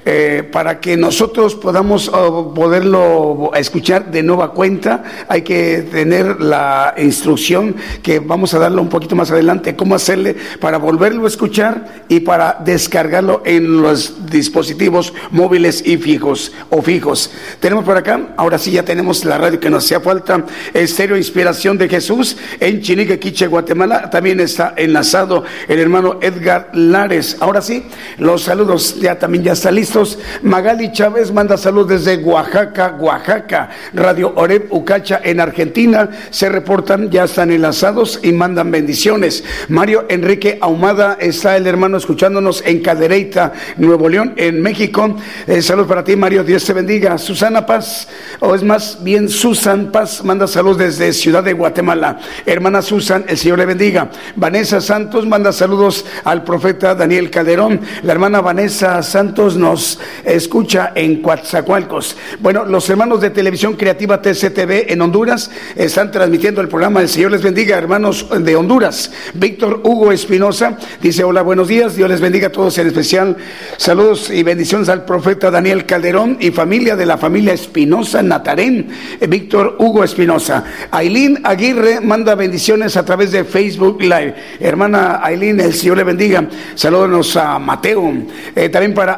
Eh, 0.07 0.49
para 0.51 0.81
que 0.81 0.97
nosotros 0.97 1.55
podamos 1.55 2.09
uh, 2.09 2.55
poderlo 2.55 3.51
escuchar 3.55 4.11
de 4.11 4.23
nueva 4.23 4.53
cuenta, 4.53 5.05
hay 5.29 5.43
que 5.43 5.87
tener 5.93 6.41
la 6.41 6.95
instrucción 6.97 7.77
que 8.03 8.19
vamos 8.19 8.55
a 8.55 8.59
darle 8.59 8.81
un 8.81 8.89
poquito 8.89 9.15
más 9.15 9.31
adelante, 9.31 9.77
cómo 9.77 9.95
hacerle 9.95 10.37
para 10.59 10.79
volverlo 10.79 11.27
a 11.27 11.29
escuchar 11.29 12.05
y 12.09 12.21
para 12.21 12.57
descargarlo 12.65 13.43
en 13.45 13.83
los 13.83 14.27
dispositivos 14.31 15.13
móviles 15.31 15.83
y 15.87 15.99
fijos 15.99 16.53
o 16.71 16.81
fijos. 16.81 17.31
Tenemos 17.61 17.85
por 17.85 17.99
acá, 17.99 18.29
ahora 18.39 18.59
sí 18.59 18.71
ya 18.71 18.85
tenemos 18.85 19.27
la 19.27 19.37
radio 19.37 19.61
que 19.61 19.69
nos 19.69 19.85
hacía 19.85 20.01
falta, 20.01 20.47
Estéreo 20.73 21.19
Inspiración 21.19 21.77
de 21.77 21.91
Jesús 21.91 22.39
en 22.59 22.81
Chinique, 22.81 23.19
Quiche, 23.19 23.47
Guatemala. 23.47 24.09
También 24.09 24.41
está 24.41 24.73
enlazado 24.79 25.45
el 25.69 25.79
hermano 25.79 26.19
Edgar 26.23 26.71
Lares. 26.73 27.37
Ahora 27.41 27.61
sí, 27.61 27.85
los 28.17 28.45
saludos 28.45 28.99
ya 28.99 29.19
también 29.19 29.45
ya 29.45 29.53
está 29.53 29.71
listo 29.71 29.90
listos. 29.91 30.19
Magali 30.43 30.93
Chávez 30.93 31.33
manda 31.33 31.57
salud 31.57 31.89
desde 31.89 32.17
Oaxaca, 32.19 32.97
Oaxaca. 33.01 33.71
Radio 33.93 34.33
Oreb 34.37 34.69
Ucacha 34.71 35.21
en 35.25 35.41
Argentina 35.41 36.09
se 36.31 36.49
reportan, 36.49 37.11
ya 37.11 37.25
están 37.25 37.51
enlazados 37.51 38.21
y 38.23 38.31
mandan 38.33 38.71
bendiciones. 38.71 39.43
Mario 39.69 40.07
Enrique 40.09 40.59
Ahumada 40.61 41.17
está 41.21 41.57
el 41.57 41.67
hermano 41.67 41.97
escuchándonos 41.97 42.62
en 42.65 42.83
Cadereyta, 42.83 43.53
Nuevo 43.79 44.09
León, 44.09 44.35
en 44.37 44.62
México. 44.62 45.17
Eh, 45.49 45.61
saludos 45.61 45.89
para 45.89 46.05
ti, 46.05 46.15
Mario. 46.15 46.45
Dios 46.45 46.65
te 46.65 46.73
bendiga. 46.73 47.19
Susana 47.19 47.67
Paz, 47.67 48.07
o 48.39 48.55
es 48.55 48.62
más 48.62 49.03
bien 49.03 49.29
Susan 49.29 49.91
Paz, 49.91 50.23
manda 50.23 50.47
salud 50.47 50.79
desde 50.79 51.12
Ciudad 51.12 51.43
de 51.43 51.53
Guatemala. 51.53 52.21
Hermana 52.47 52.81
Susan, 52.81 53.25
el 53.27 53.37
Señor 53.37 53.59
le 53.59 53.67
bendiga. 53.67 54.09
Vanessa 54.37 54.81
Santos 54.81 55.27
manda 55.27 55.53
saludos 55.53 56.05
al 56.23 56.45
profeta 56.45 56.95
Daniel 56.95 57.29
Calderón. 57.29 57.81
La 58.03 58.12
hermana 58.12 58.41
Vanessa 58.41 59.03
Santos 59.03 59.57
nos 59.57 59.80
escucha 60.24 60.93
en 60.94 61.23
Coatzacoalcos. 61.23 62.16
Bueno, 62.40 62.65
los 62.65 62.89
hermanos 62.90 63.20
de 63.20 63.31
Televisión 63.31 63.74
Creativa 63.74 64.20
TCTV 64.20 64.93
en 64.93 65.01
Honduras 65.01 65.51
están 65.77 66.11
transmitiendo 66.11 66.61
el 66.61 66.69
programa. 66.69 67.01
El 67.01 67.09
Señor 67.09 67.32
les 67.32 67.43
bendiga, 67.43 67.78
hermanos 67.78 68.27
de 68.39 68.57
Honduras. 68.57 69.11
Víctor 69.35 69.81
Hugo 69.85 70.12
Espinosa 70.12 70.78
dice: 71.01 71.24
Hola, 71.24 71.43
buenos 71.43 71.69
días. 71.69 71.97
Dios 71.97 72.09
les 72.09 72.20
bendiga 72.20 72.48
a 72.48 72.52
todos 72.52 72.77
en 72.78 72.86
especial. 72.86 73.36
Saludos 73.77 74.31
y 74.31 74.43
bendiciones 74.43 74.89
al 74.89 75.05
profeta 75.05 75.51
Daniel 75.51 75.86
Calderón 75.86 76.36
y 76.40 76.51
familia 76.51 76.97
de 76.97 77.07
la 77.07 77.19
familia 77.19 77.52
Espinosa 77.52 78.23
Natarén. 78.23 78.89
Víctor 79.28 79.77
Hugo 79.78 80.05
Espinosa. 80.05 80.65
Aileen 80.90 81.40
Aguirre 81.44 82.01
manda 82.01 82.35
bendiciones 82.35 82.97
a 82.97 83.05
través 83.05 83.32
de 83.32 83.44
Facebook 83.44 84.01
Live. 84.01 84.35
Hermana 84.61 85.20
Aileen, 85.23 85.61
el 85.61 85.74
Señor 85.74 85.98
le 85.98 86.05
bendiga. 86.05 86.48
Saludos 86.74 87.36
a 87.36 87.59
Mateo. 87.59 88.12
Eh, 88.55 88.69
también 88.69 88.94
para 88.94 89.15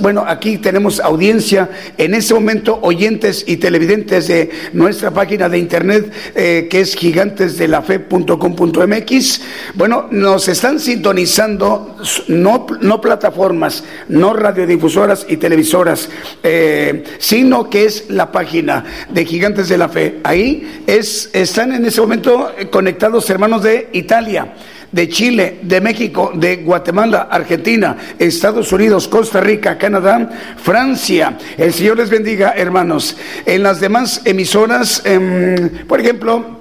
bueno, 0.00 0.24
aquí 0.26 0.58
tenemos 0.58 1.00
audiencia 1.00 1.70
en 1.98 2.14
este 2.14 2.34
momento, 2.34 2.78
oyentes 2.82 3.44
y 3.46 3.56
televidentes 3.56 4.28
de 4.28 4.50
nuestra 4.72 5.10
página 5.10 5.48
de 5.48 5.58
internet 5.58 6.12
eh, 6.34 6.68
que 6.70 6.80
es 6.80 6.94
gigantesdelafe.com.mx. 6.94 9.40
Bueno, 9.74 10.06
nos 10.10 10.48
están 10.48 10.78
sintonizando 10.78 11.96
no, 12.28 12.66
no 12.80 13.00
plataformas, 13.00 13.82
no 14.08 14.34
radiodifusoras 14.34 15.26
y 15.28 15.36
televisoras, 15.36 16.08
eh, 16.42 17.04
sino 17.18 17.68
que 17.68 17.86
es 17.86 18.04
la 18.08 18.30
página 18.30 18.84
de 19.10 19.24
Gigantes 19.24 19.68
de 19.68 19.78
la 19.78 19.88
Fe. 19.88 20.20
Ahí 20.24 20.82
es, 20.86 21.30
están 21.32 21.72
en 21.72 21.84
ese 21.84 22.00
momento 22.00 22.52
conectados 22.70 23.28
hermanos 23.30 23.62
de 23.62 23.88
Italia 23.92 24.54
de 24.92 25.08
Chile, 25.08 25.58
de 25.62 25.80
México, 25.80 26.32
de 26.34 26.56
Guatemala, 26.56 27.28
Argentina, 27.30 27.96
Estados 28.18 28.72
Unidos, 28.72 29.08
Costa 29.08 29.40
Rica, 29.40 29.78
Canadá, 29.78 30.28
Francia. 30.56 31.36
El 31.56 31.72
Señor 31.72 31.98
les 31.98 32.10
bendiga, 32.10 32.54
hermanos. 32.56 33.16
En 33.46 33.62
las 33.62 33.80
demás 33.80 34.22
emisoras, 34.24 35.02
em, 35.04 35.68
por 35.86 36.00
ejemplo, 36.00 36.59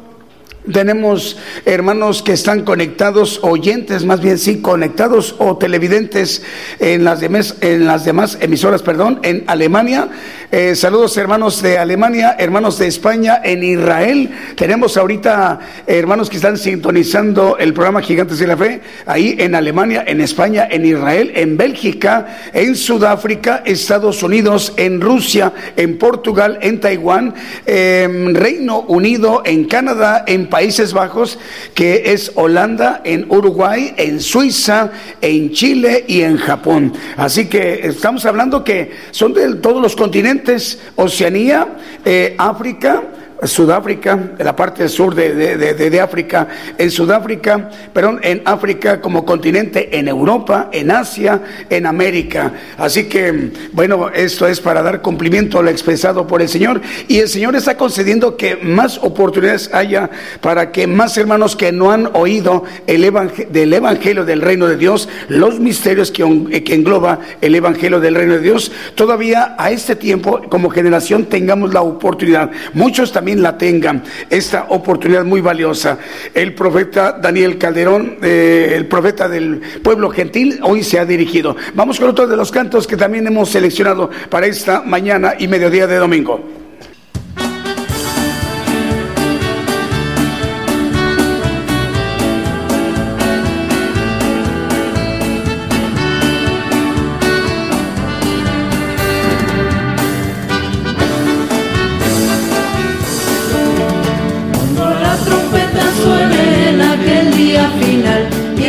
tenemos 0.72 1.38
hermanos 1.66 2.22
que 2.22 2.34
están 2.34 2.64
conectados, 2.64 3.40
oyentes 3.44 4.06
más 4.06 4.22
bien 4.22 4.38
sí, 4.38 4.62
conectados 4.62 5.36
o 5.40 5.58
televidentes 5.58 6.42
en 6.80 7.04
las, 7.04 7.20
demás, 7.20 7.56
en 7.62 7.86
las 7.86 8.06
demás 8.06 8.38
emisoras, 8.42 8.82
perdón, 8.82 9.20
en 9.24 9.44
Alemania. 9.48 10.10
Eh, 10.52 10.76
saludos 10.76 11.16
hermanos 11.18 11.62
de 11.62 11.78
Alemania, 11.78 12.36
hermanos 12.40 12.78
de 12.80 12.88
España, 12.88 13.42
en 13.44 13.64
Israel. 13.64 14.30
Tenemos 14.56 14.98
ahorita 14.98 15.60
hermanos 15.86 16.30
que 16.30 16.38
están 16.38 16.58
sintonizando 16.58 17.58
el 17.58 17.74
programa 17.74 18.02
Gigantes 18.02 18.40
de 18.40 18.48
la 18.48 18.58
Fe, 18.58 18.82
ahí 19.06 19.36
en 19.40 19.56
Alemania, 19.56 20.04
en 20.08 20.22
España, 20.22 20.68
en 20.70 20.86
Israel, 20.86 21.32
en 21.36 21.58
Bélgica, 21.58 22.38
en 22.54 22.76
Sudáfrica, 22.76 23.64
Estados 23.66 24.24
Unidos, 24.24 24.74
en 24.78 25.02
Rusia, 25.02 25.54
en 25.76 25.98
Portugal, 25.98 26.60
en 26.62 26.80
Taiwán, 26.80 27.34
en 27.66 28.36
Reino 28.36 28.82
Unido, 28.82 29.42
en 29.46 29.66
Canadá, 29.66 30.24
en 30.26 30.48
Países 30.48 30.59
Bajos, 30.94 31.40
que 31.74 32.12
es 32.12 32.32
Holanda, 32.36 33.02
en 33.04 33.26
Uruguay, 33.30 33.94
en 33.98 34.20
Suiza, 34.20 34.92
en 35.22 35.52
Chile 35.52 36.06
y 36.08 36.22
en 36.22 36.38
Japón. 36.38 36.94
Así 37.18 37.48
que 37.48 37.88
estamos 37.88 38.26
hablando 38.26 38.64
que 38.64 38.92
son 39.12 39.34
de 39.34 39.56
todos 39.56 39.82
los 39.82 39.96
continentes, 39.96 40.80
Oceanía, 40.96 41.68
eh, 42.04 42.36
África, 42.38 43.04
Sudáfrica, 43.44 44.32
la 44.38 44.56
parte 44.56 44.90
sur 44.90 45.16
de, 45.16 45.34
de, 45.34 46.02
África, 46.02 46.48
en 46.78 46.92
Sudáfrica, 46.92 47.70
perdón, 47.94 48.20
en 48.22 48.42
África 48.46 49.00
como 49.00 49.26
continente, 49.26 49.98
en 49.98 50.08
Europa, 50.08 50.70
en 50.72 50.92
Asia, 50.92 51.42
en 51.70 51.86
América. 51.86 52.54
Así 52.78 53.06
que, 53.06 53.52
bueno, 53.72 54.10
esto 54.10 54.48
es 54.48 54.60
para 54.60 54.82
dar 54.82 55.02
cumplimiento 55.02 55.60
a 55.60 55.64
lo 55.64 55.70
expresado 55.70 56.28
por 56.28 56.42
el 56.42 56.50
Señor. 56.50 56.82
Y 57.08 57.20
el 57.20 57.30
Señor 57.30 57.56
está 57.56 57.78
concediendo 57.78 58.36
que 58.36 58.58
más 58.58 58.98
oportunidades 58.98 59.70
haya 59.74 60.10
para 60.42 60.72
que 60.72 60.88
más 60.88 61.18
hermanos 61.18 61.56
que 61.56 61.72
no 61.72 61.92
han 61.92 62.10
oído 62.14 62.64
el 62.88 63.10
del 63.50 63.74
Evangelio 63.74 64.26
del 64.26 64.42
Reino 64.42 64.68
de 64.68 64.78
Dios, 64.78 65.08
los 65.30 65.60
misterios 65.60 66.12
que, 66.12 66.64
que 66.64 66.74
engloba 66.74 67.20
el 67.42 67.56
Evangelio 67.56 68.00
del 68.00 68.16
Reino 68.16 68.34
de 68.34 68.42
Dios, 68.42 68.72
todavía 68.96 69.56
a 69.58 69.72
este 69.72 69.96
tiempo 69.96 70.42
como 70.50 70.70
generación 70.70 71.26
tengamos 71.26 71.74
la 71.74 71.82
oportunidad. 71.82 72.52
Muchos 72.74 73.12
también 73.12 73.29
la 73.36 73.58
tengan 73.58 74.04
esta 74.30 74.66
oportunidad 74.70 75.24
muy 75.24 75.42
valiosa. 75.42 75.98
El 76.34 76.54
profeta 76.54 77.14
Daniel 77.14 77.58
Calderón, 77.58 78.18
eh, 78.22 78.74
el 78.76 78.88
profeta 78.88 79.28
del 79.30 79.62
pueblo 79.84 80.10
gentil, 80.10 80.60
hoy 80.64 80.84
se 80.84 81.00
ha 81.00 81.06
dirigido. 81.06 81.56
Vamos 81.74 82.00
con 82.00 82.10
otro 82.10 82.28
de 82.28 82.38
los 82.38 82.52
cantos 82.52 82.88
que 82.88 82.98
también 82.98 83.28
hemos 83.28 83.50
seleccionado 83.50 84.10
para 84.30 84.48
esta 84.48 84.82
mañana 84.82 85.34
y 85.38 85.48
mediodía 85.48 85.88
de 85.88 85.98
domingo. 85.98 86.59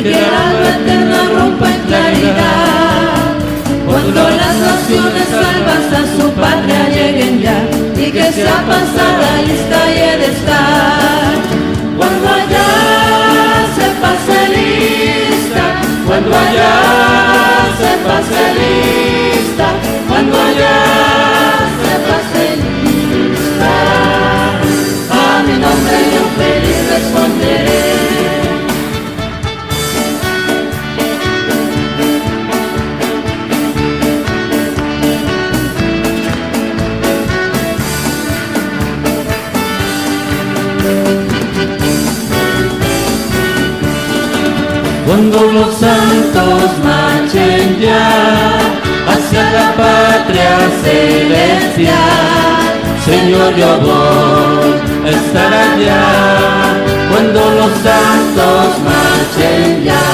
Que 0.02 0.08
el 0.08 0.24
alma 0.24 0.68
eterna 0.80 1.18
rompa 1.34 1.68
en 1.68 1.80
claridad. 1.82 3.20
Cuando 3.86 4.22
las 4.30 4.56
naciones 4.56 5.28
salvas 5.28 5.86
a 6.00 6.02
su 6.16 6.30
patria 6.32 6.88
lleguen 6.88 7.42
ya 7.42 7.58
y 7.96 8.10
que 8.10 8.32
sea 8.32 8.64
pasada 8.66 9.42
lista 9.46 9.78
y 9.94 9.98
el 10.12 10.22
estar. 10.22 11.34
Cuando 11.98 12.28
allá 12.28 12.68
se 13.76 13.86
pase 14.00 14.38
lista, 14.56 15.64
cuando 16.06 16.34
allá 16.34 16.74
se 17.80 17.92
pase 18.06 18.42
lista, 18.60 19.66
cuando 20.08 20.40
allá 20.40 20.99
Cuando 45.30 45.52
los 45.60 45.74
santos 45.76 46.70
marchen 46.82 47.78
ya 47.80 48.58
hacia 49.06 49.52
la 49.52 49.76
patria 49.76 50.58
celestial, 50.82 51.94
Señor 53.04 53.54
yo 53.54 53.78
voy 53.78 55.06
a 55.06 55.10
estar 55.10 55.52
allá. 55.54 56.02
Cuando 57.10 57.40
los 57.40 57.70
santos 57.78 58.78
marchen 58.82 59.84
ya, 59.84 60.08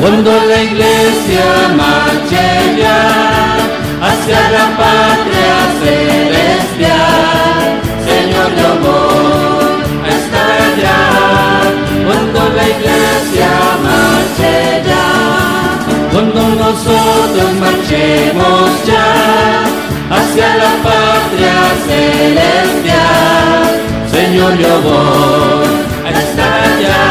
cuando 0.00 0.30
la 0.30 0.62
iglesia 0.62 1.44
marche 1.76 2.76
ya 2.78 3.02
hacia 4.06 4.40
la 4.50 4.66
patria 4.82 5.56
celestial, 5.82 6.92
Señor 8.06 8.50
yo 8.54 8.70
voy 8.88 9.41
la 12.62 12.68
iglesia 12.68 13.48
cuando 16.12 16.42
nosotros 16.54 17.52
marchemos 17.58 18.84
ya 18.86 19.64
hacia 20.10 20.56
la 20.56 20.72
patria 20.86 21.56
celestial, 21.86 23.64
Señor, 24.10 24.56
yo 24.58 24.80
voy 24.82 26.06
a 26.06 26.10
estar 26.10 26.60
allá 26.60 27.04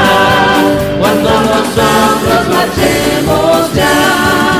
cuando 0.99 1.29
nosotros 1.29 2.47
marchemos 2.55 3.73
ya. 3.73 4.50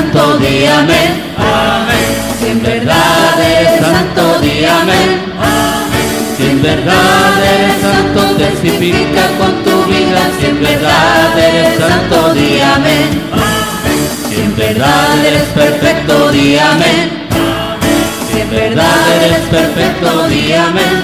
Santo, 0.00 0.38
di 0.38 0.66
amén. 0.66 1.12
Amén. 1.36 2.10
Si 2.38 2.46
en 2.48 2.62
verdad 2.62 3.40
eres 3.40 3.80
santo, 3.80 4.40
di 4.40 4.64
amén. 4.64 5.10
Amén. 5.38 6.34
Si 6.36 6.46
en 6.46 6.62
verdad 6.62 7.32
eres 7.54 7.82
santo, 7.82 8.22
testifica 8.36 9.24
con 9.38 9.62
tu 9.62 9.84
vida. 9.84 10.22
Si 10.38 10.46
en 10.46 10.60
verdad 10.60 11.38
eres 11.38 11.78
santo, 11.78 12.34
di 12.34 12.60
amén. 12.60 13.08
Si 14.28 14.40
en 14.40 14.56
verdad 14.56 15.24
eres 15.26 15.48
perfecto, 15.48 16.30
di 16.30 16.58
amén. 16.58 17.28
Si 18.32 18.40
en 18.40 18.50
verdad 18.50 19.04
eres 19.22 19.44
perfecto, 19.50 20.28
di 20.28 20.52
amén. 20.52 21.02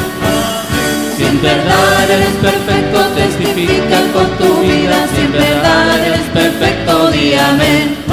Si 1.16 1.24
en 1.24 1.42
verdad 1.42 2.10
eres 2.10 2.34
perfecto, 2.40 2.98
testifica 3.14 3.98
con 4.14 4.28
tu 4.38 4.60
vida. 4.62 5.06
Si 5.14 5.20
en 5.20 5.32
verdad 5.32 6.06
eres 6.06 6.26
perfecto, 6.32 7.10
di 7.10 7.34
amén. 7.34 8.05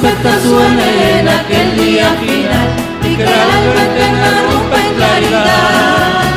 Trompeta 0.00 0.40
suene 0.40 1.20
en 1.20 1.28
aquel 1.28 1.76
día 1.76 2.08
final 2.20 2.68
que 3.16 3.24
la 3.24 3.42
alma 3.56 3.82
eterna 3.82 4.30
rompa 4.50 4.76
en 4.76 4.94
claridad. 4.94 6.30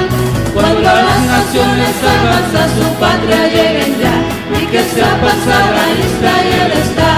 Cuando 0.54 0.82
las 0.82 1.22
naciones 1.36 1.90
salvas 2.02 2.56
a 2.62 2.68
su 2.76 2.94
patria 3.00 3.48
lleguen 3.48 4.00
ya 4.00 4.16
y 4.60 4.66
que 4.66 4.84
sea 4.84 5.22
pasada 5.22 5.82
Israel 6.08 6.72
está. 6.84 7.14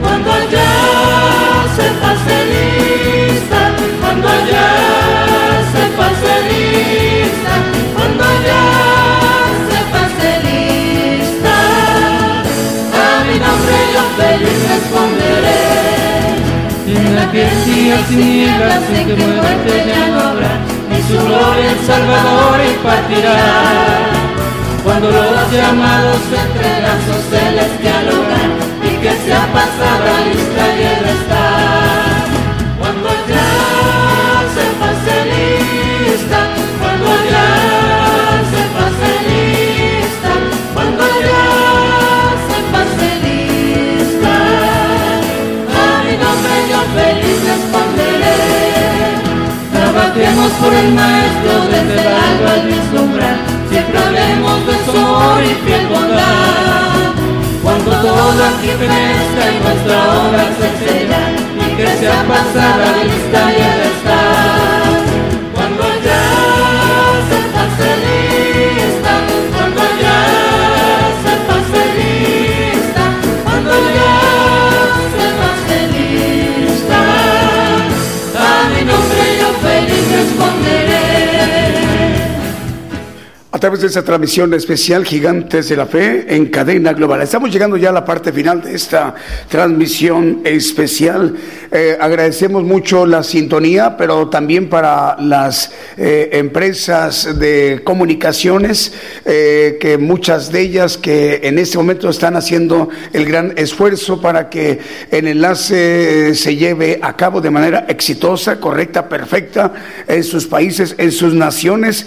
Cuando 0.00 0.32
allá 0.32 0.70
se 1.76 1.86
pase 2.00 2.69
feliz 14.30 14.58
responderé. 14.74 15.60
En 16.86 17.18
aquel 17.18 17.64
día 17.64 17.96
sin 18.08 18.20
nieblas 18.20 18.82
en 18.94 19.06
que 19.06 19.16
muerte 19.16 19.72
ya 19.90 20.02
no 20.12 20.20
habrá, 20.28 20.54
y 20.96 20.98
su 21.06 21.16
gloria 21.26 21.70
el 21.72 21.80
Salvador 21.86 22.56
impartirá. 22.72 23.36
Cuando 24.84 25.10
los 25.10 25.52
llamados 25.52 26.20
entre 26.42 26.68
brazos 26.80 27.22
celestial 27.30 28.06
hogar, 28.14 28.50
y 28.88 28.92
que 29.02 29.12
sea 29.24 29.44
pasada 29.52 30.12
lista 30.26 30.64
y 30.76 30.82
el 30.92 31.04
estar. 31.16 31.89
Yo 47.20 47.26
feliz 47.26 47.40
responderé. 47.44 48.36
Trabajemos 49.72 50.52
por 50.52 50.74
el 50.74 50.92
Maestro 50.92 51.52
desde 51.70 52.00
el 52.00 52.08
alba 52.08 52.52
al 52.54 52.66
vislumbrar, 52.66 53.36
siempre 53.68 53.98
hablemos 53.98 54.66
de 54.66 54.84
su 54.84 54.98
amor 54.98 55.42
y 55.42 55.54
fiel 55.66 55.86
bondad. 55.86 57.14
Cuando 57.62 57.90
todo 57.90 58.44
aquí 58.44 58.68
fenezca 58.68 59.42
y 59.52 59.60
nuestra 59.62 59.96
obra 60.22 60.44
se 60.58 60.68
sella, 60.84 61.22
y 61.56 61.76
que 61.76 61.86
sea 61.98 62.22
pasada 62.24 63.04
lista 63.04 63.52
y 63.52 63.62
el 63.62 63.80
estar. 63.90 64.79
Través 83.60 83.82
de 83.82 83.88
esta 83.88 84.02
transmisión 84.02 84.54
especial 84.54 85.04
Gigantes 85.04 85.68
de 85.68 85.76
la 85.76 85.84
Fe 85.84 86.34
en 86.34 86.46
cadena 86.46 86.94
global. 86.94 87.20
Estamos 87.20 87.52
llegando 87.52 87.76
ya 87.76 87.90
a 87.90 87.92
la 87.92 88.06
parte 88.06 88.32
final 88.32 88.62
de 88.62 88.74
esta 88.74 89.14
transmisión 89.48 90.40
especial. 90.44 91.36
Eh, 91.70 91.94
agradecemos 92.00 92.64
mucho 92.64 93.04
la 93.04 93.22
sintonía, 93.22 93.98
pero 93.98 94.30
también 94.30 94.70
para 94.70 95.16
las 95.20 95.72
eh, 95.98 96.30
empresas 96.32 97.38
de 97.38 97.82
comunicaciones, 97.84 98.94
eh, 99.26 99.76
que 99.78 99.98
muchas 99.98 100.50
de 100.50 100.62
ellas 100.62 100.96
que 100.96 101.40
en 101.42 101.58
este 101.58 101.76
momento 101.76 102.08
están 102.08 102.36
haciendo 102.36 102.88
el 103.12 103.26
gran 103.26 103.52
esfuerzo 103.56 104.22
para 104.22 104.48
que 104.48 104.78
el 105.10 105.28
enlace 105.28 106.34
se 106.34 106.56
lleve 106.56 106.98
a 107.02 107.14
cabo 107.14 107.42
de 107.42 107.50
manera 107.50 107.84
exitosa, 107.88 108.58
correcta, 108.58 109.06
perfecta 109.06 109.74
en 110.08 110.24
sus 110.24 110.46
países, 110.46 110.94
en 110.96 111.12
sus 111.12 111.34
naciones. 111.34 112.06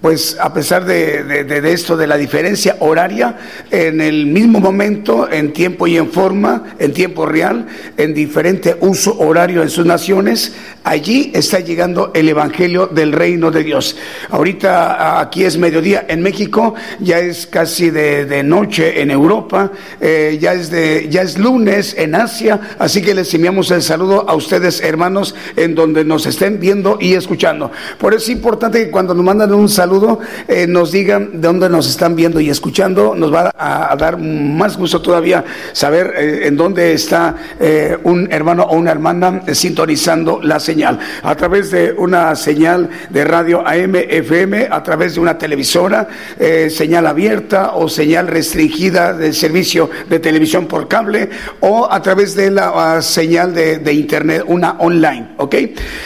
pues 0.00 0.38
a 0.40 0.52
pesar 0.54 0.86
de, 0.86 1.62
esto, 1.72 1.96
de 1.96 2.06
la 2.06 2.16
diferencia 2.16 2.76
horaria, 2.80 3.36
en 3.70 4.00
el 4.00 4.26
mismo 4.26 4.58
momento, 4.58 5.30
en 5.30 5.52
tiempo 5.52 5.86
y 5.86 5.98
en 5.98 6.10
forma, 6.10 6.74
en 6.78 6.92
tiempo 6.92 7.26
real, 7.26 7.66
en 7.98 8.14
diferente 8.14 8.76
uso 8.80 9.18
horario 9.18 9.62
en 9.62 9.68
sus 9.68 9.84
naciones, 9.84 10.54
allí 10.84 11.30
está 11.34 11.60
llegando 11.60 12.12
el 12.14 12.30
Evangelio 12.30 12.86
del 12.86 13.12
Reino 13.12 13.50
de 13.50 13.62
Dios. 13.62 13.96
Ahorita 14.30 15.20
aquí 15.20 15.44
es 15.44 15.58
mediodía 15.58 16.06
en 16.08 16.22
México, 16.22 16.74
ya 17.00 17.18
es 17.18 17.46
casi 17.46 17.90
de, 17.90 18.24
de 18.24 18.42
noche 18.42 19.02
en 19.02 19.10
Europa, 19.10 19.70
eh, 20.00 20.38
ya, 20.40 20.54
es 20.54 20.70
de, 20.70 21.08
ya 21.10 21.20
es 21.20 21.38
lunes 21.38 21.94
en 21.98 22.14
Asia, 22.14 22.58
así 22.78 23.02
que 23.02 23.14
les 23.14 23.34
enviamos 23.34 23.70
el 23.70 23.82
saludo 23.82 24.24
a 24.26 24.34
ustedes, 24.34 24.80
hermanos, 24.80 25.34
en 25.56 25.74
donde 25.74 26.06
nos 26.06 26.24
estén 26.24 26.58
viendo 26.58 26.96
y 26.98 27.12
escuchando. 27.12 27.70
Por 27.98 28.14
eso 28.14 28.24
es 28.24 28.30
importante 28.30 28.82
que 28.82 28.90
cuando 28.90 29.12
nos 29.12 29.24
mandan 29.24 29.52
un 29.52 29.68
saludo, 29.68 29.89
eh, 30.48 30.66
nos 30.66 30.92
digan 30.92 31.40
de 31.40 31.48
dónde 31.48 31.68
nos 31.68 31.88
están 31.88 32.14
viendo 32.14 32.40
y 32.40 32.50
escuchando. 32.50 33.14
Nos 33.14 33.32
va 33.32 33.52
a, 33.56 33.96
dar 33.96 34.18
más 34.18 34.76
gusto 34.76 35.02
todavía 35.02 35.44
saber 35.72 36.12
eh, 36.16 36.46
en 36.46 36.56
dónde 36.56 36.92
está 36.92 37.34
eh, 37.58 37.96
un 38.04 38.30
hermano 38.32 38.64
o 38.64 38.76
una 38.76 38.92
hermana 38.92 39.42
sintonizando 39.52 40.40
la 40.42 40.60
señal. 40.60 40.98
A 41.22 41.34
través 41.34 41.70
de 41.70 41.92
una 41.92 42.34
señal 42.36 42.88
de 43.10 43.24
radio 43.24 43.66
AM, 43.66 43.96
FM, 43.96 44.68
a 44.70 44.82
través 44.82 45.14
de 45.14 45.20
una 45.20 45.36
televisora, 45.36 46.08
señal 46.68 47.06
abierta 47.06 47.72
o 47.74 47.88
señal 47.88 48.28
restringida 48.28 49.12
del 49.12 49.34
servicio 49.34 49.90
de 50.08 50.18
televisión 50.18 50.66
por 50.66 50.88
cable 50.88 51.28
o 51.60 51.90
a 51.90 52.00
través 52.02 52.34
de 52.34 52.50
la 52.50 53.02
señal 53.02 53.54
de, 53.54 53.78
de 53.78 53.92
internet, 53.92 54.44
una 54.46 54.72
online, 54.78 55.30
¿ok? 55.36 55.54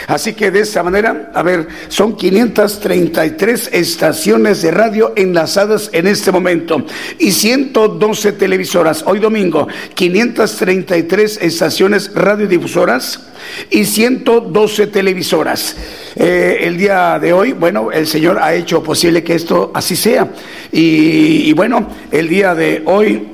Así 0.08 0.32
que 0.32 0.50
de 0.50 0.60
esta 0.60 0.82
manera, 0.82 1.30
a 1.34 1.42
ver, 1.42 1.66
son 1.88 2.16
533 2.16 3.70
estaciones 3.74 4.62
de 4.62 4.70
radio 4.70 5.12
enlazadas 5.16 5.90
en 5.92 6.06
este 6.06 6.30
momento 6.30 6.84
y 7.18 7.32
112 7.32 8.32
televisoras. 8.32 9.02
Hoy 9.06 9.18
domingo, 9.18 9.66
533 9.94 11.38
estaciones 11.42 12.14
radiodifusoras 12.14 13.28
y 13.70 13.84
112 13.84 14.86
televisoras. 14.86 15.76
Eh, 16.16 16.58
el 16.62 16.76
día 16.78 17.18
de 17.18 17.32
hoy, 17.32 17.52
bueno, 17.52 17.90
el 17.90 18.06
Señor 18.06 18.38
ha 18.40 18.54
hecho 18.54 18.82
posible 18.82 19.24
que 19.24 19.34
esto 19.34 19.72
así 19.74 19.96
sea. 19.96 20.30
Y, 20.70 21.48
y 21.48 21.52
bueno, 21.52 21.88
el 22.12 22.28
día 22.28 22.54
de 22.54 22.82
hoy 22.86 23.33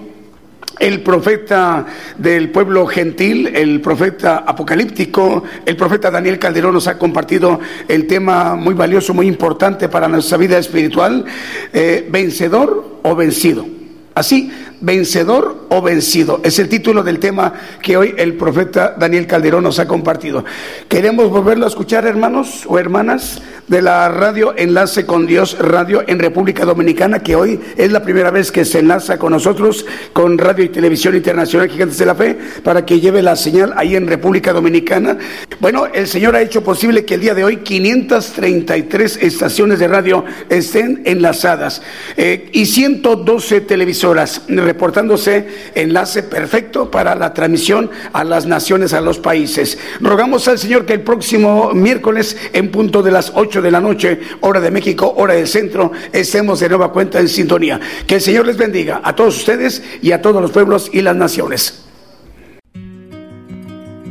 el 0.80 1.02
profeta 1.02 1.86
del 2.16 2.50
pueblo 2.50 2.86
gentil, 2.86 3.48
el 3.54 3.80
profeta 3.80 4.38
apocalíptico, 4.38 5.44
el 5.66 5.76
profeta 5.76 6.10
Daniel 6.10 6.38
Calderón 6.38 6.74
nos 6.74 6.88
ha 6.88 6.98
compartido 6.98 7.60
el 7.86 8.06
tema 8.06 8.56
muy 8.56 8.74
valioso, 8.74 9.14
muy 9.14 9.28
importante 9.28 9.88
para 9.88 10.08
nuestra 10.08 10.38
vida 10.38 10.58
espiritual, 10.58 11.24
eh, 11.72 12.08
vencedor 12.10 12.98
o 13.02 13.14
vencido. 13.14 13.66
Así, 14.14 14.50
vencedor 14.80 15.66
o 15.68 15.82
vencido. 15.82 16.40
Es 16.42 16.58
el 16.58 16.68
título 16.68 17.02
del 17.02 17.18
tema 17.18 17.52
que 17.82 17.96
hoy 17.96 18.14
el 18.16 18.34
profeta 18.34 18.94
Daniel 18.98 19.26
Calderón 19.26 19.64
nos 19.64 19.78
ha 19.78 19.86
compartido. 19.86 20.44
Queremos 20.88 21.30
volverlo 21.30 21.64
a 21.64 21.68
escuchar, 21.68 22.06
hermanos 22.06 22.64
o 22.66 22.78
hermanas 22.78 23.40
de 23.70 23.82
la 23.82 24.08
radio 24.08 24.52
Enlace 24.56 25.06
con 25.06 25.26
Dios 25.26 25.56
Radio 25.58 26.02
en 26.06 26.18
República 26.18 26.64
Dominicana, 26.64 27.20
que 27.20 27.36
hoy 27.36 27.60
es 27.76 27.92
la 27.92 28.02
primera 28.02 28.32
vez 28.32 28.50
que 28.50 28.64
se 28.64 28.80
enlaza 28.80 29.16
con 29.16 29.32
nosotros, 29.32 29.86
con 30.12 30.38
Radio 30.38 30.64
y 30.64 30.70
Televisión 30.70 31.14
Internacional 31.14 31.68
Gigantes 31.68 31.98
de 31.98 32.06
la 32.06 32.16
Fe, 32.16 32.36
para 32.64 32.84
que 32.84 32.98
lleve 32.98 33.22
la 33.22 33.36
señal 33.36 33.72
ahí 33.76 33.94
en 33.94 34.08
República 34.08 34.52
Dominicana. 34.52 35.16
Bueno, 35.60 35.86
el 35.86 36.08
Señor 36.08 36.34
ha 36.34 36.42
hecho 36.42 36.64
posible 36.64 37.04
que 37.04 37.14
el 37.14 37.20
día 37.20 37.34
de 37.34 37.44
hoy 37.44 37.58
533 37.58 39.18
estaciones 39.22 39.78
de 39.78 39.86
radio 39.86 40.24
estén 40.48 41.02
enlazadas 41.04 41.80
eh, 42.16 42.48
y 42.52 42.66
112 42.66 43.60
televisoras, 43.60 44.42
reportándose 44.70 45.48
enlace 45.74 46.22
perfecto 46.22 46.90
para 46.90 47.16
la 47.16 47.34
transmisión 47.34 47.90
a 48.12 48.22
las 48.22 48.46
naciones, 48.46 48.92
a 48.92 49.00
los 49.00 49.18
países. 49.18 49.78
Rogamos 50.00 50.46
al 50.46 50.58
Señor 50.58 50.86
que 50.86 50.92
el 50.92 51.00
próximo 51.02 51.72
miércoles, 51.74 52.36
en 52.52 52.70
punto 52.70 53.02
de 53.02 53.10
las 53.10 53.32
8 53.34 53.62
de 53.62 53.70
la 53.70 53.80
noche, 53.80 54.20
hora 54.40 54.60
de 54.60 54.70
México, 54.70 55.12
hora 55.16 55.34
del 55.34 55.48
centro, 55.48 55.90
estemos 56.12 56.60
de 56.60 56.68
nueva 56.68 56.92
cuenta 56.92 57.18
en 57.18 57.28
sintonía. 57.28 57.80
Que 58.06 58.16
el 58.16 58.20
Señor 58.20 58.46
les 58.46 58.56
bendiga 58.56 59.00
a 59.02 59.16
todos 59.16 59.36
ustedes 59.36 59.82
y 60.00 60.12
a 60.12 60.22
todos 60.22 60.40
los 60.40 60.52
pueblos 60.52 60.88
y 60.92 61.00
las 61.00 61.16
naciones. 61.16 61.89